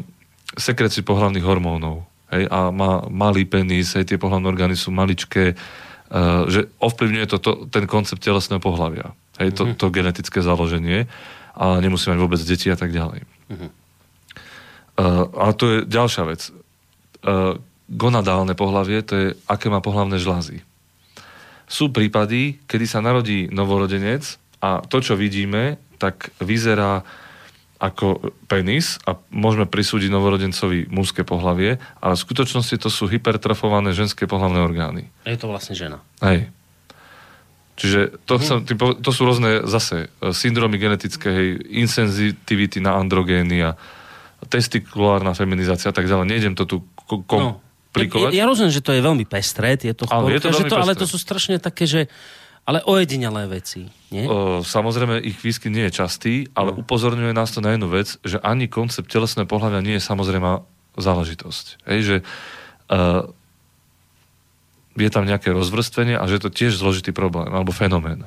sekreciu 0.53 1.01
pohlavných 1.01 1.41
hormónov. 1.41 2.05
Hej, 2.29 2.45
a 2.53 2.69
má 2.69 3.09
malý 3.09 3.49
penis, 3.49 3.97
hej, 3.97 4.05
tie 4.05 4.21
pohlavné 4.21 4.45
orgány 4.45 4.77
sú 4.77 4.93
maličké, 4.93 5.57
uh, 5.57 6.45
že 6.45 6.69
ovplyvňuje 6.77 7.25
to, 7.25 7.37
to 7.41 7.51
ten 7.73 7.89
koncept 7.89 8.21
telesného 8.21 8.61
pohlavia. 8.61 9.17
Hej, 9.41 9.57
to, 9.57 9.73
to 9.73 9.89
genetické 9.89 10.45
založenie 10.45 11.09
a 11.57 11.81
nemusí 11.81 12.05
mať 12.13 12.21
vôbec 12.21 12.39
deti 12.45 12.69
a 12.69 12.77
tak 12.77 12.93
ďalej. 12.93 13.25
Uh, 13.49 15.25
a 15.41 15.57
to 15.57 15.65
je 15.65 15.77
ďalšia 15.89 16.23
vec. 16.29 16.53
Uh, 17.25 17.57
gonadálne 17.89 18.53
pohlavie, 18.53 19.01
to 19.01 19.13
je, 19.17 19.27
aké 19.49 19.73
má 19.73 19.81
pohlavné 19.81 20.21
žlázy. 20.21 20.61
Sú 21.65 21.89
prípady, 21.89 22.61
kedy 22.69 22.85
sa 22.85 23.01
narodí 23.01 23.49
novorodenec 23.49 24.41
a 24.61 24.85
to, 24.85 25.01
čo 25.01 25.17
vidíme, 25.17 25.81
tak 25.97 26.29
vyzerá 26.37 27.01
ako 27.81 28.37
penis 28.45 29.01
a 29.09 29.17
môžeme 29.33 29.65
prisúdiť 29.65 30.13
novorodencovi 30.13 30.93
mužské 30.93 31.25
pohlavie, 31.25 31.81
ale 31.97 32.13
v 32.13 32.23
skutočnosti 32.29 32.77
to 32.77 32.93
sú 32.93 33.09
hypertrofované 33.09 33.89
ženské 33.97 34.29
pohlavné 34.29 34.61
orgány. 34.61 35.09
Je 35.25 35.33
to 35.33 35.49
vlastne 35.49 35.73
žena. 35.73 35.97
Hej. 36.21 36.53
Čiže 37.81 38.21
to, 38.29 38.37
tým 38.37 38.77
po- 38.77 38.93
to 38.93 39.09
sú 39.09 39.25
rôzne 39.25 39.65
zase 39.65 40.13
e, 40.21 40.29
syndromy 40.29 40.77
genetické, 40.77 41.33
hej, 41.33 41.49
insenzitivity 41.81 42.77
na 42.77 43.01
androgény 43.01 43.65
a 43.65 43.73
testikulárna 44.45 45.33
feminizácia 45.33 45.89
a 45.89 45.95
tak 45.95 46.05
ďalej. 46.05 46.29
Nejdem 46.29 46.53
to 46.53 46.69
tu 46.69 46.85
ko- 46.93 47.25
komplikovať. 47.25 48.29
Ja, 48.37 48.45
ja 48.45 48.49
rozumiem, 48.49 48.69
že 48.69 48.85
to 48.85 48.93
je 48.93 49.01
veľmi 49.01 49.25
pestré, 49.25 49.81
tieto 49.81 50.05
Ale 50.05 50.37
je 50.37 50.45
to 50.69 50.77
ale 50.77 50.93
to 50.93 51.09
sú 51.09 51.17
strašne 51.17 51.57
také, 51.57 51.89
že 51.89 52.05
ale 52.71 52.79
ojedinelé 52.87 53.51
veci, 53.51 53.91
nie? 54.15 54.23
O, 54.23 54.63
samozrejme, 54.63 55.19
ich 55.19 55.35
výskyt 55.35 55.67
nie 55.67 55.91
je 55.91 55.99
častý, 55.99 56.47
ale 56.55 56.71
No. 56.71 56.79
upozorňuje 56.79 57.35
nás 57.35 57.51
to 57.51 57.59
na 57.59 57.75
jednu 57.75 57.91
vec, 57.91 58.15
že 58.23 58.39
ani 58.39 58.71
koncept 58.71 59.11
telesného 59.11 59.43
pohľavia 59.43 59.83
nie 59.83 59.99
je 59.99 60.07
samozrejme 60.07 60.63
záležitosť. 60.95 61.83
Hej, 61.91 61.99
že 61.99 62.15
uh, 62.87 63.27
je 64.95 65.09
tam 65.11 65.27
nejaké 65.27 65.51
rozvrstvenie 65.51 66.15
a 66.15 66.23
že 66.31 66.39
je 66.39 66.43
to 66.47 66.51
tiež 66.51 66.79
zložitý 66.79 67.11
problém 67.11 67.51
alebo 67.51 67.75
fenomén. 67.75 68.23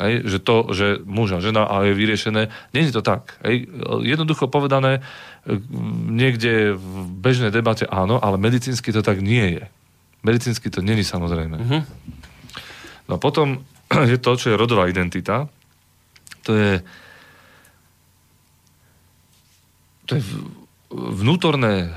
Hej, 0.00 0.24
že 0.24 0.38
to, 0.40 0.72
že 0.72 1.04
muž 1.04 1.36
a 1.36 1.44
žena 1.44 1.68
a 1.68 1.84
je 1.84 1.92
vyriešené, 1.92 2.48
nie 2.72 2.82
je 2.88 2.96
to 2.96 3.04
tak. 3.04 3.36
Hej, 3.44 3.68
jednoducho 4.00 4.48
povedané, 4.48 5.04
e, 5.44 5.60
niekde 6.08 6.72
v 6.72 6.88
bežnej 7.20 7.52
debate 7.52 7.84
áno, 7.84 8.16
ale 8.16 8.40
medicínsky 8.40 8.88
to 8.88 9.04
tak 9.04 9.20
nie 9.20 9.60
je. 9.60 9.64
Medicínsky 10.24 10.72
to 10.72 10.80
není 10.80 11.04
samozrejme. 11.04 11.56
Mhm. 11.60 11.80
No 13.12 13.20
potom 13.20 13.60
je 14.12 14.16
to, 14.16 14.40
čo 14.40 14.52
je 14.52 14.56
rodová 14.56 14.88
identita. 14.88 15.52
To 16.48 16.56
je 16.56 16.80
to 20.02 20.18
je 20.18 20.22
vnútorné 20.92 21.94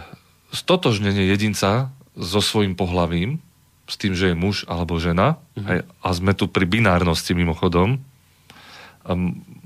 stotožnenie 0.54 1.26
jedinca 1.28 1.92
so 2.16 2.40
svojím 2.40 2.78
pohlavím, 2.78 3.44
s 3.86 4.00
tým, 4.00 4.16
že 4.16 4.32
je 4.32 4.36
muž 4.38 4.64
alebo 4.70 4.96
žena. 5.02 5.42
Mhm. 5.58 5.84
A 6.04 6.08
sme 6.14 6.32
tu 6.38 6.48
pri 6.48 6.64
binárnosti 6.68 7.36
mimochodom. 7.36 8.00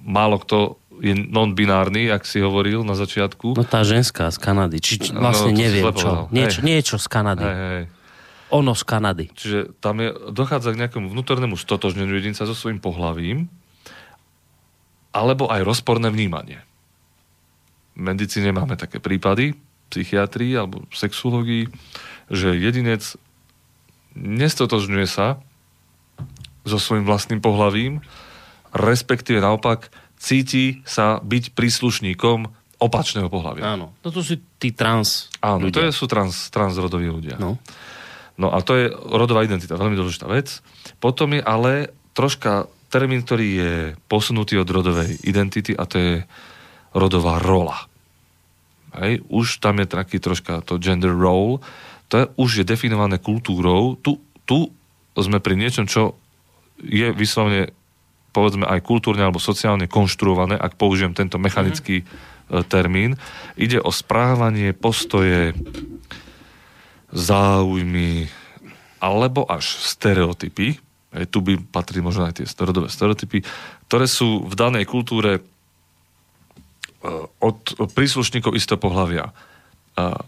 Málo 0.03 0.37
kto 0.41 0.79
je 0.99 1.15
non-binárny, 1.15 2.11
ak 2.11 2.27
si 2.27 2.43
hovoril 2.43 2.83
na 2.83 2.91
začiatku. 2.91 3.55
No 3.55 3.63
tá 3.63 3.87
ženská 3.87 4.27
z 4.35 4.37
Kanady. 4.39 4.83
Či, 4.83 4.93
či 4.99 5.09
No, 5.15 5.23
vlastne 5.23 5.55
si 5.55 5.63
neviem 5.63 5.87
čo. 5.95 6.27
Niečo, 6.27 6.59
Hej. 6.59 6.65
niečo 6.67 6.95
z 6.99 7.07
Kanady. 7.07 7.45
Hej, 7.47 7.55
hej. 7.55 7.83
Ono 8.49 8.73
z 8.73 8.83
Kanady. 8.85 9.25
Čiže 9.29 9.77
tam 9.77 10.01
je, 10.01 10.09
dochádza 10.33 10.73
k 10.73 10.81
nejakému 10.85 11.07
vnútornému 11.13 11.53
stotožneniu 11.53 12.17
jedinca 12.17 12.49
so 12.49 12.57
svojím 12.57 12.81
pohlavím, 12.81 13.45
alebo 15.13 15.49
aj 15.49 15.65
rozporné 15.65 16.09
vnímanie. 16.09 16.61
V 17.97 18.01
medicíne 18.05 18.53
máme 18.53 18.77
také 18.77 19.01
prípady, 19.01 19.57
psychiatrii 19.89 20.53
alebo 20.53 20.85
sexuológii, 20.93 21.69
že 22.29 22.53
jedinec 22.57 23.17
nestotožňuje 24.13 25.07
sa 25.09 25.41
so 26.65 26.77
svojím 26.77 27.09
vlastným 27.09 27.41
pohlavím, 27.41 28.05
respektíve 28.73 29.41
naopak 29.41 29.89
cíti 30.21 30.85
sa 30.85 31.17
byť 31.25 31.57
príslušníkom 31.57 32.45
opačného 32.79 33.27
pohľavia. 33.27 33.75
Áno. 33.75 33.91
No 33.99 34.09
to 34.13 34.21
sú 34.23 34.39
tí 34.61 34.71
trans 34.71 35.27
Áno, 35.43 35.67
to 35.67 35.81
ľudia. 35.83 35.89
je, 35.89 35.97
sú 35.97 36.05
trans, 36.07 36.47
transrodoví 36.53 37.11
ľudia. 37.11 37.35
No. 37.41 37.59
No 38.39 38.55
a 38.55 38.63
to 38.63 38.79
je 38.79 38.87
rodová 38.89 39.43
identita, 39.43 39.75
veľmi 39.75 39.99
dôležitá 39.99 40.31
vec. 40.31 40.63
Potom 41.03 41.35
je 41.35 41.43
ale 41.43 41.91
troška 42.15 42.71
termín, 42.87 43.21
ktorý 43.21 43.47
je 43.51 43.73
posunutý 44.07 44.57
od 44.57 44.71
rodovej 44.71 45.19
identity 45.27 45.75
a 45.75 45.83
to 45.83 45.95
je 45.99 46.13
rodová 46.95 47.37
rola. 47.37 47.85
Hej, 48.97 49.21
už 49.29 49.61
tam 49.61 49.77
je 49.83 49.91
taký 49.91 50.17
troška 50.17 50.65
to 50.65 50.81
gender 50.81 51.13
role, 51.13 51.61
to 52.09 52.13
je, 52.17 52.25
už 52.41 52.49
je 52.63 52.65
definované 52.65 53.21
kultúrou. 53.21 53.93
Tu, 54.01 54.17
tu 54.49 54.73
sme 55.13 55.37
pri 55.37 55.53
niečom, 55.53 55.85
čo 55.85 56.17
je 56.81 57.13
vyslovene 57.13 57.69
povedzme 58.29 58.65
aj 58.65 58.85
kultúrne 58.85 59.25
alebo 59.25 59.41
sociálne 59.41 59.89
konštruované, 59.89 60.57
ak 60.57 60.77
použijem 60.77 61.17
tento 61.17 61.41
mechanický 61.41 62.01
mm-hmm. 62.01 62.65
termín. 62.69 63.17
Ide 63.57 63.81
o 63.81 63.89
správanie, 63.89 64.73
postoje, 64.73 65.53
záujmy, 67.09 68.29
alebo 68.99 69.47
až 69.47 69.65
stereotypy, 69.79 70.77
hej, 71.15 71.25
tu 71.31 71.39
by 71.41 71.57
patrí 71.71 72.03
možno 72.03 72.27
aj 72.27 72.41
tie 72.41 72.45
rodové 72.61 72.91
stereotypy, 72.91 73.41
ktoré 73.89 74.05
sú 74.05 74.45
v 74.45 74.53
danej 74.53 74.85
kultúre 74.85 75.39
e, 75.39 75.41
od 77.39 77.59
príslušníkov 77.95 78.53
istého 78.53 78.77
pohľavia 78.77 79.29
e, 79.29 79.33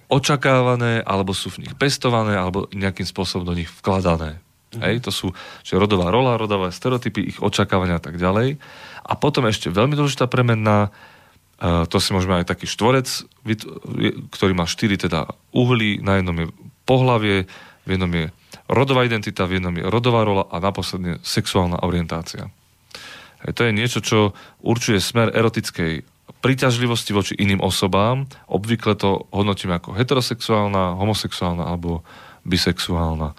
očakávané, 0.10 1.04
alebo 1.06 1.36
sú 1.36 1.54
v 1.54 1.68
nich 1.68 1.74
pestované, 1.78 2.34
alebo 2.40 2.66
nejakým 2.74 3.06
spôsobom 3.06 3.46
do 3.46 3.58
nich 3.58 3.70
vkladané. 3.70 4.42
Hej, 4.72 5.04
to 5.04 5.12
sú 5.12 5.28
že 5.68 5.76
rodová 5.76 6.08
rola, 6.08 6.40
rodové 6.40 6.72
stereotypy, 6.72 7.36
ich 7.36 7.40
očakávania 7.44 8.00
a 8.00 8.04
tak 8.04 8.16
ďalej. 8.16 8.56
A 9.04 9.14
potom 9.20 9.44
ešte 9.44 9.68
veľmi 9.68 10.00
dôležitá 10.00 10.32
premenná, 10.32 10.88
e, 11.60 11.84
to 11.92 12.00
si 12.00 12.16
môžeme 12.16 12.40
aj 12.40 12.56
taký 12.56 12.72
štvorec, 12.72 13.28
ktorý 14.32 14.54
má 14.56 14.64
štyri 14.64 14.96
teda 14.96 15.28
uhlí, 15.52 16.00
na 16.00 16.24
jednom 16.24 16.40
je 16.40 16.48
pohlavie, 16.92 17.48
v 17.88 17.90
jednom 17.96 18.12
je 18.12 18.36
rodová 18.68 19.08
identita, 19.08 19.48
v 19.48 19.64
jednom 19.64 19.72
je 19.72 19.88
rodová 19.88 20.28
rola 20.28 20.44
a 20.52 20.60
naposledne 20.60 21.24
sexuálna 21.24 21.80
orientácia. 21.88 22.52
Hej, 23.48 23.56
to 23.56 23.62
je 23.64 23.72
niečo, 23.72 24.00
čo 24.04 24.20
určuje 24.60 25.00
smer 25.00 25.32
erotickej 25.32 26.04
príťažlivosti 26.44 27.12
voči 27.14 27.34
iným 27.38 27.62
osobám. 27.62 28.28
Obvykle 28.50 28.98
to 28.98 29.30
hodnotíme 29.30 29.78
ako 29.78 29.94
heterosexuálna, 29.96 30.98
homosexuálna 31.00 31.64
alebo 31.64 32.04
bisexuálna. 32.44 33.38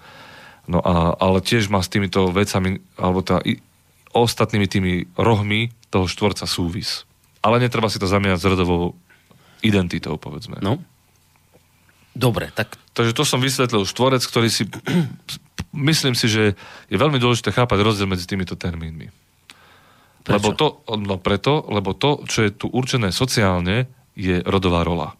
No 0.63 0.79
a, 0.79 1.11
ale 1.19 1.43
tiež 1.43 1.67
má 1.67 1.83
s 1.83 1.91
týmito 1.91 2.31
vecami, 2.31 2.79
alebo 2.95 3.19
tá 3.19 3.43
i, 3.43 3.59
ostatnými 4.15 4.67
tými 4.71 4.93
rohmi 5.19 5.75
toho 5.91 6.07
štvorca 6.07 6.47
súvis. 6.47 7.03
Ale 7.43 7.59
netreba 7.59 7.91
si 7.91 7.99
to 7.99 8.07
zamieňať 8.07 8.39
s 8.39 8.47
rodovou 8.47 8.95
identitou, 9.59 10.15
povedzme. 10.15 10.63
No. 10.63 10.79
Dobre, 12.13 12.53
tak 12.53 12.77
Takže 12.93 13.17
to 13.17 13.25
som 13.25 13.41
vysvetlil 13.41 13.83
štvorec, 13.89 14.21
ktorý 14.21 14.47
si... 14.47 14.69
Myslím 15.73 16.13
si, 16.13 16.29
že 16.29 16.53
je 16.85 16.97
veľmi 16.97 17.17
dôležité 17.17 17.49
chápať 17.49 17.81
rozdiel 17.81 18.05
medzi 18.05 18.29
týmito 18.29 18.53
termínmi. 18.53 19.09
Prečo? 20.21 20.33
Lebo 20.37 20.49
to, 20.53 20.67
no 21.01 21.17
preto, 21.17 21.65
lebo 21.65 21.97
to, 21.97 22.21
čo 22.29 22.45
je 22.45 22.53
tu 22.53 22.69
určené 22.69 23.09
sociálne, 23.09 23.89
je 24.13 24.45
rodová 24.45 24.85
rola. 24.85 25.17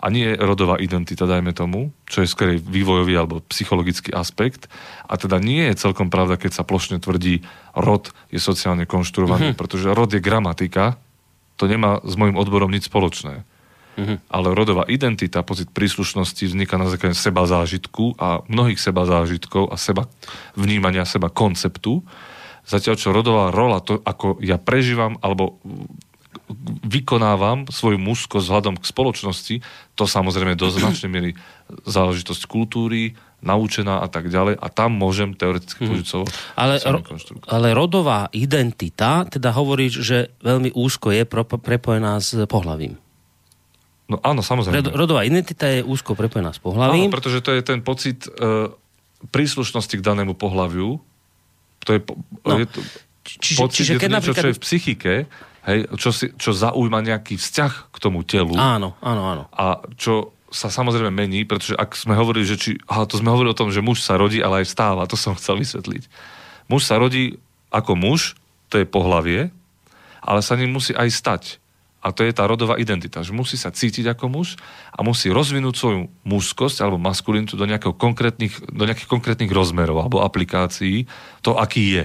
A 0.00 0.08
nie 0.08 0.32
rodová 0.36 0.80
identita, 0.80 1.28
dajme 1.28 1.52
tomu, 1.52 1.92
čo 2.08 2.24
je 2.24 2.28
skôr 2.28 2.56
vývojový 2.56 3.12
alebo 3.16 3.44
psychologický 3.52 4.12
aspekt. 4.12 4.68
A 5.04 5.20
teda 5.20 5.36
nie 5.40 5.68
je 5.68 5.80
celkom 5.80 6.08
pravda, 6.08 6.40
keď 6.40 6.60
sa 6.60 6.64
plošne 6.64 7.00
tvrdí, 7.00 7.44
rod 7.76 8.12
je 8.32 8.40
sociálne 8.40 8.88
konštruovaný, 8.88 9.52
mm-hmm. 9.52 9.60
pretože 9.60 9.92
rod 9.92 10.12
je 10.12 10.20
gramatika, 10.24 10.96
to 11.60 11.68
nemá 11.68 12.00
s 12.04 12.16
môjim 12.16 12.36
odborom 12.40 12.72
nič 12.72 12.88
spoločné. 12.88 13.44
Mm-hmm. 13.94 14.16
Ale 14.30 14.48
rodová 14.52 14.84
identita, 14.90 15.46
pocit 15.46 15.70
príslušnosti 15.70 16.50
vzniká 16.50 16.74
na 16.74 16.90
základe 16.90 17.14
seba 17.14 17.46
zážitku 17.46 18.18
a 18.18 18.42
mnohých 18.46 18.80
seba 18.82 19.06
zážitkov 19.06 19.70
a 19.70 19.76
seba 19.78 20.10
vnímania, 20.58 21.06
seba 21.06 21.30
konceptu. 21.30 22.02
Zatiaľ, 22.64 22.96
čo 22.96 23.14
rodová 23.14 23.52
rola, 23.54 23.78
to 23.78 24.00
ako 24.02 24.42
ja 24.42 24.58
prežívam 24.58 25.20
alebo 25.22 25.62
vykonávam 26.84 27.70
svoju 27.70 27.96
mužskosť 27.96 28.44
vzhľadom 28.44 28.74
k 28.76 28.84
spoločnosti, 28.84 29.54
to 29.96 30.04
samozrejme 30.04 30.58
do 30.58 30.68
značnej 30.68 31.10
miery 31.10 31.30
záležitosť 31.88 32.42
kultúry, 32.44 33.16
naučená 33.44 34.00
a 34.00 34.08
tak 34.08 34.32
ďalej 34.32 34.56
a 34.56 34.66
tam 34.72 34.96
môžem 34.96 35.36
teoreticky 35.36 35.84
použiť 35.84 36.06
slovo 36.08 36.26
ale, 36.56 36.80
ro, 36.80 37.04
ale 37.44 37.76
rodová 37.76 38.32
identita, 38.32 39.28
teda 39.28 39.52
hovoríš, 39.52 40.00
že 40.00 40.32
veľmi 40.40 40.72
úzko 40.72 41.12
je 41.12 41.28
pro, 41.28 41.44
prepojená 41.44 42.16
s 42.24 42.32
pohlavím. 42.48 42.96
No 44.04 44.20
áno, 44.20 44.40
samozrejme. 44.40 44.92
Rodová 44.92 45.24
identita 45.24 45.64
je 45.64 45.80
úzko 45.80 46.12
prepojená 46.12 46.50
s 46.50 46.58
Áno, 46.58 46.64
pohlavím. 46.66 47.08
pretože 47.08 47.40
to 47.40 47.50
je 47.50 47.62
ten 47.62 47.80
pocit 47.80 48.28
e, 48.28 48.68
príslušnosti 49.24 49.96
k 49.96 50.02
danému 50.02 50.34
pohľaviu. 50.34 51.00
To 51.80 51.90
je, 51.90 52.00
No, 52.44 52.60
je 52.60 52.66
to, 52.66 52.80
čiže- 53.24 53.60
pocit 53.60 53.76
čiže 53.80 53.92
je 53.92 53.98
to 53.98 54.04
niečo, 54.04 54.14
napríklad- 54.14 54.36
čo 54.38 54.48
je 54.48 54.56
v 54.56 54.62
psychike, 54.62 55.12
hej, 55.64 55.78
čo, 55.96 56.10
si, 56.10 56.26
čo 56.34 56.52
zaujíma 56.52 57.00
nejaký 57.00 57.34
vzťah 57.34 57.72
k 57.88 57.96
tomu 57.98 58.20
telu 58.22 58.52
Áno, 58.54 58.92
áno, 59.00 59.22
áno. 59.26 59.42
a 59.50 59.64
čo 59.96 60.32
sa 60.52 60.68
samozrejme 60.68 61.10
mení, 61.10 61.42
pretože 61.42 61.74
ak 61.74 61.92
sme 61.94 62.12
hovorili, 62.12 62.44
že 62.44 62.54
či, 62.54 62.70
aha, 62.84 63.04
to 63.04 63.16
sme 63.16 63.26
hovorili 63.26 63.50
o 63.50 63.58
tom, 63.58 63.68
že 63.68 63.80
muž 63.80 63.98
sa 63.98 64.14
rodí, 64.14 64.38
ale 64.38 64.62
aj 64.62 64.68
vstáva, 64.68 65.08
to 65.08 65.16
som 65.16 65.32
chcel 65.40 65.56
vysvetliť. 65.56 66.04
Muž 66.68 66.84
sa 66.84 66.94
rodí 66.94 67.40
ako 67.68 67.96
muž, 67.96 68.36
to 68.68 68.76
je 68.76 68.86
pohlavie, 68.86 69.48
ale 70.20 70.40
sa 70.40 70.54
ním 70.54 70.70
musí 70.70 70.92
aj 70.92 71.08
stať. 71.10 71.42
A 72.04 72.12
to 72.12 72.20
je 72.20 72.36
tá 72.36 72.44
rodová 72.44 72.76
identita, 72.76 73.24
že 73.24 73.32
musí 73.32 73.56
sa 73.56 73.72
cítiť 73.72 74.12
ako 74.12 74.28
muž 74.28 74.60
a 74.92 75.00
musí 75.00 75.32
rozvinúť 75.32 75.74
svoju 75.80 76.00
mužskosť 76.28 76.84
alebo 76.84 77.00
maskulinitu 77.00 77.56
do, 77.56 77.64
konkrétnych, 77.96 78.60
do 78.68 78.84
nejakých 78.84 79.08
konkrétnych 79.08 79.48
rozmerov 79.48 80.04
alebo 80.04 80.20
aplikácií, 80.20 81.08
to 81.40 81.56
aký 81.56 82.04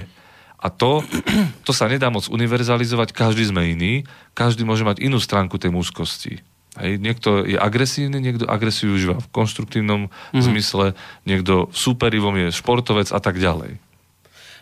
A 0.56 0.72
to, 0.72 1.04
to 1.68 1.76
sa 1.76 1.84
nedá 1.84 2.08
moc 2.08 2.24
univerzalizovať, 2.32 3.12
každý 3.12 3.44
sme 3.44 3.76
iný, 3.76 4.08
každý 4.32 4.64
môže 4.64 4.88
mať 4.88 5.04
inú 5.04 5.20
stránku 5.20 5.60
tej 5.60 5.68
mužskosti. 5.76 6.40
Hej, 6.80 7.02
niekto 7.02 7.44
je 7.44 7.58
agresívny, 7.60 8.22
niekto 8.22 8.46
agresiu 8.46 8.94
užíva 8.94 9.20
v 9.20 9.28
konštruktívnom 9.34 10.08
mm-hmm. 10.08 10.40
zmysle, 10.40 10.96
niekto 11.28 11.68
v 11.68 11.76
súperivom 11.76 12.32
je 12.40 12.54
športovec 12.56 13.10
a 13.12 13.20
tak 13.20 13.36
ďalej. 13.36 13.76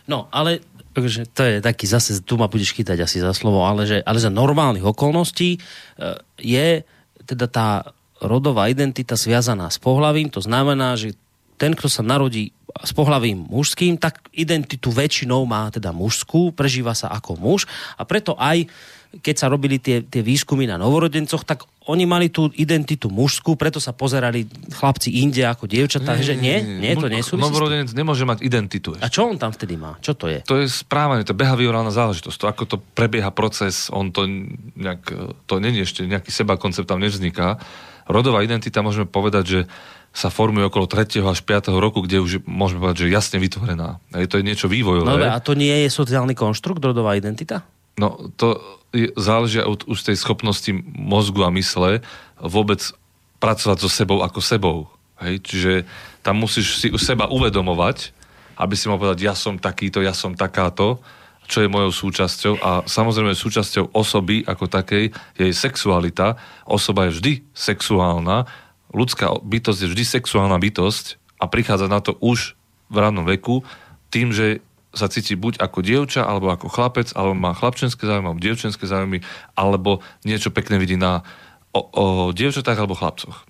No, 0.09 0.25
ale 0.33 0.65
takže 0.93 1.29
to 1.31 1.41
je 1.45 1.57
taký 1.61 1.85
zase, 1.85 2.21
tu 2.25 2.35
ma 2.35 2.49
budeš 2.49 2.73
chytať 2.73 3.05
asi 3.05 3.21
za 3.21 3.33
slovo, 3.33 3.63
ale 3.65 3.85
že, 3.85 3.97
ale 4.01 4.17
za 4.17 4.33
normálnych 4.33 4.85
okolností 4.85 5.55
e, 5.55 5.59
je 6.41 6.81
teda 7.25 7.45
tá 7.45 7.69
rodová 8.19 8.67
identita 8.67 9.15
zviazaná 9.15 9.69
s 9.71 9.79
pohlavím, 9.79 10.27
to 10.27 10.43
znamená, 10.43 10.97
že 10.99 11.15
ten, 11.59 11.75
kto 11.75 11.91
sa 11.91 12.03
narodí 12.03 12.55
s 12.79 12.91
pohlavím 12.95 13.47
mužským, 13.49 13.99
tak 13.99 14.23
identitu 14.31 14.93
väčšinou 14.93 15.43
má 15.43 15.67
teda 15.73 15.91
mužskú, 15.91 16.55
prežíva 16.55 16.95
sa 16.95 17.11
ako 17.11 17.35
muž 17.35 17.67
a 17.99 18.07
preto 18.07 18.37
aj 18.39 18.69
keď 19.09 19.35
sa 19.41 19.49
robili 19.49 19.81
tie, 19.81 20.05
tie 20.05 20.21
výskumy 20.21 20.69
na 20.69 20.77
novorodencoch, 20.77 21.41
tak 21.41 21.65
oni 21.89 22.05
mali 22.05 22.29
tú 22.29 22.53
identitu 22.53 23.09
mužskú, 23.09 23.57
preto 23.57 23.81
sa 23.81 23.89
pozerali 23.89 24.45
chlapci 24.69 25.25
inde 25.25 25.41
ako 25.49 25.65
dievčatá, 25.65 26.13
že 26.21 26.37
nie, 26.37 26.61
nie, 26.61 26.93
to 26.93 27.09
nie 27.09 27.25
sú. 27.25 27.33
Novorodenec 27.33 27.89
nemôže 27.97 28.29
mať 28.29 28.45
identitu. 28.45 28.93
A 29.01 29.09
čo 29.09 29.25
on 29.25 29.41
tam 29.41 29.49
vtedy 29.49 29.81
má? 29.81 29.97
Čo 29.97 30.13
to 30.13 30.29
je? 30.29 30.45
To 30.45 30.61
je 30.61 30.69
správanie, 30.69 31.25
to 31.25 31.33
je 31.33 31.41
behaviorálna 31.41 31.89
záležitosť. 31.89 32.37
To, 32.37 32.45
ako 32.45 32.63
to 32.69 32.77
prebieha 32.93 33.33
proces, 33.33 33.89
on 33.89 34.13
to 34.13 34.29
nejak, 34.77 35.01
to 35.49 35.53
není 35.57 35.81
ešte 35.81 36.05
nejaký 36.05 36.29
seba 36.29 36.61
koncept 36.61 36.85
tam 36.85 37.01
nevzniká. 37.01 37.57
Rodová 38.05 38.45
identita, 38.45 38.85
môžeme 38.85 39.09
povedať, 39.09 39.45
že 39.49 39.59
sa 40.13 40.33
formuje 40.33 40.65
okolo 40.65 40.89
3. 40.89 41.21
až 41.25 41.41
5. 41.41 41.69
roku, 41.77 42.01
kde 42.05 42.21
už 42.21 42.29
je, 42.29 42.41
môžeme 42.45 42.81
povedať, 42.81 43.05
že 43.05 43.13
jasne 43.13 43.37
vytvorená. 43.41 44.01
Hej, 44.13 44.29
to 44.29 44.37
je 44.41 44.45
niečo 44.45 44.65
vývojové. 44.69 45.05
No 45.05 45.17
a 45.17 45.37
to 45.41 45.53
nie 45.53 45.85
je 45.85 45.89
sociálny 45.89 46.33
konštrukt, 46.33 46.81
rodová 46.81 47.13
identita? 47.13 47.65
No, 47.99 48.31
to 48.39 48.63
je, 48.95 49.11
záleží 49.19 49.59
od 49.59 49.83
už 49.83 50.07
tej 50.07 50.15
schopnosti 50.15 50.71
mozgu 50.95 51.43
a 51.43 51.51
mysle 51.51 51.99
vôbec 52.39 52.79
pracovať 53.43 53.77
so 53.83 53.91
sebou 53.91 54.23
ako 54.23 54.39
sebou. 54.39 54.77
Hej? 55.19 55.43
Čiže 55.43 55.73
tam 56.23 56.39
musíš 56.39 56.79
si 56.79 56.87
u 56.87 56.95
seba 56.95 57.27
uvedomovať, 57.27 58.15
aby 58.55 58.73
si 58.75 58.87
mohol 58.87 59.11
povedať, 59.11 59.27
ja 59.27 59.35
som 59.35 59.59
takýto, 59.59 59.99
ja 59.99 60.15
som 60.15 60.35
takáto, 60.35 61.03
čo 61.49 61.65
je 61.65 61.71
mojou 61.71 61.89
súčasťou 61.89 62.53
a 62.61 62.71
samozrejme 62.85 63.33
súčasťou 63.33 63.91
osoby 63.97 64.45
ako 64.45 64.69
takej 64.69 65.09
je 65.35 65.43
jej 65.49 65.55
sexualita. 65.55 66.37
Osoba 66.63 67.09
je 67.09 67.17
vždy 67.17 67.33
sexuálna, 67.57 68.45
ľudská 68.93 69.33
bytosť 69.41 69.79
je 69.81 69.89
vždy 69.89 70.03
sexuálna 70.05 70.61
bytosť 70.61 71.17
a 71.41 71.49
prichádza 71.49 71.89
na 71.89 71.99
to 72.05 72.13
už 72.21 72.53
v 72.93 72.95
rannom 73.01 73.25
veku 73.25 73.65
tým, 74.13 74.29
že 74.29 74.61
sa 74.89 75.05
cíti 75.05 75.37
buď 75.37 75.61
ako 75.61 75.85
dievča, 75.85 76.25
alebo 76.25 76.49
ako 76.49 76.65
chlapec, 76.69 77.13
alebo 77.13 77.37
má 77.37 77.53
chlapčenské 77.53 78.09
záujmy, 78.09 78.25
alebo 78.33 78.41
dievčenské 78.41 78.83
záujmy, 78.89 79.21
alebo 79.53 80.01
niečo 80.25 80.49
pekné 80.49 80.81
vidí 80.81 80.97
na 80.97 81.21
o, 81.73 81.79
o 81.85 82.05
dievčatách 82.33 82.77
alebo 82.77 82.97
chlapcoch. 82.97 83.45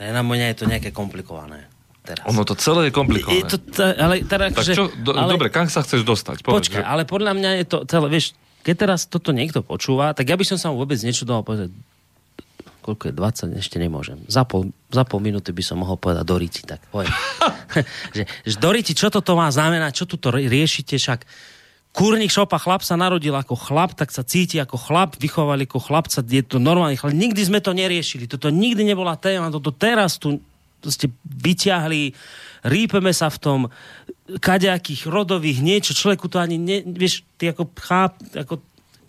Na 0.00 0.20
mňa 0.26 0.52
je 0.52 0.56
to 0.58 0.64
nejaké 0.68 0.90
komplikované. 0.90 1.70
Teraz. 2.04 2.20
Ono 2.28 2.44
to 2.44 2.52
celé 2.52 2.90
je 2.90 2.92
komplikované. 2.92 3.40
Je 3.40 3.56
to, 3.56 3.58
t- 3.64 3.80
ale, 3.96 4.20
teda, 4.28 4.52
tak 4.52 4.60
že, 4.60 4.76
čo, 4.76 4.92
do, 5.00 5.16
ale, 5.16 5.30
dobre, 5.32 5.48
kam 5.48 5.64
sa 5.72 5.80
chceš 5.80 6.04
dostať? 6.04 6.44
Povedz, 6.44 6.68
Počkaj, 6.68 6.82
že- 6.84 6.88
ale 6.88 7.08
podľa 7.08 7.32
mňa 7.32 7.50
je 7.62 7.64
to 7.64 7.78
celé, 7.88 8.06
vieš, 8.12 8.36
keď 8.60 8.74
teraz 8.76 9.08
toto 9.08 9.32
niekto 9.32 9.64
počúva, 9.64 10.12
tak 10.12 10.28
ja 10.28 10.36
by 10.36 10.44
som 10.44 10.60
sa 10.60 10.68
mu 10.68 10.76
vôbec 10.76 11.00
nečudoval 11.00 11.40
povedať, 11.40 11.72
koľko 12.84 13.08
je 13.08 13.14
20, 13.16 13.56
ešte 13.56 13.80
nemôžem. 13.80 14.20
Za 14.28 14.44
pol, 14.44 14.68
za 14.94 15.02
pol 15.02 15.18
minúty 15.18 15.50
by 15.50 15.64
som 15.66 15.82
mohol 15.82 15.98
povedať 15.98 16.22
Doriti, 16.22 16.62
tak 16.62 16.80
že, 18.16 18.24
že 18.24 18.56
Doriti, 18.62 18.94
čo 18.94 19.10
toto 19.10 19.34
má 19.34 19.50
znamenať, 19.50 19.92
čo 19.92 20.04
tu 20.06 20.16
riešite, 20.30 20.94
však 20.94 21.26
Kúrnik 21.94 22.26
šopa 22.26 22.58
chlap 22.58 22.82
sa 22.82 22.98
narodil 22.98 23.30
ako 23.30 23.54
chlap, 23.54 23.94
tak 23.94 24.10
sa 24.10 24.26
cíti 24.26 24.58
ako 24.58 24.74
chlap, 24.74 25.14
vychovali 25.14 25.62
ako 25.62 25.78
chlapca, 25.78 26.26
je 26.26 26.42
to 26.42 26.58
normálny 26.58 26.98
chlap. 26.98 27.14
Nikdy 27.14 27.42
sme 27.46 27.62
to 27.62 27.70
neriešili, 27.70 28.26
toto 28.26 28.50
nikdy 28.50 28.82
nebola 28.82 29.14
téma, 29.14 29.46
toto 29.54 29.70
teraz 29.70 30.18
tu 30.18 30.42
to 30.84 30.92
ste 30.92 31.08
vyťahli, 31.24 32.12
rípeme 32.68 33.08
sa 33.16 33.32
v 33.32 33.38
tom, 33.40 33.60
kadejakých 34.28 35.08
rodových 35.08 35.64
niečo, 35.64 35.96
človeku 35.96 36.28
to 36.28 36.36
ani, 36.36 36.60
ne, 36.60 36.84
vieš, 36.84 37.24
ty 37.40 37.48
ako 37.48 37.72
cháp, 37.80 38.20
ako 38.36 38.60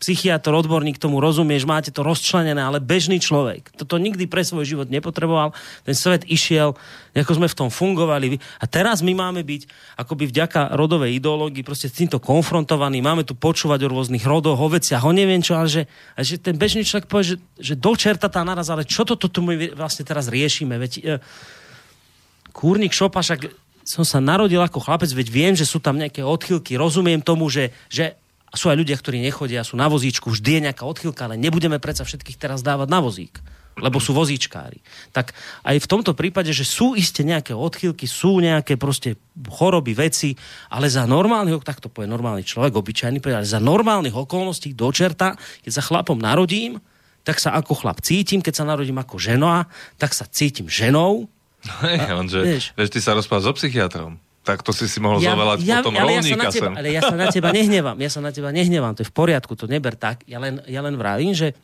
psychiatr, 0.06 0.54
odborník 0.54 1.02
tomu 1.02 1.18
rozumieš, 1.18 1.66
máte 1.66 1.90
to 1.90 2.06
rozčlenené, 2.06 2.62
ale 2.62 2.78
bežný 2.78 3.18
človek. 3.18 3.74
Toto 3.74 3.98
nikdy 3.98 4.30
pre 4.30 4.46
svoj 4.46 4.62
život 4.62 4.88
nepotreboval. 4.94 5.58
Ten 5.82 5.98
svet 5.98 6.22
išiel, 6.30 6.78
ako 7.18 7.34
sme 7.34 7.50
v 7.50 7.58
tom 7.58 7.74
fungovali. 7.74 8.38
A 8.62 8.70
teraz 8.70 9.02
my 9.02 9.18
máme 9.18 9.42
byť 9.42 9.66
akoby 9.98 10.30
vďaka 10.30 10.78
rodovej 10.78 11.18
ideológii 11.18 11.66
proste 11.66 11.90
s 11.90 11.98
týmto 11.98 12.22
konfrontovaní. 12.22 13.02
Máme 13.02 13.26
tu 13.26 13.34
počúvať 13.34 13.90
o 13.90 13.92
rôznych 13.98 14.22
rodoch, 14.22 14.62
o 14.62 14.70
veciach, 14.70 15.02
o 15.02 15.10
neviem 15.10 15.42
čo, 15.42 15.58
ale 15.58 15.74
že, 15.74 15.84
a 16.14 16.22
že 16.22 16.38
ten 16.38 16.54
bežný 16.54 16.86
človek 16.86 17.10
povie, 17.10 17.34
že, 17.34 17.38
že 17.58 17.74
do 17.74 17.98
čerta 17.98 18.30
tá 18.30 18.46
naraz, 18.46 18.70
ale 18.70 18.86
čo 18.86 19.10
toto 19.10 19.26
tu 19.26 19.42
my 19.42 19.74
vlastne 19.74 20.06
teraz 20.06 20.30
riešime? 20.30 20.78
Veď, 20.78 20.92
e, 21.02 21.04
Kúrnik 22.54 22.94
Šopa, 22.94 23.26
však 23.26 23.50
som 23.82 24.06
sa 24.06 24.22
narodil 24.22 24.62
ako 24.62 24.86
chlapec, 24.86 25.10
veď 25.10 25.28
viem, 25.34 25.54
že 25.58 25.66
sú 25.66 25.82
tam 25.82 25.98
nejaké 25.98 26.22
odchylky, 26.22 26.78
rozumiem 26.78 27.26
tomu, 27.26 27.50
že, 27.50 27.74
že 27.90 28.18
sú 28.56 28.72
aj 28.72 28.80
ľudia, 28.80 28.96
ktorí 28.98 29.22
nechodia, 29.22 29.68
sú 29.68 29.76
na 29.76 29.88
vozíčku, 29.92 30.32
vždy 30.32 30.50
je 30.60 30.66
nejaká 30.72 30.84
odchylka, 30.88 31.28
ale 31.28 31.40
nebudeme 31.40 31.78
predsa 31.78 32.08
všetkých 32.08 32.40
teraz 32.40 32.64
dávať 32.64 32.88
na 32.90 33.00
vozík 33.04 33.40
lebo 33.76 34.00
sú 34.00 34.16
vozíčkári. 34.16 34.80
Tak 35.12 35.36
aj 35.68 35.76
v 35.84 35.90
tomto 35.90 36.16
prípade, 36.16 36.56
že 36.56 36.64
sú 36.64 36.96
iste 36.96 37.28
nejaké 37.28 37.52
odchylky, 37.52 38.08
sú 38.08 38.40
nejaké 38.40 38.80
proste 38.80 39.20
choroby, 39.36 39.92
veci, 39.92 40.32
ale 40.72 40.88
za 40.88 41.04
normálnych, 41.04 41.60
tak 41.60 41.84
to 41.84 41.92
povie 41.92 42.08
normálny 42.08 42.48
človek, 42.48 42.72
obyčajný, 42.72 43.20
ale 43.20 43.44
za 43.44 43.60
normálnych 43.60 44.16
okolností 44.16 44.72
do 44.72 44.88
čerta, 44.96 45.36
keď 45.68 45.72
sa 45.76 45.84
chlapom 45.84 46.16
narodím, 46.16 46.80
tak 47.28 47.42
sa 47.42 47.58
ako 47.58 47.76
chlap 47.84 48.00
cítim, 48.00 48.40
keď 48.40 48.64
sa 48.64 48.70
narodím 48.70 49.02
ako 49.02 49.20
žena, 49.20 49.68
tak 50.00 50.16
sa 50.16 50.24
cítim 50.30 50.72
ženou. 50.72 51.28
Hej, 51.84 52.00
on, 52.14 52.30
že, 52.30 52.42
vieš. 52.46 52.66
vieš, 52.78 52.90
ty 52.94 53.00
sa 53.02 53.18
rozprával 53.18 53.50
so 53.50 53.54
psychiatrom. 53.58 54.22
Tak 54.46 54.62
to 54.62 54.70
si 54.70 54.86
si 54.86 55.02
mohol 55.02 55.18
Ja, 55.18 55.34
zavolať 55.34 55.58
ja, 55.66 55.82
potom 55.82 55.98
ale, 55.98 56.16
ja 56.16 56.22
sa 56.22 56.38
na 56.38 56.48
teba, 56.54 56.70
sem. 56.70 56.74
ale 56.78 56.90
ja 56.94 57.02
sa 57.02 57.16
na 57.18 57.28
teba 57.34 57.50
nehnevám. 57.50 57.98
Ja 57.98 58.10
sa 58.14 58.22
na 58.22 58.30
teba 58.30 58.50
nehnevám. 58.54 58.94
To 58.94 59.02
je 59.02 59.10
v 59.10 59.16
poriadku, 59.18 59.58
to 59.58 59.66
neber 59.66 59.98
tak. 59.98 60.22
Ja 60.30 60.38
len, 60.38 60.62
ja 60.70 60.86
len 60.86 60.94
vravím, 60.94 61.34
že 61.34 61.58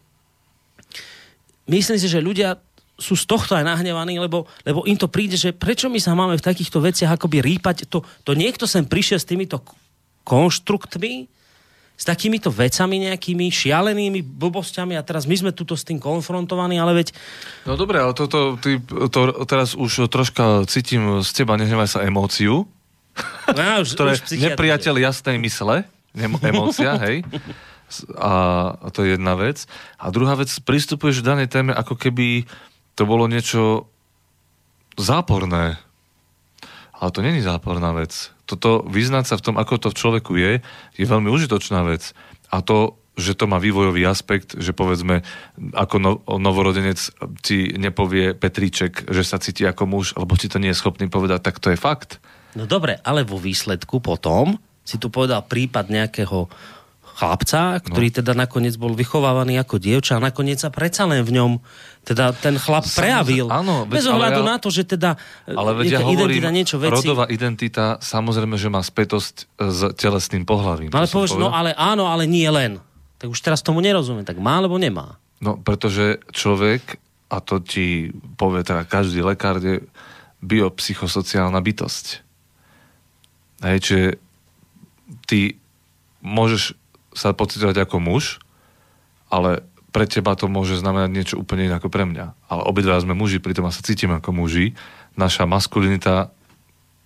myslím 1.70 1.98
si, 2.02 2.10
že 2.10 2.18
ľudia 2.18 2.58
sú 2.98 3.18
z 3.18 3.26
tohto 3.26 3.58
aj 3.58 3.66
nahnevaní, 3.66 4.18
lebo, 4.22 4.46
lebo 4.62 4.86
im 4.86 4.98
to 4.98 5.10
príde, 5.10 5.34
že 5.38 5.54
prečo 5.54 5.90
my 5.90 5.98
sa 5.98 6.14
máme 6.14 6.38
v 6.38 6.46
takýchto 6.46 6.82
veciach 6.82 7.18
akoby 7.18 7.42
rýpať. 7.42 7.86
To, 7.90 8.06
to 8.26 8.34
niekto 8.34 8.70
sem 8.70 8.86
prišiel 8.86 9.18
s 9.18 9.26
týmito 9.26 9.62
konštruktmi, 10.26 11.26
s 12.02 12.04
takýmito 12.10 12.50
vecami 12.50 13.06
nejakými 13.06 13.54
šialenými 13.54 14.26
blbosťami 14.26 14.98
a 14.98 15.06
teraz 15.06 15.30
my 15.30 15.38
sme 15.38 15.52
tuto 15.54 15.78
s 15.78 15.86
tým 15.86 16.02
konfrontovaní, 16.02 16.82
ale 16.82 16.98
veď 16.98 17.14
No 17.70 17.78
dobre, 17.78 18.02
ale 18.02 18.18
toto, 18.18 18.58
ty, 18.58 18.82
to 19.14 19.46
teraz 19.46 19.78
už 19.78 20.10
troška 20.10 20.66
cítim 20.66 21.22
z 21.22 21.30
teba, 21.30 21.62
nehnevaj 21.62 21.86
sa, 21.86 22.00
emóciu, 22.02 22.66
no, 23.54 23.62
už, 23.86 23.94
ktoré 23.94 24.18
už 24.18 24.34
nepriateľ 24.34 24.98
jasnej 24.98 25.38
mysle, 25.46 25.86
emócia, 26.42 26.98
hej. 27.06 27.22
A 28.18 28.32
to 28.96 29.04
je 29.06 29.20
jedna 29.20 29.38
vec. 29.38 29.68
A 30.00 30.10
druhá 30.10 30.34
vec, 30.40 30.50
pristupuješ 30.64 31.22
k 31.22 31.28
danej 31.28 31.54
téme, 31.54 31.76
ako 31.76 32.00
keby 32.00 32.48
to 32.96 33.04
bolo 33.04 33.28
niečo 33.28 33.86
záporné. 34.96 35.78
Ale 36.98 37.10
to 37.12 37.20
není 37.20 37.44
záporná 37.44 37.92
vec. 37.94 38.32
Toto 38.52 38.84
vyznať 38.84 39.26
sa 39.32 39.36
v 39.40 39.46
tom, 39.48 39.56
ako 39.56 39.88
to 39.88 39.88
v 39.96 40.00
človeku 40.00 40.32
je, 40.36 40.52
je 41.00 41.06
veľmi 41.08 41.32
užitočná 41.32 41.88
vec. 41.88 42.12
A 42.52 42.60
to, 42.60 43.00
že 43.16 43.40
to 43.40 43.48
má 43.48 43.64
vývojový 43.64 44.04
aspekt, 44.04 44.60
že 44.60 44.76
povedzme, 44.76 45.24
ako 45.72 45.96
no, 46.04 46.12
novorodenec 46.36 47.00
ti 47.40 47.72
nepovie 47.80 48.36
Petríček, 48.36 49.08
že 49.08 49.24
sa 49.24 49.40
cíti 49.40 49.64
ako 49.64 49.84
muž, 49.88 50.06
alebo 50.20 50.36
ti 50.36 50.52
to 50.52 50.60
nie 50.60 50.76
je 50.76 50.80
schopný 50.80 51.08
povedať, 51.08 51.40
tak 51.48 51.64
to 51.64 51.72
je 51.72 51.80
fakt. 51.80 52.20
No 52.60 52.68
dobre, 52.68 53.00
ale 53.08 53.24
vo 53.24 53.40
výsledku 53.40 54.04
potom 54.04 54.60
si 54.84 55.00
tu 55.00 55.08
povedal 55.08 55.48
prípad 55.48 55.88
nejakého 55.88 56.52
chlapca, 57.22 57.78
ktorý 57.86 58.08
no. 58.10 58.16
teda 58.24 58.34
nakoniec 58.34 58.76
bol 58.82 58.98
vychovávaný 58.98 59.62
ako 59.62 59.78
dievča 59.78 60.18
a 60.18 60.26
nakoniec 60.26 60.58
sa 60.58 60.74
predsa 60.74 61.06
len 61.06 61.22
v 61.22 61.38
ňom 61.38 61.52
teda 62.02 62.34
ten 62.34 62.58
chlap 62.58 62.82
Samozrejme, 62.82 62.98
prejavil. 62.98 63.46
áno, 63.48 63.86
Bez 63.86 64.10
ohľadu 64.10 64.42
ja- 64.42 64.50
na 64.50 64.56
to, 64.58 64.74
že 64.74 64.90
teda 64.90 65.16
Ale 65.46 65.78
veď 65.78 65.86
ja 65.88 66.00
hovorím, 66.02 66.42
identita 66.42 66.50
niečo 66.50 66.76
veci. 66.82 66.94
rodová 66.98 67.26
identita 67.30 67.86
samozrejme, 68.02 68.58
že 68.58 68.68
má 68.68 68.82
spätosť 68.82 69.46
s 69.56 69.80
telesným 69.96 70.42
pohľavím. 70.42 70.90
No 70.90 70.98
ale 70.98 71.08
povieš, 71.08 71.38
no 71.38 71.54
ale 71.54 71.78
áno, 71.78 72.10
ale 72.10 72.26
nie 72.26 72.50
len. 72.50 72.82
Tak 73.22 73.30
už 73.30 73.38
teraz 73.40 73.62
tomu 73.62 73.86
nerozumiem. 73.86 74.26
Tak 74.26 74.42
má 74.42 74.58
alebo 74.58 74.82
nemá? 74.82 75.22
No, 75.38 75.58
pretože 75.58 76.18
človek, 76.34 76.98
a 77.30 77.38
to 77.38 77.62
ti 77.62 78.10
povie 78.34 78.66
teda 78.66 78.82
každý 78.82 79.22
lekár, 79.22 79.62
je 79.62 79.86
biopsychosociálna 80.42 81.62
bytosť. 81.62 82.06
Hej, 83.62 83.78
čiže 83.80 84.08
ty 85.30 85.40
môžeš 86.26 86.74
sa 87.14 87.30
pocitovať 87.30 87.86
ako 87.86 87.98
muž, 88.02 88.42
ale 89.30 89.62
pre 89.92 90.08
teba 90.08 90.36
to 90.40 90.48
môže 90.48 90.80
znamenať 90.80 91.10
niečo 91.12 91.36
úplne 91.38 91.68
iné 91.68 91.76
ako 91.76 91.92
pre 91.92 92.08
mňa. 92.08 92.36
Ale 92.48 92.62
obidva 92.64 93.00
sme 93.00 93.12
muži, 93.16 93.44
pritom 93.44 93.68
sa 93.70 93.84
cítime 93.84 94.18
ako 94.18 94.32
muži. 94.32 94.74
Naša 95.20 95.44
maskulinita 95.44 96.32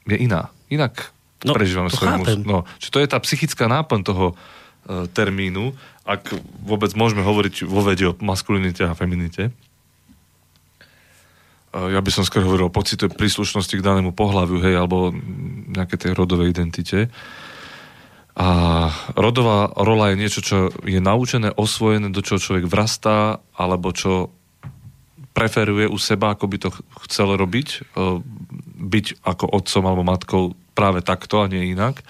je 0.06 0.18
iná. 0.22 0.54
Inak 0.70 1.16
No, 1.46 1.54
prežívame 1.54 1.94
to 1.94 2.02
svoj 2.02 2.10
chápem. 2.10 2.42
muž. 2.42 2.50
No, 2.50 2.58
čiže 2.82 2.92
to 2.92 3.00
je 3.06 3.08
tá 3.12 3.18
psychická 3.22 3.70
náplň 3.70 4.02
toho 4.02 4.26
e, 4.34 4.36
termínu, 5.14 5.78
ak 6.02 6.34
vôbec 6.66 6.90
môžeme 6.98 7.22
hovoriť 7.22 7.70
vo 7.70 7.86
vede 7.86 8.10
o 8.10 8.18
maskulinite 8.18 8.82
a 8.82 8.98
feminite. 8.98 9.54
E, 11.70 11.78
ja 11.94 12.02
by 12.02 12.10
som 12.10 12.26
skôr 12.26 12.42
hovoril 12.42 12.72
o 12.72 12.74
pocitu 12.74 13.06
príslušnosti 13.14 13.78
k 13.78 13.86
danému 13.86 14.18
pohľaviu, 14.18 14.58
hej, 14.66 14.74
alebo 14.74 15.14
nejaké 15.70 16.02
tej 16.02 16.18
rodovej 16.18 16.50
identite. 16.50 17.14
A 18.36 18.48
rodová 19.16 19.72
rola 19.80 20.12
je 20.12 20.20
niečo, 20.20 20.42
čo 20.44 20.58
je 20.84 21.00
naučené, 21.00 21.56
osvojené, 21.56 22.12
do 22.12 22.20
čoho 22.20 22.36
človek 22.36 22.68
vrastá, 22.68 23.40
alebo 23.56 23.96
čo 23.96 24.36
preferuje 25.32 25.88
u 25.88 25.96
seba, 25.96 26.36
ako 26.36 26.46
by 26.48 26.58
to 26.60 26.70
ch- 26.72 26.84
chcel 27.08 27.36
robiť, 27.36 27.68
e, 27.96 28.04
byť 28.92 29.06
ako 29.24 29.46
otcom 29.52 29.84
alebo 29.84 30.04
matkou 30.04 30.44
práve 30.76 31.00
takto 31.04 31.44
a 31.44 31.52
nie 31.52 31.76
inak. 31.76 32.04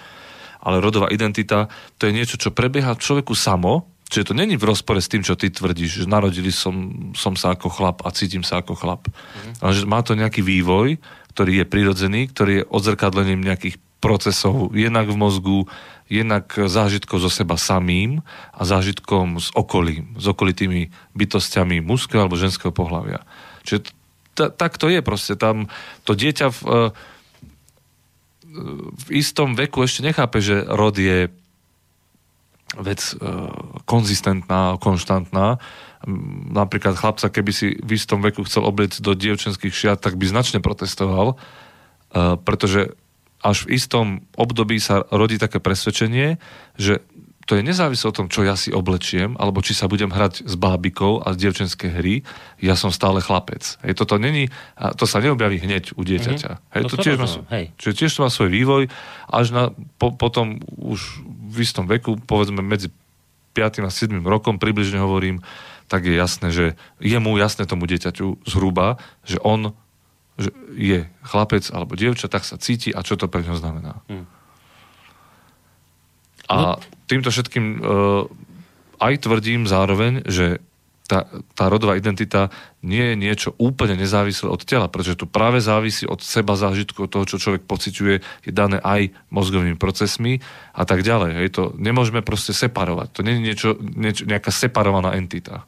Ale 0.62 0.82
rodová 0.82 1.10
identita, 1.14 1.70
to 1.98 2.10
je 2.10 2.14
niečo, 2.14 2.38
čo 2.38 2.54
prebieha 2.54 2.98
človeku 2.98 3.34
samo, 3.34 3.86
čiže 4.10 4.30
to 4.30 4.34
není 4.34 4.58
v 4.58 4.66
rozpore 4.66 4.98
s 4.98 5.10
tým, 5.10 5.22
čo 5.22 5.38
ty 5.38 5.50
tvrdíš, 5.50 6.02
že 6.02 6.10
narodili 6.10 6.50
som, 6.50 7.10
som 7.14 7.38
sa 7.38 7.54
ako 7.54 7.70
chlap 7.70 8.02
a 8.02 8.14
cítim 8.14 8.42
sa 8.42 8.62
ako 8.62 8.74
chlap. 8.74 9.06
Ale 9.62 9.74
že 9.74 9.86
má 9.86 10.02
to 10.02 10.18
nejaký 10.18 10.42
vývoj, 10.42 10.98
ktorý 11.34 11.62
je 11.62 11.70
prirodzený, 11.70 12.20
ktorý 12.34 12.52
je 12.62 12.68
odzrkadlením 12.70 13.42
nejakých 13.42 13.78
procesov, 13.98 14.70
jednak 14.74 15.10
v 15.10 15.18
mozgu, 15.18 15.58
jednak 16.06 16.54
zážitkov 16.54 17.18
zo 17.18 17.30
seba 17.30 17.58
samým 17.58 18.22
a 18.54 18.62
zážitkom 18.62 19.42
s 19.42 19.50
okolím, 19.58 20.14
s 20.14 20.26
okolitými 20.30 20.94
bytostiami 21.18 21.82
mužského 21.82 22.22
alebo 22.22 22.38
ženského 22.38 22.70
pohľavia. 22.70 23.26
Čiže 23.66 23.90
t- 24.38 24.52
tak 24.54 24.78
to 24.78 24.86
je 24.86 25.02
proste. 25.02 25.34
Tam 25.34 25.66
to 26.06 26.14
dieťa 26.14 26.46
v, 26.54 26.60
e, 26.62 26.88
v 28.94 29.06
istom 29.10 29.58
veku 29.58 29.82
ešte 29.82 30.06
nechápe, 30.06 30.38
že 30.38 30.62
rod 30.62 30.94
je 30.94 31.26
vec 32.78 33.00
e, 33.02 33.14
konzistentná, 33.82 34.78
konštantná. 34.78 35.58
Napríklad 36.54 36.94
chlapca, 36.94 37.26
keby 37.32 37.50
si 37.50 37.74
v 37.82 37.90
istom 37.98 38.22
veku 38.22 38.46
chcel 38.46 38.62
obliecť 38.62 39.02
do 39.02 39.18
dievčenských 39.18 39.74
šiat, 39.74 39.98
tak 39.98 40.14
by 40.14 40.26
značne 40.28 40.62
protestoval, 40.62 41.34
e, 41.34 41.36
pretože 42.46 42.94
až 43.46 43.70
v 43.70 43.78
istom 43.78 44.06
období 44.34 44.82
sa 44.82 45.06
rodí 45.14 45.38
také 45.38 45.62
presvedčenie, 45.62 46.42
že 46.74 46.98
to 47.46 47.54
je 47.54 47.62
nezávisle 47.62 48.10
od 48.10 48.16
tom, 48.18 48.26
čo 48.26 48.42
ja 48.42 48.58
si 48.58 48.74
oblečiem, 48.74 49.38
alebo 49.38 49.62
či 49.62 49.70
sa 49.70 49.86
budem 49.86 50.10
hrať 50.10 50.50
s 50.50 50.58
bábikou 50.58 51.22
a 51.22 51.30
z 51.30 51.46
dievčenskej 51.46 51.90
hry, 51.94 52.14
ja 52.58 52.74
som 52.74 52.90
stále 52.90 53.22
chlapec. 53.22 53.78
Hej, 53.86 54.02
toto 54.02 54.18
není, 54.18 54.50
to 54.98 55.06
sa 55.06 55.22
neobjaví 55.22 55.62
hneď 55.62 55.94
u 55.94 56.02
dieťaťa. 56.02 56.50
Mhm. 56.58 56.62
Hej, 56.74 56.82
No 56.82 56.88
to 56.90 56.98
to 56.98 57.04
tiež 57.06 57.16
má, 57.22 57.28
hej. 57.54 57.70
čiže 57.78 57.94
tiež 58.02 58.10
to 58.18 58.22
má 58.26 58.30
svoj 58.34 58.50
vývoj, 58.50 58.82
až 59.30 59.46
na, 59.54 59.70
po, 60.02 60.10
potom 60.10 60.58
už 60.74 61.22
v 61.54 61.56
istom 61.62 61.86
veku, 61.86 62.18
povedzme 62.18 62.66
medzi 62.66 62.90
5. 63.54 63.86
a 63.86 63.90
7. 63.94 64.18
rokom, 64.26 64.58
približne 64.58 64.98
hovorím, 64.98 65.38
tak 65.86 66.02
je 66.02 66.18
jasné, 66.18 66.50
že 66.50 66.74
je 66.98 67.18
mu 67.22 67.38
jasné 67.38 67.62
tomu 67.62 67.86
dieťaťu 67.86 68.42
zhruba, 68.42 68.98
že 69.22 69.38
on 69.46 69.70
že 70.36 70.52
je 70.76 71.08
chlapec 71.24 71.64
alebo 71.72 71.96
dievča, 71.96 72.28
tak 72.28 72.44
sa 72.44 72.60
cíti 72.60 72.92
a 72.92 73.00
čo 73.00 73.16
to 73.16 73.28
pre 73.28 73.44
ňo 73.44 73.56
znamená. 73.56 74.00
Hm. 74.08 74.26
A 76.46 76.78
týmto 77.10 77.34
všetkým 77.34 77.82
uh, 77.82 78.28
aj 79.02 79.14
tvrdím 79.26 79.66
zároveň, 79.66 80.22
že 80.28 80.62
tá, 81.06 81.22
tá 81.54 81.70
rodová 81.70 81.94
identita 81.94 82.50
nie 82.82 83.14
je 83.14 83.14
niečo 83.14 83.50
úplne 83.62 83.94
nezávislé 83.94 84.50
od 84.50 84.62
tela, 84.66 84.90
pretože 84.90 85.22
to 85.22 85.30
práve 85.30 85.62
závisí 85.62 86.02
od 86.02 86.18
seba 86.18 86.58
zážitku, 86.58 87.06
od 87.06 87.10
toho, 87.10 87.24
čo 87.24 87.38
človek 87.38 87.62
pociťuje, 87.62 88.14
je 88.50 88.52
dané 88.52 88.82
aj 88.82 89.14
mozgovými 89.30 89.78
procesmi 89.78 90.42
a 90.74 90.82
tak 90.82 91.06
ďalej. 91.06 91.30
Hej, 91.38 91.48
to 91.54 91.62
nemôžeme 91.78 92.26
proste 92.26 92.50
separovať. 92.50 93.08
To 93.14 93.20
nie 93.22 93.38
je 93.38 93.42
niečo, 93.42 93.68
niečo, 93.78 94.22
nejaká 94.26 94.50
separovaná 94.50 95.14
entita. 95.14 95.62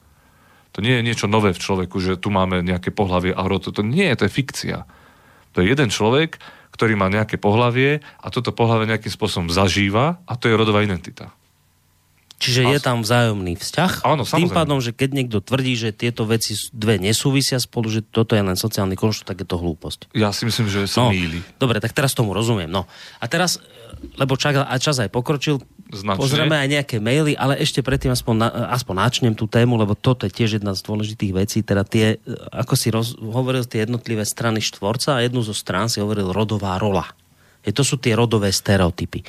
To 0.78 0.86
nie 0.86 0.94
je 0.94 1.02
niečo 1.02 1.26
nové 1.26 1.50
v 1.50 1.58
človeku, 1.58 1.98
že 1.98 2.14
tu 2.14 2.30
máme 2.30 2.62
nejaké 2.62 2.94
pohlavie 2.94 3.34
a 3.34 3.42
rod. 3.42 3.66
To 3.66 3.82
nie 3.82 4.06
je, 4.06 4.14
to 4.14 4.24
je 4.24 4.32
fikcia. 4.32 4.86
To 5.52 5.58
je 5.58 5.66
jeden 5.66 5.90
človek, 5.90 6.38
ktorý 6.70 6.94
má 6.94 7.10
nejaké 7.10 7.34
pohlavie 7.34 7.98
a 8.16 8.26
toto 8.30 8.54
pohlavie 8.54 8.86
nejakým 8.86 9.10
spôsobom 9.10 9.50
zažíva 9.50 10.22
a 10.22 10.38
to 10.38 10.46
je 10.46 10.54
rodová 10.54 10.80
identita. 10.80 11.34
Čiže 12.38 12.62
A- 12.62 12.70
je 12.70 12.78
tam 12.78 13.02
vzájomný 13.02 13.58
vzťah. 13.58 14.06
Áno, 14.06 14.22
Tým 14.22 14.46
samozrejme. 14.46 14.54
pádom, 14.54 14.78
že 14.78 14.94
keď 14.94 15.10
niekto 15.10 15.42
tvrdí, 15.42 15.74
že 15.74 15.90
tieto 15.90 16.22
veci 16.22 16.54
dve 16.70 16.94
nesúvisia 16.96 17.58
spolu, 17.58 17.90
že 17.90 17.98
toto 18.00 18.38
je 18.38 18.46
len 18.46 18.54
sociálny 18.54 18.94
konštrukt, 18.94 19.26
tak 19.26 19.42
je 19.42 19.48
to 19.48 19.58
hlúposť. 19.58 20.14
Ja 20.14 20.30
si 20.30 20.46
myslím, 20.46 20.70
že 20.70 20.86
sa 20.86 21.02
No, 21.02 21.10
míli. 21.10 21.42
dobre, 21.58 21.82
tak 21.82 21.90
teraz 21.90 22.14
tomu 22.14 22.30
rozumiem. 22.30 22.70
No. 22.70 22.86
A 23.18 23.26
teraz, 23.26 23.58
lebo 24.14 24.38
čak, 24.38 24.54
a 24.54 24.70
čas 24.78 25.02
aj 25.02 25.10
pokročil, 25.10 25.58
Značne. 25.88 26.20
pozrieme 26.20 26.52
aj 26.52 26.68
nejaké 26.68 26.96
maily, 27.00 27.32
ale 27.32 27.56
ešte 27.64 27.80
predtým 27.80 28.12
aspoň, 28.12 28.34
na, 28.36 28.48
aspoň 28.76 28.94
načnem 29.08 29.34
tú 29.34 29.48
tému, 29.48 29.80
lebo 29.80 29.96
toto 29.96 30.28
je 30.28 30.32
tiež 30.36 30.60
jedna 30.60 30.76
z 30.76 30.84
dôležitých 30.84 31.32
vecí. 31.32 31.58
Teda 31.64 31.80
tie, 31.80 32.20
ako 32.52 32.74
si 32.76 32.88
roz, 32.92 33.16
hovoril 33.16 33.64
tie 33.64 33.88
jednotlivé 33.88 34.28
strany 34.28 34.60
štvorca 34.60 35.16
a 35.16 35.24
jednu 35.24 35.40
zo 35.40 35.56
strán 35.56 35.88
si 35.88 36.04
hovoril 36.04 36.28
rodová 36.28 36.76
rola. 36.76 37.08
Je, 37.64 37.72
to 37.72 37.82
sú 37.82 37.96
tie 37.96 38.14
rodové 38.14 38.52
stereotypy. 38.52 39.24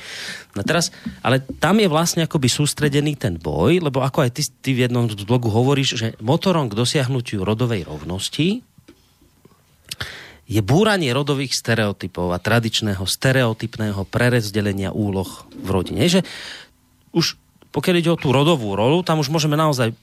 No 0.54 0.60
teraz, 0.62 0.92
ale 1.24 1.40
tam 1.40 1.80
je 1.80 1.88
vlastne 1.90 2.24
akoby 2.24 2.46
sústredený 2.46 3.16
ten 3.16 3.40
boj, 3.40 3.80
lebo 3.80 4.04
ako 4.04 4.28
aj 4.28 4.30
ty, 4.36 4.42
ty 4.60 4.70
v 4.76 4.86
jednom 4.86 5.08
z 5.08 5.24
blogu 5.24 5.48
hovoríš, 5.48 5.96
že 5.96 6.06
motorom 6.20 6.68
k 6.68 6.76
dosiahnutiu 6.78 7.42
rodovej 7.42 7.88
rovnosti 7.88 8.64
je 10.50 10.58
búranie 10.66 11.14
rodových 11.14 11.54
stereotypov 11.54 12.34
a 12.34 12.42
tradičného 12.42 13.06
stereotypného 13.06 14.02
prerezdelenia 14.10 14.90
úloh 14.90 15.46
v 15.54 15.68
rodine. 15.70 16.02
Že 16.10 16.26
už 17.14 17.38
pokiaľ 17.70 17.94
ide 18.02 18.10
o 18.10 18.18
tú 18.18 18.34
rodovú 18.34 18.74
rolu, 18.74 19.06
tam 19.06 19.22
už 19.22 19.30
môžeme 19.30 19.54
naozaj 19.54 19.94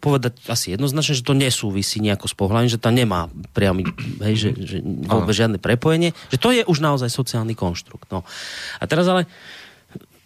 povedať 0.00 0.40
asi 0.48 0.72
jednoznačne, 0.72 1.20
že 1.20 1.28
to 1.28 1.36
nesúvisí 1.36 2.00
nejako 2.00 2.24
s 2.24 2.32
pohľadím, 2.32 2.72
že 2.72 2.80
tam 2.80 2.96
nemá 2.96 3.28
priamy, 3.52 3.84
hej, 4.24 4.34
že, 4.40 4.50
že 4.56 4.76
vôbec 4.80 5.36
žiadne 5.36 5.60
prepojenie, 5.60 6.16
že 6.32 6.40
to 6.40 6.56
je 6.56 6.64
už 6.64 6.80
naozaj 6.80 7.12
sociálny 7.12 7.52
konštrukt. 7.52 8.08
No. 8.08 8.24
A 8.80 8.84
teraz 8.88 9.04
ale 9.12 9.28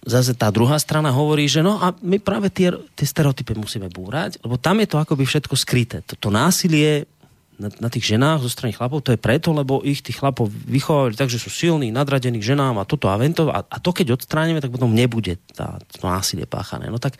zase 0.06 0.38
tá 0.38 0.54
druhá 0.54 0.78
strana 0.78 1.10
hovorí, 1.10 1.50
že 1.50 1.66
no 1.66 1.82
a 1.82 1.90
my 2.06 2.22
práve 2.22 2.54
tie, 2.54 2.70
tie 2.94 3.06
stereotypy 3.06 3.58
musíme 3.58 3.90
búrať, 3.90 4.38
lebo 4.46 4.54
tam 4.54 4.78
je 4.78 4.86
to 4.86 5.02
akoby 5.02 5.26
všetko 5.26 5.58
skryté. 5.58 6.06
To, 6.06 6.14
to 6.14 6.30
násilie 6.30 7.10
na, 7.56 7.68
na 7.80 7.88
tých 7.88 8.16
ženách 8.16 8.44
zo 8.44 8.50
strany 8.52 8.76
chlapov, 8.76 9.00
to 9.00 9.16
je 9.16 9.20
preto, 9.20 9.52
lebo 9.52 9.80
ich 9.80 10.04
tých 10.04 10.20
chlapov 10.20 10.48
vychovali 10.48 11.16
tak, 11.16 11.32
že 11.32 11.40
sú 11.40 11.48
silní, 11.48 11.88
nadradení 11.88 12.40
ženám 12.40 12.80
a 12.80 12.88
toto 12.88 13.08
a 13.08 13.16
vento 13.16 13.48
a, 13.48 13.64
a 13.64 13.76
to 13.80 13.90
keď 13.96 14.20
odstránime, 14.20 14.60
tak 14.60 14.72
potom 14.72 14.92
nebude 14.92 15.40
tá, 15.56 15.80
to 15.88 16.04
násilie 16.04 16.44
páchané. 16.44 16.92
No 16.92 17.00
tak 17.00 17.16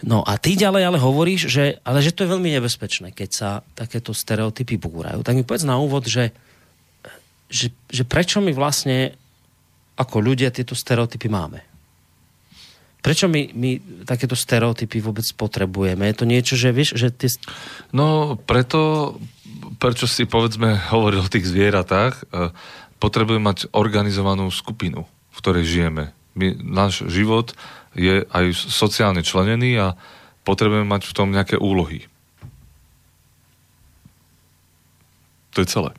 No 0.00 0.24
a 0.24 0.40
ty 0.40 0.56
ďalej 0.56 0.82
ale 0.88 0.96
hovoríš, 0.96 1.52
že, 1.52 1.76
ale 1.84 2.00
že 2.00 2.16
to 2.16 2.24
je 2.24 2.32
veľmi 2.32 2.48
nebezpečné, 2.56 3.12
keď 3.12 3.28
sa 3.28 3.50
takéto 3.76 4.16
stereotypy 4.16 4.80
búrajú. 4.80 5.20
Tak 5.20 5.36
mi 5.36 5.44
povedz 5.44 5.68
na 5.68 5.76
úvod, 5.76 6.08
že, 6.08 6.32
že, 7.52 7.68
že 7.92 8.08
prečo 8.08 8.40
my 8.40 8.48
vlastne 8.56 9.12
ako 10.00 10.16
ľudia 10.24 10.48
tieto 10.48 10.72
stereotypy 10.72 11.28
máme? 11.28 11.60
Prečo 13.00 13.32
my, 13.32 13.56
my 13.56 13.70
takéto 14.04 14.36
stereotypy 14.36 15.00
vôbec 15.00 15.24
potrebujeme? 15.32 16.04
Je 16.08 16.16
to 16.16 16.28
niečo, 16.28 16.54
že 16.56 16.68
vieš, 16.72 17.00
že 17.00 17.08
tie... 17.08 17.32
No, 17.96 18.36
preto, 18.36 19.16
prečo 19.80 20.04
si 20.04 20.28
povedzme 20.28 20.76
hovoril 20.92 21.24
o 21.24 21.32
tých 21.32 21.48
zvieratách, 21.48 22.14
eh, 22.28 22.52
potrebujeme 23.00 23.40
mať 23.40 23.72
organizovanú 23.72 24.52
skupinu, 24.52 25.08
v 25.32 25.36
ktorej 25.40 25.64
žijeme. 25.64 26.12
My, 26.36 26.52
náš 26.60 27.08
život 27.08 27.56
je 27.96 28.22
aj 28.28 28.54
sociálne 28.54 29.24
členený 29.24 29.80
a 29.80 29.86
potrebujeme 30.44 30.86
mať 30.86 31.08
v 31.08 31.16
tom 31.16 31.32
nejaké 31.32 31.56
úlohy. 31.58 32.06
To 35.56 35.64
je 35.64 35.66
celé. 35.66 35.92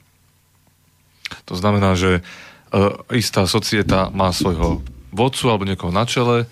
To 1.51 1.59
znamená, 1.59 1.99
že 1.99 2.23
uh, 2.23 3.03
istá 3.11 3.43
societa 3.43 4.07
má 4.15 4.31
svojho 4.31 4.79
vodcu 5.11 5.51
alebo 5.51 5.67
niekoho 5.67 5.91
na 5.91 6.07
čele, 6.07 6.47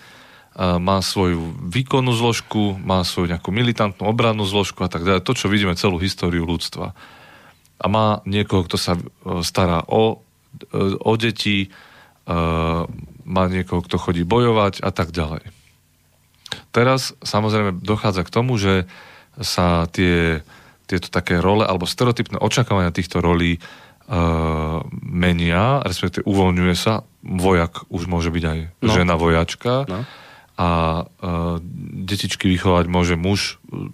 má 0.58 1.00
svoju 1.00 1.56
výkonnú 1.72 2.12
zložku, 2.12 2.76
má 2.82 3.06
svoju 3.08 3.32
nejakú 3.32 3.54
militantnú 3.54 4.10
obrannú 4.10 4.44
zložku 4.44 4.84
a 4.84 4.92
tak 4.92 5.08
ďalej. 5.08 5.24
To, 5.24 5.34
čo 5.38 5.48
vidíme 5.48 5.78
celú 5.80 6.02
históriu 6.02 6.44
ľudstva. 6.44 6.92
A 7.80 7.86
má 7.88 8.20
niekoho, 8.28 8.68
kto 8.68 8.76
sa 8.76 9.00
uh, 9.00 9.40
stará 9.40 9.88
o, 9.88 10.20
uh, 10.20 10.96
o 11.00 11.14
deti, 11.16 11.72
uh, 11.72 12.84
má 13.24 13.44
niekoho, 13.48 13.80
kto 13.86 13.96
chodí 14.02 14.28
bojovať 14.28 14.84
a 14.84 14.92
tak 14.92 15.16
ďalej. 15.16 15.48
Teraz 16.76 17.16
samozrejme 17.22 17.80
dochádza 17.80 18.26
k 18.26 18.34
tomu, 18.34 18.58
že 18.58 18.90
sa 19.40 19.88
tie, 19.88 20.42
tieto 20.90 21.08
také 21.14 21.40
role 21.40 21.64
alebo 21.64 21.88
stereotypné 21.88 22.42
očakávania 22.42 22.92
týchto 22.92 23.22
rolí 23.22 23.62
menia, 25.06 25.86
respektíve 25.86 26.26
uvoľňuje 26.26 26.74
sa. 26.74 27.06
Vojak 27.22 27.86
už 27.94 28.10
môže 28.10 28.34
byť 28.34 28.44
aj 28.50 28.60
no. 28.82 28.90
žena 28.90 29.14
vojačka 29.14 29.86
No. 29.86 30.02
A 30.60 31.08
detičky 32.04 32.52
vychovať 32.52 32.86
môže 32.92 33.16
muž 33.16 33.64
uh, 33.72 33.88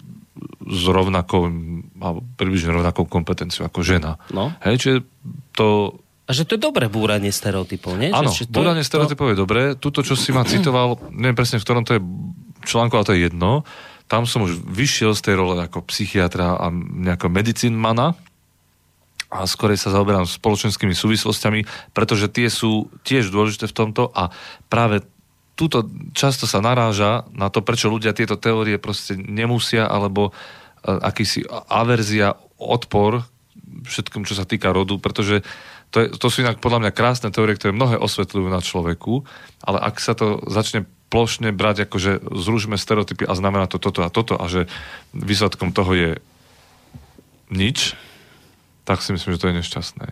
s 0.66 0.82
rovnakou, 0.90 1.48
alebo 2.02 2.26
približne 2.36 2.74
rovnakou 2.74 3.06
kompetenciou 3.06 3.70
ako 3.70 3.86
žena. 3.86 4.18
No. 4.34 4.50
Hej, 4.66 4.76
čiže 4.82 4.96
to 5.54 5.98
A 6.26 6.34
že 6.34 6.42
to 6.42 6.58
je 6.58 6.66
dobré 6.66 6.90
búranie 6.90 7.30
stereotypov, 7.30 7.94
nie? 7.94 8.10
Áno, 8.10 8.34
že, 8.34 8.44
že 8.44 8.50
to 8.50 8.66
búranie 8.66 8.82
je- 8.82 8.90
stereotypov 8.90 9.30
je 9.30 9.38
dobré. 9.38 9.62
Tuto, 9.78 10.02
čo 10.02 10.18
si 10.18 10.34
ma 10.34 10.42
citoval, 10.50 10.98
neviem 11.14 11.38
presne, 11.38 11.62
v 11.62 11.64
ktorom 11.64 11.86
to 11.86 11.96
je 11.96 12.02
článku, 12.66 12.98
ale 12.98 13.06
to 13.06 13.14
je 13.14 13.30
jedno. 13.30 13.62
Tam 14.10 14.26
som 14.26 14.42
už 14.42 14.58
vyšiel 14.66 15.14
z 15.14 15.22
tej 15.22 15.34
role 15.38 15.54
ako 15.58 15.86
psychiatra 15.86 16.58
a 16.58 16.70
nejakého 16.74 17.30
medicínmana 17.30 18.14
a 19.26 19.42
skorej 19.42 19.78
sa 19.82 19.90
zaoberám 19.90 20.22
spoločenskými 20.22 20.94
súvislostiami, 20.94 21.66
pretože 21.90 22.30
tie 22.30 22.46
sú 22.46 22.86
tiež 23.02 23.34
dôležité 23.34 23.66
v 23.66 23.74
tomto 23.74 24.14
a 24.14 24.30
práve 24.70 25.02
túto 25.56 25.88
často 26.12 26.44
sa 26.44 26.60
naráža 26.60 27.24
na 27.32 27.48
to, 27.48 27.64
prečo 27.64 27.88
ľudia 27.88 28.12
tieto 28.12 28.36
teórie 28.36 28.76
proste 28.76 29.16
nemusia, 29.16 29.88
alebo 29.88 30.30
e, 30.30 30.32
akýsi 30.84 31.48
averzia, 31.48 32.36
odpor 32.56 33.24
všetkom, 33.88 34.24
čo 34.24 34.36
sa 34.36 34.48
týka 34.48 34.72
rodu, 34.72 34.96
pretože 35.00 35.44
to, 35.92 36.04
je, 36.04 36.06
to 36.16 36.26
sú 36.28 36.44
inak 36.44 36.60
podľa 36.60 36.86
mňa 36.86 36.92
krásne 36.96 37.28
teórie, 37.32 37.56
ktoré 37.56 37.72
mnohé 37.72 37.96
osvetľujú 38.00 38.48
na 38.52 38.60
človeku, 38.60 39.24
ale 39.64 39.78
ak 39.80 39.96
sa 40.00 40.12
to 40.12 40.44
začne 40.48 40.84
plošne 41.06 41.54
brať 41.54 41.86
ako, 41.86 41.96
že 41.96 42.12
zružme 42.20 42.74
stereotypy 42.74 43.24
a 43.24 43.38
znamená 43.38 43.70
to 43.70 43.78
toto 43.78 44.02
a 44.02 44.10
toto 44.10 44.34
a 44.34 44.44
že 44.50 44.66
výsledkom 45.14 45.70
toho 45.70 45.92
je 45.94 46.10
nič, 47.48 47.94
tak 48.82 49.02
si 49.02 49.14
myslím, 49.14 49.38
že 49.38 49.40
to 49.40 49.48
je 49.50 49.58
nešťastné. 49.62 50.06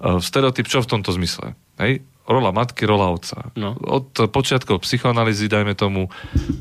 Uh, 0.00 0.16
stereotyp 0.24 0.64
čo 0.64 0.80
v 0.80 0.90
tomto 0.96 1.12
zmysle? 1.12 1.52
Hej? 1.76 2.00
Rola 2.30 2.54
matky, 2.54 2.86
rola 2.86 3.10
otca. 3.10 3.50
No. 3.58 3.74
Od 3.74 4.30
počiatkov 4.30 4.86
psychoanalýzy, 4.86 5.50
dajme 5.50 5.74
tomu, 5.74 6.14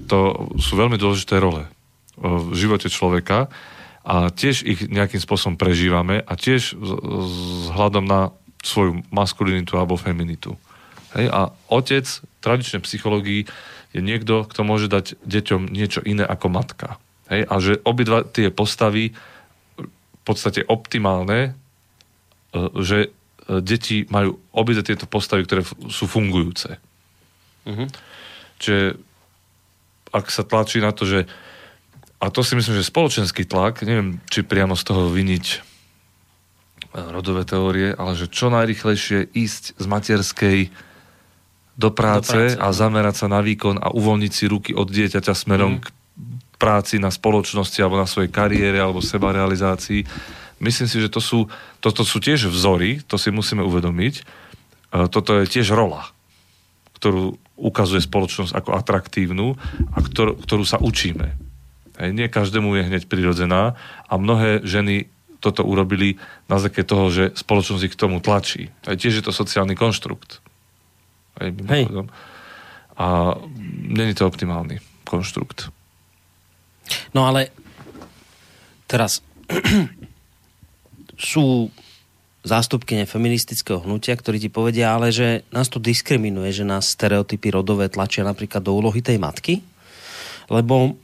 to 0.09 0.49
sú 0.57 0.73
veľmi 0.73 0.97
dôležité 0.97 1.37
role 1.37 1.69
v 2.17 2.51
živote 2.57 2.89
človeka 2.89 3.47
a 4.01 4.33
tiež 4.33 4.65
ich 4.65 4.89
nejakým 4.89 5.21
spôsobom 5.21 5.55
prežívame 5.55 6.25
a 6.25 6.33
tiež 6.33 6.73
z- 6.73 6.99
vzhľadom 7.69 8.03
na 8.03 8.33
svoju 8.65 9.05
maskulinitu 9.13 9.77
alebo 9.77 9.95
feminitu. 9.95 10.57
Hej? 11.15 11.29
A 11.31 11.53
otec 11.71 12.05
tradičnej 12.43 12.81
psychológii 12.83 13.47
je 13.93 14.01
niekto, 14.01 14.45
kto 14.49 14.61
môže 14.65 14.91
dať 14.91 15.15
deťom 15.23 15.69
niečo 15.69 16.01
iné 16.03 16.25
ako 16.25 16.47
matka. 16.51 16.97
Hej? 17.31 17.41
A 17.47 17.53
že 17.61 17.73
obidva 17.85 18.25
tie 18.25 18.49
postavy 18.49 19.15
v 19.79 20.21
podstate 20.27 20.65
optimálne, 20.67 21.53
e, 22.51 22.59
že 22.81 23.13
deti 23.57 24.05
majú 24.13 24.37
obidve 24.53 24.85
tieto 24.85 25.09
postavy, 25.09 25.41
ktoré 25.43 25.65
sú 25.89 26.05
fungujúce. 26.05 26.77
Mhm. 27.65 27.85
Čiže 28.61 29.01
ak 30.09 30.25
sa 30.29 30.45
tlačí 30.45 30.77
na 30.77 30.93
to, 30.93 31.05
že 31.05 31.25
a 32.19 32.27
to 32.27 32.43
si 32.43 32.53
myslím, 32.53 32.75
že 32.75 32.83
spoločenský 32.83 33.47
tlak, 33.47 33.81
neviem, 33.87 34.19
či 34.27 34.43
priamo 34.43 34.75
z 34.75 34.83
toho 34.83 35.07
vyniť 35.07 35.45
e, 35.47 35.57
rodové 37.15 37.47
teórie, 37.47 37.95
ale 37.95 38.11
že 38.19 38.27
čo 38.27 38.51
najrychlejšie 38.51 39.31
ísť 39.31 39.79
z 39.79 39.85
materskej 39.87 40.59
do 41.79 41.89
práce, 41.95 42.35
Do 42.35 42.43
práce, 42.51 42.59
a 42.59 42.67
zamerať 42.75 43.15
sa 43.23 43.27
na 43.31 43.39
výkon 43.39 43.79
a 43.79 43.95
uvoľniť 43.95 44.31
si 44.35 44.45
ruky 44.51 44.75
od 44.75 44.91
dieťaťa 44.91 45.31
smerom 45.31 45.79
Mhm. 45.79 45.81
k 45.81 45.87
práci 46.59 46.99
na 46.99 47.07
spoločnosti 47.07 47.79
alebo 47.79 47.95
na 47.95 48.03
svojej 48.03 48.27
kariére 48.27 48.83
alebo 48.83 48.99
sebarealizácii. 48.99 50.03
Myslím 50.59 50.87
si, 50.91 50.99
že 50.99 51.07
to 51.07 51.23
sú, 51.23 51.47
toto 51.79 52.03
sú 52.03 52.19
tiež 52.19 52.51
vzory, 52.51 52.99
to 53.07 53.15
si 53.15 53.31
musíme 53.31 53.63
uvedomiť. 53.63 54.13
E, 54.19 54.23
Toto 55.07 55.39
je 55.39 55.47
tiež 55.47 55.71
rola, 55.71 56.11
ktorú 56.99 57.39
ukazuje 57.59 58.03
spoločnosť 58.03 58.55
ako 58.55 58.75
atraktívnu 58.75 59.55
a 59.95 59.97
ktorú, 60.03 60.39
ktorú 60.39 60.63
sa 60.67 60.79
učíme. 60.79 61.35
Hej, 61.99 62.11
nie 62.15 62.27
každému 62.31 62.79
je 62.79 62.87
hneď 62.87 63.03
prirodzená 63.11 63.75
a 64.07 64.13
mnohé 64.15 64.63
ženy 64.63 65.11
toto 65.39 65.63
urobili 65.63 66.19
na 66.51 66.59
základe 66.59 66.87
toho, 66.87 67.05
že 67.11 67.31
spoločnosť 67.35 67.83
ich 67.87 67.95
k 67.95 67.99
tomu 67.99 68.19
tlačí. 68.19 68.71
Hej, 68.87 68.99
tiež 68.99 69.13
je 69.19 69.23
to 69.27 69.35
sociálny 69.35 69.75
konštrukt. 69.75 70.43
Hej, 71.39 71.55
mimochodom. 71.55 72.11
A 72.99 73.35
není 73.87 74.11
to 74.11 74.27
optimálny 74.27 74.83
konštrukt. 75.07 75.71
No 77.15 77.27
ale 77.27 77.51
teraz 78.87 79.23
sú 81.19 81.67
zástupkyne 82.47 83.03
feministického 83.03 83.83
hnutia, 83.83 84.15
ktorí 84.15 84.39
ti 84.39 84.47
povedia, 84.47 84.95
ale 84.95 85.11
že 85.11 85.43
nás 85.51 85.67
to 85.67 85.77
diskriminuje, 85.77 86.55
že 86.55 86.63
nás 86.63 86.87
stereotypy 86.95 87.51
rodové 87.51 87.91
tlačia 87.91 88.23
napríklad 88.23 88.63
do 88.63 88.71
úlohy 88.79 89.03
tej 89.03 89.19
matky. 89.19 89.59
lebo 90.47 90.95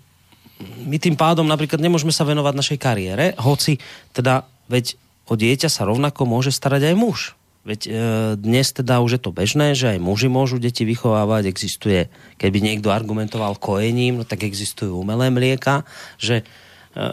my 0.88 0.98
tým 0.98 1.20
pádom 1.20 1.44
napríklad 1.44 1.84
nemôžeme 1.84 2.16
sa 2.16 2.24
venovať 2.24 2.54
našej 2.56 2.80
kariére, 2.80 3.36
hoci 3.36 3.76
teda 4.16 4.48
veď 4.72 4.96
o 5.28 5.36
dieťa 5.36 5.68
sa 5.68 5.84
rovnako 5.84 6.24
môže 6.24 6.56
starať 6.56 6.94
aj 6.94 6.96
muž. 6.96 7.20
Veď 7.66 7.82
e, 7.84 7.92
dnes 8.38 8.70
teda 8.72 9.02
už 9.02 9.18
je 9.18 9.22
to 9.26 9.34
bežné, 9.34 9.74
že 9.74 9.98
aj 9.98 10.00
muži 10.00 10.30
môžu 10.30 10.62
deti 10.62 10.86
vychovávať, 10.86 11.50
existuje, 11.50 12.08
keby 12.38 12.62
niekto 12.62 12.94
argumentoval 12.94 13.58
kojením, 13.58 14.22
no 14.22 14.24
tak 14.24 14.46
existujú 14.46 14.94
umelé 14.94 15.34
mlieka, 15.34 15.82
že, 16.22 16.46
e, 16.94 17.04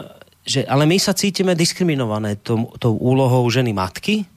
že 0.43 0.67
ale 0.67 0.83
my 0.83 0.99
sa 0.99 1.15
cítime 1.15 1.55
diskriminované 1.55 2.35
tou, 2.39 2.71
tou 2.75 2.99
úlohou 2.99 3.47
ženy 3.47 3.71
matky, 3.71 4.27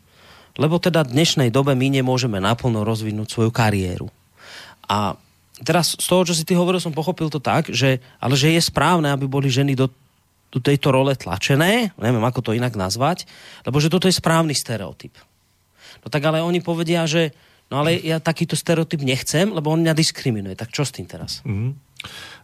lebo 0.56 0.80
teda 0.80 1.04
v 1.04 1.12
dnešnej 1.12 1.50
dobe 1.52 1.76
my 1.76 2.00
nemôžeme 2.00 2.40
naplno 2.40 2.86
rozvinúť 2.86 3.28
svoju 3.28 3.50
kariéru. 3.52 4.08
A 4.88 5.18
teraz 5.60 5.98
z 5.98 6.06
toho, 6.06 6.22
čo 6.24 6.32
si 6.32 6.46
ty 6.46 6.56
hovoril, 6.56 6.80
som 6.80 6.94
pochopil 6.94 7.28
to 7.28 7.42
tak, 7.42 7.68
že, 7.68 8.00
ale 8.22 8.34
že 8.38 8.54
je 8.54 8.62
správne, 8.62 9.12
aby 9.12 9.28
boli 9.28 9.52
ženy 9.52 9.76
do, 9.76 9.90
do 10.48 10.58
tejto 10.62 10.94
role 10.94 11.12
tlačené, 11.18 11.92
neviem 11.98 12.24
ako 12.24 12.40
to 12.40 12.56
inak 12.56 12.72
nazvať, 12.78 13.28
lebo 13.66 13.76
že 13.82 13.92
toto 13.92 14.08
je 14.08 14.16
správny 14.16 14.56
stereotyp. 14.56 15.12
No 16.00 16.08
tak 16.08 16.22
ale 16.24 16.40
oni 16.40 16.62
povedia, 16.62 17.02
že 17.04 17.34
no 17.66 17.82
ale 17.82 17.98
ja 17.98 18.22
takýto 18.22 18.54
stereotyp 18.54 19.02
nechcem, 19.02 19.50
lebo 19.50 19.74
on 19.74 19.82
mňa 19.82 19.92
diskriminuje. 19.92 20.54
Tak 20.54 20.70
čo 20.70 20.86
s 20.86 20.94
tým 20.94 21.10
teraz? 21.10 21.42
Mhm. 21.42 21.74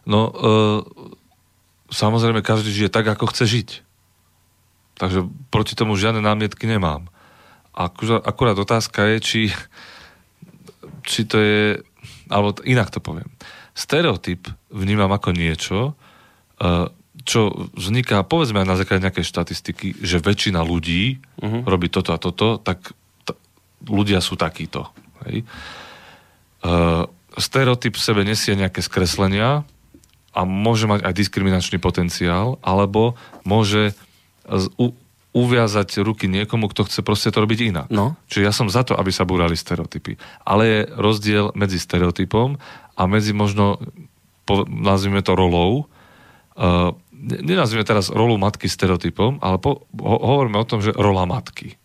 No, 0.03 0.19
e, 0.27 0.51
samozrejme, 1.93 2.41
každý 2.41 2.73
žije 2.73 2.89
tak, 2.89 3.05
ako 3.05 3.29
chce 3.29 3.45
žiť. 3.45 3.69
Takže 4.97 5.29
proti 5.53 5.77
tomu 5.77 5.93
žiadne 5.93 6.19
námietky 6.19 6.65
nemám. 6.65 7.05
Akurát, 7.73 8.21
akurát 8.25 8.57
otázka 8.57 9.05
je, 9.13 9.17
či, 9.21 9.41
či 11.05 11.25
to 11.25 11.37
je, 11.37 11.81
alebo 12.29 12.57
inak 12.65 12.89
to 12.93 13.01
poviem. 13.01 13.29
Stereotyp 13.73 14.49
vnímam 14.69 15.09
ako 15.09 15.33
niečo, 15.33 15.97
e, 16.61 16.89
čo 17.25 17.69
vzniká, 17.73 18.21
povedzme 18.25 18.61
aj 18.61 18.69
na 18.69 18.77
základe 18.77 19.05
nejakej 19.05 19.25
štatistiky, 19.25 19.87
že 20.03 20.21
väčšina 20.21 20.59
ľudí 20.61 21.17
uh-huh. 21.39 21.63
robí 21.63 21.87
toto 21.87 22.11
a 22.11 22.19
toto, 22.19 22.59
tak 22.59 22.91
t- 23.23 23.37
ľudia 23.87 24.19
sú 24.19 24.35
takíto. 24.35 24.91
Hej? 25.25 25.47
Uh, 26.63 27.07
stereotyp 27.39 27.95
v 27.95 28.03
sebe 28.03 28.21
nesie 28.27 28.59
nejaké 28.59 28.83
skreslenia 28.83 29.63
a 30.33 30.41
môže 30.43 30.89
mať 30.89 31.05
aj 31.05 31.13
diskriminačný 31.13 31.77
potenciál, 31.77 32.57
alebo 32.65 33.13
môže 33.45 33.93
u, 34.81 34.97
uviazať 35.33 36.05
ruky 36.05 36.29
niekomu, 36.29 36.69
kto 36.69 36.85
chce 36.85 37.01
proste 37.01 37.33
to 37.33 37.41
robiť 37.41 37.59
inak. 37.73 37.87
No. 37.89 38.13
Čiže 38.29 38.45
ja 38.45 38.53
som 38.53 38.69
za 38.69 38.85
to, 38.85 38.93
aby 38.93 39.09
sa 39.09 39.25
búrali 39.25 39.57
stereotypy. 39.57 40.17
Ale 40.45 40.63
je 40.65 40.79
rozdiel 40.93 41.53
medzi 41.57 41.81
stereotypom 41.81 42.61
a 42.93 43.01
medzi 43.09 43.33
možno, 43.33 43.81
po, 44.45 44.65
nazvime 44.69 45.25
to 45.25 45.33
rolou, 45.33 45.89
uh, 46.57 46.93
nenazvime 47.23 47.81
teraz 47.81 48.13
rolu 48.13 48.37
matky 48.37 48.69
stereotypom, 48.69 49.41
ale 49.41 49.57
po, 49.57 49.89
ho, 49.97 50.17
hovoríme 50.21 50.61
o 50.61 50.69
tom, 50.69 50.85
že 50.85 50.93
rola 50.93 51.25
matky. 51.25 51.81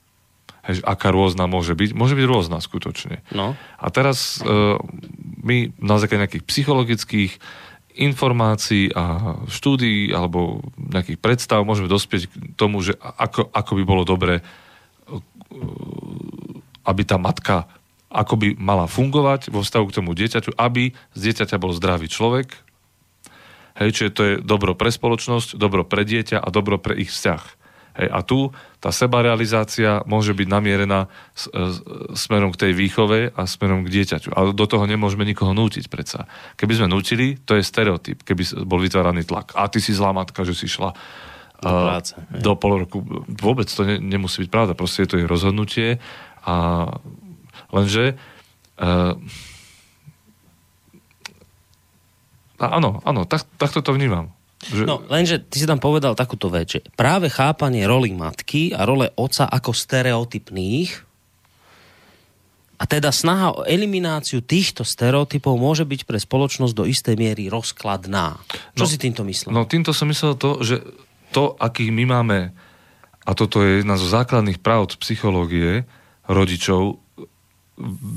Hej, 0.68 0.80
že 0.80 0.82
aká 0.84 1.08
rôzna 1.08 1.48
môže 1.48 1.72
byť. 1.72 1.96
Môže 1.96 2.12
byť 2.12 2.26
rôzna 2.28 2.60
skutočne. 2.60 3.24
No. 3.32 3.56
A 3.80 3.86
teraz 3.88 4.44
uh, 4.44 4.76
my 5.40 5.72
na 5.80 5.96
základe 5.96 6.28
nejakých 6.28 6.44
psychologických 6.44 7.32
informácií 7.98 8.94
a 8.94 9.34
štúdií 9.50 10.14
alebo 10.14 10.62
nejakých 10.78 11.18
predstav 11.18 11.66
môžeme 11.66 11.90
dospieť 11.90 12.30
k 12.30 12.32
tomu, 12.54 12.78
že 12.80 12.94
ako, 12.98 13.50
ako 13.50 13.72
by 13.74 13.82
bolo 13.82 14.02
dobre, 14.06 14.40
uh, 14.40 15.18
aby 16.86 17.02
tá 17.02 17.18
matka 17.18 17.66
ako 18.08 18.40
by 18.40 18.48
mala 18.56 18.88
fungovať 18.88 19.52
vo 19.52 19.60
vzťahu 19.60 19.84
k 19.88 19.96
tomu 20.00 20.16
dieťaťu, 20.16 20.56
aby 20.56 20.96
z 21.12 21.20
dieťaťa 21.20 21.60
bol 21.60 21.76
zdravý 21.76 22.08
človek. 22.08 22.56
Hej, 23.78 23.90
čiže 23.94 24.10
to 24.16 24.22
je 24.24 24.34
dobro 24.42 24.72
pre 24.74 24.90
spoločnosť, 24.90 25.54
dobro 25.54 25.84
pre 25.84 26.02
dieťa 26.08 26.40
a 26.40 26.48
dobro 26.48 26.80
pre 26.80 26.98
ich 26.98 27.12
vzťah. 27.12 27.57
Hej, 27.98 28.08
a 28.14 28.20
tu 28.22 28.54
tá 28.78 28.94
sebarealizácia 28.94 30.06
môže 30.06 30.30
byť 30.30 30.46
namierená 30.46 31.10
s, 31.34 31.50
s, 31.50 31.76
smerom 32.14 32.54
k 32.54 32.70
tej 32.70 32.72
výchove 32.78 33.34
a 33.34 33.42
smerom 33.42 33.82
k 33.82 33.90
dieťaťu. 33.90 34.30
Ale 34.38 34.54
do 34.54 34.66
toho 34.70 34.86
nemôžeme 34.86 35.26
nikoho 35.26 35.50
nútiť 35.50 35.90
predsa. 35.90 36.30
Keby 36.54 36.78
sme 36.78 36.88
nútili, 36.94 37.34
to 37.42 37.58
je 37.58 37.66
stereotyp, 37.66 38.22
keby 38.22 38.46
bol 38.62 38.78
vytváraný 38.78 39.26
tlak. 39.26 39.58
A 39.58 39.66
ty 39.66 39.82
si 39.82 39.90
zlá 39.90 40.14
matka, 40.14 40.46
že 40.46 40.54
si 40.54 40.70
šla 40.70 40.94
Do 41.58 41.74
a, 41.74 41.90
práce, 41.90 42.14
hej. 42.14 42.38
do 42.38 42.54
pol 42.54 42.86
roku. 42.86 43.02
Vôbec 43.26 43.66
to 43.66 43.82
ne, 43.82 43.98
nemusí 43.98 44.46
byť 44.46 44.50
pravda. 44.54 44.78
Proste 44.78 45.02
je 45.02 45.10
to 45.10 45.18
jej 45.18 45.26
rozhodnutie. 45.26 45.98
A 46.46 46.86
lenže 47.74 48.14
uh, 48.78 49.18
áno, 52.62 53.02
áno, 53.02 53.26
tak, 53.26 53.42
takto 53.58 53.82
to 53.82 53.90
vnímam. 53.90 54.38
Že, 54.59 54.82
No, 54.90 55.06
lenže 55.06 55.39
ty 55.39 55.62
si 55.62 55.66
tam 55.70 55.78
povedal 55.78 56.18
takúto 56.18 56.51
vec, 56.51 56.78
že 56.78 56.80
práve 56.98 57.30
chápanie 57.30 57.86
roli 57.86 58.10
matky 58.10 58.74
a 58.74 58.82
role 58.82 59.06
oca 59.14 59.47
ako 59.47 59.70
stereotypných 59.70 60.90
a 62.78 62.85
teda 62.86 63.10
snaha 63.10 63.55
o 63.59 63.66
elimináciu 63.66 64.43
týchto 64.43 64.86
stereotypov 64.86 65.59
môže 65.59 65.82
byť 65.82 66.06
pre 66.06 66.18
spoločnosť 66.18 66.74
do 66.74 66.86
istej 66.86 67.14
miery 67.18 67.51
rozkladná. 67.51 68.39
Čo 68.78 68.86
No, 68.86 68.90
si 68.90 68.98
týmto 68.98 69.22
myslel? 69.26 69.51
No 69.51 69.66
týmto 69.66 69.90
som 69.90 70.06
myslel 70.10 70.39
to, 70.39 70.62
že 70.62 70.82
to, 71.35 71.59
akých 71.59 71.90
my 71.90 72.05
máme, 72.06 72.39
a 73.26 73.30
toto 73.35 73.62
je 73.62 73.82
jedna 73.82 73.98
zo 73.98 74.06
základných 74.06 74.62
práv 74.62 74.94
psychológie 75.02 75.86
rodičov, 76.30 77.02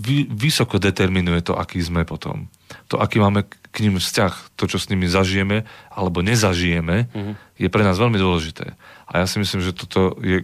vy, 0.05 0.26
vysoko 0.30 0.81
determinuje 0.81 1.41
to, 1.45 1.53
aký 1.53 1.81
sme 1.81 2.01
potom. 2.05 2.49
To, 2.89 2.97
aký 2.97 3.22
máme 3.22 3.45
k 3.72 3.88
ním 3.88 3.95
vzťah, 3.98 4.60
to, 4.60 4.68
čo 4.68 4.77
s 4.77 4.91
nimi 4.91 5.07
zažijeme 5.07 5.64
alebo 5.91 6.19
nezažijeme, 6.19 7.07
Mhm. 7.15 7.34
je 7.56 7.68
pre 7.72 7.84
nás 7.88 7.95
veľmi 7.95 8.19
dôležité. 8.19 8.76
A 9.07 9.23
ja 9.23 9.26
si 9.27 9.39
myslím, 9.39 9.64
že 9.64 9.76
toto 9.76 10.15
je 10.19 10.43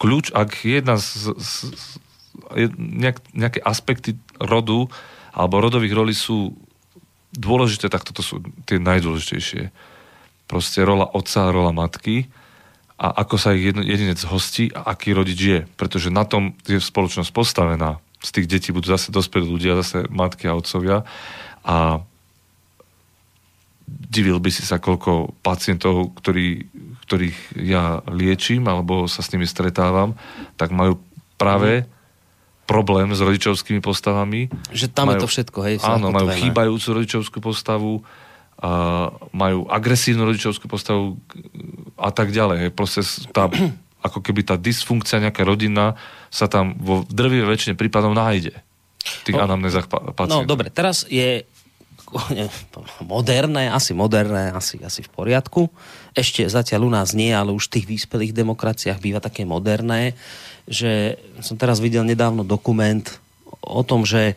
kľúč, 0.00 0.32
ak 0.32 0.64
jedna 0.64 0.96
z, 0.96 1.36
z, 1.36 1.52
z 1.72 1.88
nejak, 2.76 3.20
nejaké 3.32 3.60
aspekty 3.60 4.16
rodu 4.40 4.88
alebo 5.32 5.60
rodových 5.60 5.96
rolí 5.96 6.14
sú 6.16 6.56
dôležité, 7.32 7.92
tak 7.92 8.04
toto 8.04 8.24
sú 8.24 8.40
tie 8.64 8.80
najdôležitejšie. 8.80 9.68
Proste 10.48 10.80
rola 10.84 11.04
otca 11.04 11.52
rola 11.52 11.72
matky 11.72 12.28
a 12.96 13.12
ako 13.24 13.36
sa 13.36 13.52
ich 13.52 13.68
jedno, 13.68 13.84
jedinec 13.84 14.16
hostí 14.24 14.72
a 14.72 14.88
aký 14.96 15.12
rodič 15.12 15.36
je. 15.36 15.60
Pretože 15.76 16.08
na 16.08 16.24
tom 16.24 16.56
je 16.64 16.80
spoločnosť 16.80 17.28
postavená. 17.32 18.00
Z 18.24 18.40
tých 18.40 18.46
detí 18.48 18.68
budú 18.72 18.88
zase 18.88 19.12
dospelí 19.12 19.44
ľudia, 19.44 19.76
zase 19.76 20.08
matky 20.08 20.48
a 20.48 20.56
otcovia. 20.56 21.04
A 21.66 22.00
divil 23.86 24.36
by 24.36 24.50
si 24.50 24.60
sa, 24.60 24.76
koľko 24.76 25.38
pacientov, 25.40 26.10
ktorí, 26.14 26.66
ktorých 27.02 27.38
ja 27.62 28.02
liečím 28.06 28.66
alebo 28.66 29.06
sa 29.06 29.22
s 29.22 29.30
nimi 29.30 29.46
stretávam, 29.46 30.18
tak 30.54 30.70
majú 30.70 30.98
práve 31.36 31.86
problém 32.66 33.14
s 33.14 33.22
rodičovskými 33.22 33.78
postavami. 33.78 34.50
Že 34.74 34.86
tam 34.90 35.14
je 35.14 35.22
to 35.22 35.30
všetko, 35.30 35.58
hej, 35.62 35.74
Áno, 35.80 36.10
majú 36.10 36.26
zakotvené. 36.26 36.42
chýbajúcu 36.42 36.88
rodičovskú 36.98 37.38
postavu, 37.38 38.02
a 38.56 38.70
majú 39.30 39.68
agresívnu 39.68 40.24
rodičovskú 40.24 40.64
postavu 40.66 41.20
a 41.94 42.08
tak 42.08 42.32
ďalej. 42.32 42.72
Proste 42.72 43.04
tá, 43.30 43.46
ako 44.06 44.18
keby 44.18 44.42
tá 44.42 44.56
dysfunkcia 44.56 45.20
nejaká 45.20 45.44
rodina 45.44 45.94
sa 46.32 46.48
tam 46.48 46.74
vo 46.74 47.04
drvie 47.06 47.44
väčšine 47.44 47.76
prípadov 47.76 48.16
nájde. 48.16 48.56
V 49.06 49.20
tých 49.22 49.36
No, 49.38 49.46
anamnézach 49.46 49.86
No 49.86 50.10
pacientov. 50.10 50.50
dobre, 50.50 50.66
teraz 50.72 51.06
je 51.06 51.46
moderné, 53.06 53.70
asi 53.70 53.92
moderné, 53.92 54.54
asi, 54.54 54.80
asi 54.82 55.02
v 55.02 55.10
poriadku. 55.10 55.68
Ešte 56.16 56.46
zatiaľ 56.46 56.88
u 56.88 56.90
nás 56.92 57.12
nie, 57.12 57.34
ale 57.34 57.52
už 57.52 57.68
v 57.68 57.74
tých 57.80 57.86
vyspelých 57.86 58.32
demokraciách 58.32 58.98
býva 59.02 59.20
také 59.20 59.44
moderné, 59.44 60.14
že 60.66 61.20
som 61.42 61.58
teraz 61.58 61.78
videl 61.78 62.02
nedávno 62.02 62.42
dokument 62.42 63.04
o 63.62 63.82
tom, 63.86 64.06
že 64.06 64.34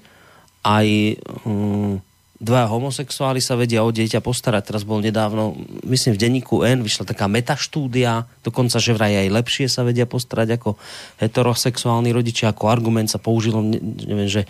aj 0.66 1.18
hm, 1.46 2.02
dva 2.40 2.72
homosexuáli 2.72 3.44
sa 3.44 3.60
vedia 3.60 3.84
o 3.84 3.92
dieťa 3.92 4.24
postarať. 4.24 4.72
Teraz 4.72 4.84
bol 4.88 5.04
nedávno, 5.04 5.60
myslím 5.84 6.16
v 6.16 6.22
denníku 6.24 6.64
N, 6.64 6.88
vyšla 6.88 7.12
taká 7.12 7.28
metaštúdia, 7.28 8.24
dokonca, 8.42 8.80
že 8.80 8.96
vraj 8.96 9.28
aj 9.28 9.36
lepšie 9.44 9.68
sa 9.68 9.84
vedia 9.84 10.08
postarať 10.08 10.56
ako 10.56 10.80
heterosexuálni 11.20 12.16
rodičia, 12.16 12.56
ako 12.56 12.72
argument 12.72 13.12
sa 13.12 13.20
použilo, 13.20 13.60
ne, 13.60 13.80
neviem, 13.84 14.32
že 14.32 14.48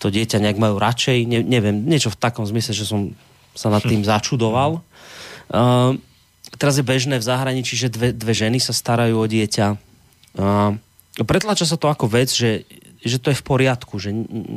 to 0.00 0.08
dieťa 0.08 0.40
nejak 0.40 0.56
majú 0.56 0.80
radšej, 0.80 1.28
ne, 1.28 1.44
neviem, 1.44 1.84
niečo 1.84 2.08
v 2.08 2.16
takom 2.16 2.48
zmysle, 2.48 2.72
že 2.72 2.88
som 2.88 3.12
sa 3.52 3.68
nad 3.68 3.84
tým 3.84 4.00
začudoval. 4.16 4.80
Uh, 5.52 6.00
teraz 6.56 6.80
je 6.80 6.84
bežné 6.84 7.20
v 7.20 7.28
zahraničí, 7.28 7.76
že 7.76 7.92
dve, 7.92 8.16
dve 8.16 8.32
ženy 8.32 8.56
sa 8.56 8.72
starajú 8.72 9.20
o 9.20 9.26
dieťa. 9.28 9.76
Uh, 10.40 10.80
pretláča 11.28 11.68
sa 11.68 11.76
to 11.76 11.92
ako 11.92 12.08
vec, 12.08 12.32
že, 12.32 12.64
že 13.04 13.20
to 13.20 13.28
je 13.28 13.36
v 13.36 13.44
poriadku, 13.44 14.00
že 14.00 14.14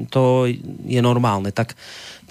to 0.08 0.48
je 0.88 1.02
normálne. 1.04 1.52
Tak 1.52 1.76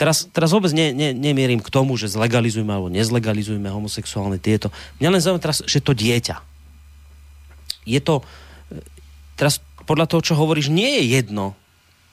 teraz, 0.00 0.24
teraz 0.32 0.56
vôbec 0.56 0.72
ne, 0.72 0.96
ne, 0.96 1.12
nemierim 1.12 1.60
k 1.60 1.68
tomu, 1.68 2.00
že 2.00 2.08
zlegalizujme 2.08 2.72
alebo 2.72 2.88
nezlegalizujme 2.88 3.68
homosexuálne 3.68 4.40
tieto. 4.40 4.72
Mňa 5.02 5.08
len 5.12 5.20
zaujíma 5.20 5.42
teraz, 5.42 5.60
že 5.68 5.84
to 5.84 5.92
dieťa. 5.92 6.40
Je 7.82 7.98
to, 7.98 8.22
teraz 9.34 9.58
podľa 9.84 10.06
toho, 10.06 10.22
čo 10.22 10.38
hovoríš, 10.38 10.70
nie 10.70 11.02
je 11.02 11.18
jedno, 11.18 11.58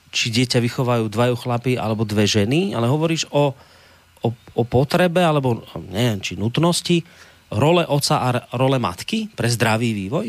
či 0.09 0.29
dieťa 0.29 0.57
vychovajú 0.59 1.05
dvajú 1.07 1.35
chlapy 1.37 1.77
alebo 1.77 2.03
dve 2.03 2.25
ženy, 2.25 2.73
ale 2.73 2.89
hovoríš 2.89 3.29
o, 3.29 3.53
o, 4.21 4.27
o 4.33 4.63
potrebe, 4.65 5.21
alebo 5.21 5.61
neviem, 5.89 6.19
či 6.19 6.33
nutnosti 6.35 7.05
role 7.49 7.81
oca 7.85 8.15
a 8.21 8.29
role 8.57 8.77
matky 8.77 9.29
pre 9.33 9.49
zdravý 9.49 9.93
vývoj? 9.93 10.27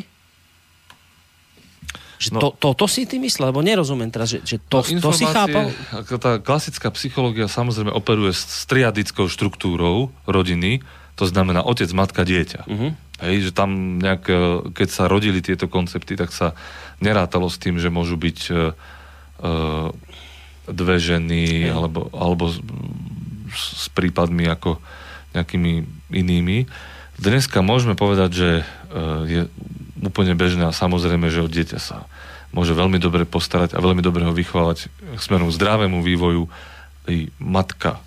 Že 2.20 2.36
No. 2.36 2.40
to, 2.40 2.48
to, 2.60 2.68
to 2.76 2.86
si 2.86 3.08
ty 3.08 3.16
myslel, 3.16 3.48
lebo 3.48 3.64
nerozumiem 3.64 4.12
teraz, 4.12 4.28
že, 4.28 4.44
že 4.44 4.56
to, 4.60 4.84
No, 4.84 5.08
to 5.08 5.16
si 5.16 5.24
chápal? 5.24 5.72
tá 6.20 6.36
klasická 6.36 6.92
psychológia 6.92 7.48
samozrejme 7.48 7.88
operuje 7.88 8.36
s 8.36 8.68
triadickou 8.68 9.24
štruktúrou 9.24 10.12
rodiny, 10.28 10.84
to 11.16 11.24
znamená 11.24 11.64
otec, 11.64 11.88
matka, 11.96 12.20
dieťa. 12.28 12.68
Mhm. 12.68 12.88
Hej, 13.20 13.36
že 13.48 13.50
tam 13.52 14.00
nejak, 14.00 14.24
e, 14.28 14.36
keď 14.72 14.88
sa 14.88 15.04
rodili 15.04 15.44
tieto 15.44 15.68
koncepty, 15.68 16.16
tak 16.16 16.32
sa 16.32 16.56
nerátalo 17.04 17.52
s 17.52 17.60
tým, 17.60 17.76
že 17.76 17.92
môžu 17.92 18.16
byť 18.16 18.38
e, 18.48 18.52
e, 18.52 18.58
dve 20.70 20.96
ženy, 21.02 21.66
alebo, 21.66 22.12
alebo 22.14 22.46
s, 22.46 22.60
s 23.50 23.86
prípadmi 23.90 24.46
ako 24.46 24.78
nejakými 25.34 25.82
inými. 26.14 26.70
Dneska 27.20 27.60
môžeme 27.60 27.98
povedať, 27.98 28.30
že 28.32 28.50
e, 28.60 28.64
je 29.26 29.40
úplne 30.00 30.32
bežné 30.34 30.68
a 30.68 30.76
samozrejme, 30.76 31.28
že 31.28 31.44
o 31.44 31.48
dieťa 31.50 31.78
sa 31.78 32.08
môže 32.50 32.74
veľmi 32.74 32.98
dobre 32.98 33.22
postarať 33.28 33.76
a 33.76 33.84
veľmi 33.84 34.02
dobre 34.02 34.26
ho 34.26 34.34
vychovávať 34.34 34.90
k 34.90 35.20
smerom 35.20 35.54
zdravému 35.54 36.02
vývoju 36.02 36.50
i 37.06 37.30
matka, 37.38 37.98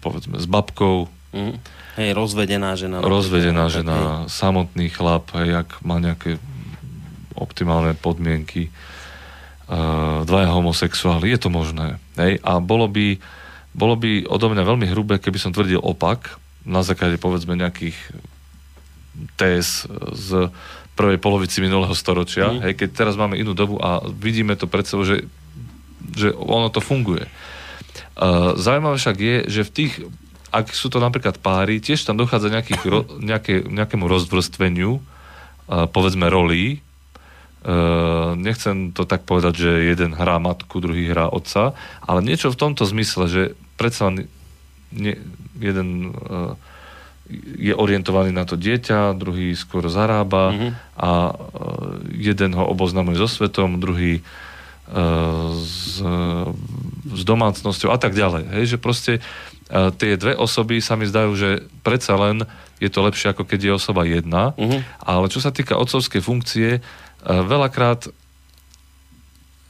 povedzme, 0.00 0.40
s 0.40 0.46
babkou, 0.48 1.08
Mhm. 1.32 1.56
Hej, 1.96 2.10
rozvedená 2.12 2.76
žena. 2.76 3.00
rozvedená 3.00 3.64
Tak, 3.64 3.72
hej. 3.72 3.76
žena, 3.80 3.96
samotný 4.28 4.92
chlap, 4.92 5.32
hej, 5.32 5.64
ak 5.64 5.80
má 5.80 5.96
nejaké 5.96 6.36
optimálne 7.32 7.96
podmienky, 7.96 8.68
dvaja 10.28 10.52
homosexuáli, 10.52 11.32
je 11.32 11.40
to 11.40 11.48
možné. 11.48 11.96
Hej? 12.20 12.38
A 12.44 12.60
bolo 12.60 12.86
by, 12.86 13.16
bolo 13.72 13.96
by 13.96 14.28
odo 14.28 14.52
mňa 14.52 14.68
veľmi 14.68 14.86
hrubé, 14.92 15.16
keby 15.16 15.40
som 15.40 15.54
tvrdil 15.54 15.80
opak, 15.80 16.36
na 16.62 16.84
základe 16.84 17.16
povedzme 17.16 17.56
nejakých 17.56 17.96
téz 19.34 19.88
z 20.12 20.52
prvej 20.92 21.18
polovici 21.18 21.64
minulého 21.64 21.96
storočia, 21.96 22.52
Mhm. 22.52 22.60
hej, 22.68 22.72
keď 22.76 22.88
teraz 22.92 23.14
máme 23.16 23.40
inú 23.40 23.56
dobu 23.56 23.80
a 23.80 24.04
vidíme 24.12 24.54
to 24.60 24.68
pred 24.68 24.84
sebou, 24.84 25.08
že, 25.08 25.24
že 26.12 26.30
ono 26.36 26.68
to 26.68 26.84
funguje. 26.84 27.24
Uh, 28.12 28.52
zaujímavé 28.60 28.96
však 29.00 29.16
je, 29.16 29.36
že 29.48 29.62
v 29.64 29.72
tých, 29.72 29.92
ak 30.52 30.68
sú 30.76 30.92
to 30.92 31.00
napríklad 31.00 31.40
páry, 31.40 31.80
tiež 31.80 32.04
tam 32.04 32.20
dochádza 32.20 32.52
nejakých, 32.52 32.82
ro, 32.84 33.08
nejaké, 33.16 33.64
nejakému 33.64 34.04
rozvrstveniu, 34.04 35.00
uh, 35.00 35.88
povedzme 35.88 36.28
rolí. 36.28 36.84
Uh, 37.62 38.34
nechcem 38.34 38.90
to 38.90 39.06
tak 39.06 39.22
povedať, 39.22 39.54
že 39.54 39.94
jeden 39.94 40.18
hrá 40.18 40.42
matku, 40.42 40.82
druhý 40.82 41.06
hrá 41.06 41.30
otca, 41.30 41.78
ale 42.02 42.18
niečo 42.18 42.50
v 42.50 42.58
tomto 42.58 42.82
zmysle, 42.82 43.30
že 43.30 43.42
predsa 43.78 44.10
len 44.10 44.26
nie, 44.90 45.14
jeden 45.62 46.10
uh, 46.10 46.58
je 47.54 47.70
orientovaný 47.70 48.34
na 48.34 48.42
to 48.42 48.58
dieťa, 48.58 49.14
druhý 49.14 49.54
skôr 49.54 49.86
zarába 49.86 50.50
Mhm. 50.50 50.68
a 50.98 51.10
uh, 51.30 52.02
jeden 52.10 52.50
ho 52.58 52.66
oboznamuje 52.66 53.14
so 53.14 53.30
svetom, 53.30 53.78
druhý 53.78 54.26
uh, 54.90 55.54
s, 55.54 56.02
s 57.14 57.22
domácnosťou 57.22 57.94
a 57.94 57.98
tak 58.02 58.18
ďalej. 58.18 58.42
Hej, 58.58 58.64
že 58.74 58.78
proste 58.82 59.12
tie 59.72 60.20
dve 60.20 60.36
osoby 60.36 60.84
sa 60.84 61.00
mi 61.00 61.08
zdajú, 61.08 61.32
že 61.32 61.64
predsa 61.80 62.12
len 62.20 62.44
je 62.76 62.92
to 62.92 63.00
lepšie, 63.00 63.32
ako 63.32 63.48
keď 63.48 63.60
je 63.64 63.72
osoba 63.72 64.04
jedna. 64.04 64.52
Mhm. 64.60 64.84
Ale 65.00 65.30
čo 65.32 65.40
sa 65.40 65.48
týka 65.48 65.80
otcovskej 65.80 66.20
funkcie, 66.20 66.84
veľakrát 67.24 68.10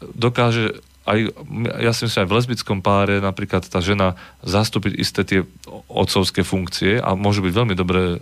dokáže 0.02 0.80
aj, 1.02 1.34
ja 1.82 1.90
si 1.90 2.06
myslím, 2.06 2.22
aj 2.22 2.30
v 2.30 2.36
lesbickom 2.38 2.78
páre 2.78 3.18
napríklad 3.18 3.66
tá 3.66 3.82
žena 3.82 4.14
zastúpiť 4.46 4.92
isté 4.94 5.26
tie 5.26 5.40
otcovské 5.90 6.46
funkcie 6.46 7.02
a 7.02 7.18
môžu 7.18 7.42
byť 7.42 7.52
veľmi 7.58 7.74
dobre 7.74 8.14
e, 8.14 8.16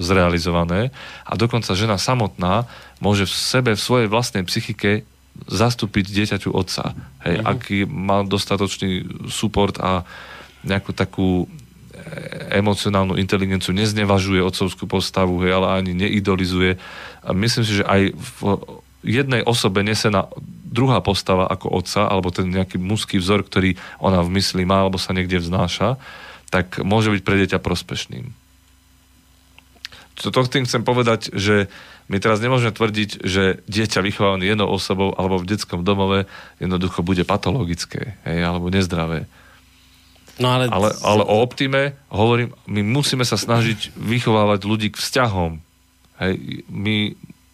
zrealizované 0.00 0.96
a 1.28 1.32
dokonca 1.36 1.76
žena 1.76 2.00
samotná 2.00 2.64
môže 3.04 3.28
v 3.28 3.34
sebe, 3.36 3.70
v 3.76 3.84
svojej 3.84 4.08
vlastnej 4.08 4.48
psychike 4.48 5.04
zastúpiť 5.44 6.08
dieťaťu 6.08 6.56
otca. 6.56 6.96
Hej, 7.24 7.36
Mhm. 7.40 7.44
aký 7.44 7.78
má 7.84 8.24
dostatočný 8.24 9.04
support 9.28 9.76
a 9.76 10.04
nejakú 10.64 10.96
takú 10.96 11.48
emocionálnu 12.52 13.16
inteligenciu, 13.16 13.72
neznevažuje 13.72 14.44
otcovskú 14.44 14.84
postavu, 14.84 15.40
hej, 15.44 15.56
ale 15.56 15.80
ani 15.80 15.92
neidolizuje. 15.96 16.76
A 17.24 17.30
myslím 17.32 17.64
si, 17.64 17.80
že 17.80 17.88
aj 17.88 18.12
v 18.12 18.38
jednej 19.02 19.42
osobe 19.42 19.82
nesená 19.82 20.30
druhá 20.72 21.04
postava 21.04 21.48
ako 21.48 21.68
otca, 21.72 22.08
alebo 22.08 22.32
ten 22.32 22.48
nejaký 22.48 22.80
mužský 22.80 23.20
vzor, 23.20 23.44
ktorý 23.44 23.76
ona 24.00 24.24
v 24.24 24.40
mysli 24.40 24.64
má, 24.64 24.84
alebo 24.84 24.96
sa 24.96 25.12
niekde 25.12 25.42
vznáša, 25.42 26.00
tak 26.48 26.80
môže 26.80 27.12
byť 27.12 27.22
pre 27.24 27.36
dieťa 27.40 27.58
prospešným. 27.60 28.32
To 30.22 30.28
tým 30.30 30.68
chcem 30.68 30.84
povedať, 30.84 31.32
že 31.34 31.72
my 32.06 32.20
teraz 32.20 32.38
nemôžeme 32.44 32.70
tvrdiť, 32.70 33.24
že 33.24 33.64
dieťa 33.66 34.04
vychované 34.04 34.44
jednou 34.44 34.68
osobou 34.68 35.16
alebo 35.16 35.40
v 35.40 35.48
detskom 35.48 35.82
domove 35.82 36.28
jednoducho 36.60 37.00
bude 37.00 37.24
patologické, 37.24 38.20
hej, 38.28 38.38
alebo 38.44 38.68
nezdravé. 38.68 39.24
No 40.40 40.48
ale, 40.48 40.68
Ale, 40.72 40.88
ale 41.04 41.22
o 41.28 41.44
optime 41.44 41.92
hovorím, 42.08 42.56
my 42.64 42.80
musíme 42.80 43.24
sa 43.26 43.36
snažiť 43.36 43.92
vychovávať 43.96 44.60
ľudí 44.64 44.88
k 44.88 44.96
vzťahom. 44.96 45.60
Hej, 46.22 46.64
my 46.72 47.12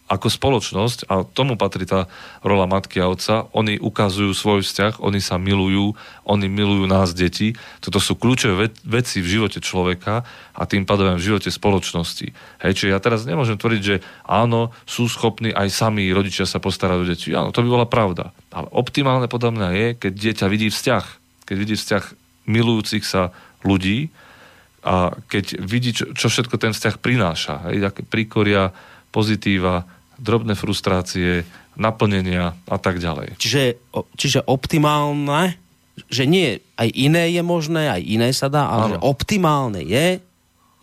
ako 0.09 0.25
spoločnosť, 0.25 1.05
a 1.05 1.21
tomu 1.21 1.53
patrí 1.53 1.85
tá 1.85 2.09
rola 2.41 2.65
matky 2.65 2.97
a 2.97 3.13
otca, 3.13 3.45
oni 3.53 3.77
ukazujú 3.77 4.33
svoj 4.33 4.65
vzťah, 4.65 4.97
oni 5.05 5.21
sa 5.21 5.37
milujú, 5.37 5.93
oni 6.25 6.49
milujú 6.49 6.89
nás, 6.89 7.13
deti. 7.13 7.53
Toto 7.77 8.01
sú 8.01 8.17
kľúčové 8.17 8.53
ve- 8.57 8.81
veci 8.81 9.21
v 9.21 9.29
živote 9.37 9.61
človeka 9.61 10.25
a 10.57 10.61
tým 10.65 10.89
pádom 10.89 11.13
v 11.13 11.21
živote 11.21 11.53
spoločnosti. 11.53 12.33
Hej, 12.65 12.71
čiže 12.73 12.89
ja 12.89 12.97
teraz 12.97 13.29
nemôžem 13.29 13.61
tvrdiť, 13.61 13.81
že 13.85 14.01
áno, 14.25 14.73
sú 14.89 15.05
schopní 15.05 15.53
aj 15.53 15.69
sami 15.69 16.09
rodičia 16.09 16.49
sa 16.49 16.57
postarať 16.57 16.97
o 16.97 17.05
deti. 17.05 17.29
Áno, 17.37 17.53
to 17.53 17.61
by 17.61 17.69
bola 17.69 17.85
pravda. 17.85 18.33
Ale 18.49 18.65
optimálne 18.73 19.29
podľa 19.29 19.53
mňa 19.53 19.67
je, 19.77 19.87
keď 19.93 20.13
dieťa 20.17 20.45
vidí 20.49 20.73
vzťah, 20.73 21.05
keď 21.45 21.55
vidí 21.55 21.77
vzťah 21.77 22.03
milujúcich 22.49 23.05
sa 23.05 23.29
ľudí 23.61 24.09
a 24.81 25.13
keď 25.29 25.59
vidí, 25.61 25.93
čo, 25.93 26.09
čo 26.17 26.31
všetko 26.31 26.55
ten 26.57 26.73
vzťah 26.73 26.95
prináša. 26.97 27.69
Hej, 27.69 27.93
príkoria, 28.09 28.73
pozitíva, 29.13 29.85
drobné 30.17 30.57
frustrácie, 30.57 31.45
naplnenia 31.79 32.57
a 32.67 32.77
tak 32.81 32.99
ďalej. 32.99 33.39
čiže, 33.39 33.79
čiže 34.19 34.39
optimálne, 34.43 35.55
že 36.11 36.27
nie, 36.27 36.59
aj 36.75 36.89
iné 36.95 37.31
je 37.31 37.43
možné, 37.43 37.91
aj 37.91 38.01
iné 38.03 38.29
sa 38.35 38.51
dá, 38.51 38.67
ale 38.67 38.95
že 38.95 38.97
optimálne 39.03 39.83
je 39.83 40.19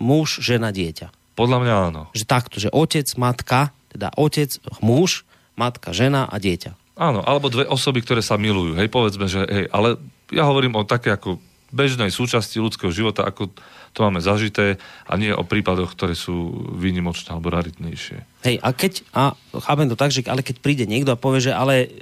muž, 0.01 0.41
žena, 0.45 0.73
dieťa. 0.73 1.37
Podľa 1.37 1.59
mňa 1.61 1.75
áno. 1.93 2.03
Že 2.17 2.25
takto, 2.25 2.57
že 2.61 2.73
otec, 2.73 3.05
matka, 3.21 3.73
teda 3.93 4.13
otec, 4.17 4.57
muž, 4.81 5.29
matka, 5.57 5.93
žena 5.93 6.29
a 6.29 6.37
dieťa. 6.37 6.97
Áno, 6.97 7.21
alebo 7.25 7.53
dve 7.53 7.69
osoby, 7.69 8.01
ktoré 8.01 8.25
sa 8.25 8.41
milujú. 8.41 8.77
Hej, 8.81 8.89
povedzme, 8.89 9.29
že 9.29 9.45
hej, 9.45 9.67
ale 9.69 10.01
ja 10.33 10.49
hovorím 10.49 10.81
o 10.81 10.89
také 10.89 11.13
ako 11.13 11.37
bežnej 11.77 12.09
súčasti 12.09 12.57
ľudského 12.57 12.89
života, 12.89 13.29
ako 13.29 13.53
to 13.93 13.99
máme 14.01 14.25
zažité 14.25 14.81
a 15.05 15.21
nie 15.21 15.29
o 15.33 15.45
prípadoch, 15.45 15.93
ktoré 15.93 16.17
sú 16.17 16.67
výnimočné 16.73 17.37
alebo 17.37 17.53
raritnejšie. 17.53 18.25
Hej, 18.49 18.57
a 18.65 18.69
keď, 18.73 18.93
a 19.13 19.23
chápem 19.61 19.93
to 19.93 19.97
tak, 20.01 20.09
že 20.17 20.25
ale 20.25 20.41
keď 20.41 20.57
príde 20.65 20.85
niekto 20.89 21.13
a 21.13 21.21
povie, 21.21 21.45
že 21.45 21.53
ale 21.53 21.93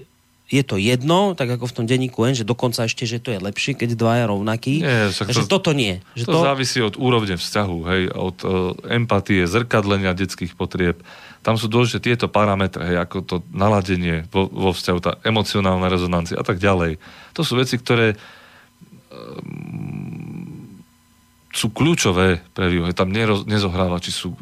je 0.44 0.60
to 0.60 0.76
jedno, 0.76 1.32
tak 1.32 1.48
ako 1.56 1.64
v 1.64 1.76
tom 1.80 1.86
denníku 1.88 2.20
N, 2.28 2.36
že 2.36 2.44
dokonca 2.44 2.84
ešte, 2.84 3.08
že 3.08 3.16
to 3.16 3.32
je 3.32 3.40
lepšie, 3.40 3.80
keď 3.80 3.96
dvaja 3.96 4.24
rovnakí. 4.28 4.84
Nie, 4.84 5.08
však 5.08 5.32
že 5.32 5.48
to- 5.48 5.56
toto 5.56 5.72
nie. 5.72 6.04
Že 6.12 6.24
To, 6.28 6.32
to 6.36 6.40
závisí 6.44 6.78
od 6.84 6.94
úrovne 7.00 7.40
vzťahu, 7.40 7.78
hej, 7.88 8.02
od 8.12 8.36
uh, 8.44 8.76
empatie, 8.92 9.48
zrkadlenia 9.48 10.12
detských 10.12 10.52
potrieb. 10.52 11.00
Tam 11.40 11.56
sú 11.56 11.72
dôležité 11.72 12.12
tieto 12.12 12.28
parametre, 12.28 12.84
hej, 12.84 12.96
ako 13.00 13.16
to 13.24 13.36
naladenie 13.56 14.28
vo, 14.28 14.44
vo 14.44 14.76
vzťahu, 14.76 14.98
tá 15.00 15.16
emocionálna 15.24 15.88
rezonancia 15.88 16.36
a 16.36 16.44
tak 16.44 16.60
ďalej. 16.60 17.00
To 17.32 17.40
sú 17.40 17.56
veci, 17.56 17.80
ktoré 17.80 18.20
sú 21.54 21.70
kľúčové 21.70 22.42
pre 22.50 22.66
vývoj. 22.66 22.98
Tam 22.98 23.14
neroz, 23.14 23.46
nezohráva, 23.46 24.02
či 24.02 24.10
sú 24.10 24.34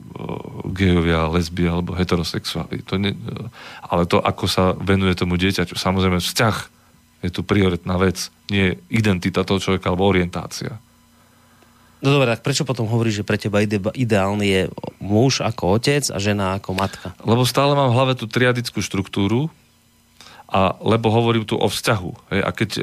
gejovia, 0.73 1.29
lesby 1.29 1.69
alebo 1.69 1.93
heterosexuáli. 1.93 2.81
To 2.89 2.97
ne, 2.97 3.13
uh, 3.13 3.53
ale 3.85 4.09
to, 4.09 4.17
ako 4.17 4.49
sa 4.49 4.73
venuje 4.73 5.13
tomu 5.13 5.37
dieťaťu. 5.37 5.77
Samozrejme, 5.77 6.19
vzťah 6.19 6.57
je 7.23 7.31
tu 7.31 7.45
prioritná 7.45 8.01
vec, 8.01 8.33
nie 8.51 8.81
identita 8.89 9.47
toho 9.47 9.63
človeka 9.63 9.93
alebo 9.93 10.09
orientácia. 10.09 10.81
No 12.03 12.19
dobre, 12.19 12.35
tak 12.35 12.43
prečo 12.43 12.67
potom 12.67 12.91
hovoríš, 12.91 13.23
že 13.23 13.29
pre 13.29 13.39
teba 13.39 13.63
ide, 13.63 13.79
ideálny 13.79 14.47
je 14.49 14.63
muž 14.99 15.39
ako 15.39 15.79
otec 15.79 16.03
a 16.11 16.19
žena 16.19 16.59
ako 16.59 16.75
matka? 16.75 17.15
Lebo 17.23 17.47
stále 17.47 17.79
mám 17.79 17.95
v 17.95 17.97
hlave 18.01 18.13
tú 18.19 18.27
triadickú 18.27 18.83
štruktúru 18.83 19.47
a 20.51 20.75
lebo 20.83 21.15
hovorím 21.15 21.47
tu 21.47 21.55
o 21.55 21.71
vzťahu. 21.71 22.11
Hej, 22.35 22.41
a 22.43 22.51
keď 22.51 22.71
e, 22.75 22.81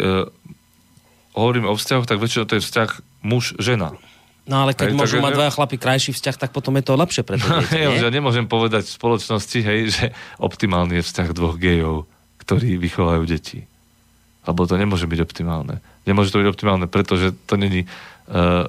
hovoríme 1.33 1.67
o 1.69 1.75
vzťahu, 1.75 2.03
tak 2.05 2.17
väčšinou 2.17 2.45
to 2.49 2.57
je 2.57 2.65
vzťah 2.65 2.89
muž-žena. 3.25 3.95
No 4.49 4.65
ale 4.65 4.73
keď 4.73 4.93
Hej, 4.93 4.97
môžu 4.97 5.15
mať 5.21 5.37
dvaja 5.37 5.51
chlapi 5.53 5.77
krajší 5.77 6.11
vzťah, 6.17 6.35
tak 6.41 6.49
potom 6.49 6.73
je 6.81 6.83
to 6.89 6.97
lepšie 6.97 7.21
pre 7.21 7.37
to 7.37 7.45
dieťa, 7.53 7.69
Hej, 7.69 7.85
nie? 7.85 8.01
ja 8.01 8.09
nemôžem 8.09 8.49
povedať 8.49 8.89
v 8.89 8.95
spoločnosti, 8.97 9.59
hej, 9.61 9.79
že 9.93 10.05
optimálny 10.41 10.99
je 10.99 11.03
vzťah 11.05 11.29
dvoch 11.37 11.61
gejov, 11.61 12.09
ktorí 12.41 12.81
vychovajú 12.81 13.23
deti. 13.29 13.69
Lebo 14.49 14.65
to 14.65 14.73
nemôže 14.79 15.05
byť 15.05 15.19
optimálne. 15.21 15.77
Nemôže 16.09 16.33
to 16.33 16.41
byť 16.41 16.49
optimálne, 16.49 16.89
pretože 16.89 17.37
to 17.45 17.61
není 17.61 17.85
uh, 18.33 18.65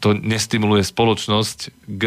to 0.00 0.08
nestimuluje 0.16 0.84
spoločnosť 0.84 1.58
k 1.88 2.02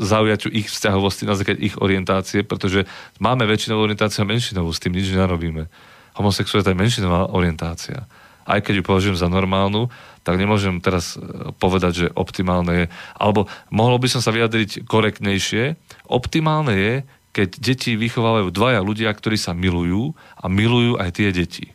zaujaťu 0.00 0.48
ich 0.50 0.72
vzťahovosti 0.72 1.28
na 1.28 1.36
základe 1.36 1.60
ich 1.60 1.76
orientácie, 1.76 2.42
pretože 2.42 2.88
máme 3.20 3.44
väčšinovú 3.44 3.86
orientáciu 3.86 4.24
a 4.24 4.30
menšinovú, 4.30 4.72
s 4.72 4.80
tým 4.80 4.96
nič 4.96 5.12
nenarobíme. 5.12 5.68
Homosexualita 6.14 6.70
je 6.70 6.80
menšinová 6.80 7.30
orientácia. 7.34 8.06
Aj 8.44 8.60
keď 8.60 8.80
ju 8.80 8.84
považujem 8.84 9.16
za 9.16 9.26
normálnu, 9.26 9.88
tak 10.24 10.36
nemôžem 10.40 10.80
teraz 10.80 11.16
e, 11.16 11.52
povedať, 11.56 11.92
že 11.92 12.06
optimálne 12.16 12.72
je. 12.72 12.86
Alebo 13.16 13.48
mohol 13.72 14.00
by 14.00 14.08
som 14.08 14.20
sa 14.20 14.32
vyjadriť 14.32 14.84
korektnejšie. 14.88 15.76
Optimálne 16.08 16.74
je, 16.76 16.94
keď 17.34 17.48
deti 17.58 17.98
vychovávajú 17.98 18.48
dvaja 18.54 18.80
ľudia, 18.84 19.10
ktorí 19.10 19.34
sa 19.34 19.56
milujú 19.56 20.14
a 20.38 20.46
milujú 20.46 21.00
aj 21.00 21.10
tie 21.18 21.28
deti. 21.34 21.72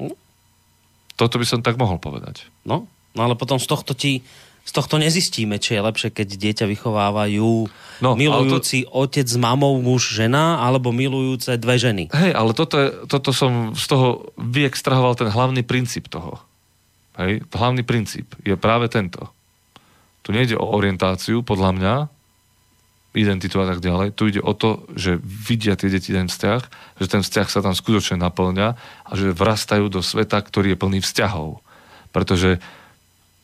Hm? 0.00 0.14
Toto 1.18 1.36
by 1.36 1.46
som 1.46 1.60
tak 1.60 1.76
mohol 1.76 2.00
povedať. 2.00 2.48
No, 2.64 2.88
no 3.12 3.20
ale 3.20 3.36
potom 3.36 3.60
z 3.60 3.66
tohto 3.68 3.92
ti 3.92 4.24
z 4.62 4.70
tohto 4.70 4.96
nezistíme, 4.98 5.58
či 5.58 5.74
je 5.74 5.82
lepšie, 5.82 6.08
keď 6.14 6.28
dieťa 6.38 6.66
vychovávajú 6.70 7.66
No, 8.02 8.18
milujúci 8.18 8.82
otec 8.90 9.26
s 9.30 9.38
mamou, 9.38 9.78
muž, 9.78 10.10
žena, 10.10 10.58
alebo 10.58 10.90
milujúce 10.90 11.54
dve 11.54 11.78
ženy. 11.78 12.10
Hej, 12.10 12.34
ale 12.34 12.50
toto, 12.50 12.74
je, 12.78 12.88
toto 13.06 13.30
som 13.30 13.78
z 13.78 13.84
toho 13.86 14.34
vyextrahoval 14.42 15.14
ten 15.14 15.30
hlavný 15.30 15.62
princíp 15.62 16.10
toho. 16.10 16.42
Hej, 17.14 17.46
hlavný 17.54 17.86
princíp 17.86 18.34
je 18.42 18.58
práve 18.58 18.90
tento. 18.90 19.30
Tu 20.26 20.34
nejde 20.34 20.58
o 20.58 20.66
orientáciu, 20.66 21.46
podľa 21.46 21.70
mňa, 21.78 21.94
identitu 23.12 23.60
a 23.60 23.68
tak 23.68 23.84
ďalej. 23.84 24.16
Tu 24.16 24.34
ide 24.34 24.40
o 24.40 24.56
to, 24.56 24.88
že 24.96 25.20
vidia 25.22 25.76
tie 25.76 25.92
deti 25.92 26.16
ten 26.16 26.26
vzťah, 26.32 26.60
že 26.98 27.06
ten 27.06 27.20
vzťah 27.20 27.46
sa 27.46 27.60
tam 27.60 27.76
skutočne 27.76 28.16
naplňa 28.18 28.68
a 29.04 29.12
že 29.12 29.36
vrastajú 29.36 29.92
do 29.92 30.00
sveta, 30.00 30.40
ktorý 30.40 30.74
je 30.74 30.80
plný 30.80 30.98
vzťahov. 31.04 31.60
Pretože 32.10 32.58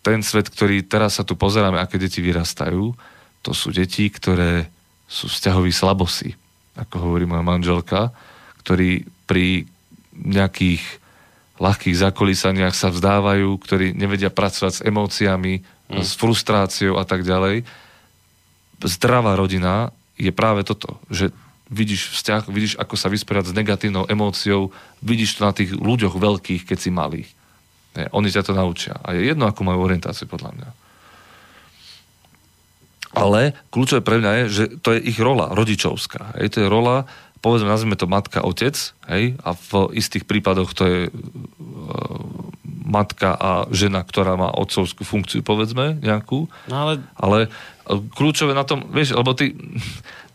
ten 0.03 0.23
svet, 0.23 0.49
ktorý 0.49 0.87
teraz 0.87 1.19
sa 1.21 1.25
tu 1.27 1.35
pozeráme, 1.35 1.79
aké 1.79 1.99
deti 2.01 2.23
vyrastajú, 2.23 2.95
to 3.43 3.51
sú 3.55 3.71
deti, 3.71 4.09
ktoré 4.11 4.69
sú 5.09 5.27
vzťahoví 5.31 5.73
slabosi, 5.73 6.37
ako 6.77 6.95
hovorí 7.11 7.25
moja 7.25 7.45
manželka, 7.45 8.13
ktorí 8.63 9.09
pri 9.25 9.65
nejakých 10.13 10.83
ľahkých 11.59 11.97
zakolísaniach 11.97 12.75
sa 12.75 12.93
vzdávajú, 12.93 13.59
ktorí 13.59 13.95
nevedia 13.95 14.31
pracovať 14.31 14.73
s 14.79 14.85
emóciami, 14.87 15.61
mm. 15.63 16.03
s 16.03 16.15
frustráciou 16.15 16.97
a 16.97 17.05
tak 17.05 17.27
ďalej. 17.27 17.67
Zdravá 18.79 19.35
rodina 19.35 19.91
je 20.15 20.31
práve 20.31 20.63
toto, 20.63 21.03
že 21.11 21.35
vidíš 21.69 22.15
vzťah, 22.15 22.43
vidíš, 22.49 22.75
ako 22.79 22.95
sa 22.95 23.11
vysporiadať 23.11 23.51
s 23.53 23.59
negatívnou 23.59 24.07
emóciou, 24.07 24.71
vidíš 25.03 25.39
to 25.39 25.47
na 25.47 25.53
tých 25.53 25.75
ľuďoch 25.75 26.17
veľkých, 26.17 26.63
keď 26.65 26.79
si 26.79 26.91
malých. 26.95 27.31
Nie, 27.97 28.07
oni 28.13 28.29
ťa 28.29 28.43
to 28.45 28.53
naučia. 28.53 29.01
A 29.01 29.17
je 29.17 29.29
jedno, 29.29 29.49
akú 29.49 29.65
majú 29.65 29.87
orientáciu, 29.89 30.29
podľa 30.29 30.53
mňa. 30.55 30.69
Ale 33.17 33.57
kľúčové 33.73 34.05
pre 34.05 34.21
mňa 34.21 34.33
je, 34.33 34.45
že 34.49 34.65
to 34.85 34.93
je 34.95 35.01
ich 35.01 35.19
rola, 35.19 35.51
rodičovská. 35.57 36.37
Hej, 36.39 36.55
to 36.55 36.59
je 36.63 36.69
rola, 36.69 37.09
povedzme, 37.41 37.71
nazvime 37.71 37.97
to 37.97 38.11
matka, 38.11 38.45
otec, 38.45 38.75
hej, 39.09 39.35
a 39.41 39.51
v 39.55 39.71
istých 39.97 40.27
prípadoch 40.29 40.75
to 40.75 40.83
je 40.85 41.01
e, 41.09 41.11
matka 42.85 43.33
a 43.33 43.51
žena, 43.71 44.03
ktorá 44.03 44.35
má 44.35 44.53
otcovskú 44.53 45.07
funkciu, 45.07 45.41
povedzme, 45.41 45.99
nejakú. 46.03 46.51
No 46.69 46.77
ale 46.77 46.93
Ale 47.17 47.39
e, 47.47 47.49
kľúčové 48.13 48.53
na 48.53 48.67
tom, 48.67 48.91
vieš, 48.91 49.17
lebo 49.17 49.33
ty, 49.33 49.55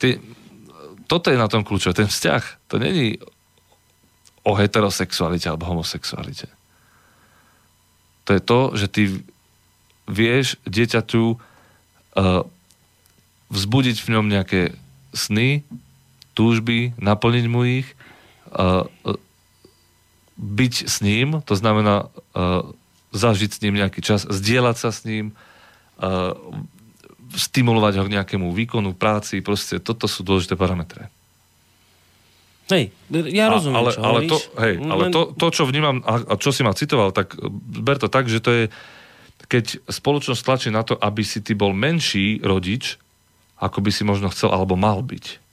ty, 0.02 0.18
toto 1.06 1.30
je 1.30 1.38
na 1.38 1.52
tom 1.52 1.62
kľúčové, 1.62 1.94
ten 1.94 2.10
vzťah. 2.10 2.72
To 2.72 2.82
není 2.82 3.20
o 4.44 4.52
heterosexualite 4.56 5.48
alebo 5.48 5.70
homosexualite. 5.70 6.52
To 8.24 8.30
je 8.34 8.42
to, 8.42 8.60
že 8.76 8.88
ty 8.88 9.02
vieš 10.08 10.60
dieťaťu 10.68 11.24
uh, 11.36 12.44
vzbudiť 13.52 13.98
v 14.00 14.12
ňom 14.18 14.26
nejaké 14.28 14.62
sny, 15.14 15.64
túžby, 16.34 16.98
naplniť 16.98 17.46
mu 17.48 17.62
ich, 17.64 17.88
uh, 18.52 18.90
byť 20.40 20.74
s 20.90 21.06
ním, 21.06 21.46
to 21.46 21.54
znamená 21.54 22.10
uh, 22.10 22.66
zažiť 23.14 23.52
s 23.54 23.62
ním 23.62 23.78
nejaký 23.78 24.02
čas, 24.02 24.26
zdieľať 24.26 24.76
sa 24.82 24.90
s 24.90 25.06
ním, 25.06 25.38
uh, 26.02 26.34
stimulovať 27.38 28.02
ho 28.02 28.04
k 28.10 28.14
nejakému 28.18 28.50
výkonu, 28.50 28.98
práci, 28.98 29.46
proste 29.46 29.78
toto 29.78 30.10
sú 30.10 30.26
dôležité 30.26 30.58
parametre. 30.58 31.13
Hej, 32.72 32.94
ja 33.12 33.52
rozumiem, 33.52 33.80
ale, 33.80 33.90
čo 33.92 34.00
ale, 34.00 34.20
to, 34.30 34.38
hej, 34.60 34.74
ale 34.80 35.04
to, 35.12 35.22
to, 35.36 35.48
čo 35.52 35.64
vnímam 35.68 36.00
a, 36.04 36.22
a 36.24 36.34
čo 36.40 36.56
si 36.56 36.64
ma 36.64 36.72
citoval, 36.72 37.12
tak 37.12 37.36
ber 37.84 38.00
to 38.00 38.08
tak, 38.08 38.32
že 38.32 38.40
to 38.40 38.52
je, 38.52 38.64
keď 39.52 39.84
spoločnosť 39.90 40.42
tlačí 40.44 40.70
na 40.72 40.88
to, 40.88 40.96
aby 40.96 41.24
si 41.26 41.44
ty 41.44 41.58
bol 41.58 41.76
menší 41.76 42.40
rodič, 42.40 42.96
ako 43.60 43.84
by 43.84 43.92
si 43.92 44.04
možno 44.08 44.32
chcel 44.32 44.52
alebo 44.52 44.76
mal 44.80 45.04
byť. 45.04 45.44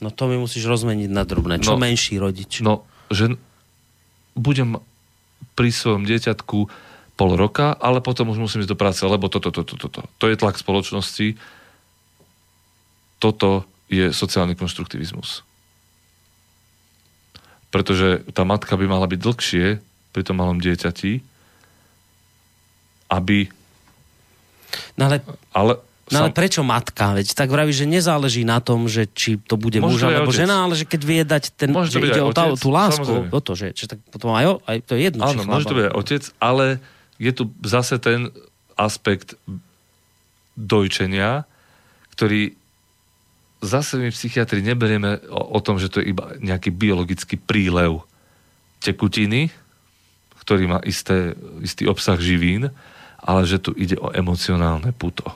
No 0.00 0.08
to 0.08 0.28
mi 0.32 0.40
musíš 0.40 0.64
rozmeniť 0.64 1.10
na 1.12 1.28
drobné. 1.28 1.60
Čo 1.60 1.76
No. 1.76 1.84
menší 1.84 2.16
rodič? 2.16 2.64
No, 2.64 2.88
že 3.12 3.36
budem 4.32 4.80
pri 5.52 5.68
svojom 5.68 6.08
dieťatku 6.08 6.58
pol 7.20 7.30
roka, 7.36 7.76
ale 7.76 8.00
potom 8.00 8.32
už 8.32 8.40
musím 8.40 8.64
ísť 8.64 8.72
do 8.72 8.80
práce, 8.80 9.04
lebo 9.04 9.28
toto, 9.28 9.52
toto, 9.52 9.76
toto. 9.76 10.08
To 10.16 10.24
je 10.24 10.40
tlak 10.40 10.56
spoločnosti. 10.56 11.36
Toto 13.20 13.68
je 13.92 14.08
sociálny 14.08 14.56
konštruktivizmus. 14.56 15.44
Pretože 17.70 18.26
tá 18.34 18.42
matka 18.42 18.74
by 18.74 18.86
mala 18.86 19.06
byť 19.06 19.20
dlhšie 19.22 19.66
pri 20.10 20.22
tom 20.26 20.42
malom 20.42 20.58
dieťati, 20.58 21.22
aby... 23.10 23.46
No 24.98 25.10
ale, 25.10 25.22
Ale, 25.54 25.72
no 26.10 26.16
ale 26.26 26.30
prečo 26.30 26.62
matka? 26.62 27.14
Veď 27.14 27.34
tak 27.34 27.50
vraví, 27.50 27.70
že 27.74 27.86
nezáleží 27.86 28.42
na 28.46 28.58
tom, 28.62 28.86
že 28.86 29.06
či 29.10 29.38
to 29.38 29.54
bude 29.58 29.78
muž 29.82 30.02
alebo 30.02 30.30
žena, 30.30 30.66
ale 30.66 30.74
že 30.78 30.86
keď 30.86 31.00
vie 31.02 31.22
dať 31.22 31.44
ten, 31.54 31.70
Môže 31.70 31.94
že 31.94 32.06
ide 32.06 32.22
o 32.22 32.30
tá, 32.34 32.54
tú 32.54 32.70
lásku, 32.70 33.02
samozrejme. 33.06 33.34
o 33.34 33.40
to, 33.42 33.52
že, 33.58 33.66
že 33.74 33.86
tak 33.90 33.98
potom 34.10 34.34
aj, 34.34 34.46
o- 34.46 34.60
aj 34.66 34.76
to 34.86 34.94
je 34.94 35.00
jedno, 35.10 35.22
Áno, 35.26 35.42
môže 35.42 35.66
to 35.66 35.78
byť 35.78 35.86
aj 35.90 35.94
otec, 35.94 36.22
ale 36.38 36.66
je 37.18 37.30
tu 37.34 37.42
zase 37.62 37.98
ten 37.98 38.30
aspekt 38.78 39.34
dojčenia, 40.54 41.46
ktorý 42.14 42.54
zase 43.60 44.00
my 44.00 44.08
psychiatri 44.08 44.64
neberieme 44.64 45.20
o, 45.28 45.56
o 45.56 45.60
tom, 45.60 45.76
že 45.76 45.92
to 45.92 46.00
je 46.00 46.10
iba 46.12 46.32
nejaký 46.40 46.72
biologický 46.72 47.36
prílev 47.36 48.04
tekutiny, 48.80 49.52
ktorý 50.40 50.64
má 50.66 50.78
isté, 50.82 51.36
istý 51.60 51.84
obsah 51.84 52.16
živín, 52.16 52.72
ale 53.20 53.44
že 53.44 53.60
tu 53.60 53.76
ide 53.76 54.00
o 54.00 54.08
emocionálne 54.10 54.96
puto. 54.96 55.28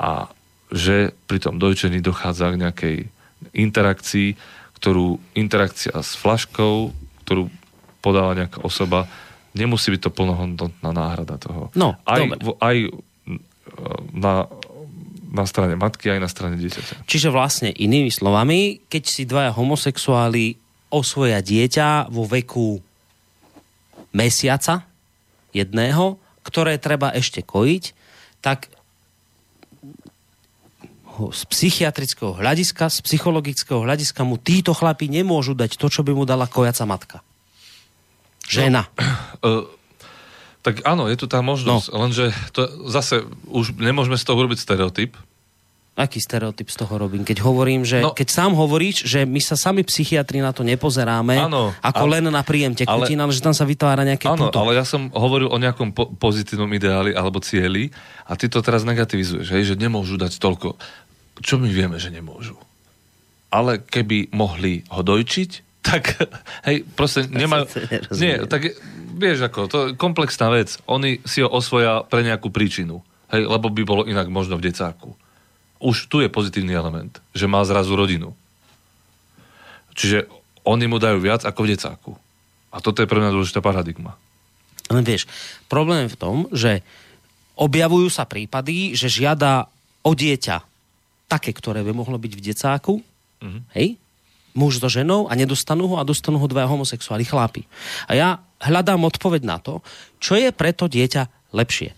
A 0.00 0.30
že 0.70 1.10
pri 1.26 1.42
tom 1.42 1.58
dojčení 1.58 1.98
dochádza 1.98 2.54
k 2.54 2.60
nejakej 2.62 2.96
interakcii, 3.50 4.38
ktorú 4.78 5.18
interakcia 5.34 5.98
s 5.98 6.14
flaškou, 6.14 6.94
ktorú 7.26 7.50
podáva 7.98 8.38
nejaká 8.38 8.62
osoba, 8.62 9.10
nemusí 9.52 9.90
byť 9.90 10.00
to 10.06 10.14
plnohodnotná 10.14 10.90
náhrada 10.94 11.36
toho. 11.42 11.74
No, 11.74 11.98
aj, 12.06 12.20
dobre. 12.22 12.38
aj 12.62 12.76
na, 14.14 14.46
na 15.30 15.46
strane 15.46 15.78
matky, 15.78 16.10
aj 16.10 16.20
na 16.20 16.28
strane 16.30 16.58
dieťaťa. 16.58 17.06
Čiže 17.06 17.30
vlastne 17.30 17.70
inými 17.70 18.10
slovami, 18.10 18.82
keď 18.90 19.02
si 19.06 19.22
dvaja 19.24 19.54
homosexuáli 19.54 20.58
osvoja 20.90 21.38
dieťa 21.38 22.10
vo 22.10 22.26
veku 22.26 22.82
mesiaca 24.10 24.84
jedného, 25.54 26.18
ktoré 26.42 26.82
treba 26.82 27.14
ešte 27.14 27.46
kojiť, 27.46 27.84
tak 28.42 28.66
z 31.28 31.42
psychiatrického 31.52 32.32
hľadiska, 32.32 32.88
z 32.88 32.98
psychologického 33.04 33.84
hľadiska 33.84 34.24
mu 34.24 34.40
títo 34.40 34.72
chlapi 34.72 35.12
nemôžu 35.12 35.52
dať 35.52 35.76
to, 35.76 35.92
čo 35.92 36.00
by 36.00 36.16
mu 36.16 36.24
dala 36.24 36.48
kojaca 36.48 36.84
matka. 36.88 37.18
Žena. 38.48 38.88
Uh, 39.44 39.68
tak 40.60 40.84
áno, 40.84 41.08
je 41.08 41.16
tu 41.16 41.24
tá 41.24 41.40
možnosť, 41.40 41.86
no. 41.88 41.96
lenže 42.00 42.24
to 42.50 42.62
zase 42.86 43.24
už 43.46 43.74
nemôžeme 43.74 44.14
z 44.14 44.24
toho 44.24 44.36
urobiť 44.36 44.58
stereotyp. 44.58 45.16
Aký 45.94 46.16
stereotyp 46.16 46.70
z 46.70 46.76
toho 46.78 46.96
robím? 46.96 47.24
Keď 47.24 47.40
hovorím, 47.40 47.84
že 47.84 48.00
No. 48.00 48.12
keď 48.12 48.28
sám 48.30 48.52
hovoríš, 48.54 49.04
že 49.04 49.24
my 49.24 49.36
sa 49.36 49.52
sami 49.52 49.84
psychiatri 49.84 50.40
na 50.40 50.48
to 50.48 50.62
nepozeráme 50.62 51.36
Áno, 51.36 51.76
ako 51.76 52.04
ale- 52.06 52.12
len 52.20 52.30
na 52.30 52.40
príjem 52.40 52.72
tekutín, 52.72 53.20
ale, 53.20 53.32
že 53.32 53.40
tam 53.40 53.52
sa 53.52 53.64
vytvára 53.64 54.00
nejaké 54.02 54.24
Áno, 54.24 54.48
puto. 54.48 54.56
ale 54.58 54.76
ja 54.76 54.86
som 54.86 55.08
hovoril 55.10 55.48
o 55.48 55.56
nejakom 55.56 55.92
po- 55.92 56.08
pozitívnom 56.08 56.70
ideáli 56.70 57.12
alebo 57.12 57.36
cieli 57.38 57.92
a 58.24 58.32
ty 58.32 58.48
to 58.48 58.60
teraz 58.60 58.80
negativizuješ, 58.82 59.48
hej, 59.50 59.64
že 59.66 59.74
nemôžu 59.76 60.16
dať 60.16 60.36
toľko. 60.36 60.78
Čo 61.40 61.56
my 61.56 61.68
vieme, 61.68 61.96
že 61.96 62.08
nemôžu? 62.08 62.56
Ale 63.50 63.82
keby 63.82 64.30
mohli 64.30 64.86
ho 64.88 65.02
dojčiť, 65.02 65.50
tak 65.80 66.16
hej, 66.68 66.84
proste 66.94 67.24
nemajú... 67.26 67.68
nerozumiem. 67.88 68.20
Nie, 68.20 68.34
tak 68.44 68.76
vieš 69.16 69.48
ako, 69.48 69.60
to 69.68 69.76
je 69.80 69.88
komplexná 69.96 70.52
vec. 70.52 70.76
Oni 70.84 71.20
si 71.24 71.40
ho 71.40 71.48
osvoja 71.48 72.04
pre 72.04 72.20
nejakú 72.24 72.52
príčinu. 72.52 73.00
Hej, 73.30 73.46
lebo 73.46 73.70
by 73.70 73.82
bolo 73.86 74.02
inak 74.04 74.26
možno 74.26 74.58
v 74.58 74.68
decáku. 74.68 75.14
Už 75.80 76.10
tu 76.10 76.20
je 76.20 76.28
pozitívny 76.28 76.74
element, 76.74 77.22
že 77.32 77.48
má 77.48 77.62
zrazu 77.64 77.94
rodinu. 77.94 78.34
Čiže 79.94 80.28
oni 80.66 80.84
mu 80.90 81.00
dajú 81.00 81.22
viac 81.22 81.46
ako 81.46 81.64
v 81.64 81.70
decáku. 81.72 82.12
A 82.70 82.78
toto 82.78 83.02
je 83.02 83.08
pre 83.10 83.18
mňa 83.18 83.34
dôležitá 83.34 83.64
paradigma. 83.64 84.18
Len 84.90 85.06
vieš, 85.06 85.30
problém 85.70 86.06
je 86.06 86.14
v 86.14 86.20
tom, 86.20 86.36
že 86.50 86.82
objavujú 87.54 88.10
sa 88.10 88.26
prípady, 88.26 88.98
že 88.98 89.06
žiada 89.06 89.70
o 90.02 90.12
dieťa 90.12 90.56
také, 91.30 91.54
ktoré 91.54 91.86
by 91.86 91.94
mohlo 91.94 92.18
byť 92.18 92.32
v 92.34 92.42
decáku, 92.42 92.94
mm-hmm. 93.38 93.62
hej, 93.78 93.94
muž 94.56 94.82
so 94.82 94.88
ženou 94.90 95.30
a 95.30 95.36
nedostanú 95.38 95.86
ho 95.90 95.96
a 96.00 96.06
dostanú 96.06 96.40
ho 96.42 96.46
dvaja 96.50 96.68
homosexuáli 96.70 97.24
chlapi. 97.26 97.66
A 98.10 98.14
ja 98.16 98.28
hľadám 98.60 99.02
odpoveď 99.06 99.42
na 99.46 99.58
to, 99.62 99.80
čo 100.18 100.36
je 100.36 100.50
preto 100.52 100.90
dieťa 100.90 101.52
lepšie. 101.54 101.96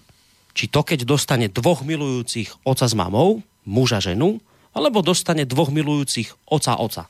Či 0.53 0.65
to, 0.69 0.85
keď 0.85 1.09
dostane 1.09 1.49
dvoch 1.49 1.81
milujúcich 1.83 2.53
oca 2.62 2.85
s 2.85 2.95
mamou, 2.95 3.41
muža 3.65 4.05
ženu, 4.05 4.39
alebo 4.73 5.05
dostane 5.05 5.49
dvoch 5.49 5.73
milujúcich 5.73 6.33
oca 6.49 6.77
oca. 6.77 7.09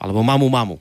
Alebo 0.00 0.20
mamu 0.24 0.48
mamu. 0.48 0.76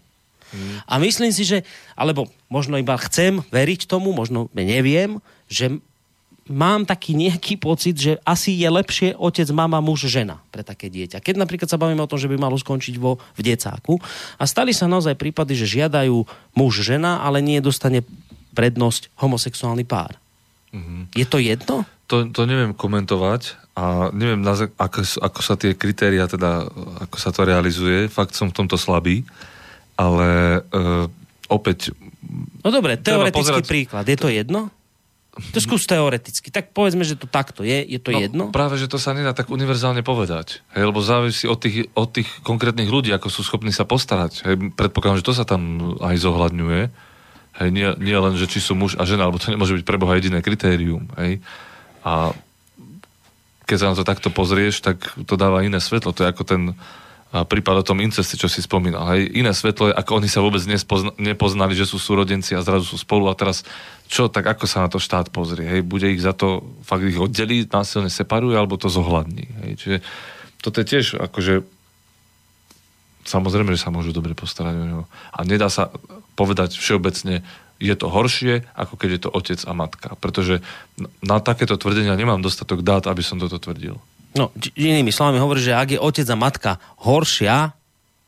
Hmm. 0.50 0.82
A 0.90 0.98
myslím 0.98 1.30
si, 1.30 1.46
že, 1.46 1.62
alebo 1.94 2.26
možno 2.50 2.80
iba 2.82 2.98
chcem 2.98 3.46
veriť 3.54 3.86
tomu, 3.86 4.12
možno 4.16 4.50
neviem, 4.56 5.22
že 5.46 5.78
mám 6.50 6.84
taký 6.84 7.14
nejaký 7.14 7.62
pocit, 7.62 7.96
že 7.96 8.18
asi 8.26 8.58
je 8.58 8.66
lepšie 8.66 9.10
otec, 9.16 9.46
mama, 9.54 9.80
muž, 9.80 10.10
žena 10.10 10.42
pre 10.50 10.66
také 10.66 10.90
dieťa. 10.90 11.22
Keď 11.22 11.38
napríklad 11.38 11.70
sa 11.70 11.78
bavíme 11.78 12.02
o 12.02 12.10
tom, 12.10 12.18
že 12.18 12.26
by 12.26 12.36
malo 12.42 12.58
skončiť 12.58 12.98
vo, 12.98 13.22
v 13.38 13.42
decáku 13.54 14.02
a 14.36 14.44
stali 14.50 14.74
sa 14.74 14.90
naozaj 14.90 15.14
prípady, 15.14 15.54
že 15.54 15.80
žiadajú 15.80 16.26
muž, 16.58 16.82
žena, 16.82 17.22
ale 17.22 17.40
nie 17.46 17.62
dostane 17.62 18.02
prednosť 18.58 19.14
homosexuálny 19.22 19.86
pár. 19.86 20.18
Mm-hmm. 20.74 21.02
Je 21.14 21.26
to 21.30 21.38
jedno? 21.38 21.76
To, 22.10 22.26
to 22.26 22.42
neviem 22.50 22.74
komentovať 22.74 23.54
a 23.78 24.10
neviem, 24.10 24.42
ako, 24.42 25.06
ako 25.22 25.40
sa 25.46 25.54
tie 25.54 25.78
kritéria, 25.78 26.26
teda 26.26 26.66
ako 27.06 27.18
sa 27.22 27.30
to 27.30 27.46
realizuje. 27.46 28.10
Fakt 28.10 28.34
som 28.34 28.50
v 28.50 28.58
tomto 28.58 28.82
slabý, 28.82 29.22
ale 29.94 30.62
uh, 30.74 31.06
opäť... 31.46 31.94
No 32.66 32.74
dobre, 32.74 32.98
teoretický 32.98 33.62
pozerať... 33.62 33.70
príklad. 33.70 34.06
Je 34.10 34.18
to 34.18 34.34
jedno? 34.34 34.74
To 35.54 35.60
skús 35.64 35.88
teoreticky. 35.90 36.52
Tak 36.52 36.76
povedzme, 36.76 37.08
že 37.08 37.16
to 37.16 37.26
takto 37.26 37.66
je. 37.66 37.82
Je 37.86 38.00
to 38.00 38.12
no, 38.12 38.20
jedno? 38.20 38.44
Práve, 38.54 38.78
že 38.78 38.92
to 38.92 39.02
sa 39.02 39.16
nedá 39.16 39.32
tak 39.32 39.50
univerzálne 39.50 40.04
povedať. 40.06 40.62
Hej, 40.76 40.84
lebo 40.90 41.00
závisí 41.02 41.50
od 41.50 41.60
tých, 41.60 41.90
od 41.96 42.10
tých 42.12 42.30
konkrétnych 42.46 42.88
ľudí, 42.88 43.10
ako 43.16 43.32
sú 43.32 43.42
schopní 43.42 43.74
sa 43.74 43.88
postarať. 43.88 44.46
Hej, 44.46 44.56
predpokladám, 44.76 45.20
že 45.22 45.28
to 45.28 45.38
sa 45.38 45.46
tam 45.48 45.94
aj 46.00 46.16
zohľadňuje. 46.20 46.82
Hej, 47.60 47.70
nie, 47.76 47.88
nie 48.00 48.16
len, 48.16 48.34
že 48.40 48.48
či 48.48 48.64
sú 48.64 48.78
muž 48.78 48.96
a 48.96 49.04
žena, 49.04 49.28
alebo 49.28 49.42
to 49.42 49.52
nemôže 49.52 49.76
byť 49.76 49.86
pre 49.88 50.00
Boha 50.00 50.16
jediné 50.16 50.40
kritérium. 50.40 51.12
Hej. 51.20 51.44
A 52.08 52.32
keď 53.70 53.78
sa 53.78 53.90
na 53.92 53.98
to 54.00 54.08
takto 54.08 54.34
pozrieš, 54.34 54.82
tak 54.82 55.14
to 55.28 55.36
dáva 55.38 55.62
iné 55.62 55.78
svetlo. 55.78 56.16
To 56.16 56.24
je 56.26 56.32
ako 56.32 56.44
ten 56.48 56.62
prípad 57.30 57.86
o 57.86 57.88
tom 57.88 58.02
inceste, 58.02 58.34
čo 58.34 58.50
si 58.50 58.66
spomínal. 58.66 59.06
Hej. 59.14 59.30
Iné 59.38 59.54
svetlo 59.54 59.94
je, 59.94 59.94
ako 59.94 60.18
oni 60.18 60.30
sa 60.30 60.42
vôbec 60.42 60.66
nespozna, 60.66 61.14
nepoznali, 61.22 61.78
že 61.78 61.86
sú 61.86 62.02
súrodenci 62.02 62.58
a 62.58 62.66
zrazu 62.66 62.90
sú 62.90 62.98
spolu 62.98 63.30
a 63.30 63.38
teraz 63.38 63.62
čo, 64.10 64.26
tak 64.34 64.50
ako 64.50 64.66
sa 64.66 64.82
na 64.82 64.90
to 64.90 64.98
štát 64.98 65.30
pozrie? 65.30 65.70
Hej. 65.70 65.86
Bude 65.86 66.10
ich 66.10 66.26
za 66.26 66.34
to, 66.34 66.66
fakt 66.82 67.06
ich 67.06 67.22
oddelí, 67.22 67.70
násilne 67.70 68.10
separuje, 68.10 68.58
alebo 68.58 68.82
to 68.82 68.90
zohľadní. 68.90 69.46
Hej. 69.62 69.72
Čiže 69.78 69.98
toto 70.66 70.82
je 70.82 70.90
tiež 70.90 71.06
akože 71.22 71.62
samozrejme, 73.30 73.78
že 73.78 73.84
sa 73.86 73.94
môžu 73.94 74.10
dobre 74.10 74.34
postarať 74.34 74.74
o 74.74 74.86
neho. 74.90 75.04
A 75.30 75.46
nedá 75.46 75.70
sa 75.70 75.94
povedať 76.34 76.82
všeobecne, 76.82 77.46
je 77.80 77.96
to 77.96 78.10
horšie, 78.10 78.66
ako 78.74 78.94
keď 78.98 79.10
je 79.14 79.22
to 79.22 79.30
otec 79.30 79.60
a 79.70 79.72
matka. 79.78 80.10
Pretože 80.18 80.66
na 81.22 81.38
takéto 81.40 81.78
tvrdenia 81.78 82.18
nemám 82.18 82.42
dostatok 82.42 82.82
dát, 82.82 83.06
aby 83.06 83.22
som 83.22 83.38
toto 83.38 83.62
tvrdil. 83.62 84.02
No, 84.38 84.54
inými 84.78 85.10
slovami 85.10 85.42
hovorí, 85.42 85.66
že 85.66 85.74
ak 85.74 85.98
je 85.98 86.00
otec 86.00 86.28
a 86.30 86.38
matka 86.38 86.72
horšia, 87.02 87.74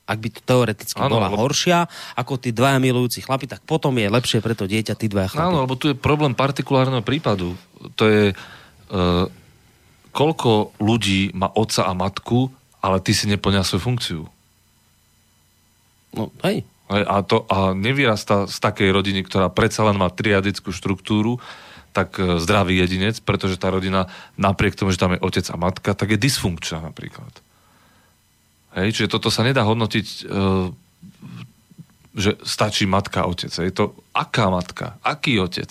ak 0.09 0.17
by 0.17 0.29
to 0.33 0.41
teoreticky 0.43 0.99
ano, 0.99 1.21
bola 1.21 1.29
lebo... 1.29 1.39
horšia 1.45 1.85
ako 2.17 2.41
tí 2.41 2.51
dvaja 2.51 2.81
milujúci 2.81 3.21
chlapi, 3.23 3.47
tak 3.47 3.61
potom 3.63 3.95
je 3.95 4.09
lepšie 4.09 4.41
pre 4.41 4.57
to 4.57 4.65
dieťa 4.65 4.97
tí 4.97 5.07
dvaja 5.07 5.31
chlapi. 5.31 5.45
Áno, 5.47 5.63
lebo 5.63 5.77
tu 5.77 5.93
je 5.93 5.95
problém 5.95 6.33
partikulárneho 6.33 7.05
prípadu. 7.05 7.53
To 7.95 8.03
je, 8.09 8.33
uh, 8.33 9.25
koľko 10.11 10.75
ľudí 10.81 11.31
má 11.37 11.47
otca 11.53 11.87
a 11.87 11.93
matku, 11.95 12.49
ale 12.81 12.97
ty 12.99 13.13
si 13.13 13.29
neplňa 13.29 13.61
svoju 13.61 13.81
funkciu. 13.85 14.21
No, 16.17 16.33
hej. 16.43 16.65
A, 16.91 17.23
to, 17.23 17.47
a 17.47 17.71
nevyrastá 17.71 18.51
z 18.51 18.57
takej 18.59 18.91
rodiny, 18.91 19.23
ktorá 19.23 19.47
predsa 19.47 19.87
len 19.87 19.95
má 19.95 20.11
triadickú 20.11 20.75
štruktúru, 20.75 21.39
tak 21.91 22.19
e, 22.19 22.39
zdravý 22.39 22.79
jedinec, 22.79 23.19
pretože 23.23 23.59
tá 23.59 23.67
rodina 23.67 24.07
napriek 24.39 24.75
tomu, 24.75 24.95
že 24.95 24.99
tam 24.99 25.15
je 25.15 25.23
otec 25.23 25.45
a 25.51 25.55
matka, 25.59 25.91
tak 25.91 26.15
je 26.15 26.19
dysfunkčná 26.19 26.79
napríklad. 26.79 27.31
Hej, 28.71 28.95
čiže 28.95 29.11
toto 29.11 29.27
sa 29.27 29.43
nedá 29.43 29.67
hodnotiť, 29.67 30.07
e, 30.07 30.19
že 32.15 32.31
stačí 32.43 32.87
matka 32.87 33.23
a 33.23 33.29
otec. 33.29 33.51
Je 33.51 33.71
to 33.75 33.95
aká 34.15 34.47
matka, 34.47 34.95
aký 35.03 35.39
otec. 35.43 35.69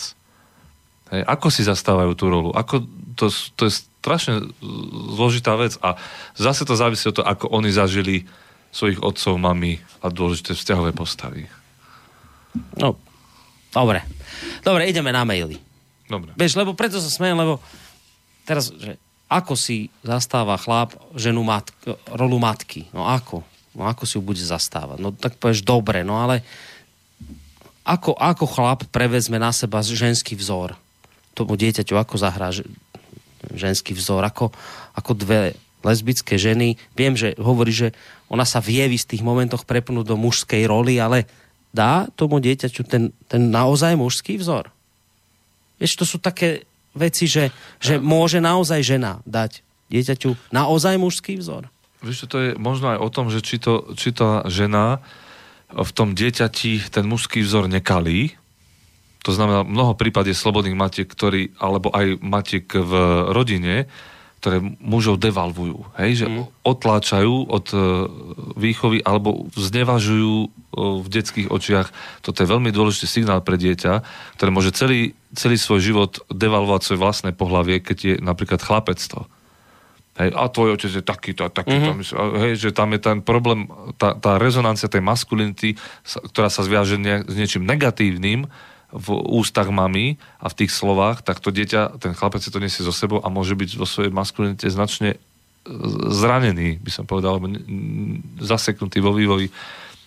Hej, 1.10 1.22
ako 1.24 1.48
si 1.48 1.64
zastávajú 1.64 2.12
tú 2.14 2.28
rolu. 2.28 2.50
Ako, 2.52 2.84
to, 3.16 3.32
to 3.56 3.66
je 3.68 3.72
strašne 4.00 4.48
zložitá 5.16 5.56
vec 5.56 5.76
a 5.84 5.96
zase 6.36 6.64
to 6.64 6.76
závisí 6.76 7.08
od 7.08 7.20
toho, 7.20 7.26
ako 7.28 7.52
oni 7.52 7.72
zažili 7.72 8.24
svojich 8.70 9.02
otcov, 9.02 9.34
mami 9.36 9.82
a 10.00 10.08
dôležité 10.08 10.54
vzťahové 10.54 10.94
postavy. 10.94 11.50
No, 12.78 12.96
dobre. 13.74 14.04
Dobre, 14.64 14.88
ideme 14.88 15.10
na 15.10 15.26
maily. 15.26 15.69
Dobre. 16.10 16.34
Vieš, 16.34 16.58
lebo 16.58 16.74
preto 16.74 16.98
sa 16.98 17.06
smejem, 17.06 17.38
lebo 17.38 17.62
teraz, 18.42 18.74
že 18.74 18.98
ako 19.30 19.54
si 19.54 19.94
zastáva 20.02 20.58
chlap 20.58 20.98
ženu 21.14 21.46
mat, 21.46 21.70
rolu 22.10 22.42
matky? 22.42 22.90
No 22.90 23.06
ako? 23.06 23.46
No 23.78 23.86
ako 23.86 24.02
si 24.02 24.18
ju 24.18 24.22
bude 24.26 24.42
zastávať? 24.42 24.98
No 24.98 25.14
tak 25.14 25.38
povieš, 25.38 25.62
dobre, 25.62 26.02
no 26.02 26.18
ale 26.18 26.42
ako, 27.86 28.18
ako 28.18 28.44
chlap 28.50 28.80
prevezme 28.90 29.38
na 29.38 29.54
seba 29.54 29.86
ženský 29.86 30.34
vzor? 30.34 30.74
Tomu 31.38 31.54
dieťaťu 31.54 31.94
ako 31.94 32.18
zahrá 32.18 32.50
ženský 33.54 33.94
vzor? 33.94 34.26
Ako, 34.26 34.50
ako 34.98 35.14
dve 35.14 35.54
lesbické 35.86 36.34
ženy? 36.34 36.74
Viem, 36.98 37.14
že 37.14 37.38
hovorí, 37.38 37.70
že 37.70 37.94
ona 38.26 38.42
sa 38.42 38.58
vie 38.58 38.82
v 38.90 38.98
istých 38.98 39.22
momentoch 39.22 39.62
prepnúť 39.62 40.10
do 40.10 40.18
mužskej 40.18 40.66
roli, 40.66 40.98
ale 40.98 41.30
dá 41.70 42.10
tomu 42.18 42.42
dieťaťu 42.42 42.82
ten, 42.82 43.14
ten 43.30 43.46
naozaj 43.46 43.94
mužský 43.94 44.42
vzor? 44.42 44.74
Vieš, 45.80 45.96
to 45.96 46.04
sú 46.04 46.20
také 46.20 46.68
veci, 46.92 47.24
že, 47.24 47.50
že 47.80 47.96
môže 47.96 48.38
naozaj 48.38 48.80
žena 48.84 49.24
dať 49.24 49.64
dieťaťu 49.90 50.52
naozaj 50.54 51.00
mužský 51.00 51.40
vzor. 51.40 51.66
Vieš, 52.04 52.30
to 52.30 52.36
je 52.38 52.50
možno 52.56 52.94
aj 52.94 52.98
o 53.00 53.08
tom, 53.08 53.26
že 53.28 53.42
či, 53.42 53.58
to, 53.58 53.92
či 53.98 54.14
tá 54.14 54.46
žena 54.46 55.02
v 55.70 55.90
tom 55.90 56.14
dieťati 56.14 56.92
ten 56.92 57.04
mužský 57.06 57.42
vzor 57.42 57.66
nekalí, 57.66 58.38
to 59.20 59.36
znamená, 59.36 59.68
mnoho 59.68 59.92
prípad 59.92 60.32
je 60.32 60.36
slobodných 60.36 60.76
matiek, 60.76 61.04
ktorí, 61.04 61.52
alebo 61.60 61.92
aj 61.92 62.24
matiek 62.24 62.64
v 62.64 62.92
rodine, 63.36 63.84
ktoré 64.40 64.64
mužov 64.80 65.20
devalvujú, 65.20 65.84
hej, 66.00 66.24
že 66.24 66.26
mm. 66.32 66.64
otláčajú 66.64 67.52
od 67.52 67.66
e, 67.76 67.78
výchovy 68.56 69.04
alebo 69.04 69.52
znevažujú 69.52 70.34
e, 70.40 70.48
v 71.04 71.06
detských 71.12 71.52
očiach. 71.52 71.92
Toto 72.24 72.40
je 72.40 72.48
veľmi 72.48 72.72
dôležitý 72.72 73.04
signál 73.04 73.44
pre 73.44 73.60
dieťa, 73.60 74.00
ktoré 74.40 74.48
môže 74.48 74.72
celý, 74.72 75.12
celý 75.34 75.56
svoj 75.58 75.80
život 75.80 76.12
devalvovať 76.30 76.80
svoje 76.82 77.02
vlastné 77.02 77.30
pohlavie, 77.34 77.78
keď 77.78 77.98
je 77.98 78.14
napríklad 78.18 78.58
chlapectvo. 78.62 79.30
Hej, 80.18 80.34
a 80.34 80.50
tvoj 80.50 80.74
otec 80.74 80.90
je 80.90 81.04
takýto 81.06 81.46
a 81.46 81.50
takýto. 81.50 81.96
Mm-hmm. 81.96 82.40
Hej, 82.44 82.52
že 82.58 82.70
tam 82.74 82.92
je 82.92 83.00
ten 83.00 83.18
problém, 83.22 83.70
tá, 83.96 84.12
tá 84.18 84.36
rezonancia 84.36 84.90
tej 84.90 85.00
maskulinity, 85.00 85.78
ktorá 86.04 86.50
sa 86.50 86.66
zviaže 86.66 86.98
ne, 86.98 87.22
s 87.24 87.34
niečím 87.38 87.64
negatívnym, 87.64 88.50
v 88.90 89.08
ústach 89.22 89.70
mami 89.70 90.18
a 90.42 90.50
v 90.50 90.56
tých 90.58 90.74
slovách, 90.74 91.22
tak 91.22 91.38
to 91.38 91.54
dieťa, 91.54 92.02
ten 92.02 92.10
chlapec 92.10 92.42
si 92.42 92.50
to 92.50 92.58
nesie 92.58 92.82
so 92.82 92.90
sebou 92.90 93.22
a 93.22 93.30
môže 93.30 93.54
byť 93.54 93.78
vo 93.78 93.86
svojej 93.86 94.10
maskulinite 94.10 94.66
značne 94.66 95.14
e, 95.14 95.18
zranený, 96.10 96.82
by 96.82 96.90
som 96.90 97.06
povedal, 97.06 97.38
alebo 97.38 97.54
zaseknutý 98.42 98.98
vo 98.98 99.14
vývoji 99.14 99.54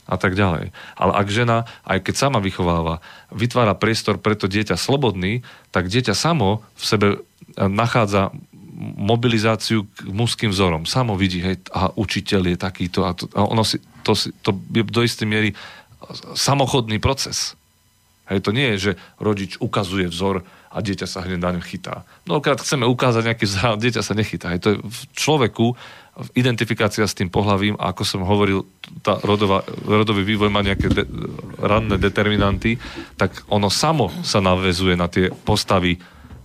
a 0.03 0.15
tak 0.19 0.35
ďalej. 0.35 0.75
Ale 0.99 1.11
ak 1.15 1.27
žena, 1.31 1.63
aj 1.87 2.03
keď 2.03 2.15
sama 2.17 2.39
vychováva, 2.43 2.99
vytvára 3.31 3.73
priestor 3.77 4.19
pre 4.19 4.35
to 4.35 4.51
dieťa 4.51 4.75
slobodný, 4.75 5.41
tak 5.71 5.87
dieťa 5.87 6.11
samo 6.11 6.63
v 6.75 6.83
sebe 6.83 7.07
nachádza 7.55 8.35
mobilizáciu 8.97 9.85
k 9.85 10.09
mužským 10.09 10.49
vzorom. 10.49 10.83
Samo 10.89 11.13
vidí, 11.13 11.39
hej, 11.39 11.61
a 11.71 11.93
učiteľ 11.93 12.41
je 12.53 12.57
takýto 12.57 13.05
a, 13.05 13.13
to, 13.13 13.29
a 13.31 13.45
ono 13.45 13.61
si, 13.61 13.77
to, 14.01 14.17
si, 14.17 14.33
to 14.41 14.51
je 14.73 14.83
do 14.83 15.01
istej 15.05 15.29
miery 15.29 15.49
samochodný 16.35 16.99
proces. 16.99 17.55
Hej, 18.27 18.43
to 18.43 18.51
nie 18.51 18.75
je, 18.75 18.91
že 18.91 18.91
rodič 19.21 19.59
ukazuje 19.59 20.09
vzor 20.09 20.41
a 20.73 20.77
dieťa 20.81 21.05
sa 21.05 21.21
hneď 21.21 21.39
na 21.39 21.53
ňom 21.53 21.63
chytá. 21.63 22.01
Mnohokrát 22.25 22.59
chceme 22.59 22.89
ukázať 22.89 23.23
nejaký 23.29 23.45
vzor, 23.45 23.65
ale 23.75 23.83
dieťa 23.83 24.01
sa 24.01 24.17
nechytá. 24.17 24.51
Hej, 24.51 24.59
to 24.63 24.69
je 24.73 24.77
v 24.81 24.99
človeku 25.13 25.65
identifikácia 26.37 27.09
s 27.09 27.17
tým 27.17 27.33
pohlavím 27.33 27.73
a 27.81 27.89
ako 27.89 28.03
som 28.05 28.21
hovoril, 28.21 28.69
tá 29.01 29.17
rodová, 29.25 29.65
rodový 29.81 30.21
vývoj 30.21 30.53
má 30.53 30.61
nejaké 30.61 30.93
de, 30.93 31.03
ranné 31.57 31.97
determinanty, 31.97 32.77
tak 33.17 33.41
ono 33.49 33.73
samo 33.73 34.13
sa 34.21 34.37
navezuje 34.37 34.93
na 34.93 35.09
tie 35.09 35.33
postavy 35.33 35.97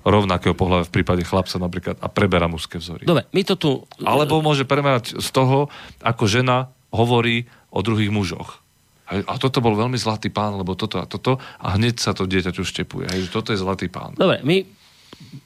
rovnakého 0.08 0.56
pohľavia 0.56 0.88
v 0.88 0.94
prípade 0.94 1.22
chlapca 1.28 1.60
napríklad 1.60 2.00
a 2.00 2.08
preberá 2.08 2.48
mužské 2.48 2.80
vzory. 2.80 3.04
Dobre, 3.04 3.28
my 3.28 3.42
to 3.44 3.54
tu... 3.60 3.70
Alebo 4.00 4.40
môže 4.40 4.64
premerať 4.64 5.20
z 5.20 5.28
toho, 5.28 5.68
ako 6.00 6.24
žena 6.24 6.72
hovorí 6.88 7.44
o 7.68 7.84
druhých 7.84 8.08
mužoch. 8.08 8.64
A 9.08 9.40
toto 9.40 9.64
bol 9.64 9.72
veľmi 9.72 9.96
zlatý 9.96 10.28
pán, 10.28 10.60
lebo 10.60 10.76
toto 10.76 11.00
a 11.00 11.08
toto 11.08 11.40
a 11.60 11.76
hneď 11.76 11.96
sa 11.96 12.12
to 12.12 12.28
dieťaťu 12.28 12.60
štepuje. 12.60 13.08
Hej, 13.08 13.32
toto 13.32 13.56
je 13.56 13.60
zlatý 13.60 13.88
pán. 13.88 14.12
Dobre, 14.16 14.44
my 14.44 14.77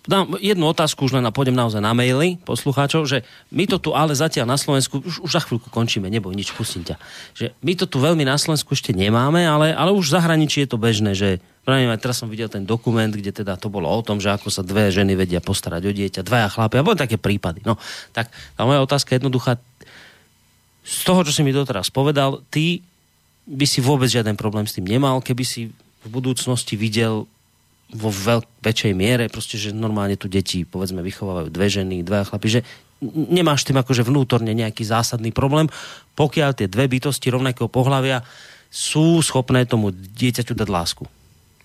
dám 0.04 0.36
jednu 0.38 0.68
otázku, 0.68 1.06
už 1.06 1.16
len 1.18 1.24
a 1.24 1.32
pôjdem 1.34 1.56
naozaj 1.56 1.80
na 1.80 1.94
maily 1.96 2.36
poslucháčov, 2.42 3.08
že 3.08 3.24
my 3.54 3.64
to 3.70 3.78
tu 3.78 3.90
ale 3.96 4.12
zatiaľ 4.12 4.50
na 4.50 4.58
Slovensku, 4.58 5.00
už, 5.00 5.24
už 5.24 5.30
za 5.30 5.40
chvíľku 5.42 5.72
končíme, 5.72 6.10
neboj 6.10 6.34
nič, 6.34 6.52
pustím 6.52 6.84
ťa, 6.84 6.96
že 7.32 7.56
my 7.64 7.72
to 7.78 7.88
tu 7.88 8.02
veľmi 8.02 8.26
na 8.26 8.36
Slovensku 8.36 8.74
ešte 8.74 8.92
nemáme, 8.92 9.46
ale, 9.46 9.72
ale 9.72 9.94
už 9.94 10.12
v 10.12 10.14
zahraničí 10.18 10.64
je 10.66 10.70
to 10.70 10.78
bežné, 10.78 11.14
že 11.16 11.42
Pravím, 11.62 11.94
aj 11.94 12.02
teraz 12.02 12.18
som 12.18 12.26
videl 12.26 12.50
ten 12.50 12.66
dokument, 12.66 13.06
kde 13.06 13.30
teda 13.30 13.54
to 13.54 13.70
bolo 13.70 13.86
o 13.86 14.02
tom, 14.02 14.18
že 14.18 14.34
ako 14.34 14.50
sa 14.50 14.66
dve 14.66 14.90
ženy 14.90 15.14
vedia 15.14 15.38
postarať 15.38 15.82
o 15.86 15.92
dieťa, 15.94 16.26
dvaja 16.26 16.50
chlapi, 16.50 16.74
a 16.74 16.82
boli 16.82 16.98
také 16.98 17.22
prípady. 17.22 17.62
No, 17.62 17.78
tak 18.10 18.34
tá 18.58 18.66
moja 18.66 18.82
otázka 18.82 19.14
je 19.14 19.22
jednoduchá. 19.22 19.62
Z 20.82 21.06
toho, 21.06 21.22
čo 21.22 21.30
si 21.30 21.46
mi 21.46 21.54
doteraz 21.54 21.86
povedal, 21.94 22.42
ty 22.50 22.82
by 23.46 23.62
si 23.62 23.78
vôbec 23.78 24.10
žiaden 24.10 24.34
problém 24.34 24.66
s 24.66 24.74
tým 24.74 24.90
nemal, 24.90 25.22
keby 25.22 25.46
si 25.46 25.70
v 26.02 26.08
budúcnosti 26.10 26.74
videl 26.74 27.30
vo 27.93 28.09
veľk, 28.09 28.64
väčšej 28.64 28.93
miere, 28.97 29.28
proste, 29.28 29.60
že 29.60 29.77
normálne 29.77 30.16
tu 30.16 30.27
deti, 30.27 30.64
povedzme, 30.64 31.05
vychovávajú 31.05 31.48
dve 31.52 31.69
ženy, 31.69 32.01
dvaja 32.01 32.32
chlapi, 32.32 32.48
že 32.48 32.60
nemáš 33.05 33.66
tým 33.66 33.77
akože 33.77 34.06
vnútorne 34.06 34.55
nejaký 34.55 34.86
zásadný 34.86 35.35
problém, 35.35 35.69
pokiaľ 36.16 36.51
tie 36.56 36.70
dve 36.70 36.89
bytosti 36.89 37.28
rovnakého 37.28 37.69
pohľavia 37.69 38.24
sú 38.73 39.20
schopné 39.20 39.69
tomu 39.69 39.93
dieťaťu 39.93 40.56
dať 40.56 40.69
lásku. 40.70 41.05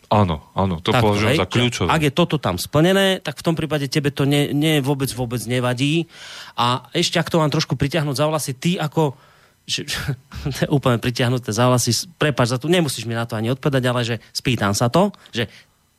Áno, 0.08 0.40
áno, 0.56 0.80
to 0.80 0.96
Takto, 0.96 1.04
považujem 1.04 1.36
hej? 1.36 1.40
za 1.40 1.48
kľúčové. 1.48 1.88
Ak 1.92 2.04
je 2.04 2.16
toto 2.16 2.40
tam 2.40 2.56
splnené, 2.56 3.20
tak 3.20 3.44
v 3.44 3.46
tom 3.52 3.56
prípade 3.60 3.92
tebe 3.92 4.08
to 4.08 4.24
ne, 4.24 4.56
ne, 4.56 4.80
vôbec, 4.80 5.12
vôbec 5.12 5.44
nevadí. 5.44 6.08
A 6.56 6.88
ešte 6.96 7.20
ak 7.20 7.28
to 7.28 7.44
mám 7.44 7.52
trošku 7.52 7.76
pritiahnuť 7.76 8.16
za 8.16 8.26
vlasy, 8.32 8.56
ty 8.56 8.80
ako 8.80 9.20
že, 9.68 9.84
úplne 10.76 10.96
pritiahnuté 10.96 11.52
za 11.52 11.68
vlasy, 11.68 11.92
prepáč 12.16 12.56
za 12.56 12.58
to, 12.58 12.72
nemusíš 12.72 13.04
mi 13.04 13.20
na 13.20 13.28
to 13.28 13.36
ani 13.36 13.52
odpovedať, 13.52 13.84
ale 13.84 14.02
že 14.08 14.16
spýtam 14.32 14.72
sa 14.72 14.88
to, 14.88 15.12
že 15.36 15.52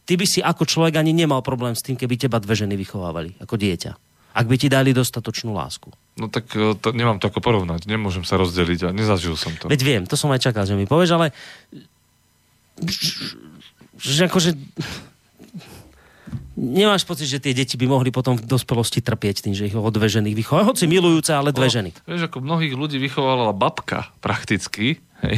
ty 0.09 0.17
by 0.17 0.25
si 0.25 0.41
ako 0.41 0.65
človek 0.65 0.97
ani 0.97 1.13
nemal 1.13 1.45
problém 1.45 1.77
s 1.77 1.85
tým, 1.85 2.01
keby 2.01 2.17
teba 2.17 2.41
dve 2.41 2.57
ženy 2.57 2.81
vychovávali 2.81 3.37
ako 3.45 3.61
dieťa. 3.61 3.93
Ak 4.33 4.47
by 4.49 4.57
ti 4.57 4.73
dali 4.73 4.97
dostatočnú 4.97 5.53
lásku. 5.53 5.93
No 6.17 6.33
tak 6.33 6.49
e, 6.57 6.73
to, 6.81 6.97
nemám 6.97 7.21
to 7.21 7.29
ako 7.29 7.45
porovnať, 7.45 7.85
nemôžem 7.85 8.25
sa 8.25 8.41
rozdeliť 8.41 8.89
a 8.89 8.95
nezažil 8.97 9.37
som 9.37 9.53
to. 9.53 9.69
Veď 9.69 9.81
viem, 9.85 10.03
to 10.09 10.17
som 10.17 10.33
aj 10.33 10.41
čakal, 10.49 10.65
že 10.65 10.79
mi 10.79 10.89
povieš, 10.89 11.11
ale 11.13 11.27
že 13.99 14.31
akože 14.31 14.55
nemáš 16.55 17.03
pocit, 17.03 17.27
že 17.27 17.43
tie 17.43 17.53
deti 17.53 17.75
by 17.75 17.91
mohli 17.91 18.15
potom 18.15 18.39
v 18.39 18.47
dospelosti 18.47 19.03
trpieť 19.03 19.43
tým, 19.47 19.55
že 19.59 19.67
ich 19.67 19.75
od 19.75 19.91
dve 19.91 20.07
ženy 20.07 20.33
vychovajú. 20.39 20.71
Hoci 20.71 20.87
milujúce, 20.87 21.35
ale 21.35 21.51
dve 21.51 21.67
ženy. 21.67 21.91
Vieš, 22.07 22.31
ako 22.31 22.39
mnohých 22.39 22.75
ľudí 22.79 23.03
vychovala 23.03 23.51
babka 23.51 24.11
prakticky, 24.23 25.03
hej, 25.27 25.37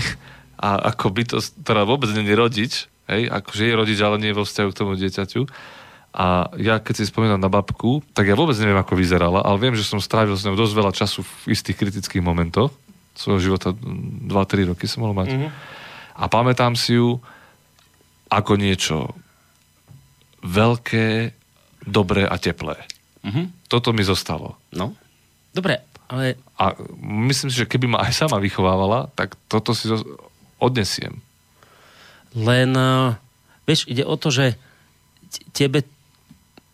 a 0.60 0.92
ako 0.92 1.06
by 1.08 1.22
to, 1.24 1.36
teda 1.40 1.88
vôbec 1.88 2.12
není 2.12 2.36
rodič, 2.36 2.89
hej, 3.10 3.22
akože 3.28 3.62
je 3.66 3.74
rodič, 3.74 3.98
ale 4.00 4.22
nie 4.22 4.30
vo 4.30 4.46
vzťahu 4.46 4.68
k 4.70 4.78
tomu 4.78 4.94
dieťaťu. 4.94 5.44
A 6.10 6.50
ja, 6.58 6.82
keď 6.82 7.02
si 7.02 7.10
spomínam 7.10 7.38
na 7.38 7.46
babku, 7.46 8.02
tak 8.14 8.26
ja 8.26 8.34
vôbec 8.34 8.58
neviem, 8.58 8.78
ako 8.78 8.98
vyzerala, 8.98 9.46
ale 9.46 9.62
viem, 9.62 9.78
že 9.78 9.86
som 9.86 10.02
strávil 10.02 10.34
s 10.34 10.42
ňou 10.42 10.58
dosť 10.58 10.74
veľa 10.74 10.92
času 10.94 11.22
v 11.22 11.54
istých 11.54 11.78
kritických 11.78 12.22
momentoch 12.22 12.74
svojho 13.14 13.52
života, 13.52 13.76
2-3 13.76 14.70
roky 14.74 14.88
som 14.88 15.04
mohol 15.04 15.14
mať. 15.18 15.28
Mm-hmm. 15.36 15.50
A 16.18 16.24
pamätám 16.26 16.72
si 16.72 16.96
ju 16.96 17.20
ako 18.30 18.52
niečo 18.56 19.12
veľké, 20.40 21.36
dobré 21.84 22.24
a 22.24 22.36
teplé. 22.40 22.80
Mhm. 23.20 23.68
Toto 23.68 23.92
mi 23.92 24.00
zostalo. 24.00 24.56
No. 24.72 24.96
Dobre, 25.52 25.84
ale 26.10 26.40
A 26.58 26.74
myslím 27.26 27.48
si, 27.48 27.60
že 27.62 27.70
keby 27.70 27.86
ma 27.86 28.02
aj 28.02 28.26
sama 28.26 28.42
vychovávala, 28.42 29.08
tak 29.14 29.38
toto 29.46 29.72
si 29.72 29.88
odnesiem. 30.60 31.22
Len, 32.32 32.70
uh, 32.72 33.14
vieš, 33.64 33.86
ide 33.86 34.02
o 34.02 34.14
to, 34.14 34.30
že 34.30 34.54
tebe 35.50 35.82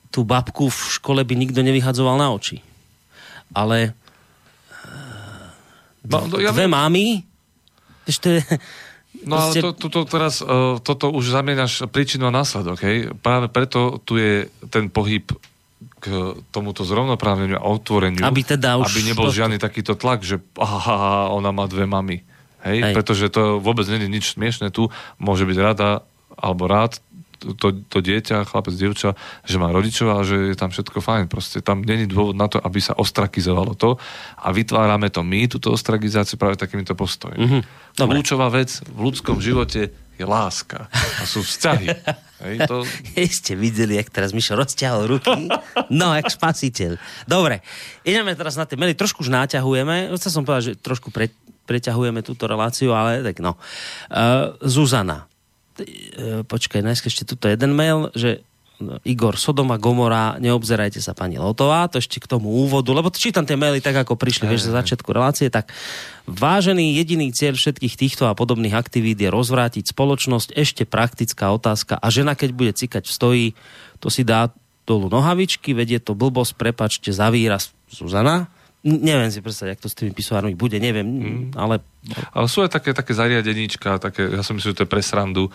tú 0.09 0.25
babku 0.25 0.69
v 0.69 0.79
škole 0.97 1.21
by 1.21 1.35
nikto 1.37 1.61
nevyhadzoval 1.61 2.17
na 2.17 2.33
oči. 2.33 2.61
Ale 3.53 3.93
No, 6.07 6.23
no, 6.31 6.39
ja 6.39 6.55
dve 6.55 6.71
mámy, 6.71 7.27
vieš, 8.07 8.23
to 8.23 8.29
je... 8.39 8.41
No 9.27 9.43
ale 9.43 9.59
to, 9.59 9.75
to, 9.75 9.91
to 9.91 10.01
teraz, 10.07 10.39
uh, 10.39 10.79
toto 10.79 11.11
už 11.11 11.35
zamieňaš 11.35 11.91
príčinu 11.91 12.29
a 12.29 12.33
následok, 12.33 12.79
hej? 12.87 12.97
Práve 13.19 13.51
preto 13.51 13.99
tu 14.07 14.15
je 14.15 14.47
ten 14.71 14.87
pohyb 14.87 15.27
k 15.99 16.07
tomuto 16.55 16.87
zrovnoprávneniu 16.87 17.59
a 17.59 17.67
otvoreniu. 17.67 18.23
Aby 18.23 18.47
teda 18.47 18.79
už 18.79 18.87
Aby 18.87 19.01
nebol 19.03 19.27
toto- 19.27 19.35
žiadny 19.35 19.59
takýto 19.59 19.99
tlak, 19.99 20.23
že 20.23 20.39
aha, 20.55 21.33
ona 21.35 21.51
má 21.51 21.67
dve 21.67 21.91
mamy. 21.91 22.23
Hej? 22.67 22.79
Hej. 22.83 22.95
Pretože 22.99 23.27
to 23.31 23.63
vôbec 23.63 23.87
nie 23.87 24.03
je 24.03 24.11
nič 24.11 24.25
smiešné 24.35 24.75
tu. 24.75 24.91
Môže 25.23 25.47
byť 25.47 25.59
rada 25.63 26.03
alebo 26.37 26.67
rád 26.67 26.99
to, 27.37 27.85
to 27.87 27.99
dieťa, 28.01 28.49
chlapec, 28.49 28.75
dievča, 28.75 29.13
že 29.45 29.57
má 29.61 29.69
rodičov 29.69 30.09
a 30.09 30.25
že 30.25 30.53
je 30.53 30.57
tam 30.57 30.73
všetko 30.73 30.99
fajn. 31.05 31.25
Proste 31.29 31.61
tam 31.61 31.85
není 31.85 32.09
dôvod 32.09 32.35
na 32.35 32.49
to, 32.49 32.57
aby 32.59 32.81
sa 32.81 32.97
ostrakizovalo 32.97 33.77
to 33.77 34.01
a 34.41 34.49
vytvárame 34.51 35.13
to 35.13 35.21
my, 35.21 35.47
túto 35.47 35.71
ostrakizáciu 35.71 36.41
práve 36.41 36.57
takýmito 36.57 36.97
postojmi. 36.97 37.39
Mhm. 37.39 37.59
Dobre. 37.97 38.21
Kľúčová 38.21 38.49
vec 38.53 38.81
v 38.85 38.99
ľudskom 39.09 39.41
živote 39.41 39.93
je 40.17 40.25
láska 40.25 40.89
a 40.93 41.25
sú 41.29 41.45
vzťahy. 41.45 41.89
Hej, 42.45 42.69
to, 42.69 42.85
Ste 43.17 43.57
videli, 43.57 43.97
jak 43.97 44.13
teraz 44.13 44.37
Mišo 44.37 44.57
rozťahol 44.57 45.09
ruky? 45.09 45.49
No, 45.89 46.13
jak 46.13 46.29
spasiteľ. 46.29 47.01
Dobre, 47.25 47.65
ideme 48.05 48.37
teraz 48.37 48.61
na 48.61 48.69
tie 48.69 48.77
maily. 48.77 48.93
Trošku 48.93 49.25
už 49.25 49.33
náťahujeme. 49.33 50.13
Chcel 50.21 50.31
som 50.33 50.45
povedať, 50.45 50.73
že 50.73 50.81
trošku 50.81 51.09
pre, 51.09 51.33
preťahujeme 51.67 52.23
túto 52.23 52.47
reláciu, 52.47 52.95
ale 52.95 53.21
tak 53.27 53.43
no. 53.43 53.59
Uh, 54.09 54.55
Zuzana. 54.63 55.27
Uh, 55.77 56.47
počkaj, 56.47 56.81
najskôr 56.81 57.11
ešte 57.11 57.29
tuto 57.29 57.51
jeden 57.51 57.75
mail, 57.75 58.09
že 58.17 58.47
no, 58.81 58.97
Igor 59.05 59.37
Sodoma 59.37 59.77
Gomora, 59.77 60.41
neobzerajte 60.41 61.03
sa 61.03 61.13
pani 61.13 61.37
Lotová, 61.37 61.91
to 61.91 62.01
ešte 62.01 62.23
k 62.23 62.31
tomu 62.31 62.49
úvodu, 62.65 62.95
lebo 62.95 63.13
čítam 63.13 63.45
tie 63.45 63.59
maily 63.59 63.83
tak, 63.83 63.99
ako 64.07 64.17
prišli, 64.17 64.49
vieš, 64.49 64.71
za 64.71 64.79
začiatku 64.79 65.11
relácie, 65.11 65.51
tak 65.51 65.75
vážený 66.31 66.97
jediný 66.97 67.29
cieľ 67.35 67.59
všetkých 67.59 67.95
týchto 67.99 68.25
a 68.31 68.39
podobných 68.39 68.73
aktivít 68.73 69.21
je 69.21 69.29
rozvrátiť 69.29 69.91
spoločnosť, 69.91 70.57
ešte 70.57 70.89
praktická 70.89 71.53
otázka 71.53 71.99
a 72.01 72.07
žena, 72.09 72.33
keď 72.39 72.51
bude 72.55 72.73
cikať 72.73 73.05
v 73.05 73.13
stojí, 73.13 73.47
to 74.01 74.09
si 74.09 74.25
dá 74.25 74.55
dolu 74.87 75.11
nohavičky, 75.11 75.75
vedie 75.75 75.99
to 75.99 76.15
blbosť, 76.15 76.55
prepačte 76.55 77.11
za 77.11 77.29
výraz 77.29 77.75
Zuzana. 77.91 78.47
Neviem 78.87 79.35
si 79.35 79.43
predstaviť, 79.43 79.71
jak 79.75 79.83
to 79.83 79.91
s 79.91 79.99
tými 79.99 80.15
pisoármi 80.15 80.55
bude, 80.55 80.79
neviem, 80.79 81.05
mm. 81.05 81.59
ale 81.59 81.83
ale 82.31 82.47
sú 82.47 82.63
aj 82.63 82.71
také, 82.71 82.95
také 82.95 83.19
zariadeníčka, 83.19 83.99
také, 83.99 84.31
ja 84.31 84.47
som 84.47 84.55
myslím, 84.55 84.71
že 84.71 84.79
to 84.79 84.85
je 84.87 84.95
pre 84.95 85.03
srandu, 85.03 85.51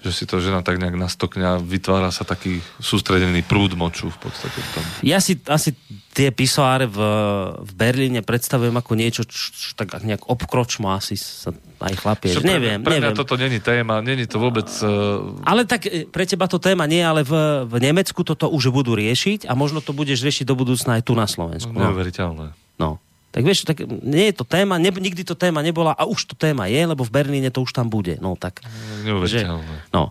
že 0.00 0.16
si 0.16 0.24
to 0.24 0.40
žena 0.40 0.64
tak 0.64 0.80
nejak 0.80 0.96
nastokne 0.96 1.44
a 1.44 1.54
vytvára 1.60 2.08
sa 2.08 2.24
taký 2.24 2.64
sústredený 2.80 3.44
prúd 3.44 3.76
moču 3.76 4.08
v 4.08 4.16
podstate 4.16 4.56
v 4.56 4.68
tom. 4.72 4.84
Ja 5.04 5.20
si 5.20 5.36
asi 5.44 5.76
tie 6.16 6.32
pisoáre 6.32 6.88
v, 6.88 6.98
v 7.60 7.72
Berlíne 7.76 8.24
predstavujem 8.24 8.72
ako 8.72 8.92
niečo, 8.96 9.28
čo, 9.28 9.52
čo 9.52 9.70
tak 9.76 9.92
nejak 10.00 10.24
obkročmo 10.24 10.88
asi 10.88 11.20
sa 11.20 11.52
aj 11.84 11.94
chlapie. 12.00 12.32
Čo 12.32 12.40
pre, 12.40 12.48
neviem, 12.48 12.80
pre 12.80 12.96
mňa 12.96 13.12
neviem. 13.12 13.20
toto 13.20 13.36
není 13.36 13.60
téma, 13.60 14.00
není 14.00 14.24
to 14.24 14.40
vôbec... 14.40 14.72
Uh, 14.80 15.36
Ale 15.44 15.68
tak 15.68 15.84
e, 15.84 16.08
pre 16.08 16.24
teba 16.24 16.48
to 16.48 16.56
téma 16.56 16.88
nie, 16.88 17.04
ale 17.04 17.20
v, 17.20 17.68
v 17.68 17.76
Nemecku 17.76 18.24
toto 18.24 18.48
už 18.48 18.72
budú 18.72 18.96
riešiť 18.96 19.44
a 19.44 19.52
možno 19.52 19.84
to 19.84 19.92
budeš 19.92 20.24
riešiť 20.24 20.48
do 20.48 20.56
budúcna 20.56 20.96
aj 20.96 21.02
tu 21.04 21.12
na 21.12 21.28
Slovensku. 21.28 21.76
No. 21.76 21.92
neuveriteľné. 21.92 22.56
no. 22.56 22.69
Tak 23.30 23.46
vieš, 23.46 23.62
tak 23.62 23.86
nie 23.86 24.34
je 24.34 24.42
to 24.42 24.44
téma, 24.48 24.74
ne, 24.74 24.90
nikdy 24.90 25.22
to 25.22 25.38
téma 25.38 25.62
nebola 25.62 25.94
a 25.94 26.02
už 26.02 26.32
to 26.32 26.34
téma 26.34 26.66
je, 26.66 26.82
lebo 26.82 27.06
v 27.06 27.14
Berlíne 27.14 27.54
to 27.54 27.62
už 27.62 27.70
tam 27.70 27.86
bude. 27.86 28.18
No 28.18 28.34
tak... 28.34 28.58
Neuveriteľné. 29.06 29.94
No. 29.94 30.10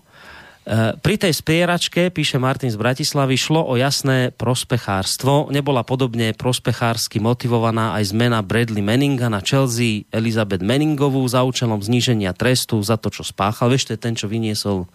E, 0.63 0.95
Pri 0.95 1.19
tej 1.19 1.35
spieračke, 1.35 2.15
píše 2.15 2.39
Martin 2.39 2.71
z 2.71 2.79
Bratislavy, 2.79 3.35
šlo 3.35 3.67
o 3.67 3.75
jasné 3.75 4.31
prospechárstvo. 4.31 5.51
Nebola 5.51 5.83
podobne 5.83 6.31
prospechársky 6.31 7.19
motivovaná 7.19 7.99
aj 7.99 8.15
zmena 8.15 8.39
Bradley 8.39 8.79
Manninga 8.79 9.27
na 9.27 9.43
Chelsea 9.43 10.07
Elizabeth 10.15 10.63
Manningovú 10.63 11.19
za 11.27 11.43
účelom 11.43 11.83
zníženia 11.83 12.31
trestu 12.31 12.79
za 12.79 12.95
to, 12.95 13.11
čo 13.11 13.27
spáchal. 13.27 13.67
Vieš, 13.67 13.91
to 13.91 13.93
je 13.97 13.99
ten, 13.99 14.15
čo 14.15 14.31
vyniesol 14.31 14.87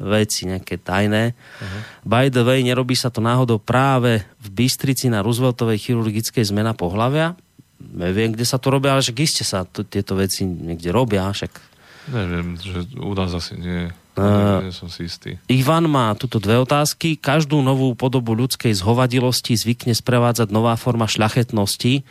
veci 0.00 0.48
nejaké 0.48 0.80
tajné. 0.80 1.36
Uh-huh. 1.36 1.80
By 2.08 2.32
the 2.32 2.40
way, 2.40 2.64
nerobí 2.64 2.96
sa 2.96 3.12
to 3.12 3.20
náhodou 3.20 3.60
práve 3.60 4.24
v 4.40 4.48
Bystrici 4.48 5.12
na 5.12 5.20
Rooseveltovej 5.20 5.76
chirurgickej 5.76 6.48
zmena 6.48 6.72
pohľavia? 6.72 7.36
Neviem, 7.80 8.32
kde 8.32 8.48
sa 8.48 8.56
to 8.56 8.72
robia, 8.72 8.96
ale 8.96 9.04
však 9.04 9.20
iste 9.20 9.44
sa 9.44 9.68
to, 9.68 9.84
tieto 9.84 10.16
veci 10.16 10.44
niekde 10.44 10.88
robia, 10.92 11.28
však 11.28 11.70
Neviem, 12.10 12.58
že 12.58 12.88
u 12.96 13.12
nás 13.14 13.30
asi 13.36 13.54
nie. 13.60 13.92
Uh, 14.18 14.66
nie 14.66 14.74
som 14.74 14.90
si 14.90 15.06
istý. 15.06 15.38
Ivan 15.46 15.86
má 15.86 16.10
tuto 16.18 16.42
dve 16.42 16.58
otázky. 16.58 17.14
Každú 17.14 17.62
novú 17.62 17.94
podobu 17.94 18.34
ľudskej 18.34 18.74
zhovadilosti 18.74 19.54
zvykne 19.54 19.94
sprevádzať 19.94 20.50
nová 20.50 20.74
forma 20.74 21.06
šľachetnosti, 21.06 22.02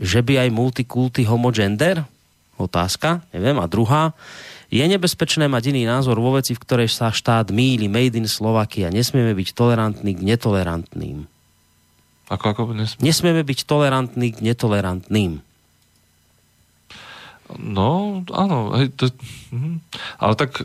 že 0.00 0.20
by 0.24 0.48
aj 0.48 0.48
multikulty 0.54 1.28
homogender? 1.28 2.06
Otázka, 2.56 3.26
neviem. 3.34 3.58
A 3.60 3.68
druhá, 3.68 4.16
je 4.72 4.80
nebezpečné 4.88 5.52
mať 5.52 5.76
iný 5.76 5.84
názor 5.84 6.16
vo 6.16 6.32
veci, 6.40 6.56
v 6.56 6.62
ktorej 6.64 6.88
sa 6.88 7.12
štát 7.12 7.52
míli 7.52 7.92
made 7.92 8.16
in 8.16 8.24
Slovakia. 8.24 8.88
Nesmieme 8.88 9.36
byť 9.36 9.52
tolerantní 9.52 10.16
k 10.16 10.24
netolerantným. 10.24 11.28
Ako, 12.32 12.44
ako 12.56 12.60
dnes? 12.72 12.96
Nesmieme 12.96 13.44
byť 13.44 13.68
tolerantní 13.68 14.32
k 14.32 14.40
netolerantným. 14.40 15.44
No, 17.60 18.24
áno. 18.32 18.72
Hej, 18.80 18.96
to, 18.96 19.12
mhm. 19.52 19.84
Ale 20.16 20.34
tak 20.40 20.64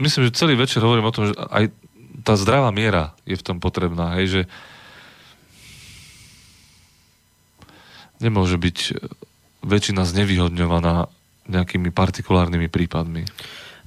myslím, 0.00 0.32
že 0.32 0.38
celý 0.40 0.56
večer 0.56 0.80
hovorím 0.80 1.12
o 1.12 1.12
tom, 1.12 1.28
že 1.28 1.36
aj 1.36 1.68
tá 2.24 2.32
zdravá 2.40 2.72
miera 2.72 3.12
je 3.28 3.36
v 3.36 3.44
tom 3.44 3.60
potrebná. 3.60 4.16
Hej, 4.16 4.26
že 4.32 4.42
nemôže 8.24 8.56
byť 8.56 8.78
e, 8.88 8.92
väčšina 9.68 10.08
znevýhodňovaná 10.08 11.12
nejakými 11.48 11.90
partikulárnymi 11.90 12.68
prípadmi. 12.68 13.24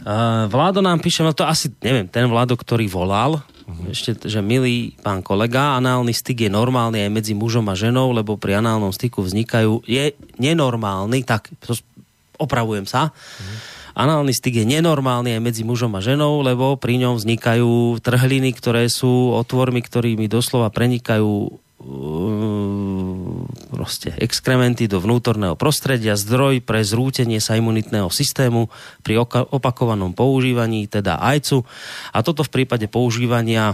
Uh, 0.02 0.50
Vládo 0.50 0.82
nám 0.82 0.98
píše, 0.98 1.22
no 1.22 1.30
to 1.30 1.46
asi, 1.46 1.70
neviem, 1.86 2.10
ten 2.10 2.26
Vládo, 2.26 2.58
ktorý 2.58 2.90
volal, 2.90 3.46
Mhm. 3.72 3.84
ešte, 3.88 4.12
že 4.28 4.42
milý 4.44 4.98
pán 5.00 5.24
kolega, 5.24 5.80
análny 5.80 6.12
styk 6.12 6.50
je 6.50 6.52
normálny 6.52 7.08
aj 7.08 7.12
medzi 7.14 7.34
mužom 7.38 7.64
a 7.72 7.78
ženou, 7.78 8.12
lebo 8.12 8.36
pri 8.36 8.60
análnom 8.60 8.92
styku 8.92 9.24
vznikajú, 9.24 9.88
je 9.88 10.12
nenormálny, 10.42 11.24
tak 11.24 11.48
opravujem 12.36 12.84
sa, 12.90 13.14
Mhm. 13.16 13.80
Análny 13.92 14.32
styk 14.32 14.64
je 14.64 14.66
nenormálny 14.80 15.36
aj 15.36 15.42
medzi 15.44 15.68
mužom 15.68 15.92
a 16.00 16.02
ženou, 16.02 16.40
lebo 16.40 16.80
pri 16.80 16.96
ňom 16.96 17.20
vznikajú 17.20 18.00
trhliny, 18.00 18.56
ktoré 18.56 18.88
sú 18.88 19.36
otvormi, 19.36 19.84
ktorými 19.84 20.32
doslova 20.32 20.72
prenikajú 20.72 21.52
proste 23.72 24.14
exkrementy 24.22 24.86
do 24.86 25.02
vnútorného 25.02 25.58
prostredia, 25.58 26.14
zdroj 26.14 26.62
pre 26.62 26.86
zrútenie 26.86 27.42
sa 27.42 27.58
imunitného 27.58 28.14
systému 28.14 28.70
pri 29.02 29.18
opakovanom 29.50 30.14
používaní, 30.14 30.86
teda 30.86 31.18
ajcu. 31.18 31.66
A 32.14 32.22
toto 32.22 32.46
v 32.46 32.54
prípade 32.62 32.86
používania 32.86 33.74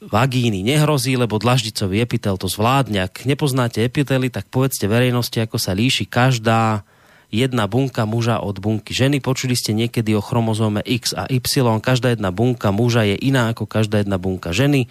vagíny 0.00 0.64
nehrozí, 0.64 1.16
lebo 1.16 1.36
dlaždicový 1.40 2.00
epitel 2.04 2.36
to 2.40 2.48
zvládne. 2.48 3.08
Ak 3.08 3.24
nepoznáte 3.28 3.84
epitely, 3.84 4.32
tak 4.32 4.48
povedzte 4.48 4.88
verejnosti, 4.88 5.36
ako 5.40 5.56
sa 5.60 5.76
líši 5.76 6.08
každá 6.08 6.84
jedna 7.30 7.70
bunka 7.70 8.02
muža 8.04 8.42
od 8.42 8.58
bunky 8.58 8.90
ženy. 8.90 9.22
Počuli 9.22 9.54
ste 9.54 9.70
niekedy 9.72 10.12
o 10.18 10.22
chromozóme 10.22 10.82
X 10.82 11.14
a 11.14 11.30
Y. 11.30 11.62
Každá 11.80 12.12
jedna 12.12 12.34
bunka 12.34 12.74
muža 12.74 13.06
je 13.06 13.16
iná 13.16 13.54
ako 13.54 13.70
každá 13.70 14.02
jedna 14.02 14.18
bunka 14.18 14.50
ženy. 14.50 14.90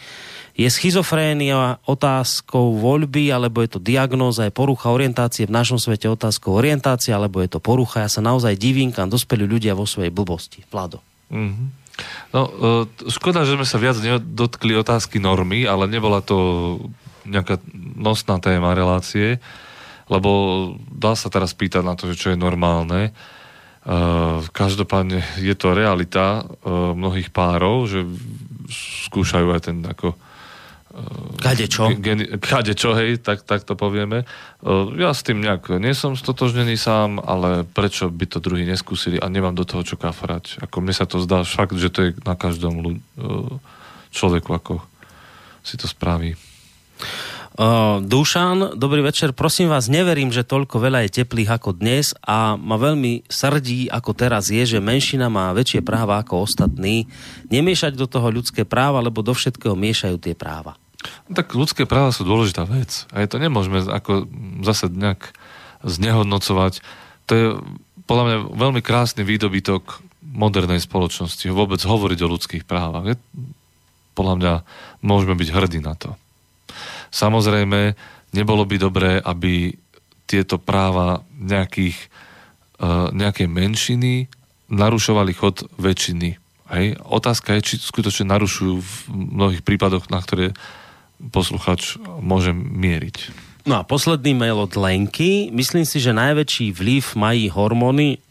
Je 0.56 0.68
schizofrénia 0.68 1.80
otázkou 1.88 2.80
voľby, 2.80 3.32
alebo 3.32 3.64
je 3.64 3.76
to 3.76 3.80
diagnóza, 3.80 4.48
je 4.48 4.56
porucha 4.56 4.92
orientácie, 4.92 5.48
v 5.48 5.56
našom 5.56 5.80
svete 5.80 6.12
otázkou 6.12 6.52
orientácie, 6.56 7.16
alebo 7.16 7.40
je 7.40 7.52
to 7.52 7.64
porucha. 7.64 8.04
Ja 8.04 8.12
sa 8.12 8.20
naozaj 8.20 8.60
divím, 8.60 8.92
kam 8.92 9.08
dospeli 9.08 9.48
ľudia 9.48 9.72
vo 9.72 9.88
svojej 9.88 10.12
blbosti. 10.12 10.64
Vlado. 10.68 11.00
Mhm. 11.32 11.80
No, 12.32 12.48
e, 12.48 13.12
škoda, 13.12 13.44
že 13.44 13.60
sme 13.60 13.68
sa 13.68 13.76
viac 13.76 14.00
nedotkli 14.00 14.72
otázky 14.80 15.20
normy, 15.20 15.68
ale 15.68 15.88
nebola 15.92 16.24
to 16.24 16.80
nejaká 17.28 17.60
nosná 18.00 18.40
téma 18.40 18.72
relácie, 18.72 19.38
lebo 20.10 20.30
dá 20.90 21.14
sa 21.14 21.30
teraz 21.30 21.54
pýtať 21.54 21.86
na 21.86 21.94
to, 21.94 22.10
že 22.12 22.20
čo 22.20 22.28
je 22.34 22.38
normálne. 22.38 23.10
E, 23.10 23.12
každopádne 24.50 25.22
je 25.38 25.56
to 25.56 25.78
realita 25.78 26.44
e, 26.44 26.68
mnohých 26.98 27.30
párov, 27.30 27.86
že 27.86 28.04
skúšajú 29.10 29.48
aj 29.54 29.62
ten 29.70 29.78
ako 29.86 30.18
Kadečo? 31.40 31.94
Gen, 32.02 32.42
kade 32.42 32.74
čo, 32.74 32.98
hej, 32.98 33.22
tak, 33.22 33.46
tak 33.46 33.64
to 33.64 33.78
povieme. 33.78 34.26
Uh, 34.60 34.90
ja 34.98 35.14
s 35.14 35.22
tým 35.22 35.40
nejak 35.40 35.72
nie 35.78 35.94
som 35.94 36.18
stotožnený 36.18 36.76
sám, 36.76 37.22
ale 37.22 37.64
prečo 37.64 38.10
by 38.10 38.26
to 38.26 38.42
druhý 38.42 38.66
neskúsili 38.66 39.22
a 39.22 39.30
nemám 39.30 39.56
do 39.56 39.64
toho 39.64 39.86
čo 39.86 39.96
kafrať. 39.96 40.60
Ako 40.66 40.82
mne 40.82 40.92
sa 40.92 41.06
to 41.06 41.22
zdá 41.22 41.46
fakt, 41.46 41.78
že 41.78 41.94
to 41.94 42.00
je 42.10 42.12
na 42.26 42.34
každom 42.34 42.82
ľu, 42.82 42.92
uh, 43.22 43.54
človeku, 44.12 44.50
ako 44.50 44.82
si 45.62 45.78
to 45.78 45.86
spraví. 45.86 46.34
Dušan, 48.00 48.80
dobrý 48.80 49.04
večer. 49.04 49.36
Prosím 49.36 49.68
vás, 49.68 49.92
neverím, 49.92 50.32
že 50.32 50.48
toľko 50.48 50.80
veľa 50.80 51.04
je 51.04 51.20
teplých 51.20 51.60
ako 51.60 51.76
dnes 51.76 52.16
a 52.24 52.56
ma 52.56 52.80
veľmi 52.80 53.28
srdí, 53.28 53.92
ako 53.92 54.16
teraz 54.16 54.48
je, 54.48 54.64
že 54.64 54.80
menšina 54.80 55.28
má 55.28 55.52
väčšie 55.52 55.84
práva 55.84 56.24
ako 56.24 56.48
ostatní. 56.48 57.12
Nemiešať 57.52 58.00
do 58.00 58.08
toho 58.08 58.32
ľudské 58.32 58.64
práva, 58.64 59.04
lebo 59.04 59.20
do 59.20 59.36
všetkého 59.36 59.76
miešajú 59.76 60.16
tie 60.24 60.40
práva. 60.40 60.80
No, 61.28 61.36
tak 61.36 61.52
ľudské 61.52 61.84
práva 61.84 62.16
sú 62.16 62.24
dôležitá 62.24 62.64
vec. 62.64 63.04
A 63.12 63.28
to 63.28 63.36
nemôžeme 63.36 63.84
ako 63.92 64.32
zase 64.64 64.88
nejak 64.88 65.36
znehodnocovať. 65.84 66.80
To 67.28 67.32
je 67.36 67.46
podľa 68.08 68.24
mňa 68.24 68.38
veľmi 68.56 68.80
krásny 68.80 69.28
výdobytok 69.28 70.00
modernej 70.24 70.80
spoločnosti. 70.80 71.44
Vôbec 71.52 71.84
hovoriť 71.84 72.20
o 72.24 72.32
ľudských 72.40 72.64
právach. 72.64 73.04
Je, 73.04 73.16
podľa 74.16 74.36
mňa 74.40 74.54
môžeme 75.04 75.36
byť 75.36 75.50
hrdí 75.52 75.84
na 75.84 76.00
to. 76.00 76.16
Samozrejme, 77.10 77.94
nebolo 78.34 78.64
by 78.66 78.76
dobré, 78.78 79.12
aby 79.22 79.74
tieto 80.30 80.62
práva 80.62 81.26
nejakých, 81.34 81.98
uh, 82.82 83.10
nejakej 83.10 83.50
menšiny 83.50 84.30
narušovali 84.70 85.34
chod 85.34 85.66
väčšiny. 85.82 86.38
Hej? 86.70 86.86
Otázka 87.02 87.58
je, 87.58 87.66
či 87.66 87.74
skutočne 87.82 88.30
narušujú 88.30 88.76
v 88.78 88.94
mnohých 89.10 89.66
prípadoch, 89.66 90.08
na 90.14 90.22
ktoré 90.22 90.54
posluchač 91.20 91.98
môže 92.22 92.54
mieriť. 92.54 93.50
No 93.68 93.82
a 93.82 93.84
posledný 93.84 94.38
mail 94.38 94.56
od 94.56 94.72
Lenky. 94.78 95.52
Myslím 95.52 95.84
si, 95.84 96.00
že 96.00 96.16
najväčší 96.16 96.72
vliv 96.72 97.18
mají 97.18 97.52
hormóny 97.52 98.24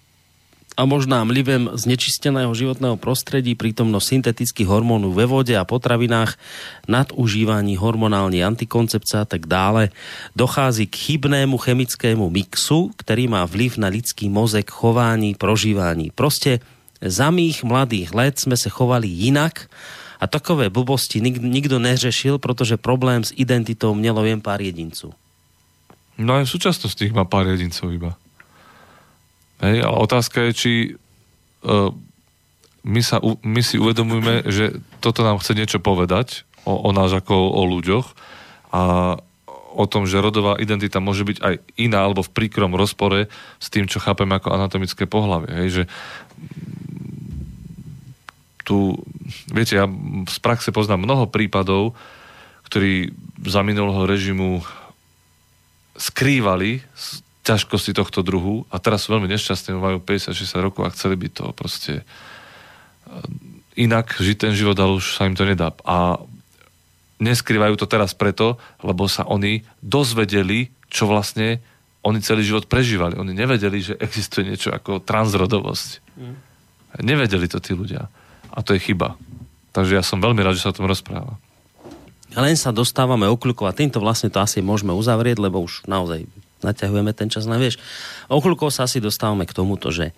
a 0.78 0.86
možná 0.86 1.26
mlivem 1.26 1.74
znečisteného 1.74 2.54
životného 2.54 2.94
prostredí, 2.94 3.58
prítomnosť 3.58 4.06
syntetických 4.06 4.70
hormónov 4.70 5.10
ve 5.10 5.26
vode 5.26 5.50
a 5.58 5.66
potravinách, 5.66 6.38
nadužívaní 6.86 7.74
hormonálnej 7.74 8.46
antikoncepcia 8.46 9.26
a 9.26 9.28
tak 9.28 9.50
dále, 9.50 9.90
dochází 10.38 10.86
k 10.86 10.94
chybnému 10.94 11.58
chemickému 11.58 12.30
mixu, 12.30 12.94
ktorý 12.94 13.26
má 13.26 13.42
vliv 13.42 13.74
na 13.82 13.90
lidský 13.90 14.30
mozek, 14.30 14.70
chování, 14.70 15.34
prožívání. 15.34 16.14
Proste 16.14 16.62
za 17.02 17.34
mých 17.34 17.66
mladých 17.66 18.14
let 18.14 18.38
sme 18.38 18.54
sa 18.54 18.70
chovali 18.70 19.10
inak 19.10 19.66
a 20.22 20.30
takové 20.30 20.70
blbosti 20.70 21.18
nik- 21.18 21.42
nikto 21.42 21.82
neřešil, 21.82 22.38
pretože 22.38 22.78
problém 22.78 23.26
s 23.26 23.34
identitou 23.34 23.94
mělo 23.98 24.22
jen 24.22 24.38
pár 24.38 24.62
jedinců. 24.62 25.10
No 26.18 26.34
aj 26.34 26.50
v 26.50 26.54
súčasnosti 26.58 26.98
ich 26.98 27.14
má 27.14 27.22
pár 27.22 27.46
jedincov 27.46 27.94
iba. 27.94 28.18
Hej, 29.58 29.82
a 29.82 29.90
otázka 29.90 30.48
je, 30.48 30.52
či 30.54 30.72
uh, 31.66 31.90
my, 32.86 33.00
sa, 33.02 33.18
my 33.22 33.62
si 33.62 33.76
uvedomujeme, 33.76 34.46
že 34.46 34.78
toto 35.02 35.26
nám 35.26 35.42
chce 35.42 35.58
niečo 35.58 35.78
povedať 35.82 36.46
o, 36.62 36.78
o 36.78 36.90
nás 36.94 37.10
ako 37.10 37.34
o 37.34 37.62
ľuďoch 37.66 38.06
a 38.70 38.82
o 39.78 39.84
tom, 39.86 40.08
že 40.08 40.22
rodová 40.22 40.56
identita 40.58 40.98
môže 41.02 41.22
byť 41.22 41.38
aj 41.38 41.54
iná 41.78 42.02
alebo 42.02 42.24
v 42.24 42.34
príkrom 42.34 42.74
rozpore 42.74 43.30
s 43.62 43.66
tým, 43.70 43.86
čo 43.86 44.02
chápeme 44.02 44.34
ako 44.38 44.54
anatomické 44.54 45.04
pohlavie. 45.04 45.50
Hej, 45.54 45.68
že 45.70 45.82
tu, 48.64 49.00
viete, 49.48 49.80
ja 49.80 49.88
z 50.28 50.38
praxe 50.44 50.72
poznám 50.74 51.08
mnoho 51.08 51.24
prípadov, 51.30 51.96
ktorí 52.68 53.16
za 53.48 53.64
minulého 53.64 54.04
režimu 54.04 54.60
skrývali 55.96 56.84
ťažkosti 57.48 57.96
tohto 57.96 58.20
druhu 58.20 58.68
a 58.68 58.76
teraz 58.76 59.08
sú 59.08 59.16
veľmi 59.16 59.28
nešťastní, 59.32 59.72
majú 59.80 59.98
50-60 60.04 60.60
rokov 60.60 60.84
a 60.84 60.92
chceli 60.92 61.16
by 61.16 61.28
to 61.32 61.44
proste 61.56 61.94
e, 62.00 62.04
inak 63.80 64.12
žiť 64.20 64.36
ten 64.36 64.52
život, 64.52 64.76
ale 64.76 65.00
už 65.00 65.16
sa 65.16 65.24
im 65.24 65.32
to 65.32 65.48
nedá. 65.48 65.72
A 65.88 66.20
neskrývajú 67.24 67.80
to 67.80 67.88
teraz 67.88 68.12
preto, 68.12 68.60
lebo 68.84 69.08
sa 69.08 69.24
oni 69.24 69.64
dozvedeli, 69.80 70.68
čo 70.92 71.08
vlastne 71.08 71.64
oni 72.04 72.20
celý 72.20 72.44
život 72.46 72.70
prežívali. 72.70 73.18
Oni 73.18 73.32
nevedeli, 73.34 73.80
že 73.82 73.98
existuje 73.98 74.46
niečo 74.46 74.70
ako 74.70 75.02
transrodovosť. 75.02 76.04
Nevedeli 77.02 77.50
to 77.50 77.58
tí 77.58 77.74
ľudia. 77.74 78.06
A 78.54 78.58
to 78.62 78.76
je 78.76 78.80
chyba. 78.80 79.18
Takže 79.74 79.98
ja 79.98 80.04
som 80.06 80.22
veľmi 80.22 80.40
rád, 80.40 80.56
že 80.56 80.64
sa 80.64 80.72
o 80.72 80.78
tom 80.78 80.88
rozpráva. 80.88 81.36
Len 82.32 82.54
sa 82.54 82.70
dostávame 82.70 83.24
okľukov 83.26 83.66
a 83.66 83.76
týmto 83.76 83.98
vlastne 83.98 84.28
to 84.28 84.38
asi 84.38 84.60
môžeme 84.60 84.92
uzavrieť, 84.92 85.40
lebo 85.40 85.64
už 85.64 85.88
naozaj 85.88 86.28
naťahujeme 86.62 87.12
ten 87.14 87.28
čas 87.30 87.46
na 87.46 87.56
vieš. 87.60 87.78
Okľukov 88.26 88.74
sa 88.74 88.86
asi 88.86 88.98
dostávame 88.98 89.46
k 89.46 89.56
tomuto, 89.56 89.90
že 89.94 90.14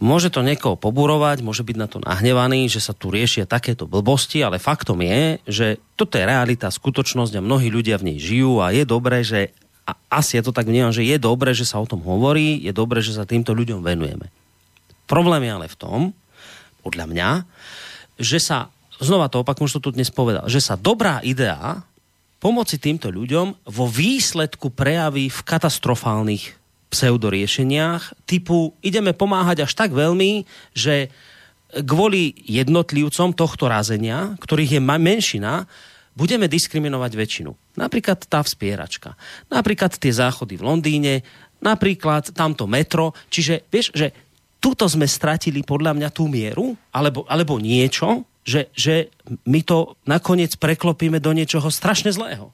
môže 0.00 0.32
to 0.32 0.40
niekoho 0.40 0.80
poburovať, 0.80 1.44
môže 1.44 1.60
byť 1.62 1.76
na 1.76 1.86
to 1.86 2.00
nahnevaný, 2.00 2.66
že 2.72 2.80
sa 2.80 2.96
tu 2.96 3.12
riešia 3.12 3.44
takéto 3.44 3.84
blbosti, 3.84 4.40
ale 4.40 4.56
faktom 4.56 5.04
je, 5.04 5.20
že 5.44 5.66
toto 5.94 6.16
je 6.16 6.24
realita, 6.24 6.72
skutočnosť 6.72 7.36
a 7.36 7.44
mnohí 7.44 7.68
ľudia 7.68 8.00
v 8.00 8.12
nej 8.12 8.18
žijú 8.18 8.64
a 8.64 8.72
je 8.72 8.88
dobré, 8.88 9.20
že 9.20 9.52
a 9.84 10.22
asi 10.22 10.38
ja 10.38 10.42
to 10.46 10.54
tak 10.54 10.70
vnímam, 10.70 10.94
že 10.94 11.02
je 11.02 11.18
dobré, 11.18 11.50
že 11.50 11.66
sa 11.66 11.82
o 11.82 11.86
tom 11.88 12.00
hovorí, 12.06 12.62
je 12.62 12.70
dobré, 12.70 13.02
že 13.02 13.16
sa 13.16 13.26
týmto 13.26 13.50
ľuďom 13.50 13.82
venujeme. 13.82 14.30
Problém 15.10 15.42
je 15.42 15.50
ale 15.50 15.66
v 15.66 15.76
tom, 15.76 16.00
podľa 16.86 17.10
mňa, 17.10 17.28
že 18.22 18.38
sa, 18.38 18.70
znova 19.02 19.26
to 19.26 19.42
opakujem, 19.42 19.66
to 19.66 19.82
tu 19.82 19.90
dnes 19.90 20.08
povedal, 20.14 20.46
že 20.46 20.62
sa 20.62 20.78
dobrá 20.78 21.18
idea 21.26 21.82
pomoci 22.40 22.80
týmto 22.80 23.12
ľuďom 23.12 23.68
vo 23.68 23.86
výsledku 23.86 24.72
prejaví 24.72 25.28
v 25.28 25.40
katastrofálnych 25.44 26.56
pseudoriešeniach 26.90 28.26
typu 28.26 28.74
ideme 28.82 29.14
pomáhať 29.14 29.68
až 29.68 29.72
tak 29.78 29.94
veľmi, 29.94 30.48
že 30.74 31.12
kvôli 31.86 32.34
jednotlivcom 32.50 33.30
tohto 33.30 33.70
razenia, 33.70 34.34
ktorých 34.42 34.76
je 34.76 34.80
menšina, 34.82 35.70
budeme 36.18 36.50
diskriminovať 36.50 37.12
väčšinu. 37.14 37.50
Napríklad 37.78 38.26
tá 38.26 38.42
vspieračka. 38.42 39.14
Napríklad 39.46 39.94
tie 39.94 40.10
záchody 40.10 40.58
v 40.58 40.66
Londýne. 40.66 41.14
napríklad 41.60 42.32
tamto 42.32 42.64
metro, 42.64 43.12
čiže 43.28 43.68
vieš, 43.68 43.92
že 43.92 44.16
tuto 44.58 44.88
sme 44.88 45.04
stratili 45.04 45.60
podľa 45.60 45.92
mňa 45.92 46.08
tú 46.08 46.24
mieru, 46.24 46.72
alebo, 46.88 47.28
alebo 47.28 47.60
niečo, 47.60 48.24
že, 48.46 48.72
že 48.72 49.12
my 49.44 49.60
to 49.62 49.96
nakoniec 50.08 50.56
preklopíme 50.56 51.20
do 51.20 51.30
niečoho 51.36 51.68
strašne 51.68 52.10
zlého. 52.10 52.52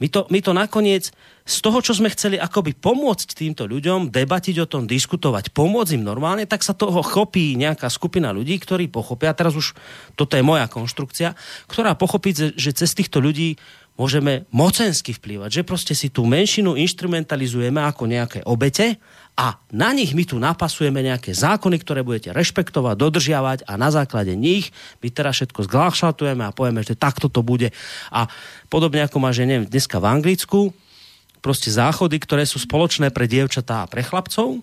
My 0.00 0.08
to, 0.08 0.26
my 0.32 0.40
to 0.42 0.50
nakoniec 0.56 1.12
z 1.44 1.56
toho, 1.60 1.78
čo 1.84 1.92
sme 1.92 2.10
chceli 2.10 2.40
akoby 2.40 2.74
pomôcť 2.74 3.36
týmto 3.36 3.68
ľuďom, 3.68 4.08
debatiť 4.08 4.56
o 4.64 4.66
tom, 4.66 4.88
diskutovať, 4.88 5.52
pomôcť 5.52 5.94
im 5.94 6.02
normálne, 6.02 6.48
tak 6.48 6.64
sa 6.64 6.74
toho 6.74 7.04
chopí 7.04 7.54
nejaká 7.54 7.86
skupina 7.92 8.32
ľudí, 8.32 8.56
ktorí 8.58 8.88
pochopia, 8.88 9.36
teraz 9.36 9.52
už 9.52 9.76
toto 10.16 10.34
je 10.34 10.42
moja 10.42 10.66
konštrukcia, 10.66 11.36
ktorá 11.68 11.94
pochopí, 11.94 12.32
že, 12.32 12.56
že 12.56 12.72
cez 12.72 12.96
týchto 12.96 13.20
ľudí 13.20 13.60
môžeme 14.00 14.48
mocensky 14.48 15.12
vplývať, 15.12 15.60
že 15.60 15.68
proste 15.68 15.92
si 15.92 16.08
tú 16.08 16.24
menšinu 16.24 16.74
instrumentalizujeme 16.80 17.78
ako 17.84 18.08
nejaké 18.08 18.40
obete 18.48 18.96
a 19.32 19.56
na 19.72 19.96
nich 19.96 20.12
my 20.12 20.28
tu 20.28 20.36
napasujeme 20.36 21.00
nejaké 21.00 21.32
zákony, 21.32 21.80
ktoré 21.80 22.04
budete 22.04 22.36
rešpektovať, 22.36 22.94
dodržiavať 23.00 23.58
a 23.64 23.80
na 23.80 23.88
základe 23.88 24.36
nich 24.36 24.76
my 25.00 25.08
teraz 25.08 25.40
všetko 25.40 25.64
zglášatujeme 25.64 26.44
a 26.44 26.52
povieme, 26.52 26.84
že 26.84 26.92
takto 26.92 27.32
to 27.32 27.40
bude. 27.40 27.72
A 28.12 28.28
podobne 28.68 29.00
ako 29.00 29.16
máš, 29.24 29.40
že 29.40 29.48
neviem, 29.48 29.64
dneska 29.64 29.96
v 29.96 30.08
Anglicku, 30.12 30.60
proste 31.40 31.72
záchody, 31.72 32.20
ktoré 32.20 32.44
sú 32.44 32.60
spoločné 32.60 33.08
pre 33.08 33.24
dievčatá 33.24 33.82
a 33.82 33.90
pre 33.90 34.04
chlapcov, 34.04 34.60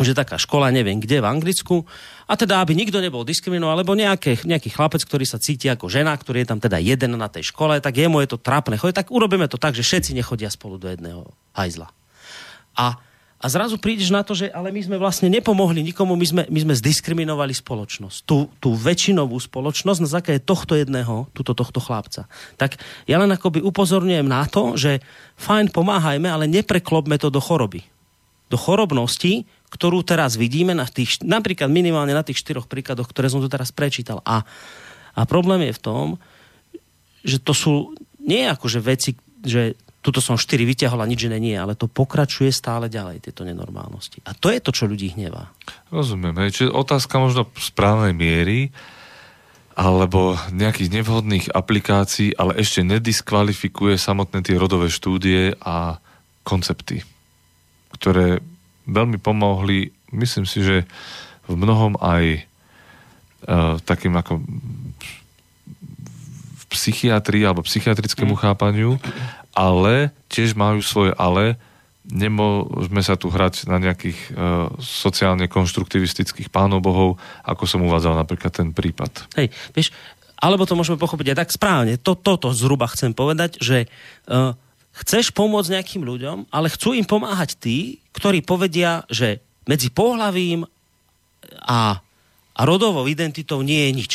už 0.00 0.12
je 0.12 0.16
taká 0.16 0.36
škola, 0.40 0.72
neviem 0.72 1.00
kde, 1.00 1.20
v 1.20 1.28
Anglicku, 1.28 1.84
a 2.28 2.32
teda, 2.36 2.64
aby 2.64 2.72
nikto 2.72 3.00
nebol 3.00 3.28
diskriminovaný, 3.28 3.76
alebo 3.76 3.92
nejaký, 3.92 4.48
nejaký 4.48 4.72
chlapec, 4.72 5.04
ktorý 5.04 5.24
sa 5.28 5.36
cíti 5.36 5.68
ako 5.68 5.92
žena, 5.92 6.16
ktorý 6.16 6.44
je 6.44 6.48
tam 6.48 6.60
teda 6.60 6.80
jeden 6.80 7.16
na 7.16 7.28
tej 7.28 7.52
škole, 7.52 7.76
tak 7.80 7.92
jemu 7.96 8.24
je 8.24 8.36
to 8.36 8.38
trápne. 8.40 8.80
Chodí, 8.80 8.96
tak 8.96 9.12
urobíme 9.12 9.48
to 9.52 9.60
tak, 9.60 9.76
že 9.76 9.84
všetci 9.84 10.16
nechodia 10.16 10.48
spolu 10.48 10.80
do 10.80 10.88
jedného 10.88 11.28
hajzla. 11.52 11.92
A 12.72 12.96
a 13.42 13.50
zrazu 13.50 13.74
prídeš 13.74 14.14
na 14.14 14.22
to, 14.22 14.38
že 14.38 14.54
ale 14.54 14.70
my 14.70 14.78
sme 14.86 14.96
vlastne 15.02 15.26
nepomohli 15.26 15.82
nikomu, 15.82 16.14
my 16.14 16.26
sme, 16.30 16.42
my 16.46 16.60
sme 16.62 16.74
zdiskriminovali 16.78 17.50
spoločnosť. 17.50 18.22
Tú, 18.22 18.46
tú 18.62 18.78
väčšinovú 18.78 19.34
spoločnosť 19.34 19.98
na 19.98 20.06
základe 20.06 20.46
tohto 20.46 20.78
jedného, 20.78 21.26
túto 21.34 21.50
tohto 21.50 21.82
chlapca. 21.82 22.30
Tak 22.54 22.78
ja 23.10 23.18
len 23.18 23.34
akoby 23.34 23.58
upozorňujem 23.58 24.30
na 24.30 24.46
to, 24.46 24.78
že 24.78 25.02
fajn, 25.42 25.74
pomáhajme, 25.74 26.30
ale 26.30 26.46
nepreklopme 26.46 27.18
to 27.18 27.34
do 27.34 27.42
choroby. 27.42 27.82
Do 28.46 28.54
chorobnosti, 28.54 29.42
ktorú 29.74 30.06
teraz 30.06 30.38
vidíme 30.38 30.70
na 30.70 30.86
tých, 30.86 31.18
napríklad 31.26 31.66
minimálne 31.66 32.14
na 32.14 32.22
tých 32.22 32.38
štyroch 32.38 32.70
príkladoch, 32.70 33.10
ktoré 33.10 33.26
som 33.26 33.42
tu 33.42 33.50
teraz 33.50 33.74
prečítal. 33.74 34.22
A, 34.22 34.46
a 35.18 35.20
problém 35.26 35.66
je 35.66 35.74
v 35.74 35.82
tom, 35.82 36.06
že 37.26 37.42
to 37.42 37.50
sú 37.50 37.90
nie 38.22 38.46
akože 38.46 38.78
veci, 38.78 39.18
že 39.42 39.74
tuto 40.02 40.18
som 40.18 40.34
štyri 40.34 40.66
vyťahol 40.66 40.98
a 40.98 41.06
nič 41.06 41.30
iné 41.30 41.38
nie, 41.38 41.54
ale 41.54 41.78
to 41.78 41.86
pokračuje 41.86 42.50
stále 42.50 42.90
ďalej, 42.90 43.22
tieto 43.22 43.46
nenormálnosti. 43.46 44.18
A 44.26 44.34
to 44.34 44.50
je 44.50 44.58
to, 44.58 44.74
čo 44.74 44.90
ľudí 44.90 45.14
hnevá. 45.14 45.54
Rozumiem. 45.94 46.34
Hej. 46.42 46.50
Čiže 46.58 46.74
otázka 46.74 47.22
možno 47.22 47.46
správnej 47.54 48.10
miery, 48.10 48.74
alebo 49.72 50.36
nejakých 50.52 50.92
nevhodných 50.92 51.46
aplikácií, 51.54 52.36
ale 52.36 52.60
ešte 52.60 52.84
nediskvalifikuje 52.84 53.96
samotné 53.96 54.44
tie 54.44 54.60
rodové 54.60 54.92
štúdie 54.92 55.56
a 55.64 55.96
koncepty, 56.44 57.00
ktoré 57.96 58.44
veľmi 58.84 59.16
pomohli, 59.16 59.94
myslím 60.12 60.44
si, 60.44 60.60
že 60.60 60.84
v 61.46 61.54
mnohom 61.56 61.96
aj 62.02 62.44
uh, 63.46 63.78
takým 63.86 64.12
ako 64.18 64.42
v 66.58 66.64
psychiatrii 66.68 67.46
alebo 67.46 67.64
psychiatrickému 67.64 68.36
chápaniu 68.36 69.00
ale 69.52 70.10
tiež 70.32 70.56
majú 70.56 70.80
svoje 70.80 71.12
ale. 71.16 71.60
Nemôžeme 72.02 72.98
sa 72.98 73.14
tu 73.14 73.30
hrať 73.30 73.70
na 73.70 73.78
nejakých 73.78 74.18
uh, 74.34 74.66
sociálne 74.82 75.46
konštruktivistických 75.46 76.50
pánov 76.50 76.82
bohov, 76.82 77.10
ako 77.46 77.62
som 77.68 77.86
uvádzal 77.86 78.18
napríklad 78.18 78.50
ten 78.50 78.74
prípad. 78.74 79.30
Hej, 79.38 79.54
vieš, 79.70 79.94
alebo 80.42 80.66
to 80.66 80.74
môžeme 80.74 80.98
pochopiť 80.98 81.32
aj 81.32 81.38
tak 81.46 81.54
správne. 81.54 81.94
To, 82.02 82.18
toto 82.18 82.50
zhruba 82.50 82.90
chcem 82.90 83.14
povedať, 83.14 83.62
že 83.62 83.86
uh, 84.26 84.58
chceš 84.98 85.30
pomôcť 85.30 85.78
nejakým 85.78 86.02
ľuďom, 86.02 86.50
ale 86.50 86.72
chcú 86.74 86.98
im 86.98 87.06
pomáhať 87.06 87.54
tí, 87.62 88.02
ktorí 88.18 88.42
povedia, 88.42 89.06
že 89.06 89.38
medzi 89.70 89.94
pohlavím 89.94 90.66
a, 91.62 92.02
a 92.52 92.60
rodovou 92.66 93.06
identitou 93.06 93.62
nie 93.62 93.86
je 93.86 93.92
nič 93.94 94.12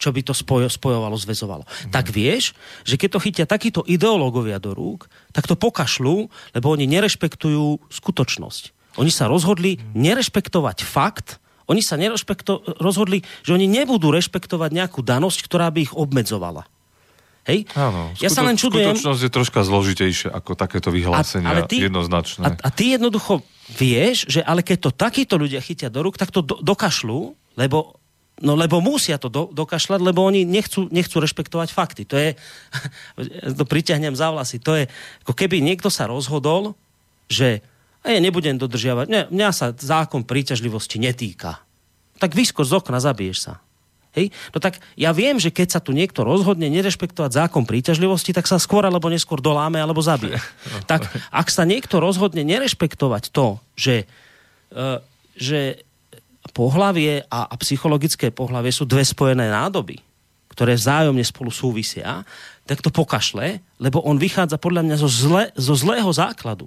čo 0.00 0.08
by 0.10 0.24
to 0.24 0.32
spojo, 0.32 0.72
spojovalo, 0.72 1.12
zväzovalo. 1.20 1.68
Mm. 1.68 1.92
Tak 1.92 2.08
vieš, 2.08 2.56
že 2.88 2.96
keď 2.96 3.08
to 3.12 3.22
chytia 3.22 3.46
takíto 3.46 3.84
ideológovia 3.84 4.56
do 4.56 4.72
rúk, 4.72 5.12
tak 5.36 5.44
to 5.44 5.60
pokašľú, 5.60 6.32
lebo 6.56 6.66
oni 6.72 6.88
nerešpektujú 6.88 7.92
skutočnosť. 7.92 8.96
Oni 8.96 9.12
sa 9.12 9.28
rozhodli 9.28 9.76
mm. 9.76 9.92
nerešpektovať 9.92 10.82
fakt, 10.82 11.36
oni 11.70 11.84
sa 11.84 11.94
nerešpekto- 12.00 12.82
rozhodli, 12.82 13.22
že 13.46 13.54
oni 13.54 13.70
nebudú 13.70 14.10
rešpektovať 14.10 14.70
nejakú 14.74 15.06
danosť, 15.06 15.38
ktorá 15.46 15.70
by 15.70 15.86
ich 15.86 15.94
obmedzovala. 15.94 16.66
Hej? 17.46 17.70
Áno, 17.78 18.10
ja 18.18 18.26
sa 18.26 18.42
len 18.42 18.58
čudujem... 18.58 18.98
Skutočnosť 18.98 19.22
je 19.22 19.30
troška 19.30 19.60
zložitejšia 19.62 20.28
ako 20.34 20.58
takéto 20.58 20.90
vyhlásenia, 20.90 21.46
a, 21.46 21.52
ale 21.54 21.60
ty, 21.70 21.86
jednoznačné. 21.86 22.44
A, 22.44 22.48
a 22.58 22.68
ty 22.74 22.98
jednoducho 22.98 23.46
vieš, 23.70 24.26
že 24.26 24.42
ale 24.42 24.66
keď 24.66 24.90
to 24.90 24.90
takíto 24.90 25.38
ľudia 25.38 25.62
chytia 25.62 25.88
do 25.88 26.02
rúk, 26.02 26.18
tak 26.18 26.34
to 26.34 26.42
do, 26.42 26.58
dokašľú, 26.58 27.20
lebo 27.54 27.99
No 28.40 28.56
lebo 28.56 28.80
musia 28.80 29.20
to 29.20 29.28
do, 29.28 29.52
dokašľať, 29.52 30.00
lebo 30.00 30.24
oni 30.24 30.48
nechcú, 30.48 30.88
nechcú 30.88 31.20
rešpektovať 31.20 31.68
fakty. 31.70 32.02
To 32.08 32.16
je, 32.16 32.34
to 33.58 33.64
priťahnem 33.68 34.16
za 34.16 34.32
vlasy, 34.32 34.56
to 34.56 34.74
je, 34.80 34.84
ako 35.28 35.36
keby 35.36 35.60
niekto 35.60 35.92
sa 35.92 36.08
rozhodol, 36.08 36.74
že 37.28 37.60
a 38.00 38.16
ja 38.16 38.20
nebudem 38.20 38.56
dodržiavať, 38.56 39.06
mňa, 39.12 39.22
mňa 39.28 39.50
sa 39.52 39.76
zákon 39.76 40.24
príťažlivosti 40.24 40.96
netýka. 40.96 41.60
Tak 42.16 42.32
vyskor 42.32 42.64
z 42.64 42.80
okna, 42.80 42.96
zabiješ 42.96 43.38
sa. 43.44 43.54
Hej? 44.16 44.32
No 44.50 44.58
tak 44.58 44.80
ja 44.96 45.12
viem, 45.12 45.38
že 45.38 45.52
keď 45.54 45.78
sa 45.78 45.80
tu 45.84 45.92
niekto 45.92 46.24
rozhodne 46.24 46.66
nerešpektovať 46.72 47.30
zákon 47.46 47.68
príťažlivosti, 47.68 48.32
tak 48.34 48.48
sa 48.48 48.56
skôr 48.56 48.82
alebo 48.88 49.12
neskôr 49.12 49.38
doláme 49.38 49.78
alebo 49.78 50.00
zabije. 50.00 50.40
tak 50.90 51.06
ak 51.28 51.48
sa 51.52 51.68
niekto 51.68 52.00
rozhodne 52.00 52.42
nerešpektovať 52.42 53.30
to, 53.30 53.60
že, 53.76 54.08
uh, 54.72 55.04
že 55.36 55.84
pohlavie 56.50 57.24
a, 57.28 57.46
a 57.46 57.54
psychologické 57.60 58.32
pohlavie 58.32 58.72
sú 58.72 58.88
dve 58.88 59.04
spojené 59.04 59.52
nádoby, 59.52 60.00
ktoré 60.50 60.74
vzájomne 60.74 61.22
spolu 61.22 61.52
súvisia, 61.52 62.24
tak 62.64 62.80
to 62.80 62.88
pokašle, 62.88 63.60
lebo 63.76 64.00
on 64.02 64.16
vychádza 64.16 64.56
podľa 64.56 64.82
mňa 64.88 64.96
zo, 64.96 65.10
zle, 65.10 65.44
zo 65.54 65.74
zlého 65.76 66.08
základu. 66.10 66.66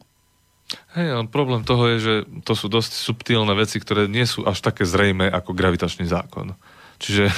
Hej, 0.98 1.08
ale 1.14 1.26
problém 1.30 1.62
toho 1.62 1.86
je, 1.94 1.98
že 2.02 2.14
to 2.42 2.54
sú 2.58 2.66
dosť 2.72 2.92
subtilné 2.98 3.54
veci, 3.54 3.78
ktoré 3.78 4.10
nie 4.10 4.26
sú 4.26 4.46
až 4.48 4.62
také 4.64 4.88
zrejme 4.88 5.30
ako 5.30 5.54
gravitačný 5.54 6.06
zákon. 6.10 6.58
Čiže... 6.98 7.30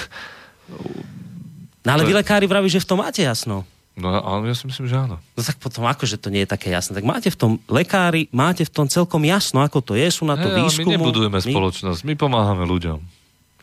No 1.86 1.90
ale 1.94 2.08
vy 2.08 2.16
lekári 2.16 2.48
vraví, 2.50 2.72
že 2.72 2.82
v 2.82 2.90
tom 2.90 3.04
máte 3.04 3.22
jasno. 3.22 3.68
No 3.96 4.12
ale 4.12 4.52
ja 4.52 4.56
si 4.60 4.68
myslím, 4.68 4.92
že 4.92 5.00
áno. 5.00 5.24
No 5.40 5.42
tak 5.42 5.56
potom 5.56 5.88
akože 5.88 6.20
to 6.20 6.28
nie 6.28 6.44
je 6.44 6.52
také 6.52 6.68
jasné. 6.68 7.00
Tak 7.00 7.08
máte 7.08 7.32
v 7.32 7.38
tom 7.40 7.52
lekári, 7.72 8.28
máte 8.36 8.68
v 8.68 8.72
tom 8.72 8.92
celkom 8.92 9.24
jasno, 9.24 9.64
ako 9.64 9.80
to 9.80 9.94
je, 9.96 10.12
sú 10.12 10.28
na 10.28 10.36
to 10.36 10.52
hey, 10.52 10.68
výskumu. 10.68 10.92
my 10.92 10.96
nebudujeme 11.00 11.40
my... 11.40 11.54
spoločnosť, 11.56 12.04
my 12.04 12.14
pomáhame 12.20 12.68
ľuďom. 12.68 13.00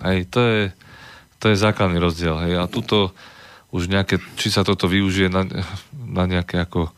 Hej, 0.00 0.32
to 0.32 0.40
je, 0.40 0.60
to 1.36 1.52
je 1.52 1.56
základný 1.60 2.00
rozdiel. 2.00 2.40
Hej, 2.48 2.54
a 2.58 2.64
tuto 2.64 3.12
už 3.76 3.92
nejaké, 3.92 4.24
či 4.40 4.48
sa 4.48 4.64
toto 4.64 4.88
využije 4.88 5.28
na, 5.28 5.44
na 5.92 6.24
nejaké 6.24 6.64
ako 6.64 6.88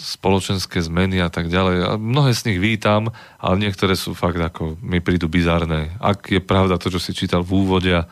spoločenské 0.00 0.80
zmeny 0.80 1.20
a 1.20 1.28
tak 1.28 1.52
ďalej. 1.52 1.76
A 1.84 1.90
mnohé 2.00 2.32
z 2.32 2.48
nich 2.48 2.58
vítam, 2.58 3.12
ale 3.36 3.60
niektoré 3.60 3.92
sú 3.92 4.16
fakt 4.16 4.40
ako, 4.40 4.80
mi 4.80 5.04
prídu 5.04 5.28
bizárne. 5.28 5.92
Ak 6.00 6.32
je 6.32 6.40
pravda 6.40 6.80
to, 6.80 6.88
čo 6.88 6.96
si 6.96 7.12
čítal 7.12 7.44
v 7.44 7.60
úvode 7.60 7.92
a 7.92 8.08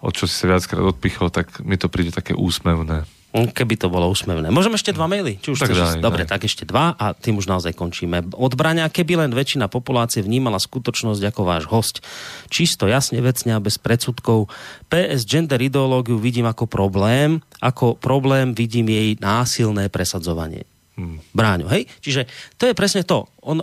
od 0.00 0.16
čo 0.16 0.24
si 0.24 0.32
sa 0.32 0.48
viackrát 0.48 0.80
odpichol, 0.80 1.28
tak 1.28 1.60
mi 1.60 1.76
to 1.76 1.92
príde 1.92 2.14
také 2.14 2.32
úsmevné. 2.32 3.04
Hm, 3.30 3.54
keby 3.54 3.78
to 3.78 3.86
bolo 3.86 4.10
úsmevné. 4.10 4.50
Môžeme 4.50 4.74
ešte 4.74 4.90
dva 4.90 5.06
maily? 5.06 5.38
Či 5.38 5.54
už 5.54 5.58
tak 5.62 5.70
chceš... 5.70 5.78
daj, 5.78 6.02
Dobre, 6.02 6.26
daj. 6.26 6.34
tak 6.34 6.42
ešte 6.50 6.66
dva 6.66 6.98
a 6.98 7.14
tým 7.14 7.38
už 7.38 7.46
naozaj 7.46 7.78
končíme. 7.78 8.26
Odbrania, 8.34 8.90
keby 8.90 9.22
len 9.22 9.30
väčšina 9.30 9.70
populácie 9.70 10.18
vnímala 10.18 10.58
skutočnosť 10.58 11.22
ako 11.30 11.40
váš 11.46 11.64
host. 11.70 12.02
Čisto, 12.50 12.90
jasne, 12.90 13.22
vecne 13.22 13.54
a 13.54 13.62
bez 13.62 13.78
predsudkov. 13.78 14.50
PS 14.90 15.22
gender 15.30 15.62
ideológiu 15.62 16.18
vidím 16.18 16.50
ako 16.50 16.66
problém. 16.66 17.38
Ako 17.62 17.94
problém 17.94 18.50
vidím 18.50 18.90
jej 18.90 19.14
násilné 19.22 19.86
presadzovanie. 19.86 20.66
Hmm. 20.98 21.22
Bráňo, 21.30 21.70
hej? 21.70 21.86
Čiže 22.02 22.26
to 22.58 22.66
je 22.66 22.74
presne 22.74 23.06
to. 23.06 23.30
On, 23.46 23.62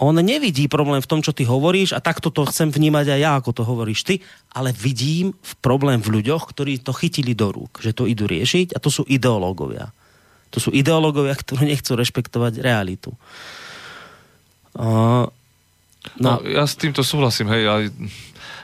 on 0.00 0.16
nevidí 0.16 0.72
problém 0.72 1.04
v 1.04 1.10
tom, 1.10 1.20
čo 1.20 1.36
ty 1.36 1.44
hovoríš 1.44 1.92
a 1.92 2.00
takto 2.00 2.32
to 2.32 2.48
chcem 2.48 2.72
vnímať 2.72 3.12
aj 3.12 3.20
ja, 3.20 3.32
ako 3.36 3.50
to 3.52 3.62
hovoríš 3.62 4.00
ty, 4.08 4.14
ale 4.56 4.72
vidím 4.72 5.36
v 5.36 5.52
problém 5.60 6.00
v 6.00 6.20
ľuďoch, 6.20 6.48
ktorí 6.48 6.80
to 6.80 6.96
chytili 6.96 7.36
do 7.36 7.52
rúk, 7.52 7.84
že 7.84 7.92
to 7.92 8.08
idú 8.08 8.24
riešiť 8.24 8.72
a 8.72 8.78
to 8.80 8.88
sú 8.88 9.04
ideológovia. 9.04 9.92
To 10.52 10.58
sú 10.60 10.72
ideológovia, 10.72 11.36
ktorí 11.36 11.68
nechcú 11.68 11.92
rešpektovať 11.96 12.64
realitu. 12.64 13.12
Uh, 14.72 15.28
no. 16.16 16.40
no, 16.40 16.48
ja 16.48 16.64
s 16.64 16.80
týmto 16.80 17.04
súhlasím, 17.04 17.52
hej, 17.52 17.62
ale 17.68 17.80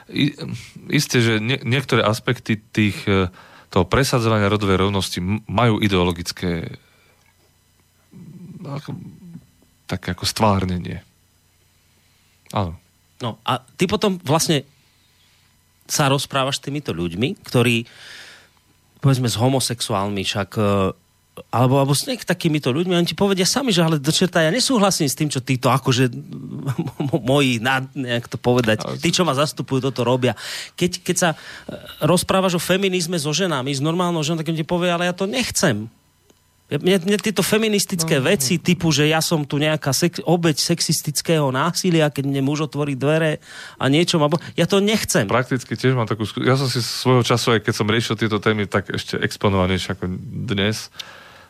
i, 0.09 0.33
isté, 0.89 1.21
že 1.21 1.37
nie, 1.37 1.61
niektoré 1.61 2.01
aspekty 2.01 2.57
tých, 2.57 2.97
e, 3.05 3.29
toho 3.69 3.85
presadzovania 3.85 4.49
rodovej 4.49 4.89
rovnosti 4.89 5.21
majú 5.45 5.85
ideologické 5.85 6.81
také 9.89 10.13
ako 10.13 10.25
stvárnenie. 10.25 11.08
Áno. 12.53 12.77
No 13.19 13.43
a 13.43 13.59
ty 13.77 13.91
potom 13.91 14.17
vlastne 14.23 14.63
sa 15.89 16.07
rozprávaš 16.13 16.61
s 16.61 16.65
týmito 16.69 16.93
ľuďmi, 16.93 17.43
ktorí 17.43 17.89
povedzme 19.01 19.27
s 19.27 19.41
homosexuálmi 19.41 20.23
však 20.23 20.51
e, 20.59 20.63
alebo, 21.55 21.79
alebo 21.79 21.95
s 21.95 22.07
nejak 22.07 22.27
takýmito 22.27 22.75
ľuďmi, 22.75 22.99
oni 22.99 23.09
ti 23.09 23.17
povedia 23.17 23.47
sami, 23.47 23.71
že 23.71 23.87
ale 23.87 24.03
dočerta, 24.03 24.43
ja 24.43 24.51
nesúhlasím 24.51 25.07
s 25.07 25.15
tým, 25.15 25.31
čo 25.31 25.39
títo 25.39 25.71
akože 25.71 26.11
moji, 27.31 27.63
nejak 27.63 28.27
to 28.27 28.37
povedať, 28.37 28.85
tí, 28.99 29.15
čo 29.15 29.23
ma 29.23 29.39
zastupujú, 29.39 29.89
toto 29.91 30.03
robia. 30.03 30.35
Keď, 30.75 30.91
keď 31.03 31.17
sa 31.17 31.31
e, 31.33 31.37
rozprávaš 32.05 32.59
o 32.59 32.63
feminizme 32.63 33.17
so 33.19 33.31
ženami, 33.31 33.71
s 33.71 33.83
normálnou 33.83 34.23
ženou, 34.23 34.43
tak 34.43 34.51
on 34.51 34.59
ti 34.59 34.67
povie, 34.67 34.91
ale 34.91 35.09
ja 35.09 35.15
to 35.15 35.25
nechcem. 35.25 35.87
Mne, 36.69 37.01
mne 37.01 37.17
tieto 37.17 37.41
feministické 37.41 38.21
no, 38.21 38.29
veci, 38.29 38.61
typu, 38.61 38.93
že 38.93 39.09
ja 39.09 39.25
som 39.25 39.41
tu 39.49 39.57
nejaká 39.57 39.89
sex, 39.97 40.21
obeď 40.21 40.61
sexistického 40.61 41.49
násilia, 41.49 42.13
keď 42.13 42.29
mne 42.29 42.45
muž 42.45 42.69
otvorí 42.69 42.93
dvere 42.93 43.41
a 43.81 43.89
niečo, 43.89 44.21
alebo 44.21 44.37
ja 44.53 44.69
to 44.69 44.77
nechcem. 44.77 45.25
Prakticky 45.25 45.81
tiež 45.81 45.97
mám 45.97 46.05
takú 46.05 46.29
skú... 46.29 46.45
Ja 46.45 46.61
som 46.61 46.69
si 46.69 46.85
svojho 46.85 47.25
času, 47.25 47.57
aj 47.57 47.65
keď 47.65 47.73
som 47.73 47.89
riešil 47.89 48.21
tieto 48.21 48.37
témy, 48.37 48.69
tak 48.69 48.93
ešte 48.93 49.17
exponovanejšie 49.17 49.97
ako 49.97 50.13
dnes, 50.45 50.93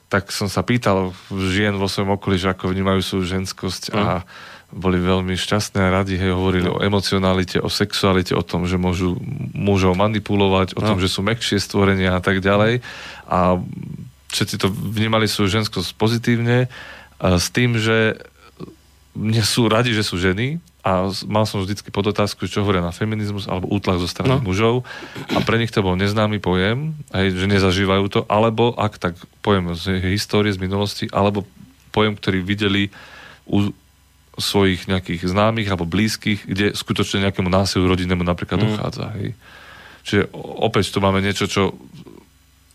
tak 0.07 0.31
som 0.31 0.47
sa 0.47 0.63
pýtal 0.63 1.11
žien 1.35 1.75
vo 1.75 1.91
svojom 1.91 2.15
okolí, 2.15 2.39
že 2.39 2.55
ako 2.55 2.71
vnímajú 2.71 3.03
svoju 3.03 3.25
ženskosť 3.27 3.83
a 3.99 4.23
boli 4.71 5.03
veľmi 5.03 5.35
šťastné 5.35 5.81
a 5.81 5.93
radi, 5.99 6.15
hej, 6.15 6.31
hovorili 6.31 6.69
o 6.69 6.79
emocionalite, 6.79 7.59
o 7.59 7.73
sexualite, 7.73 8.37
o 8.39 8.45
tom, 8.45 8.71
že 8.71 8.79
môžu 8.79 9.17
mužov 9.57 9.97
manipulovať, 9.97 10.77
o 10.77 10.81
tom, 10.85 11.03
že 11.03 11.11
sú 11.11 11.25
mekšie 11.25 11.59
stvorenia 11.59 12.15
a 12.15 12.21
tak 12.21 12.39
ďalej. 12.45 12.85
A 13.27 13.59
všetci 14.29 14.57
to 14.61 14.69
vnímali 14.69 15.29
svoju 15.29 15.61
ženskosť 15.61 15.97
pozitívne 15.97 16.69
s 17.19 17.47
tým, 17.51 17.81
že 17.81 18.21
mne 19.19 19.43
sú 19.43 19.67
radi, 19.67 19.91
že 19.91 20.07
sú 20.07 20.15
ženy 20.21 20.63
a 20.87 21.11
mal 21.27 21.43
som 21.45 21.59
vždycky 21.61 21.91
pod 21.91 22.07
otázku, 22.07 22.47
čo 22.47 22.63
hovoria 22.63 22.81
na 22.81 22.95
feminizmus 22.95 23.51
alebo 23.51 23.67
útlak 23.67 23.99
zo 23.99 24.07
strany 24.07 24.39
No. 24.39 24.45
mužov 24.45 24.87
a 25.35 25.43
pre 25.43 25.59
nich 25.59 25.75
to 25.75 25.83
bol 25.83 25.99
neznámy 25.99 26.39
pojem, 26.39 26.95
aj, 27.11 27.35
že 27.35 27.47
nezažívajú 27.51 28.05
to, 28.09 28.21
alebo 28.31 28.73
ak 28.79 28.97
tak 29.03 29.15
pojem 29.43 29.75
z 29.75 29.99
histórie, 30.15 30.55
z 30.55 30.63
minulosti, 30.63 31.11
alebo 31.11 31.43
pojem, 31.91 32.15
ktorý 32.15 32.47
videli 32.47 32.95
u 33.51 33.75
svojich 34.39 34.87
nejakých 34.87 35.27
známych 35.27 35.67
alebo 35.67 35.83
blízkych, 35.83 36.47
kde 36.47 36.71
skutočne 36.79 37.27
nejakému 37.27 37.51
násiliu 37.51 37.91
rodinnému 37.91 38.23
napríklad 38.23 38.63
mm. 38.63 38.65
dochádza. 38.71 39.07
Hej. 39.19 39.35
Čiže 40.07 40.23
opäť 40.63 40.95
tu 40.95 41.03
máme 41.03 41.19
niečo, 41.19 41.51
čo 41.51 41.75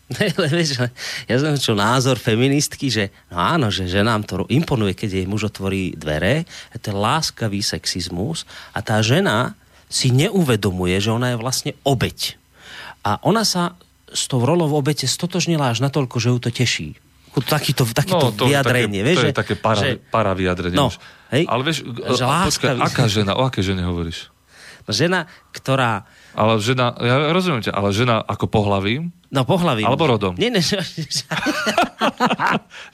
Ale 0.36 0.48
vieš, 0.52 0.84
ja 1.24 1.36
som 1.40 1.56
čo 1.56 1.72
názor 1.72 2.20
feministky, 2.20 2.92
že 2.92 3.08
no 3.32 3.40
áno, 3.40 3.66
že, 3.72 3.88
že 3.88 4.04
nám 4.04 4.28
to 4.28 4.44
imponuje, 4.52 4.92
keď 4.92 5.24
jej 5.24 5.26
muž 5.26 5.48
otvorí 5.48 5.96
dvere, 5.96 6.44
a 6.44 6.74
to 6.76 6.92
je 6.92 6.96
láskavý 6.96 7.64
sexizmus 7.64 8.44
a 8.76 8.84
tá 8.84 9.00
žena 9.00 9.56
si 9.88 10.12
neuvedomuje, 10.12 10.98
že 11.00 11.14
ona 11.14 11.32
je 11.32 11.40
vlastne 11.40 11.72
obeď. 11.86 12.36
A 13.04 13.20
ona 13.24 13.44
sa 13.46 13.76
s 14.10 14.28
tou 14.30 14.42
rolou 14.44 14.70
v 14.70 14.78
obete 14.80 15.08
stotožnila 15.08 15.72
až 15.72 15.80
natoľko, 15.84 16.16
že 16.20 16.28
ju 16.30 16.38
to 16.38 16.50
teší. 16.52 16.88
Takýto, 17.34 17.82
takýto 17.90 18.30
No, 18.30 18.36
to 18.36 18.46
vyjadrenie. 18.46 19.02
je 19.02 19.02
také, 19.02 19.08
vieš, 19.10 19.16
to 19.18 19.22
že, 19.22 19.26
je 19.26 19.34
také 19.34 19.54
para, 19.58 19.82
že, 19.82 19.90
para 19.98 20.32
vyjadrenie 20.38 20.78
No, 20.78 20.86
hej, 21.34 21.50
Ale 21.50 21.62
vieš, 21.66 21.82
že 22.14 22.22
počkaj, 22.22 22.78
aká 22.78 23.10
žena, 23.10 23.34
o 23.34 23.42
aké 23.42 23.58
žene 23.58 23.82
hovoríš? 23.82 24.30
Žena, 24.90 25.30
ktorá 25.54 26.04
Ale 26.34 26.58
žena, 26.58 26.92
ja 26.98 27.30
rozumiem 27.30 27.62
ťa, 27.62 27.72
ale 27.72 27.94
žena 27.94 28.20
ako 28.20 28.50
pohlavím, 28.50 29.14
No 29.34 29.42
pohlavím. 29.42 29.90
Alebo 29.90 30.06
rodom. 30.06 30.38
Nie, 30.38 30.46
nie, 30.46 30.62
že, 30.70 30.78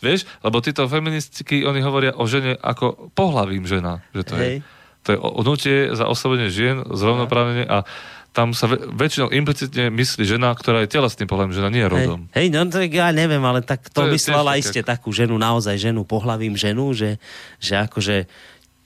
vieš, 0.01 0.25
lebo 0.41 0.65
títo 0.65 0.89
feministiky, 0.89 1.69
oni 1.69 1.85
hovoria 1.85 2.17
o 2.17 2.25
žene 2.25 2.57
ako 2.57 3.13
pohlavím 3.13 3.69
žena, 3.69 4.01
že 4.17 4.23
to 4.25 4.35
Hej. 4.41 4.65
je. 4.65 4.81
To 5.05 5.09
je 5.13 5.19
hnutie 5.21 5.77
za 5.93 6.09
oslobodenie 6.09 6.49
žien, 6.49 6.81
zrovnoprávnenie 6.93 7.69
a 7.69 7.85
tam 8.31 8.55
sa 8.55 8.71
väčšinou 8.71 9.35
implicitne 9.35 9.91
myslí 9.91 10.23
žena, 10.23 10.55
ktorá 10.55 10.87
je 10.87 10.93
telesným 10.93 11.27
pohľavím, 11.27 11.57
žena 11.57 11.69
nie 11.69 11.83
je 11.83 11.91
rodom. 11.91 12.21
Hej, 12.31 12.47
hej, 12.47 12.47
no 12.55 12.63
tak 12.71 12.91
ja 12.95 13.11
neviem, 13.11 13.43
ale 13.43 13.59
tak 13.61 13.91
to, 13.91 14.07
To 14.07 14.13
myslela 14.15 14.55
iste 14.55 14.87
takú 14.87 15.11
ženu, 15.11 15.35
naozaj 15.35 15.75
ženu, 15.77 16.07
pohlavím 16.07 16.55
ženu, 16.55 16.95
že, 16.95 17.19
že 17.59 17.75
akože 17.91 18.31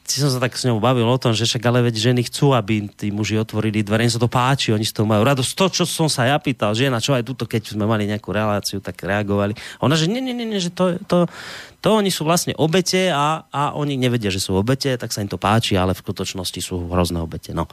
si 0.04 0.20
som 0.20 0.28
sa 0.28 0.36
tak 0.36 0.52
s 0.52 0.68
ňou 0.68 0.84
bavil 0.84 1.08
o 1.08 1.16
tom, 1.16 1.32
že 1.32 1.48
však 1.48 1.64
ale 1.64 1.88
veď 1.88 2.12
ženy 2.12 2.28
chcú, 2.28 2.52
aby 2.52 2.92
tí 2.92 3.08
muži 3.08 3.40
otvorili 3.40 3.80
dvere, 3.80 4.04
im 4.04 4.12
sa 4.12 4.20
to 4.20 4.28
páči, 4.28 4.68
oni 4.68 4.84
z 4.84 4.92
toho 4.92 5.08
majú 5.08 5.24
radosť. 5.24 5.50
To, 5.56 5.66
čo 5.72 5.84
som 5.88 6.12
sa 6.12 6.28
ja 6.28 6.36
pýtal, 6.36 6.76
žena, 6.76 7.00
čo 7.00 7.16
aj 7.16 7.24
tuto, 7.24 7.48
keď 7.48 7.72
sme 7.72 7.88
mali 7.88 8.04
nejakú 8.04 8.28
reláciu, 8.28 8.84
tak 8.84 9.00
reagovali. 9.00 9.56
A 9.80 9.88
Ona, 9.88 9.96
že 9.96 10.04
nie, 10.04 10.20
nie, 10.20 10.36
nie, 10.36 10.60
že 10.60 10.68
to, 10.76 11.00
to, 11.08 11.24
to 11.80 11.88
oni 11.88 12.12
sú 12.12 12.28
vlastne 12.28 12.52
obete 12.60 13.08
a, 13.08 13.48
a 13.48 13.72
oni 13.72 13.96
nevedia, 13.96 14.28
že 14.28 14.44
sú 14.44 14.52
obete, 14.60 14.92
tak 15.00 15.08
sa 15.08 15.24
im 15.24 15.30
to 15.32 15.40
páči, 15.40 15.72
ale 15.80 15.96
v 15.96 16.04
skutočnosti 16.04 16.60
sú 16.60 16.84
hrozné 16.92 17.24
obete. 17.24 17.56
No. 17.56 17.64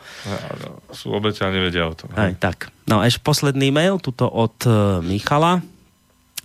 Sú 0.96 1.12
obete 1.12 1.44
a 1.44 1.52
nevedia 1.52 1.84
o 1.84 1.94
tom. 1.94 2.15
Aj 2.15 2.31
tak. 2.39 2.72
No 2.88 3.04
a 3.04 3.12
ešte 3.12 3.28
posledný 3.28 3.76
mail, 3.76 3.99
tuto 3.99 4.31
od 4.31 4.55
uh, 4.64 5.04
Michala. 5.04 5.60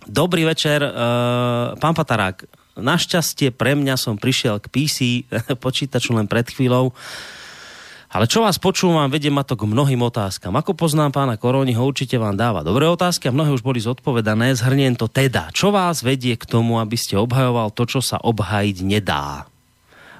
Dobrý 0.02 0.43
večer, 0.43 0.83
uh, 0.83 1.78
pán 1.78 1.94
Patarák. 1.94 2.66
Našťastie 2.77 3.57
pre 3.57 3.73
mňa 3.73 3.97
som 3.97 4.21
prišiel 4.21 4.61
k 4.61 4.69
PC 4.69 4.99
počítaču 5.65 6.13
len 6.13 6.29
pred 6.29 6.45
chvíľou. 6.45 6.93
Ale 8.07 8.31
čo 8.31 8.45
vás 8.45 8.57
počúvam, 8.57 9.11
vedie 9.11 9.35
ma 9.35 9.43
to 9.43 9.59
k 9.59 9.67
mnohým 9.67 9.99
otázkam. 10.05 10.55
Ako 10.55 10.79
poznám 10.79 11.11
pána 11.11 11.35
Koroniho, 11.35 11.83
určite 11.83 12.17
vám 12.17 12.39
dáva 12.39 12.63
dobré 12.63 12.87
otázky 12.87 13.29
a 13.29 13.35
mnohé 13.35 13.51
už 13.51 13.67
boli 13.67 13.83
zodpovedané. 13.83 14.55
Zhrniem 14.55 14.95
to 14.95 15.11
teda. 15.11 15.51
Čo 15.51 15.75
vás 15.75 16.07
vedie 16.07 16.39
k 16.39 16.47
tomu, 16.47 16.79
aby 16.79 16.95
ste 16.95 17.19
obhajoval 17.19 17.75
to, 17.75 17.85
čo 17.85 18.01
sa 18.01 18.17
obhajiť 18.23 18.77
nedá? 18.87 19.51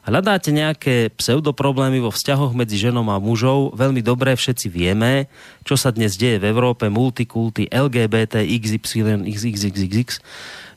Hľadáte 0.07 0.55
nejaké 0.55 1.11
pseudoproblémy 1.19 1.99
vo 1.99 2.15
vzťahoch 2.15 2.55
medzi 2.55 2.79
ženou 2.79 3.03
a 3.11 3.19
mužou? 3.19 3.75
Veľmi 3.75 4.07
dobre 4.07 4.39
všetci 4.39 4.71
vieme, 4.71 5.27
čo 5.67 5.75
sa 5.75 5.91
dnes 5.91 6.15
deje 6.15 6.39
v 6.39 6.47
Európe, 6.47 6.87
multikulty, 6.87 7.67
LGBT, 7.67 8.47
XY, 8.47 9.27
XXXX. 9.27 10.23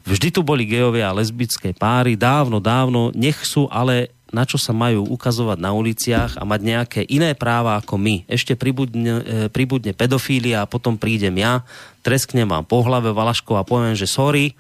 Vždy 0.07 0.29
tu 0.31 0.41
boli 0.41 0.63
gejovia 0.65 1.11
a 1.11 1.17
lesbické 1.17 1.75
páry, 1.75 2.15
dávno, 2.15 2.63
dávno, 2.63 3.11
nech 3.13 3.39
sú 3.43 3.67
ale 3.67 4.11
na 4.29 4.45
čo 4.45 4.61
sa 4.61 4.73
majú 4.73 5.09
ukazovať 5.09 5.57
na 5.57 5.73
uliciach 5.73 6.37
a 6.37 6.45
mať 6.45 6.61
nejaké 6.61 7.01
iné 7.09 7.33
práva 7.33 7.81
ako 7.81 7.97
my. 7.97 8.29
Ešte 8.29 8.53
pribudne, 8.53 9.13
e, 9.25 9.49
pribudne 9.49 9.91
pedofília 9.97 10.63
a 10.63 10.69
potom 10.69 11.01
prídem 11.01 11.33
ja, 11.41 11.65
tresknem 12.05 12.45
vám 12.45 12.61
po 12.65 12.85
hlave 12.85 13.09
Valaškov 13.09 13.57
a 13.57 13.65
poviem, 13.65 13.97
že 13.97 14.05
sorry, 14.05 14.53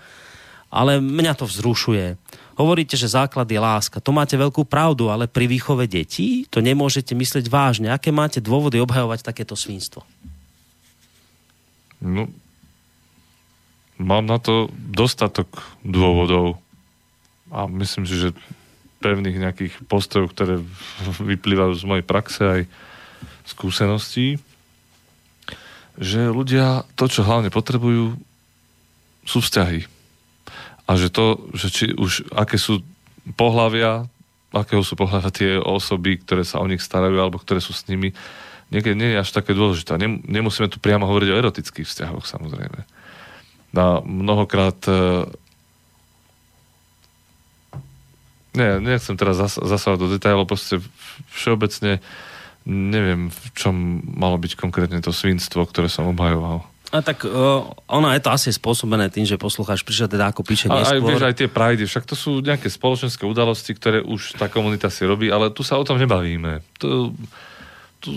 ale 0.73 0.97
mňa 0.97 1.33
to 1.37 1.45
vzrušuje. 1.45 2.17
Hovoríte, 2.57 2.99
že 2.99 3.07
základ 3.07 3.47
je 3.47 3.55
láska. 3.55 4.03
To 4.03 4.11
máte 4.11 4.35
veľkú 4.35 4.67
pravdu, 4.67 5.07
ale 5.07 5.31
pri 5.31 5.47
výchove 5.47 5.87
detí 5.87 6.43
to 6.51 6.59
nemôžete 6.59 7.15
myslieť 7.15 7.47
vážne. 7.47 7.87
Aké 7.87 8.11
máte 8.11 8.43
dôvody 8.43 8.81
obhajovať 8.83 9.23
takéto 9.23 9.55
svinstvo? 9.55 10.03
No, 12.03 12.27
mám 13.99 14.25
na 14.25 14.39
to 14.39 14.71
dostatok 14.73 15.61
dôvodov 15.83 16.57
a 17.51 17.67
myslím 17.67 18.07
si, 18.07 18.15
že 18.15 18.37
pevných 19.03 19.39
nejakých 19.39 19.73
postojov, 19.85 20.31
ktoré 20.31 20.63
vyplývajú 21.35 21.73
z 21.75 21.83
mojej 21.87 22.05
praxe 22.07 22.41
aj 22.41 22.61
skúseností, 23.43 24.39
že 25.99 26.31
ľudia 26.31 26.87
to, 26.95 27.11
čo 27.11 27.27
hlavne 27.27 27.51
potrebujú, 27.51 28.15
sú 29.27 29.43
vzťahy. 29.43 29.83
A 30.89 30.97
že 30.97 31.11
to, 31.13 31.51
že 31.53 31.67
či 31.69 31.85
už 31.93 32.33
aké 32.33 32.57
sú 32.57 32.81
pohlavia, 33.37 34.09
akého 34.49 34.81
sú 34.81 34.97
pohľavia 34.97 35.29
tie 35.29 35.51
osoby, 35.61 36.17
ktoré 36.17 36.41
sa 36.41 36.63
o 36.63 36.69
nich 36.69 36.81
starajú 36.81 37.19
alebo 37.21 37.37
ktoré 37.37 37.61
sú 37.61 37.75
s 37.75 37.85
nimi, 37.85 38.15
niekedy 38.73 38.97
nie 38.97 39.13
je 39.13 39.21
až 39.21 39.29
také 39.29 39.53
dôležité. 39.53 40.01
Nem, 40.01 40.21
nemusíme 40.25 40.65
tu 40.71 40.81
priamo 40.81 41.05
hovoriť 41.05 41.29
o 41.29 41.39
erotických 41.45 41.85
vzťahoch, 41.85 42.25
samozrejme. 42.25 42.98
A 43.77 44.01
mnohokrát 44.01 44.77
nie, 48.57 48.69
nechcem 48.81 49.13
teraz 49.13 49.37
zas, 49.37 49.53
zasávať 49.61 49.97
do 50.01 50.07
detailov, 50.09 50.49
proste 50.49 50.81
všeobecne 51.29 52.01
neviem, 52.69 53.31
v 53.31 53.45
čom 53.55 53.75
malo 54.03 54.37
byť 54.37 54.53
konkrétne 54.59 54.99
to 55.01 55.09
svinstvo, 55.09 55.65
ktoré 55.65 55.87
som 55.89 56.11
obhajoval. 56.11 56.65
A 56.89 57.05
tak 57.05 57.21
uh, 57.21 57.69
ono 57.85 58.09
je 58.17 58.21
to 58.21 58.33
asi 58.33 58.49
spôsobené 58.49 59.13
tým, 59.13 59.21
že 59.21 59.37
poslucháč 59.37 59.85
prišiel 59.85 60.09
teda 60.09 60.33
ako 60.33 60.41
píše 60.41 60.65
A 60.73 60.81
aj, 60.81 60.97
neskôr. 60.97 61.05
vieš, 61.05 61.21
aj 61.21 61.35
tie 61.37 61.49
prajdy, 61.49 61.83
však 61.85 62.05
to 62.09 62.17
sú 62.17 62.41
nejaké 62.41 62.65
spoločenské 62.65 63.29
udalosti, 63.29 63.77
ktoré 63.77 64.01
už 64.01 64.41
tá 64.41 64.49
komunita 64.49 64.89
si 64.89 65.05
robí, 65.05 65.29
ale 65.29 65.53
tu 65.53 65.61
sa 65.61 65.77
o 65.77 65.85
tom 65.85 66.01
nebavíme. 66.01 66.65
Tu, 66.81 67.13
tu 68.01 68.09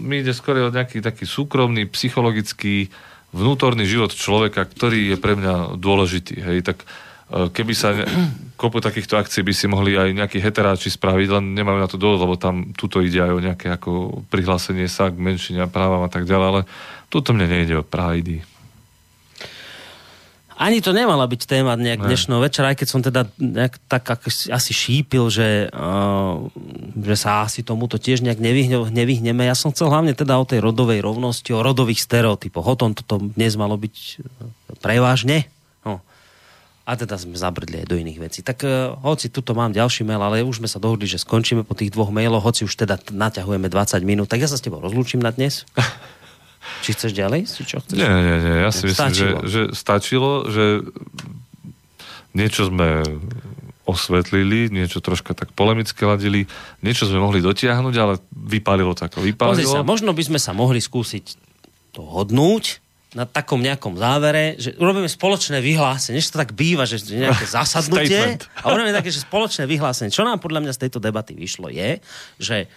mi 0.00 0.24
ide 0.24 0.32
skôr 0.32 0.56
o 0.64 0.72
nejaký 0.72 1.04
taký 1.04 1.28
súkromný, 1.28 1.92
psychologický, 1.92 2.88
vnútorný 3.36 3.84
život 3.84 4.16
človeka, 4.16 4.64
ktorý 4.64 5.12
je 5.12 5.16
pre 5.20 5.36
mňa 5.36 5.76
dôležitý. 5.76 6.40
Hej, 6.40 6.58
tak 6.64 6.82
e, 6.82 7.52
keby 7.52 7.72
sa 7.76 7.92
ne, 7.92 8.08
kopu 8.60 8.80
takýchto 8.80 9.20
akcií 9.20 9.44
by 9.44 9.52
si 9.52 9.68
mohli 9.68 10.00
aj 10.00 10.16
nejakí 10.16 10.40
heteráči 10.40 10.88
spraviť, 10.88 11.28
len 11.36 11.52
nemajú 11.52 11.78
na 11.78 11.88
to 11.90 12.00
dôvod, 12.00 12.24
lebo 12.24 12.34
tam 12.40 12.72
tuto 12.72 13.04
ide 13.04 13.20
aj 13.20 13.32
o 13.36 13.44
nejaké 13.44 13.68
ako 13.68 14.24
prihlásenie 14.32 14.88
sa 14.88 15.12
k 15.12 15.20
menšine 15.20 15.60
a 15.60 15.68
právam 15.68 16.00
a 16.00 16.10
tak 16.10 16.24
ďalej, 16.24 16.46
ale 16.48 16.62
tuto 17.12 17.36
mne 17.36 17.52
nejde 17.52 17.76
o 17.76 17.84
prajdy. 17.84 18.55
Ani 20.56 20.80
to 20.80 20.96
nemala 20.96 21.28
byť 21.28 21.44
téma 21.44 21.76
nejak 21.76 22.00
Ne. 22.00 22.08
dnešného 22.08 22.40
večera, 22.40 22.72
aj 22.72 22.80
keď 22.80 22.88
som 22.88 23.04
teda 23.04 23.28
nejak 23.36 23.76
tak 23.92 24.24
asi 24.48 24.72
šípil, 24.72 25.28
že, 25.28 25.68
uh, 25.68 26.48
že 26.96 27.16
sa 27.16 27.44
asi 27.44 27.60
tomuto 27.60 28.00
tiež 28.00 28.24
nejak 28.24 28.40
nevyhne, 28.40 28.80
nevyhneme. 28.88 29.44
Ja 29.44 29.52
som 29.52 29.68
chcel 29.68 29.92
hlavne 29.92 30.16
teda 30.16 30.40
o 30.40 30.48
tej 30.48 30.64
rodovej 30.64 31.04
rovnosti, 31.04 31.52
o 31.52 31.60
rodových 31.60 32.00
stereotypoch. 32.00 32.64
O 32.64 32.76
tom 32.76 32.96
toto 32.96 33.20
dnes 33.20 33.52
malo 33.60 33.76
byť 33.76 33.96
eh, 33.96 34.80
prevažne. 34.80 35.44
No. 35.84 36.00
A 36.88 36.96
teda 36.96 37.20
sme 37.20 37.36
zabrdli 37.36 37.84
aj 37.84 37.92
do 37.92 38.00
iných 38.00 38.20
vecí. 38.24 38.40
Tak 38.40 38.58
uh, 38.64 38.96
hoci 39.04 39.28
tuto 39.28 39.52
mám 39.52 39.76
ďalší 39.76 40.08
mail, 40.08 40.24
ale 40.24 40.40
už 40.40 40.64
sme 40.64 40.72
sa 40.72 40.80
dohodli, 40.80 41.04
že 41.04 41.20
skončíme 41.20 41.68
po 41.68 41.76
tých 41.76 41.92
dvoch 41.92 42.08
mailoch, 42.08 42.40
hoci 42.40 42.64
už 42.64 42.80
teda 42.80 42.96
naťahujeme 43.12 43.68
20 43.68 44.00
minút, 44.08 44.32
tak 44.32 44.40
ja 44.40 44.48
sa 44.48 44.56
s 44.56 44.64
tebou 44.64 44.80
rozlúčim 44.80 45.20
na 45.20 45.36
dnes. 45.36 45.68
Či 46.82 46.90
chceš 46.94 47.12
ďalej? 47.16 47.48
Si 47.48 47.62
čo 47.66 47.82
chceš? 47.82 47.96
Nie, 47.96 48.10
nie, 48.10 48.36
nie. 48.42 48.56
Ja 48.62 48.70
si 48.70 48.86
myslím, 48.86 49.12
že, 49.12 49.26
Stačilo. 49.26 49.38
že 49.46 49.60
stačilo, 49.74 50.30
že 50.48 50.64
niečo 52.36 52.68
sme 52.68 53.02
osvetlili, 53.86 54.68
niečo 54.68 54.98
troška 54.98 55.32
tak 55.32 55.54
polemicky 55.54 56.02
ladili, 56.02 56.50
niečo 56.82 57.06
sme 57.06 57.22
mohli 57.22 57.38
dotiahnuť, 57.38 57.94
ale 57.96 58.18
vypálilo 58.34 58.92
to 58.98 59.06
ako 59.06 59.22
Pozri 59.38 59.64
sa, 59.64 59.86
možno 59.86 60.10
by 60.10 60.22
sme 60.26 60.38
sa 60.42 60.50
mohli 60.50 60.82
skúsiť 60.82 61.38
to 61.94 62.02
hodnúť 62.02 62.82
na 63.16 63.24
takom 63.24 63.62
nejakom 63.62 63.96
závere, 63.96 64.60
že 64.60 64.76
urobíme 64.76 65.08
spoločné 65.08 65.64
vyhlásenie, 65.64 66.20
než 66.20 66.28
to 66.28 66.36
tak 66.36 66.52
býva, 66.52 66.84
že 66.84 67.00
nejaké 67.08 67.48
zasadnutie 67.62 68.12
Statement. 68.12 68.42
a 68.60 68.64
urobíme 68.74 68.92
také, 68.92 69.08
že 69.08 69.24
spoločné 69.24 69.64
vyhlásenie. 69.64 70.12
Čo 70.12 70.26
nám 70.26 70.42
podľa 70.42 70.66
mňa 70.66 70.72
z 70.76 70.80
tejto 70.84 70.98
debaty 71.00 71.32
vyšlo 71.32 71.72
je, 71.72 72.02
že 72.36 72.68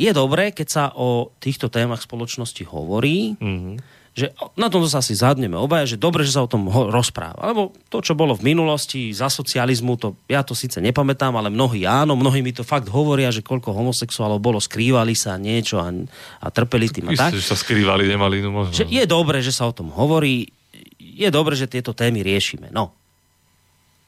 je 0.00 0.10
dobré, 0.16 0.56
keď 0.56 0.68
sa 0.72 0.84
o 0.96 1.28
týchto 1.36 1.68
témach 1.68 2.00
spoločnosti 2.00 2.64
hovorí, 2.64 3.36
mm-hmm. 3.36 3.74
že 4.16 4.32
na 4.56 4.72
tomto 4.72 4.88
sa 4.88 5.04
asi 5.04 5.12
zadneme 5.12 5.60
obaja, 5.60 5.92
že 5.92 6.00
dobre, 6.00 6.24
že 6.24 6.32
sa 6.32 6.42
o 6.42 6.48
tom 6.48 6.72
ho- 6.72 6.88
rozpráva. 6.88 7.52
Lebo 7.52 7.76
to, 7.92 8.00
čo 8.00 8.16
bolo 8.16 8.32
v 8.32 8.48
minulosti 8.48 9.12
za 9.12 9.28
socializmu, 9.28 10.00
to 10.00 10.16
ja 10.24 10.40
to 10.40 10.56
síce 10.56 10.80
nepamätám, 10.80 11.36
ale 11.36 11.52
mnohí 11.52 11.84
áno, 11.84 12.16
mnohí 12.16 12.40
mi 12.40 12.56
to 12.56 12.64
fakt 12.64 12.88
hovoria, 12.88 13.28
že 13.28 13.44
koľko 13.44 13.76
homosexuálov 13.76 14.40
bolo, 14.40 14.56
skrývali 14.56 15.12
sa 15.12 15.36
niečo 15.36 15.76
a, 15.76 15.92
a 16.40 16.46
trpeli 16.48 16.88
tým 16.88 17.12
a 17.12 17.20
tak. 17.20 17.36
Isté, 17.36 17.44
že 17.44 17.50
sa 17.52 17.60
skrývali, 17.60 18.08
nemali 18.08 18.40
inú 18.40 18.56
možnosť. 18.56 18.80
Že 18.80 18.86
je 18.88 19.04
dobré, 19.04 19.44
že 19.44 19.52
sa 19.52 19.68
o 19.68 19.76
tom 19.76 19.92
hovorí, 19.92 20.48
je 20.96 21.28
dobré, 21.28 21.52
že 21.52 21.68
tieto 21.68 21.92
témy 21.92 22.24
riešime. 22.24 22.72
No. 22.72 22.96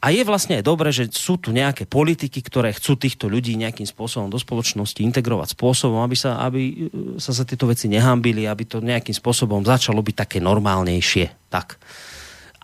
A 0.02 0.10
je 0.10 0.26
vlastne 0.26 0.58
aj 0.58 0.66
dobré, 0.66 0.90
že 0.90 1.06
sú 1.14 1.38
tu 1.38 1.54
nejaké 1.54 1.86
politiky, 1.86 2.42
ktoré 2.42 2.74
chcú 2.74 2.98
týchto 2.98 3.30
ľudí 3.30 3.54
nejakým 3.54 3.86
spôsobom 3.86 4.26
do 4.26 4.34
spoločnosti 4.34 4.98
integrovať 4.98 5.54
spôsobom, 5.54 6.02
aby 6.02 6.18
sa, 6.18 6.42
aby 6.42 6.60
e, 6.60 6.74
sa 7.22 7.30
za 7.30 7.46
tieto 7.46 7.70
veci 7.70 7.86
nehambili, 7.86 8.50
aby 8.50 8.66
to 8.66 8.82
nejakým 8.82 9.14
spôsobom 9.14 9.62
začalo 9.62 10.02
byť 10.02 10.26
také 10.26 10.38
normálnejšie. 10.42 11.46
Tak. 11.46 11.78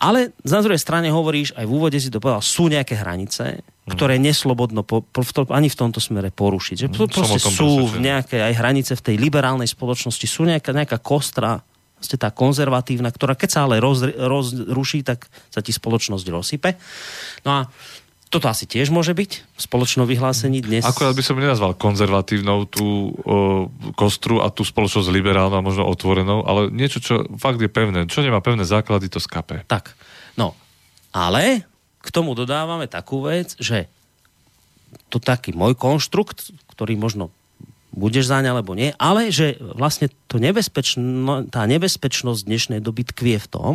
Ale 0.03 0.35
na 0.47 0.63
druhej 0.63 0.83
strane 0.83 1.11
hovoríš, 1.15 1.55
aj 1.55 1.67
v 1.67 1.75
úvode 1.75 1.99
si 1.99 2.11
to 2.11 2.19
povedal, 2.19 2.43
sú 2.43 2.67
nejaké 2.71 2.99
hranice, 2.99 3.63
ktoré 3.87 4.19
neslobodno 4.19 4.87
po, 4.87 5.03
po, 5.03 5.23
v 5.23 5.31
to, 5.31 5.43
ani 5.51 5.67
v 5.67 5.79
tomto 5.79 5.99
smere 5.99 6.31
porušiť. 6.31 6.77
Že 6.87 6.89
Som 6.91 7.07
proste 7.07 7.39
sú 7.43 7.71
presvedčený. 7.87 8.03
nejaké 8.03 8.37
aj 8.43 8.55
hranice 8.59 8.93
v 8.95 9.03
tej 9.03 9.17
liberálnej 9.19 9.67
spoločnosti, 9.67 10.27
sú 10.27 10.47
nejaká, 10.47 10.71
nejaká 10.71 10.99
kostra, 11.03 11.63
ste 11.99 12.17
tá 12.17 12.31
konzervatívna, 12.31 13.11
ktorá 13.11 13.35
keď 13.35 13.51
sa 13.51 13.61
ale 13.67 13.83
roz, 13.83 14.03
rozruší, 14.05 15.03
tak 15.03 15.27
sa 15.51 15.61
ti 15.63 15.75
spoločnosť 15.75 16.27
rozsype. 16.31 16.71
No 17.43 17.51
a 17.51 17.61
toto 18.29 18.45
asi 18.53 18.69
tiež 18.69 18.93
môže 18.93 19.17
byť 19.17 19.31
v 19.41 19.61
spoločnom 19.61 20.05
vyhlásení 20.05 20.61
dnes. 20.61 20.85
Akorát 20.85 21.17
by 21.17 21.25
som 21.25 21.41
nenazval 21.41 21.73
konzervatívnou 21.81 22.69
tú 22.69 22.85
o, 22.85 23.73
kostru 23.97 24.45
a 24.45 24.53
tú 24.53 24.69
spoločnosť 24.69 25.09
liberálnou 25.09 25.57
a 25.57 25.65
možno 25.65 25.89
otvorenou, 25.89 26.45
ale 26.45 26.69
niečo, 26.69 27.01
čo 27.01 27.25
fakt 27.41 27.57
je 27.57 27.73
pevné. 27.73 28.05
Čo 28.05 28.21
nemá 28.21 28.45
pevné 28.45 28.69
základy, 28.69 29.09
to 29.09 29.17
skape. 29.17 29.65
Tak, 29.65 29.97
no. 30.37 30.53
Ale 31.09 31.65
k 32.05 32.09
tomu 32.13 32.37
dodávame 32.37 32.85
takú 32.85 33.25
vec, 33.25 33.57
že 33.57 33.89
to 35.09 35.17
taký 35.17 35.57
môj 35.57 35.73
konštrukt, 35.73 36.53
ktorý 36.77 37.01
možno 37.01 37.33
budeš 37.93 38.29
zaň 38.29 38.53
alebo 38.53 38.77
nie, 38.77 38.93
ale 39.01 39.33
že 39.33 39.57
vlastne 39.61 40.13
to 40.29 40.37
nebezpečno, 40.37 41.49
tá 41.49 41.65
nebezpečnosť 41.65 42.41
dnešnej 42.45 42.81
doby 42.85 43.09
tkvie 43.09 43.37
v 43.41 43.51
tom, 43.51 43.75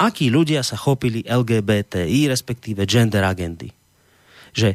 akí 0.00 0.32
ľudia 0.32 0.64
sa 0.64 0.80
chopili 0.80 1.22
LGBTI, 1.28 2.32
respektíve 2.32 2.88
gender 2.88 3.22
agendy. 3.22 3.70
Že 4.56 4.74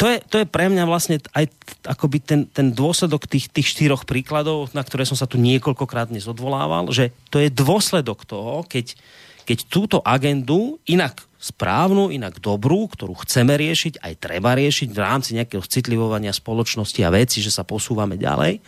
to 0.00 0.08
je, 0.08 0.16
to 0.32 0.36
je 0.40 0.46
pre 0.48 0.72
mňa 0.72 0.88
vlastne 0.88 1.20
aj 1.36 1.52
akoby 1.84 2.24
ten, 2.24 2.40
ten 2.48 2.72
dôsledok 2.72 3.28
tých, 3.28 3.52
tých 3.52 3.76
štyroch 3.76 4.08
príkladov, 4.08 4.72
na 4.72 4.80
ktoré 4.80 5.04
som 5.04 5.12
sa 5.12 5.28
tu 5.28 5.36
niekoľkokrát 5.36 6.08
dnes 6.08 6.24
odvolával, 6.24 6.88
že 6.88 7.12
to 7.28 7.36
je 7.36 7.52
dôsledok 7.52 8.24
toho, 8.24 8.64
keď, 8.64 8.96
keď 9.44 9.58
túto 9.68 10.00
agendu 10.00 10.80
inak 10.88 11.20
správnu, 11.40 12.12
inak 12.12 12.36
dobrú, 12.36 12.84
ktorú 12.92 13.16
chceme 13.24 13.56
riešiť, 13.56 14.04
aj 14.04 14.14
treba 14.20 14.52
riešiť 14.52 14.92
v 14.92 15.00
rámci 15.00 15.32
nejakého 15.40 15.64
citlivovania 15.64 16.36
spoločnosti 16.36 17.00
a 17.00 17.08
veci, 17.08 17.40
že 17.40 17.48
sa 17.48 17.64
posúvame 17.64 18.20
ďalej, 18.20 18.60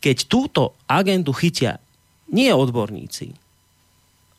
keď 0.00 0.16
túto 0.24 0.72
agendu 0.88 1.36
chytia 1.36 1.76
nie 2.32 2.48
odborníci 2.48 3.36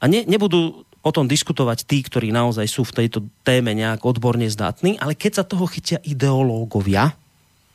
a 0.01 0.09
ne, 0.09 0.25
nebudú 0.25 0.85
o 1.05 1.11
tom 1.13 1.29
diskutovať 1.29 1.85
tí, 1.85 2.01
ktorí 2.01 2.33
naozaj 2.33 2.65
sú 2.65 2.81
v 2.81 3.05
tejto 3.05 3.29
téme 3.45 3.77
nejak 3.77 4.01
odborne 4.01 4.49
zdatní, 4.49 4.97
ale 4.97 5.13
keď 5.13 5.41
sa 5.41 5.43
toho 5.45 5.69
chytia 5.69 6.01
ideológovia 6.01 7.13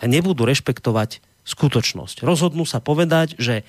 a 0.02 0.04
nebudú 0.10 0.42
rešpektovať 0.50 1.22
skutočnosť. 1.46 2.26
Rozhodnú 2.26 2.66
sa 2.66 2.82
povedať, 2.82 3.38
že 3.38 3.62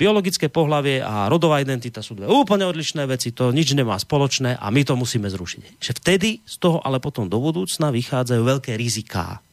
biologické 0.00 0.48
pohlavie 0.48 1.04
a 1.04 1.28
rodová 1.28 1.60
identita 1.60 2.00
sú 2.00 2.16
dve 2.16 2.24
úplne 2.24 2.64
odlišné 2.64 3.04
veci, 3.04 3.36
to 3.36 3.52
nič 3.52 3.76
nemá 3.76 4.00
spoločné 4.00 4.56
a 4.56 4.72
my 4.72 4.80
to 4.80 4.96
musíme 4.96 5.28
zrušiť. 5.28 5.76
Že 5.76 5.92
vtedy 6.00 6.40
z 6.40 6.56
toho 6.56 6.80
ale 6.80 6.96
potom 7.04 7.28
do 7.28 7.36
budúcna 7.36 7.92
vychádzajú 7.92 8.40
veľké 8.40 8.80
riziká. 8.80 9.44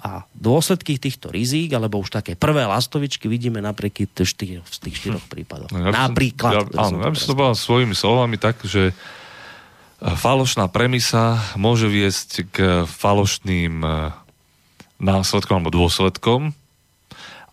A 0.00 0.24
dôsledky 0.32 0.96
týchto 0.96 1.28
rizík, 1.28 1.76
alebo 1.76 2.00
už 2.00 2.08
také 2.08 2.32
prvé 2.32 2.64
lastovičky 2.64 3.28
vidíme 3.28 3.60
napriek 3.60 4.08
tých, 4.10 4.32
štyr- 4.32 4.64
z 4.64 4.78
tých 4.80 4.96
štyroch 4.96 5.28
prípadov. 5.28 5.68
No, 5.70 5.86
ja 5.86 5.92
Napríklad. 5.92 6.72
Ja, 6.72 6.88
áno, 6.88 7.04
ja 7.04 7.12
by 7.12 7.18
som 7.20 7.28
to 7.30 7.36
povedal 7.36 7.54
svojimi 7.60 7.92
slovami 7.92 8.40
tak, 8.40 8.64
že 8.64 8.90
e, 8.90 8.94
falošná 10.00 10.72
premisa 10.72 11.36
môže 11.52 11.84
viesť 11.84 12.48
k 12.48 12.56
falošným 12.88 13.84
e, 13.84 13.88
následkom 15.04 15.60
alebo 15.60 15.68
dôsledkom 15.68 16.56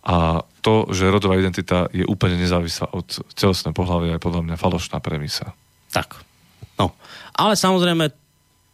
a 0.08 0.40
to, 0.64 0.88
že 0.88 1.12
rodová 1.12 1.36
identita 1.36 1.84
je 1.92 2.00
úplne 2.08 2.40
nezávislá 2.40 2.96
od 2.96 3.04
telesného 3.36 3.76
pohľavia, 3.76 4.16
je 4.16 4.24
podľa 4.24 4.42
mňa 4.48 4.56
falošná 4.56 5.04
premisa. 5.04 5.52
Tak. 5.92 6.24
No. 6.80 6.96
Ale 7.36 7.60
samozrejme, 7.60 8.08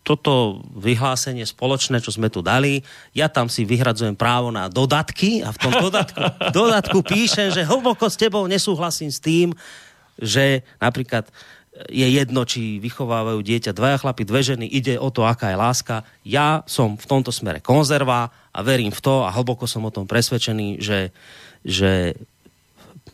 toto 0.07 0.63
vyhlásenie 0.79 1.43
spoločné, 1.43 1.99
čo 1.99 2.15
sme 2.15 2.31
tu 2.31 2.39
dali, 2.45 2.85
ja 3.17 3.27
tam 3.27 3.51
si 3.51 3.67
vyhradzujem 3.67 4.15
právo 4.15 4.55
na 4.55 4.71
dodatky 4.71 5.43
a 5.43 5.51
v 5.51 5.59
tom 5.59 5.73
dodatku, 5.75 6.23
dodatku 6.61 6.99
píšem, 7.03 7.51
že 7.51 7.67
hlboko 7.67 8.07
s 8.07 8.21
tebou 8.21 8.47
nesúhlasím 8.47 9.11
s 9.11 9.19
tým, 9.19 9.51
že 10.15 10.63
napríklad 10.79 11.27
je 11.91 12.07
jedno, 12.07 12.47
či 12.47 12.79
vychovávajú 12.79 13.43
dieťa 13.43 13.75
dvaja 13.75 13.99
chlapi, 13.99 14.23
dve 14.23 14.41
ženy, 14.47 14.67
ide 14.71 14.95
o 14.95 15.11
to, 15.11 15.27
aká 15.27 15.51
je 15.51 15.59
láska. 15.59 15.97
Ja 16.23 16.63
som 16.71 16.95
v 16.95 17.07
tomto 17.07 17.35
smere 17.35 17.59
konzerva 17.59 18.31
a 18.55 18.59
verím 18.63 18.95
v 18.95 19.03
to 19.03 19.27
a 19.27 19.35
hlboko 19.35 19.67
som 19.67 19.83
o 19.83 19.91
tom 19.91 20.07
presvedčený, 20.07 20.79
že, 20.79 21.11
že 21.67 22.15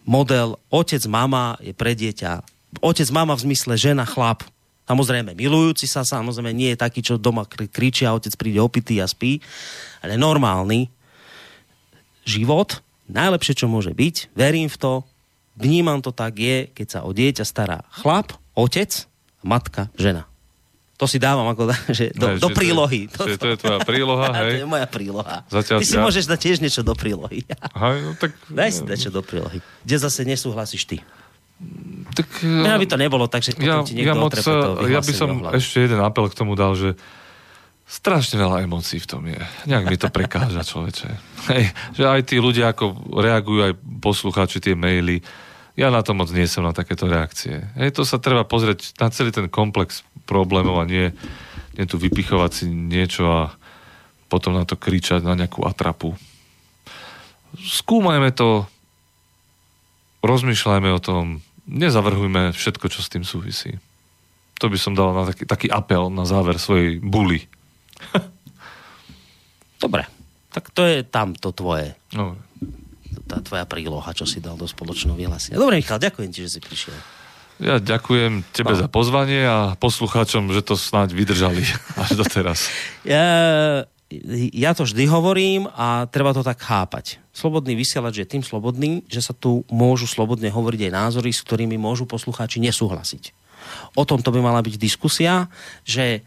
model 0.04 0.60
otec, 0.68 1.00
mama 1.08 1.56
je 1.64 1.72
pre 1.72 1.96
dieťa. 1.96 2.44
Otec, 2.84 3.08
mama 3.08 3.32
v 3.32 3.48
zmysle 3.48 3.80
žena, 3.80 4.04
chlap. 4.04 4.44
Samozrejme, 4.84 5.32
milujúci 5.38 5.88
sa, 5.88 6.04
samozrejme 6.04 6.52
nie 6.52 6.74
je 6.74 6.82
taký, 6.82 7.00
čo 7.00 7.16
doma 7.16 7.48
kri- 7.48 7.70
kričí 7.70 8.04
a 8.04 8.12
otec 8.12 8.34
príde 8.36 8.60
opitý 8.60 9.00
a 9.00 9.08
spí, 9.08 9.40
ale 10.04 10.20
normálny 10.20 10.90
život, 12.28 12.82
najlepšie, 13.08 13.56
čo 13.56 13.70
môže 13.70 13.94
byť, 13.96 14.34
verím 14.36 14.68
v 14.68 14.76
to, 14.76 14.92
vnímam 15.56 16.02
to 16.02 16.10
tak, 16.12 16.36
je, 16.36 16.68
keď 16.74 16.86
sa 16.90 17.00
o 17.06 17.14
dieťa 17.14 17.44
stará 17.46 17.86
chlap, 17.94 18.34
otec, 18.60 18.90
matka, 19.40 19.88
žena. 19.96 20.28
To 21.00 21.08
si 21.08 21.16
dávam 21.16 21.48
ako, 21.48 21.72
že 21.96 22.12
do, 22.12 22.28
Hej, 22.28 22.44
do 22.44 22.48
že 22.48 22.52
to 22.52 22.58
prílohy. 22.60 23.00
že 23.08 23.36
to 23.40 23.48
je 23.48 23.56
tvoja 23.56 23.80
príloha, 23.80 24.26
to 24.36 24.44
hej? 24.44 24.52
je 24.60 24.66
moja 24.68 24.84
príloha. 24.84 25.36
Zatiaľ 25.48 25.78
Ty 25.80 25.86
si 25.88 25.96
ja- 25.96 26.04
môžeš 26.04 26.24
dať 26.28 26.38
tiež 26.44 26.56
niečo 26.60 26.84
do 26.84 26.92
prílohy. 26.92 27.40
Hej, 27.84 27.96
no 28.04 28.10
tak... 28.20 28.36
Daj 28.52 28.70
si 28.76 28.80
niečo 28.84 29.08
do 29.08 29.24
prílohy. 29.24 29.64
Kde 29.88 29.96
zase 29.96 30.28
nesúhlasíš 30.28 30.84
ty. 30.84 31.00
tak 32.12 32.28
Ja 32.44 32.76
by 32.76 32.84
to 32.84 33.00
nebolo 33.00 33.24
tak, 33.32 33.40
že 33.40 33.56
ja, 33.56 33.80
ti 33.80 33.96
niekto 33.96 34.12
ja, 34.12 34.14
moc, 34.16 34.36
to 34.36 34.84
ja 34.88 35.00
by 35.00 35.12
som 35.16 35.28
ešte 35.56 35.88
jeden 35.88 36.00
apel 36.04 36.28
k 36.28 36.36
tomu 36.36 36.52
dal, 36.52 36.76
že 36.76 37.00
strašne 37.90 38.38
veľa 38.38 38.62
emócií 38.68 39.02
v 39.02 39.08
tom 39.08 39.26
je. 39.26 39.40
Nejak 39.66 39.84
mi 39.90 39.98
to 39.98 40.06
prekáža, 40.14 40.62
človeče. 40.62 41.08
Hej, 41.50 41.64
že 41.98 42.02
aj 42.06 42.20
tí 42.22 42.38
ľudia, 42.38 42.70
ako 42.70 43.18
reagujú, 43.18 43.66
aj 43.66 43.72
poslucháči 43.98 44.62
tie 44.62 44.78
maily, 44.78 45.18
ja 45.80 45.88
na 45.88 46.04
to 46.04 46.12
moc 46.12 46.28
nie 46.28 46.44
som 46.44 46.68
na 46.68 46.76
takéto 46.76 47.08
reakcie. 47.08 47.64
Hej, 47.80 47.96
to 47.96 48.04
sa 48.04 48.20
treba 48.20 48.44
pozrieť 48.44 49.00
na 49.00 49.08
celý 49.08 49.32
ten 49.32 49.48
komplex 49.48 50.04
problémov 50.28 50.76
a 50.76 50.84
nie, 50.84 51.16
nie 51.72 51.88
tu 51.88 51.96
vypichovať 51.96 52.50
si 52.52 52.64
niečo 52.68 53.24
a 53.24 53.40
potom 54.28 54.52
na 54.52 54.68
to 54.68 54.76
kričať 54.76 55.24
na 55.24 55.32
nejakú 55.32 55.64
atrapu. 55.64 56.20
Skúmajme 57.56 58.28
to, 58.36 58.68
rozmýšľajme 60.20 60.90
o 60.92 61.00
tom, 61.00 61.40
nezavrhujme 61.64 62.52
všetko, 62.52 62.86
čo 62.92 63.00
s 63.00 63.08
tým 63.08 63.24
súvisí. 63.24 63.80
To 64.60 64.68
by 64.68 64.76
som 64.76 64.92
dal 64.92 65.16
na 65.16 65.24
taký, 65.32 65.48
taký 65.48 65.66
apel 65.72 66.12
na 66.12 66.28
záver 66.28 66.60
svojej 66.60 67.00
buly. 67.00 67.48
Dobre, 69.82 70.04
tak 70.52 70.68
to 70.76 70.84
je 70.84 71.00
tam 71.00 71.32
to 71.32 71.56
tvoje, 71.56 71.96
No, 72.12 72.34
tá 73.30 73.38
tvoja 73.38 73.62
príloha, 73.62 74.10
čo 74.10 74.26
si 74.26 74.42
dal 74.42 74.58
do 74.58 74.66
spoločného 74.66 75.14
vyhlásenia. 75.14 75.54
Dobre, 75.54 75.78
Michal, 75.78 76.02
ďakujem 76.02 76.30
ti, 76.30 76.42
že 76.42 76.58
si 76.58 76.60
prišiel. 76.60 76.98
ja 77.62 77.78
ďakujem 77.78 78.42
tebe 78.50 78.74
No. 78.74 78.80
za 78.80 78.88
pozvanie 78.88 79.46
a 79.46 79.78
poslucháčom, 79.78 80.50
že 80.50 80.60
to 80.60 80.74
snáď 80.74 81.14
vydržali 81.14 81.62
až 82.02 82.18
doteraz. 82.18 82.66
Ja, 83.06 83.22
ja 84.50 84.74
to 84.74 84.82
vždy 84.82 85.06
hovorím 85.06 85.70
a 85.70 86.10
treba 86.10 86.34
to 86.34 86.42
tak 86.42 86.58
chápať. 86.58 87.22
Slobodný 87.30 87.78
vysielač 87.78 88.18
je 88.18 88.26
tým 88.26 88.42
slobodný, 88.42 89.06
že 89.06 89.22
sa 89.22 89.30
tu 89.30 89.62
môžu 89.70 90.10
slobodne 90.10 90.50
hovoriť 90.50 90.90
aj 90.90 90.92
názory, 90.92 91.30
s 91.30 91.46
ktorými 91.46 91.78
môžu 91.78 92.10
poslucháči 92.10 92.58
nesúhlasiť. 92.58 93.30
O 93.94 94.02
tom 94.02 94.18
to 94.18 94.34
by 94.34 94.42
mala 94.42 94.58
byť 94.60 94.74
diskusia, 94.74 95.46
že 95.86 96.26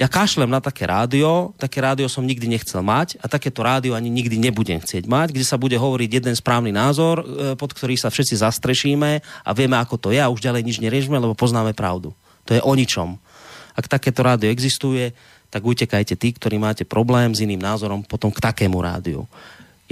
ja 0.00 0.08
kašlem 0.08 0.48
na 0.48 0.64
také 0.64 0.88
rádio, 0.88 1.52
také 1.60 1.84
rádio 1.84 2.08
som 2.08 2.24
nikdy 2.24 2.48
nechcel 2.48 2.80
mať 2.80 3.20
a 3.20 3.28
takéto 3.28 3.60
rádio 3.60 3.92
ani 3.92 4.08
nikdy 4.08 4.40
nebudem 4.40 4.80
chcieť 4.80 5.04
mať, 5.04 5.36
kde 5.36 5.44
sa 5.44 5.60
bude 5.60 5.76
hovoriť 5.76 6.24
jeden 6.24 6.32
správny 6.32 6.72
názor, 6.72 7.20
e, 7.20 7.52
pod 7.52 7.76
ktorý 7.76 8.00
sa 8.00 8.08
všetci 8.08 8.40
zastrešíme 8.40 9.20
a 9.20 9.50
vieme, 9.52 9.76
ako 9.76 10.00
to 10.00 10.08
je 10.08 10.16
a 10.16 10.32
už 10.32 10.40
ďalej 10.40 10.64
nič 10.64 10.76
neriešme, 10.80 11.20
lebo 11.20 11.36
poznáme 11.36 11.76
pravdu. 11.76 12.16
To 12.48 12.56
je 12.56 12.64
o 12.64 12.72
ničom. 12.72 13.20
Ak 13.76 13.92
takéto 13.92 14.24
rádio 14.24 14.48
existuje, 14.48 15.12
tak 15.52 15.68
utekajte 15.68 16.16
tí, 16.16 16.32
ktorí 16.32 16.56
máte 16.56 16.88
problém 16.88 17.36
s 17.36 17.44
iným 17.44 17.60
názorom 17.60 18.00
potom 18.00 18.32
k 18.32 18.40
takému 18.40 18.80
rádiu. 18.80 19.28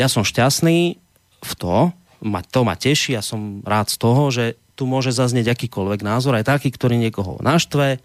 Ja 0.01 0.09
som 0.09 0.25
šťastný 0.25 0.97
v 1.45 1.53
to, 1.61 1.93
ma, 2.25 2.41
to 2.41 2.65
ma 2.65 2.81
teší 2.81 3.13
a 3.13 3.21
som 3.21 3.61
rád 3.61 3.93
z 3.93 3.97
toho, 4.01 4.33
že 4.33 4.57
tu 4.73 4.89
môže 4.89 5.13
zaznieť 5.13 5.53
akýkoľvek 5.53 6.01
názor, 6.01 6.33
aj 6.33 6.49
taký, 6.49 6.73
ktorý 6.73 6.97
niekoho 6.97 7.37
naštve, 7.45 8.01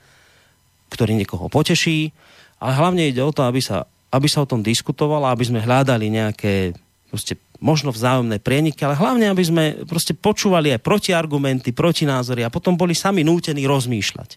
ktorý 0.94 1.18
niekoho 1.18 1.50
poteší, 1.50 2.14
ale 2.62 2.72
hlavne 2.78 3.10
ide 3.10 3.20
o 3.26 3.34
to, 3.34 3.44
aby 3.50 3.60
sa, 3.60 3.90
aby 4.14 4.30
sa 4.30 4.46
o 4.46 4.50
tom 4.50 4.62
diskutovalo, 4.62 5.26
aby 5.28 5.44
sme 5.44 5.66
hľadali 5.66 6.14
nejaké 6.14 6.78
proste 7.10 7.38
možno 7.64 7.96
vzájomné 7.96 8.44
prieniky, 8.44 8.84
ale 8.84 9.00
hlavne, 9.00 9.32
aby 9.32 9.44
sme 9.46 9.64
proste 9.88 10.12
počúvali 10.14 10.74
aj 10.76 10.84
protiargumenty, 10.84 11.72
protinázory 11.72 12.44
a 12.44 12.52
potom 12.52 12.76
boli 12.76 12.92
sami 12.92 13.24
nútení 13.24 13.64
rozmýšľať. 13.64 14.36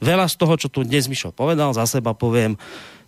Veľa 0.00 0.26
z 0.26 0.34
toho, 0.40 0.54
čo 0.56 0.68
tu 0.72 0.82
dnes 0.82 1.06
Mišo 1.06 1.30
povedal, 1.30 1.76
za 1.76 1.84
seba 1.84 2.16
poviem, 2.16 2.56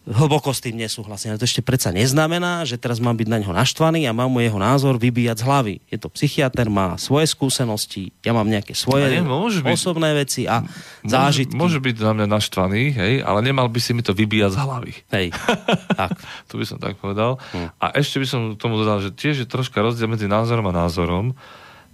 hlboko 0.07 0.55
s 0.55 0.63
tým 0.63 0.79
nesúhlasím. 0.79 1.35
Ale 1.35 1.43
to 1.43 1.51
ešte 1.51 1.67
predsa 1.67 1.91
neznamená, 1.91 2.63
že 2.63 2.79
teraz 2.79 3.03
mám 3.03 3.19
byť 3.19 3.27
na 3.27 3.43
neho 3.43 3.51
naštvaný 3.51 4.07
a 4.07 4.15
mám 4.15 4.31
mu 4.31 4.39
jeho 4.39 4.57
názor 4.57 5.03
vybíjať 5.03 5.43
z 5.43 5.45
hlavy. 5.45 5.75
Je 5.91 5.99
to 5.99 6.07
psychiatr, 6.15 6.71
má 6.71 6.95
svoje 6.95 7.27
skúsenosti, 7.27 8.15
ja 8.23 8.31
mám 8.31 8.47
nejaké 8.47 8.73
svoje 8.79 9.11
nie, 9.11 9.27
môže 9.27 9.67
byť- 9.67 9.75
osobné 9.75 10.15
veci 10.15 10.47
a 10.47 10.63
zážitky. 11.03 11.59
Môže, 11.59 11.79
môže 11.79 11.81
byť 11.83 11.97
na 12.07 12.13
mňa 12.23 12.27
naštvaný, 12.39 12.83
hej, 12.95 13.15
ale 13.27 13.39
nemal 13.43 13.67
by 13.67 13.81
si 13.83 13.91
mi 13.99 14.07
to 14.07 14.15
vybíjať 14.15 14.55
z 14.55 14.59
hlavy. 14.63 14.93
Hej, 15.11 15.27
tak. 16.01 16.15
To 16.51 16.55
by 16.55 16.65
som 16.65 16.79
tak 16.79 16.95
povedal. 17.03 17.43
Hm. 17.51 17.75
A 17.83 17.87
ešte 17.99 18.23
by 18.23 18.27
som 18.31 18.41
tomu 18.55 18.79
dodal, 18.79 19.03
že 19.03 19.11
tiež 19.11 19.43
je 19.43 19.47
troška 19.51 19.83
rozdiel 19.83 20.07
medzi 20.07 20.31
názorom 20.31 20.71
a 20.71 20.73
názorom, 20.87 21.35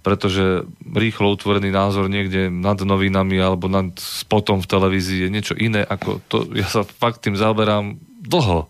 pretože 0.03 0.67
rýchlo 0.83 1.31
utvorený 1.31 1.71
názor 1.71 2.11
niekde 2.11 2.51
nad 2.51 2.75
novinami 2.83 3.39
alebo 3.39 3.71
nad 3.71 3.95
spotom 3.95 4.59
v 4.59 4.69
televízii 4.69 5.25
je 5.25 5.29
niečo 5.31 5.55
iné 5.55 5.81
ako 5.81 6.19
to. 6.27 6.37
Ja 6.53 6.67
sa 6.67 6.83
fakt 6.83 7.23
tým 7.23 7.39
zaoberám 7.39 7.97
dlho. 8.19 8.67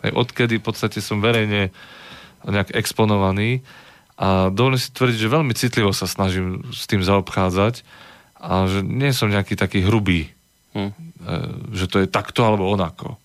Hej, 0.00 0.12
odkedy 0.16 0.56
v 0.56 0.64
podstate 0.64 1.04
som 1.04 1.20
verejne 1.20 1.68
nejak 2.48 2.72
exponovaný 2.72 3.60
a 4.16 4.48
dovolím 4.48 4.80
si 4.80 4.88
tvrdiť, 4.88 5.18
že 5.20 5.28
veľmi 5.28 5.52
citlivo 5.52 5.92
sa 5.92 6.08
snažím 6.08 6.64
s 6.72 6.88
tým 6.88 7.04
zaobchádzať 7.04 7.84
a 8.40 8.64
že 8.64 8.80
nie 8.80 9.12
som 9.12 9.28
nejaký 9.28 9.60
taký 9.60 9.84
hrubý, 9.84 10.32
Hm. 10.70 10.90
e, 10.90 10.92
že 11.74 11.90
to 11.90 11.98
je 11.98 12.06
takto 12.06 12.46
alebo 12.46 12.70
onako. 12.70 13.18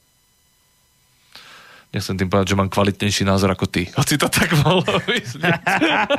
Nechcem 1.95 2.19
tým 2.19 2.27
povedať, 2.27 2.51
že 2.51 2.59
mám 2.59 2.67
kvalitnejší 2.67 3.23
názor 3.23 3.55
ako 3.55 3.71
ty. 3.71 3.87
Hoci 3.95 4.19
to 4.19 4.27
tak 4.27 4.51
vyznieť. 5.07 5.63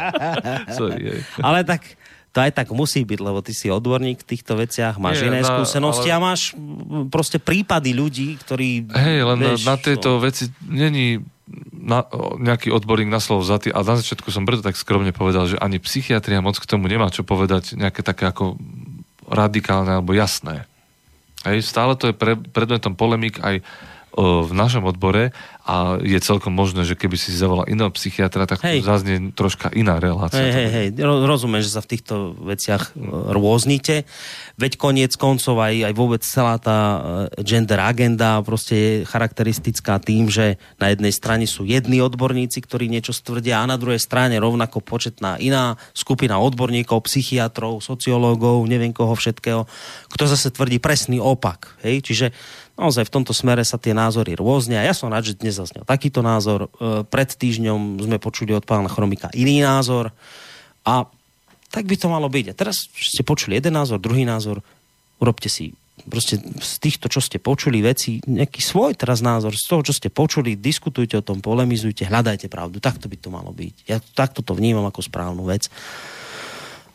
Sorry. 0.80 1.20
Ale 1.44 1.68
tak 1.68 1.84
to 2.32 2.44
aj 2.44 2.52
tak 2.52 2.68
musí 2.72 3.04
byť, 3.04 3.20
lebo 3.20 3.44
ty 3.44 3.52
si 3.52 3.68
odborník 3.68 4.24
v 4.24 4.28
týchto 4.28 4.56
veciach, 4.60 4.96
máš 5.00 5.24
Nie, 5.24 5.32
iné 5.32 5.40
na- 5.40 5.48
skúsenosti 5.48 6.12
ale- 6.12 6.16
a 6.16 6.24
máš 6.32 6.40
mm, 6.52 7.12
proste 7.12 7.36
prípady 7.40 7.92
ľudí, 7.96 8.36
ktorí... 8.40 8.88
Hej, 8.92 9.18
len 9.24 9.36
na, 9.40 9.44
vieš, 9.52 9.64
na 9.64 9.76
tieto 9.80 10.16
no. 10.16 10.24
veci 10.24 10.52
není 10.64 11.20
na, 11.72 12.04
nejaký 12.36 12.68
odborník 12.72 13.08
na 13.08 13.24
slovo 13.24 13.40
vzatý 13.40 13.72
a 13.72 13.80
na 13.80 13.96
začiatku 13.96 14.28
som 14.28 14.44
preto 14.44 14.60
tak 14.60 14.76
skromne 14.76 15.16
povedal, 15.16 15.48
že 15.48 15.56
ani 15.56 15.80
psychiatria 15.80 16.44
moc 16.44 16.60
k 16.60 16.68
tomu 16.68 16.92
nemá 16.92 17.08
čo 17.08 17.24
povedať 17.24 17.72
nejaké 17.72 18.04
také 18.04 18.28
ako 18.28 18.60
radikálne 19.28 19.96
alebo 19.96 20.12
jasné. 20.12 20.68
Hej, 21.46 21.64
stále 21.64 21.96
to 21.96 22.10
je 22.10 22.14
pre, 22.16 22.36
predmetom 22.36 22.98
polemik 22.98 23.38
aj 23.40 23.64
v 24.16 24.52
našom 24.56 24.88
odbore 24.88 25.36
a 25.66 26.00
je 26.00 26.16
celkom 26.22 26.54
možné, 26.54 26.88
že 26.88 26.96
keby 26.96 27.20
si 27.20 27.34
zavolal 27.36 27.68
iného 27.68 27.90
psychiatra, 27.92 28.48
tak 28.48 28.64
Hej. 28.64 28.80
tu 28.80 28.88
zaznie 28.88 29.34
troška 29.34 29.68
iná 29.76 30.00
relácia. 30.00 30.40
Hej, 30.40 30.52
hej, 30.54 30.68
hej, 30.72 30.86
ro- 31.02 31.26
rozumiem, 31.28 31.60
že 31.60 31.74
sa 31.74 31.84
v 31.84 31.90
týchto 31.90 32.38
veciach 32.38 32.94
e, 32.94 33.02
rôznite. 33.34 34.08
Veď 34.56 34.78
koniec 34.78 35.12
koncov 35.18 35.58
aj, 35.60 35.90
aj 35.90 35.94
vôbec 35.98 36.22
celá 36.24 36.56
tá 36.56 36.78
e, 36.80 36.98
gender 37.44 37.82
agenda 37.82 38.40
proste 38.46 38.74
je 38.78 38.92
charakteristická 39.04 39.98
tým, 39.98 40.30
že 40.30 40.56
na 40.78 40.94
jednej 40.94 41.12
strane 41.12 41.44
sú 41.44 41.66
jedni 41.66 41.98
odborníci, 41.98 42.62
ktorí 42.62 42.86
niečo 42.86 43.10
stvrdia 43.10 43.60
a 43.60 43.68
na 43.68 43.76
druhej 43.76 44.00
strane 44.00 44.38
rovnako 44.38 44.80
početná 44.80 45.36
iná 45.42 45.76
skupina 45.92 46.38
odborníkov, 46.38 47.04
psychiatrov, 47.10 47.82
sociológov, 47.82 48.64
neviem 48.70 48.94
koho 48.94 49.18
všetkého, 49.18 49.66
kto 50.08 50.24
zase 50.30 50.54
tvrdí 50.54 50.80
presný 50.80 51.18
opak. 51.18 51.74
Hej? 51.82 52.06
Čiže 52.06 52.26
naozaj 52.76 53.08
v 53.08 53.14
tomto 53.20 53.32
smere 53.32 53.64
sa 53.64 53.80
tie 53.80 53.96
názory 53.96 54.36
rôznia. 54.36 54.84
Ja 54.84 54.92
som 54.92 55.08
rád, 55.08 55.32
že 55.32 55.40
dnes 55.40 55.56
zaznel 55.56 55.82
takýto 55.88 56.20
názor. 56.20 56.68
E, 56.76 57.02
Pred 57.08 57.34
týždňom 57.34 58.04
sme 58.04 58.20
počuli 58.20 58.52
od 58.52 58.68
pána 58.68 58.92
Chromika 58.92 59.32
iný 59.32 59.64
názor 59.64 60.12
a 60.84 61.08
tak 61.72 61.84
by 61.88 61.96
to 61.98 62.12
malo 62.12 62.30
byť. 62.30 62.52
A 62.52 62.54
teraz 62.54 62.86
ste 62.92 63.26
počuli 63.26 63.58
jeden 63.58 63.74
názor, 63.74 63.98
druhý 63.98 64.22
názor, 64.22 64.62
urobte 65.18 65.50
si 65.50 65.74
proste 66.06 66.38
z 66.38 66.74
týchto, 66.78 67.10
čo 67.10 67.18
ste 67.18 67.42
počuli 67.42 67.82
veci, 67.82 68.22
nejaký 68.28 68.62
svoj 68.62 68.94
teraz 68.94 69.24
názor, 69.24 69.56
z 69.56 69.64
toho, 69.66 69.82
čo 69.82 69.96
ste 69.96 70.12
počuli, 70.12 70.54
diskutujte 70.54 71.18
o 71.18 71.24
tom, 71.24 71.42
polemizujte, 71.42 72.06
hľadajte 72.06 72.46
pravdu. 72.46 72.78
Takto 72.78 73.10
by 73.10 73.16
to 73.18 73.28
malo 73.32 73.50
byť. 73.50 73.74
Ja 73.90 73.98
takto 73.98 74.44
to 74.44 74.54
vnímam 74.54 74.86
ako 74.86 75.02
správnu 75.02 75.42
vec. 75.48 75.66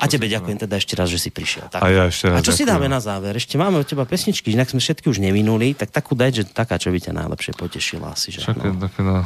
A 0.02 0.10
tebe 0.10 0.26
ďakujem 0.26 0.58
teda 0.66 0.82
ešte 0.82 0.98
raz, 0.98 1.14
že 1.14 1.22
si 1.22 1.30
prišiel. 1.30 1.70
Tak. 1.70 1.86
A 1.86 1.88
ja 1.94 2.04
ešte 2.10 2.34
raz 2.34 2.42
A 2.42 2.46
čo 2.46 2.50
si 2.50 2.66
ďakujem. 2.66 2.74
dáme 2.74 2.88
na 2.90 2.98
záver? 2.98 3.38
Ešte 3.38 3.56
máme 3.62 3.78
od 3.78 3.86
teba 3.86 4.02
pesničky, 4.10 4.50
inak 4.50 4.74
sme 4.74 4.82
všetky 4.82 5.06
už 5.06 5.22
neminuli, 5.22 5.78
tak 5.78 5.94
takú 5.94 6.18
daj, 6.18 6.42
že 6.42 6.44
taká, 6.50 6.82
čo 6.82 6.90
by 6.90 6.98
ťa 6.98 7.14
najlepšie 7.14 7.54
potešila 7.54 8.18
asi. 8.18 8.34
Že, 8.34 8.50
Čakaj, 8.50 8.72
no. 8.74 8.82
také 8.82 9.02
na... 9.06 9.18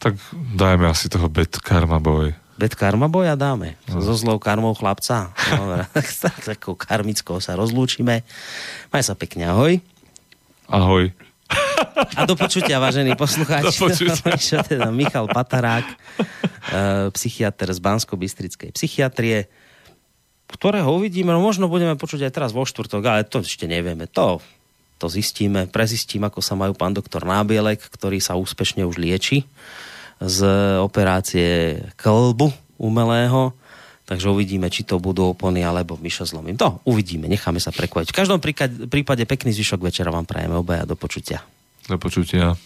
Tak 0.00 0.16
dajme 0.56 0.88
asi 0.88 1.12
toho 1.12 1.28
Bad 1.28 1.52
Karma 1.60 2.00
Boy. 2.00 2.32
Bad 2.58 2.74
karma 2.74 3.06
boja 3.06 3.38
dáme. 3.38 3.78
No. 3.86 4.02
So 4.02 4.18
zlou 4.18 4.42
karmou 4.42 4.74
chlapca. 4.74 5.30
Dobre, 5.54 5.86
tak 6.26 6.42
takou 6.42 6.74
karmickou 6.74 7.38
sa 7.38 7.54
rozlúčime. 7.54 8.26
Maj 8.90 9.06
sa 9.06 9.14
pekne, 9.14 9.46
ahoj. 9.46 9.78
Ahoj. 10.66 11.14
A 12.18 12.26
do 12.28 12.34
počutia, 12.36 12.76
vážení 12.78 13.16
poslucháči. 13.16 13.72
Do 13.72 13.90
počutia. 13.90 14.60
Teda 14.70 14.92
Michal 14.92 15.26
Patarák, 15.28 15.86
e, 15.88 15.96
psychiatr 17.14 17.68
z 17.72 17.80
Bansko-Bystrickej 17.80 18.70
psychiatrie, 18.76 19.48
ktorého 20.48 20.88
uvidíme, 20.92 21.32
no 21.32 21.40
možno 21.40 21.68
budeme 21.68 21.96
počuť 21.96 22.28
aj 22.28 22.32
teraz 22.32 22.50
vo 22.52 22.64
štvrtok, 22.64 23.02
ale 23.04 23.28
to 23.28 23.44
ešte 23.44 23.68
nevieme. 23.68 24.08
To, 24.12 24.40
to 24.96 25.06
zistíme, 25.06 25.68
prezistím, 25.68 26.24
ako 26.24 26.40
sa 26.40 26.56
majú 26.56 26.72
pán 26.72 26.96
doktor 26.96 27.24
Nábielek, 27.24 27.80
ktorý 27.80 28.18
sa 28.18 28.36
úspešne 28.36 28.84
už 28.84 28.96
lieči 28.96 29.44
z 30.18 30.38
operácie 30.82 31.80
klbu 31.94 32.50
umelého. 32.80 33.54
Takže 34.08 34.32
uvidíme, 34.32 34.72
či 34.72 34.88
to 34.88 34.96
budú 34.96 35.36
opony 35.36 35.60
alebo 35.60 36.00
myšo 36.00 36.24
zlomím. 36.24 36.56
To 36.56 36.80
uvidíme, 36.88 37.28
necháme 37.28 37.60
sa 37.60 37.68
prekvať. 37.68 38.08
V 38.08 38.16
každom 38.16 38.40
prípade 38.88 39.22
pekný 39.28 39.52
zvyšok 39.52 39.84
večera 39.84 40.08
vám 40.08 40.24
prajeme 40.24 40.56
obaja 40.56 40.88
do 40.88 40.96
počutia. 40.96 41.44
Do 41.84 42.00
počutia. 42.00 42.56